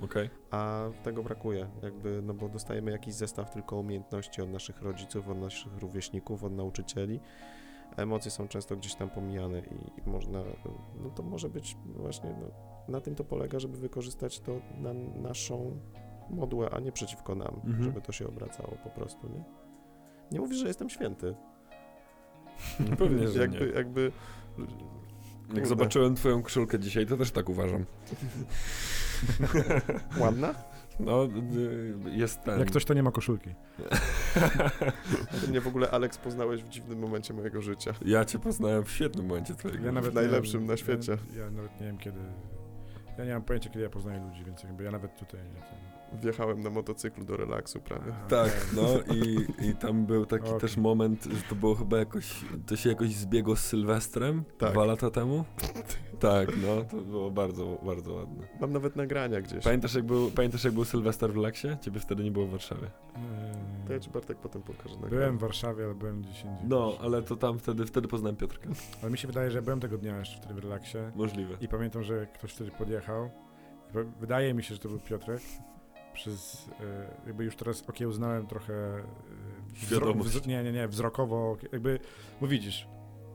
Okej? 0.00 0.30
A 0.50 0.84
tego 1.02 1.22
brakuje, 1.22 1.66
jakby, 1.82 2.22
no 2.22 2.34
bo 2.34 2.48
dostajemy 2.48 2.90
jakiś 2.90 3.14
zestaw 3.14 3.50
tylko 3.50 3.76
umiejętności 3.76 4.42
od 4.42 4.50
naszych 4.50 4.82
rodziców, 4.82 5.28
od 5.28 5.38
naszych 5.38 5.76
rówieśników, 5.78 6.44
od 6.44 6.52
nauczycieli. 6.52 7.20
Emocje 7.96 8.30
są 8.30 8.48
często 8.48 8.76
gdzieś 8.76 8.94
tam 8.94 9.10
pomijane 9.10 9.58
i 9.60 10.10
można, 10.10 10.42
no 11.02 11.10
to 11.10 11.22
może 11.22 11.48
być 11.48 11.76
właśnie, 11.86 12.30
no, 12.40 12.46
na 12.88 13.00
tym 13.00 13.14
to 13.14 13.24
polega, 13.24 13.58
żeby 13.58 13.78
wykorzystać 13.78 14.40
to 14.40 14.60
na 14.80 14.92
naszą 15.28 15.78
modłę, 16.30 16.70
a 16.70 16.80
nie 16.80 16.92
przeciwko 16.92 17.34
nam, 17.34 17.60
Mhm. 17.64 17.84
żeby 17.84 18.00
to 18.00 18.12
się 18.12 18.28
obracało 18.28 18.76
po 18.84 18.90
prostu, 18.90 19.28
nie? 19.28 19.44
Nie 20.32 20.40
mówisz, 20.40 20.58
że 20.58 20.66
jestem 20.66 20.90
święty. 20.90 21.34
No 22.90 22.96
pewnie, 23.06 23.28
że 23.28 23.40
jakby, 23.40 23.66
nie. 23.66 23.72
jakby... 23.72 24.12
Jak 25.54 25.66
zobaczyłem 25.66 26.14
twoją 26.14 26.42
koszulkę 26.42 26.78
dzisiaj, 26.78 27.06
to 27.06 27.16
też 27.16 27.30
tak 27.30 27.48
uważam. 27.48 27.84
Ładna? 30.20 30.54
No, 31.00 31.24
y, 31.24 31.94
jest 32.10 32.42
ten... 32.42 32.58
Jak 32.58 32.68
ktoś 32.68 32.84
to 32.84 32.94
nie 32.94 33.02
ma 33.02 33.10
koszulki. 33.10 33.50
Ty 35.40 35.48
mnie 35.50 35.60
w 35.60 35.66
ogóle, 35.66 35.90
Alex, 35.90 36.18
poznałeś 36.18 36.62
w 36.62 36.68
dziwnym 36.68 36.98
momencie 36.98 37.34
mojego 37.34 37.62
życia. 37.62 37.92
Ja 38.04 38.24
cię 38.24 38.38
poznałem 38.38 38.84
w 38.84 38.90
świetnym 38.90 39.26
momencie 39.26 39.54
twojego 39.54 39.86
Ja 39.86 39.92
nawet 39.92 40.14
najlepszym 40.14 40.60
wiem, 40.60 40.68
na 40.68 40.76
świecie. 40.76 41.18
Ja, 41.36 41.44
ja 41.44 41.50
nawet 41.50 41.80
nie 41.80 41.86
wiem 41.86 41.98
kiedy. 41.98 42.20
Ja 43.18 43.24
nie 43.24 43.32
mam 43.32 43.42
pojęcia 43.42 43.70
kiedy 43.70 43.84
ja 43.84 43.90
poznaję 43.90 44.20
ludzi, 44.20 44.44
więc 44.44 44.62
jakby 44.62 44.84
ja 44.84 44.90
nawet 44.90 45.16
tutaj. 45.16 45.40
Nie, 45.40 45.60
ten, 45.60 45.78
Wjechałem 46.22 46.62
na 46.62 46.70
motocyklu 46.70 47.24
do 47.24 47.36
relaksu 47.36 47.80
prawie. 47.80 48.12
Tak, 48.28 48.50
no 48.76 49.14
i, 49.14 49.46
i 49.68 49.74
tam 49.74 50.06
był 50.06 50.26
taki 50.26 50.46
Okej. 50.48 50.60
też 50.60 50.76
moment, 50.76 51.24
że 51.24 51.42
to 51.48 51.54
było 51.54 51.74
chyba 51.74 51.98
jakoś, 51.98 52.44
to 52.66 52.76
się 52.76 52.88
jakoś 52.88 53.08
zbiegło 53.14 53.56
z 53.56 53.60
Sylwestrem 53.60 54.44
Tak. 54.58 54.72
dwa 54.72 54.84
lata 54.84 55.10
temu. 55.10 55.44
Tak, 56.20 56.48
no, 56.62 56.84
to 56.90 56.96
było 56.96 57.30
bardzo, 57.30 57.78
bardzo 57.86 58.14
ładne. 58.14 58.46
Mam 58.60 58.72
nawet 58.72 58.96
nagrania 58.96 59.40
gdzieś. 59.40 59.64
Pamiętasz 59.64 59.94
jak 59.94 60.04
był, 60.04 60.30
pamiętasz 60.30 60.64
jak 60.64 60.74
był 60.74 60.84
Sylwester 60.84 61.32
w 61.32 61.36
Laksie? 61.36 61.68
Ciebie 61.80 62.00
wtedy 62.00 62.24
nie 62.24 62.30
było 62.30 62.46
w 62.46 62.50
Warszawie. 62.50 62.86
Eee, 63.16 63.22
To 63.86 63.92
ja 63.92 64.00
ci 64.00 64.10
Bartek 64.10 64.38
potem 64.38 64.62
pokażę 64.62 64.94
nagrania. 64.94 65.08
Byłem 65.10 65.38
w 65.38 65.40
Warszawie, 65.40 65.84
ale 65.84 65.94
byłem 65.94 66.22
gdzieś 66.22 66.44
indziej. 66.44 66.68
No, 66.68 66.92
ale 67.02 67.22
to 67.22 67.36
tam 67.36 67.58
wtedy, 67.58 67.86
wtedy 67.86 68.08
poznałem 68.08 68.36
Piotrka. 68.36 68.68
Ale 69.02 69.10
mi 69.10 69.18
się 69.18 69.28
wydaje, 69.28 69.50
że 69.50 69.62
byłem 69.62 69.80
tego 69.80 69.98
dnia 69.98 70.18
jeszcze 70.18 70.36
wtedy 70.36 70.54
w 70.54 70.58
relaksie 70.58 70.98
Możliwe. 71.16 71.54
i 71.60 71.68
pamiętam, 71.68 72.02
że 72.02 72.26
ktoś 72.26 72.52
wtedy 72.52 72.70
podjechał. 72.70 73.30
Wydaje 74.20 74.54
mi 74.54 74.62
się, 74.62 74.74
że 74.74 74.80
to 74.80 74.88
był 74.88 74.98
Piotrek. 74.98 75.40
Przez, 76.14 76.68
e, 76.80 77.26
jakby 77.26 77.44
już 77.44 77.56
teraz 77.56 77.82
okiełznałem 77.88 78.46
trochę 78.46 78.72
e, 78.74 79.02
wzro- 79.72 79.86
Świadomość. 79.86 80.30
wz- 80.30 80.46
nie, 80.46 80.62
nie, 80.62 80.72
nie, 80.72 80.88
wzrokowo, 80.88 81.56
jakby, 81.72 81.98
bo 82.40 82.46
widzisz, 82.46 82.88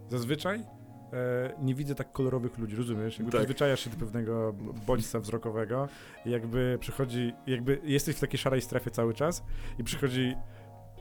zazwyczaj 0.10 0.60
e, 0.60 1.54
nie 1.62 1.76
widzę 1.76 1.96
tak 1.96 2.12
kolorowych 2.12 2.58
ludzi, 2.58 2.76
rozumiesz? 2.76 3.18
Jakby 3.20 3.32
Tak. 3.32 3.40
przyzwyczajasz 3.42 3.80
się 3.80 3.90
do 3.90 3.98
pewnego 3.98 4.54
bodźca 4.88 5.20
wzrokowego 5.20 5.88
i 6.26 6.30
jakby 6.32 6.78
przychodzi, 6.80 7.34
jakby 7.48 7.80
jesteś 7.84 8.16
w 8.16 8.20
takiej 8.20 8.40
szarej 8.40 8.62
strefie 8.62 8.92
cały 8.92 9.14
czas 9.14 9.44
i 9.80 9.84
przychodzi 9.84 10.36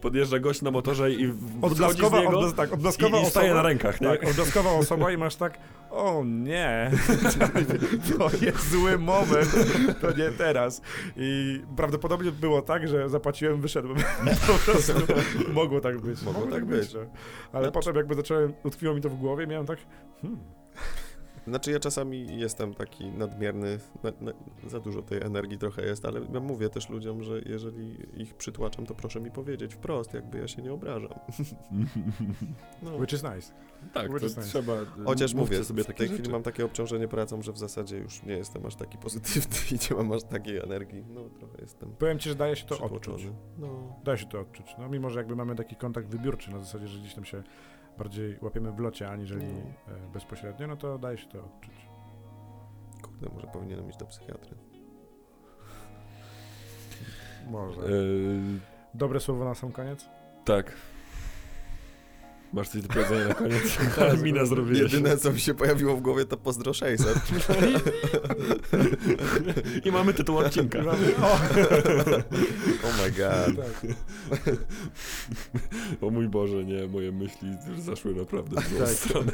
podjeżdża 0.02 0.38
gość 0.38 0.62
na 0.62 0.70
motorze 0.70 1.10
i 1.10 1.32
wchodzi 1.32 1.58
z 1.60 1.64
Odblaskowa, 1.64 2.20
niego 2.20 2.38
odblas, 2.38 2.54
tak, 2.54 2.70
i, 2.70 2.72
odblaskowa 2.72 3.20
i 3.20 3.26
staje 3.26 3.46
osoba. 3.50 3.62
na 3.62 3.68
rękach, 3.68 4.00
nie? 4.00 4.08
Tak, 4.08 4.24
odblaskowa 4.28 4.70
osoba 4.82 5.12
i 5.12 5.16
masz 5.16 5.36
tak, 5.36 5.58
o 5.90 6.22
nie, 6.26 6.90
to 8.18 8.30
jest 8.44 8.70
zły 8.70 8.98
moment, 8.98 9.50
to 10.00 10.10
nie 10.16 10.30
teraz. 10.30 10.82
I 11.16 11.60
prawdopodobnie 11.76 12.32
było 12.32 12.62
tak, 12.62 12.88
że 12.88 13.08
zapłaciłem, 13.08 13.60
wyszedłem. 13.60 13.96
Po 14.46 14.52
prostu 14.72 14.92
mogło 15.52 15.80
tak 15.80 16.00
być. 16.00 16.22
Mogło 16.22 16.46
tak 16.46 16.64
być. 16.64 16.90
że- 16.90 16.98
Ale 17.52 17.64
Znaczy- 17.64 17.72
potem 17.72 17.96
jakby 17.96 18.14
zacząłem, 18.14 18.52
utkwiło 18.64 18.94
mi 18.94 19.00
to 19.00 19.08
w 19.08 19.14
głowie, 19.14 19.46
miałem 19.46 19.66
tak, 19.66 19.78
hmm, 20.22 20.40
Znaczy 21.48 21.70
ja 21.70 21.80
czasami 21.80 22.40
jestem 22.40 22.74
taki 22.74 23.10
nadmierny, 23.10 23.78
na, 24.02 24.12
na, 24.20 24.32
za 24.66 24.80
dużo 24.80 25.02
tej 25.02 25.22
energii 25.22 25.58
trochę 25.58 25.86
jest, 25.86 26.04
ale 26.04 26.20
ja 26.32 26.40
mówię 26.40 26.68
też 26.68 26.88
ludziom, 26.88 27.22
że 27.22 27.40
jeżeli 27.46 27.96
ich 28.22 28.34
przytłaczam, 28.34 28.86
to 28.86 28.94
proszę 28.94 29.20
mi 29.20 29.30
powiedzieć 29.30 29.74
wprost, 29.74 30.14
jakby 30.14 30.38
ja 30.38 30.48
się 30.48 30.62
nie 30.62 30.72
obrażam. 30.72 31.10
No. 32.82 32.96
which 32.96 33.12
is 33.12 33.22
nice. 33.22 33.52
tak, 33.92 34.10
Which 34.10 34.20
to 34.20 34.26
is 34.26 34.36
nice. 34.36 34.48
trzeba... 34.48 34.72
Chociaż 35.04 35.34
mówcie 35.34 35.54
mówię, 35.54 35.64
sobie 35.64 35.84
w 35.84 35.86
tej 35.86 35.96
rzeczy. 35.96 36.14
chwili 36.14 36.30
mam 36.30 36.42
takie 36.42 36.64
obciążenie 36.64 37.08
pracą, 37.08 37.42
że 37.42 37.52
w 37.52 37.58
zasadzie 37.58 37.98
już 37.98 38.22
nie 38.22 38.32
jestem 38.36 38.66
aż 38.66 38.74
taki 38.74 38.98
pozytywny 38.98 39.56
i 39.72 39.74
nie 39.90 39.96
mam 39.96 40.12
aż 40.12 40.22
takiej 40.22 40.58
energii. 40.58 41.04
No 41.14 41.20
trochę 41.38 41.54
jestem 41.60 41.92
Powiem 41.98 42.18
ci, 42.18 42.28
że 42.28 42.34
daje 42.34 42.56
się 42.56 42.66
to 42.66 42.78
odczuć. 42.78 43.26
No, 43.58 43.96
Daje 44.04 44.18
się 44.18 44.26
to 44.26 44.40
odczuć. 44.40 44.66
No 44.78 44.88
mimo, 44.88 45.10
że 45.10 45.18
jakby 45.20 45.36
mamy 45.36 45.54
taki 45.54 45.76
kontakt 45.76 46.08
wybiórczy 46.08 46.50
na 46.50 46.58
zasadzie, 46.58 46.88
że 46.88 46.98
gdzieś 47.00 47.14
tam 47.14 47.24
się 47.24 47.42
bardziej 47.98 48.38
łapiemy 48.42 48.72
w 48.72 48.78
locie, 48.78 49.08
aniżeli 49.10 49.46
No. 49.46 49.94
e, 49.94 50.12
bezpośrednio, 50.12 50.66
no 50.66 50.76
to 50.76 50.98
daje 50.98 51.18
się 51.18 51.26
to 51.28 51.44
odczuć. 51.44 51.74
kurde, 53.02 53.28
może 53.34 53.46
powinienem 53.46 53.88
iść 53.90 53.98
do 53.98 54.06
psychiatry. 54.06 54.56
Może. 57.50 57.80
Yy, 57.80 58.40
Dobre 58.94 59.20
słowo 59.20 59.44
na 59.44 59.54
sam 59.54 59.72
koniec? 59.72 60.08
tak. 60.44 60.72
Masz 62.52 62.68
coś 62.68 62.82
do 62.82 62.88
powiedzenia 62.88 63.28
na 63.28 63.34
koniec? 63.34 63.78
Minę 64.22 64.46
zrobiłeś. 64.46 64.92
Jedyne, 64.92 65.16
co 65.16 65.32
mi 65.32 65.40
się 65.40 65.54
pojawiło 65.54 65.96
w 65.96 66.00
głowie, 66.00 66.24
to 66.24 66.36
pozdro 66.36 66.72
600. 66.74 67.18
I 69.86 69.92
mamy 69.92 70.14
tytuł 70.14 70.38
odcinka. 70.38 70.78
O, 70.78 70.82
Oh 72.84 73.02
my 73.02 73.10
god. 73.10 73.56
tak. 73.66 73.86
O 76.00 76.10
mój 76.10 76.28
Boże, 76.28 76.64
nie, 76.64 76.86
moje 76.86 77.12
myśli 77.12 77.48
już 77.70 77.80
zaszły 77.80 78.14
naprawdę 78.14 78.60
w 78.60 78.68
złą 78.68 78.78
Tak. 78.78 78.88
stronę. 78.88 79.32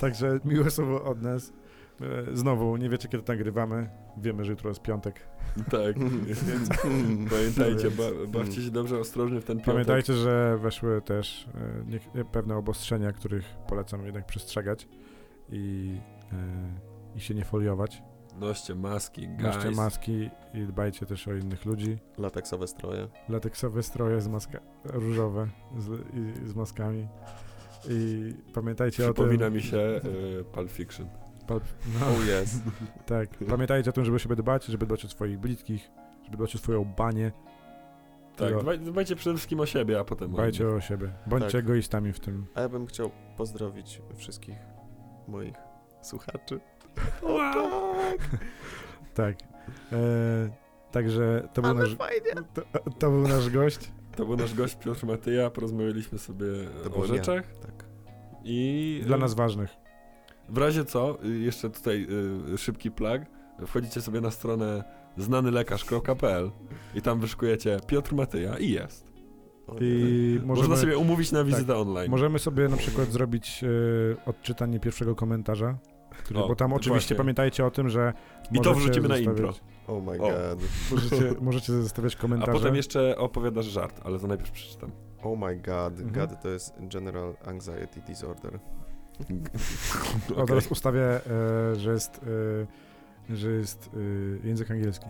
Także 0.00 0.40
miłe 0.44 0.70
słowo 0.70 1.04
od 1.04 1.22
nas. 1.22 1.52
E, 2.00 2.36
Znowu, 2.36 2.76
nie 2.76 2.88
wiecie 2.88 3.08
kiedy 3.08 3.24
nagrywamy. 3.28 3.90
Wiemy, 4.16 4.44
że 4.44 4.50
jutro 4.52 4.70
jest 4.70 4.82
piątek. 4.82 5.28
Tak, 5.70 5.98
więc 6.48 6.68
pamiętajcie, 7.30 7.90
ba, 7.90 8.04
bawcie 8.38 8.62
się 8.62 8.70
dobrze, 8.70 8.98
ostrożnie 8.98 9.40
w 9.40 9.44
ten 9.44 9.56
piątek. 9.56 9.74
Pamiętajcie, 9.74 10.12
że 10.12 10.58
weszły 10.58 11.02
też 11.02 11.48
e, 11.54 11.84
nie, 12.14 12.24
pewne 12.24 12.56
obostrzenia, 12.56 13.12
których 13.12 13.44
polecam 13.68 14.06
jednak 14.06 14.26
przestrzegać 14.26 14.88
i, 15.48 15.96
e, 16.32 17.16
i 17.16 17.20
się 17.20 17.34
nie 17.34 17.44
foliować. 17.44 18.02
Noście 18.40 18.74
maski, 18.74 19.28
Noście 19.28 19.62
guys. 19.62 19.76
maski 19.76 20.30
i 20.54 20.60
dbajcie 20.66 21.06
też 21.06 21.28
o 21.28 21.34
innych 21.34 21.64
ludzi. 21.64 21.98
Lateksowe 22.18 22.66
stroje. 22.66 23.08
Lateksowe 23.28 23.82
stroje 23.82 24.20
z 24.20 24.28
maska 24.28 24.60
różowe 24.84 25.48
z, 25.78 25.88
i, 26.14 26.48
z 26.48 26.54
maskami. 26.54 27.08
I 27.90 28.32
pamiętajcie 28.54 29.02
o 29.02 29.06
tym. 29.06 29.14
Przypomina 29.14 29.50
mi 29.50 29.62
się 29.62 29.78
y, 29.78 30.44
Pulp 30.52 30.70
Fiction. 30.70 31.08
Pa- 31.48 31.54
no, 32.00 32.06
Oh 32.06 32.24
yes. 32.42 32.60
tak. 33.06 33.28
Pamiętajcie 33.48 33.90
o 33.90 33.92
tym, 33.92 34.04
żeby 34.04 34.16
o 34.16 34.18
siebie 34.18 34.36
dbać, 34.36 34.64
żeby 34.64 34.86
dbać 34.86 35.04
o 35.04 35.08
swoich 35.08 35.38
bliskich, 35.38 35.90
żeby 36.24 36.36
dbać 36.36 36.54
o 36.54 36.58
swoją 36.58 36.84
banię. 36.84 37.32
Tak, 38.36 38.54
o- 38.56 38.60
dbaj, 38.62 38.78
dbajcie 38.78 39.16
przede 39.16 39.36
wszystkim 39.36 39.60
o 39.60 39.66
siebie, 39.66 39.98
a 40.00 40.04
potem 40.04 40.30
o 40.30 40.34
Dbajcie 40.34 40.64
innych. 40.64 40.76
o 40.76 40.80
siebie. 40.80 41.12
Bądźcie 41.26 41.52
Tak. 41.52 41.60
egoistami 41.64 42.12
w 42.12 42.20
tym. 42.20 42.46
A 42.54 42.60
ja 42.60 42.68
bym 42.68 42.86
chciał 42.86 43.10
pozdrowić 43.36 44.02
wszystkich 44.16 44.56
moich 45.28 45.54
słuchaczy. 46.02 46.60
Wow. 47.22 47.94
Tak. 49.14 49.36
E, 49.92 49.96
także 50.92 51.48
to 51.52 51.62
był, 51.62 51.74
nasz, 51.74 51.96
to, 52.54 52.62
to 52.98 53.10
był 53.10 53.28
nasz 53.28 53.50
gość. 53.50 53.92
To 54.16 54.26
był 54.26 54.36
nasz 54.36 54.54
gość 54.54 54.76
Piotr 54.76 55.06
Matyja, 55.06 55.50
porozmawialiśmy 55.50 56.18
sobie 56.18 56.46
To 56.82 56.86
o 56.88 56.90
byłem 56.90 57.08
ja. 57.10 57.16
rzeczach 57.16 57.44
Tak. 57.62 57.84
i... 58.44 59.00
Dla 59.06 59.16
y, 59.16 59.20
nas 59.20 59.34
ważnych. 59.34 59.70
W 60.48 60.58
razie 60.58 60.84
co, 60.84 61.18
y, 61.24 61.38
jeszcze 61.38 61.70
tutaj 61.70 62.06
y, 62.54 62.58
szybki 62.58 62.90
plug, 62.90 63.22
wchodzicie 63.66 64.00
sobie 64.00 64.20
na 64.20 64.30
stronę 64.30 64.84
znanylekarz.pl 65.16 66.50
i 66.94 67.02
tam 67.02 67.20
wyszukujecie 67.20 67.80
Piotr 67.86 68.14
Matyja 68.14 68.58
i 68.58 68.70
jest. 68.70 69.08
I 69.80 70.40
Można 70.44 70.54
możemy, 70.54 70.76
sobie 70.76 70.98
umówić 70.98 71.32
na 71.32 71.44
wizytę 71.44 71.76
online. 71.76 72.10
możemy 72.10 72.38
sobie 72.38 72.68
na 72.68 72.76
przykład 72.76 73.12
zrobić 73.12 73.64
e, 73.64 73.68
odczytanie 74.26 74.80
pierwszego 74.80 75.14
komentarza. 75.14 75.78
Który, 76.10 76.40
O, 76.40 76.48
bo 76.48 76.56
tam 76.56 76.72
oczywiście 76.72 77.06
właśnie. 77.14 77.16
pamiętajcie 77.16 77.66
o 77.66 77.70
tym, 77.70 77.88
że 77.88 78.12
I 78.52 78.60
to 78.60 78.74
wrzucimy 78.74 79.08
na 79.08 79.18
intro. 79.18 79.52
Oh 79.86 80.00
my 80.12 80.18
O. 80.20 80.28
god. 80.28 80.58
Możecie, 80.90 81.34
możecie 81.40 81.72
zostawiać 81.72 82.14
A 82.16 82.18
komentarze. 82.18 82.52
potem 82.52 82.74
jeszcze 82.74 83.18
opowiadasz 83.18 83.66
żart, 83.66 84.00
ale 84.04 84.18
to 84.18 84.26
najpierw 84.26 84.50
przeczytam. 84.50 84.90
Oh 85.22 85.46
my 85.46 85.56
god. 85.56 86.00
Mhm. 86.00 86.12
God 86.28 86.42
to 86.42 86.48
jest 86.48 86.74
General 86.80 87.34
Anxiety 87.46 88.00
Disorder. 88.06 88.58
O, 90.30 90.32
Okej. 90.32 90.46
teraz 90.46 90.66
ustawię, 90.66 91.00
e, 91.02 91.20
że 91.76 91.92
jest, 91.92 92.20
e, 93.30 93.36
że 93.36 93.50
jest 93.50 93.90
e, 94.44 94.46
język 94.48 94.70
angielski. 94.70 95.06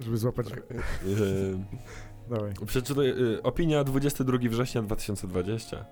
Żeby 0.00 0.16
złapać. 0.18 0.46
Y, 0.52 0.54
Dawaj. 2.30 2.52
Przeczytaj, 2.66 3.08
y, 3.08 3.42
opinia 3.42 3.84
22 3.84 4.38
września 4.50 4.82
2020, 4.82 5.84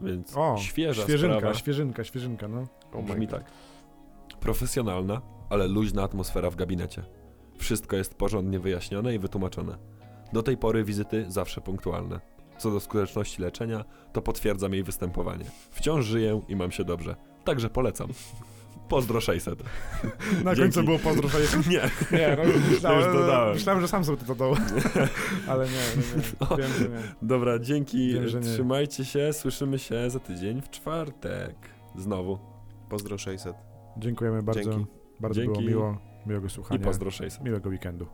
więc 0.00 0.36
O, 0.36 0.56
świeża 0.58 1.02
świeżynka, 1.02 1.36
sprawa. 1.38 1.54
świeżynka, 1.54 2.04
świeżynka, 2.04 2.48
no. 2.48 2.66
My 2.94 3.02
Brzmi 3.02 3.26
god. 3.26 3.40
tak. 3.40 3.50
Profesjonalna, 4.40 5.22
ale 5.50 5.66
luźna 5.68 6.02
atmosfera 6.02 6.50
w 6.50 6.56
gabinecie. 6.56 7.02
Wszystko 7.58 7.96
jest 7.96 8.14
porządnie 8.14 8.58
wyjaśnione 8.58 9.14
i 9.14 9.18
wytłumaczone. 9.18 9.78
Do 10.32 10.42
tej 10.42 10.56
pory 10.56 10.84
wizyty 10.84 11.24
zawsze 11.28 11.60
punktualne. 11.60 12.20
Co 12.58 12.70
do 12.70 12.80
skuteczności 12.80 13.42
leczenia, 13.42 13.84
to 14.12 14.22
potwierdzam 14.22 14.72
jej 14.72 14.82
występowanie. 14.82 15.44
Wciąż 15.70 16.06
żyję 16.06 16.40
i 16.48 16.56
mam 16.56 16.70
się 16.70 16.84
dobrze. 16.84 17.16
Także 17.44 17.70
polecam. 17.70 18.08
Pozdro 18.88 19.20
600. 19.20 19.62
Na 20.44 20.54
Dzięki. 20.54 20.60
końcu 20.60 20.82
było 20.82 20.98
pozdro, 20.98 21.28
że 21.28 21.40
jest... 21.40 21.56
Nie. 21.70 21.90
Nie, 22.18 22.36
no, 22.36 22.42
myślałem, 22.70 23.04
już 23.04 23.12
dodałem. 23.20 23.54
myślałem, 23.54 23.80
że 23.82 23.88
sam 23.88 24.04
sobie 24.04 24.18
to 24.18 24.24
dodał. 24.24 24.54
Ale 25.48 25.64
nie, 25.64 25.70
nie, 25.72 26.16
nie. 26.16 26.56
Wiem, 26.56 26.72
że 26.78 26.88
nie. 26.88 27.14
Dobra, 27.22 27.58
dzięki. 27.58 28.12
Wiem, 28.14 28.28
że 28.28 28.40
nie. 28.40 28.46
Trzymajcie 28.46 29.04
się. 29.04 29.32
Słyszymy 29.32 29.78
się 29.78 30.10
za 30.10 30.20
tydzień 30.20 30.62
w 30.62 30.70
czwartek. 30.70 31.56
Znowu. 31.96 32.38
Pozdro 32.88 33.18
600. 33.18 33.56
Dziękujemy 33.96 34.42
bardzo. 34.42 34.62
Dzięki. 34.72 34.86
Bardzo 35.20 35.40
Dzięki. 35.40 35.64
było 35.64 35.70
miło. 35.70 35.98
Miłego 36.26 36.46
I 36.46 36.50
słuchania. 36.50 36.84
pozdro 36.84 37.10
600. 37.10 37.44
Miłego 37.44 37.70
weekendu. 37.70 38.06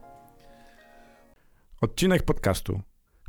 Odcinek 1.80 2.22
podcastu, 2.22 2.80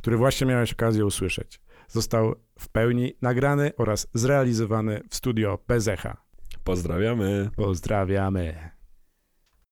który 0.06 0.16
właśnie 0.16 0.46
miałeś 0.46 0.72
okazję 0.72 1.06
usłyszeć, 1.06 1.60
został 1.88 2.34
w 2.58 2.68
pełni 2.68 3.12
nagrany 3.22 3.72
oraz 3.76 4.08
zrealizowany 4.14 5.02
w 5.10 5.14
studio 5.14 5.58
Bezecha. 5.68 6.16
Pozdrawiamy. 6.64 7.50
Pozdrawiamy. 7.56 8.75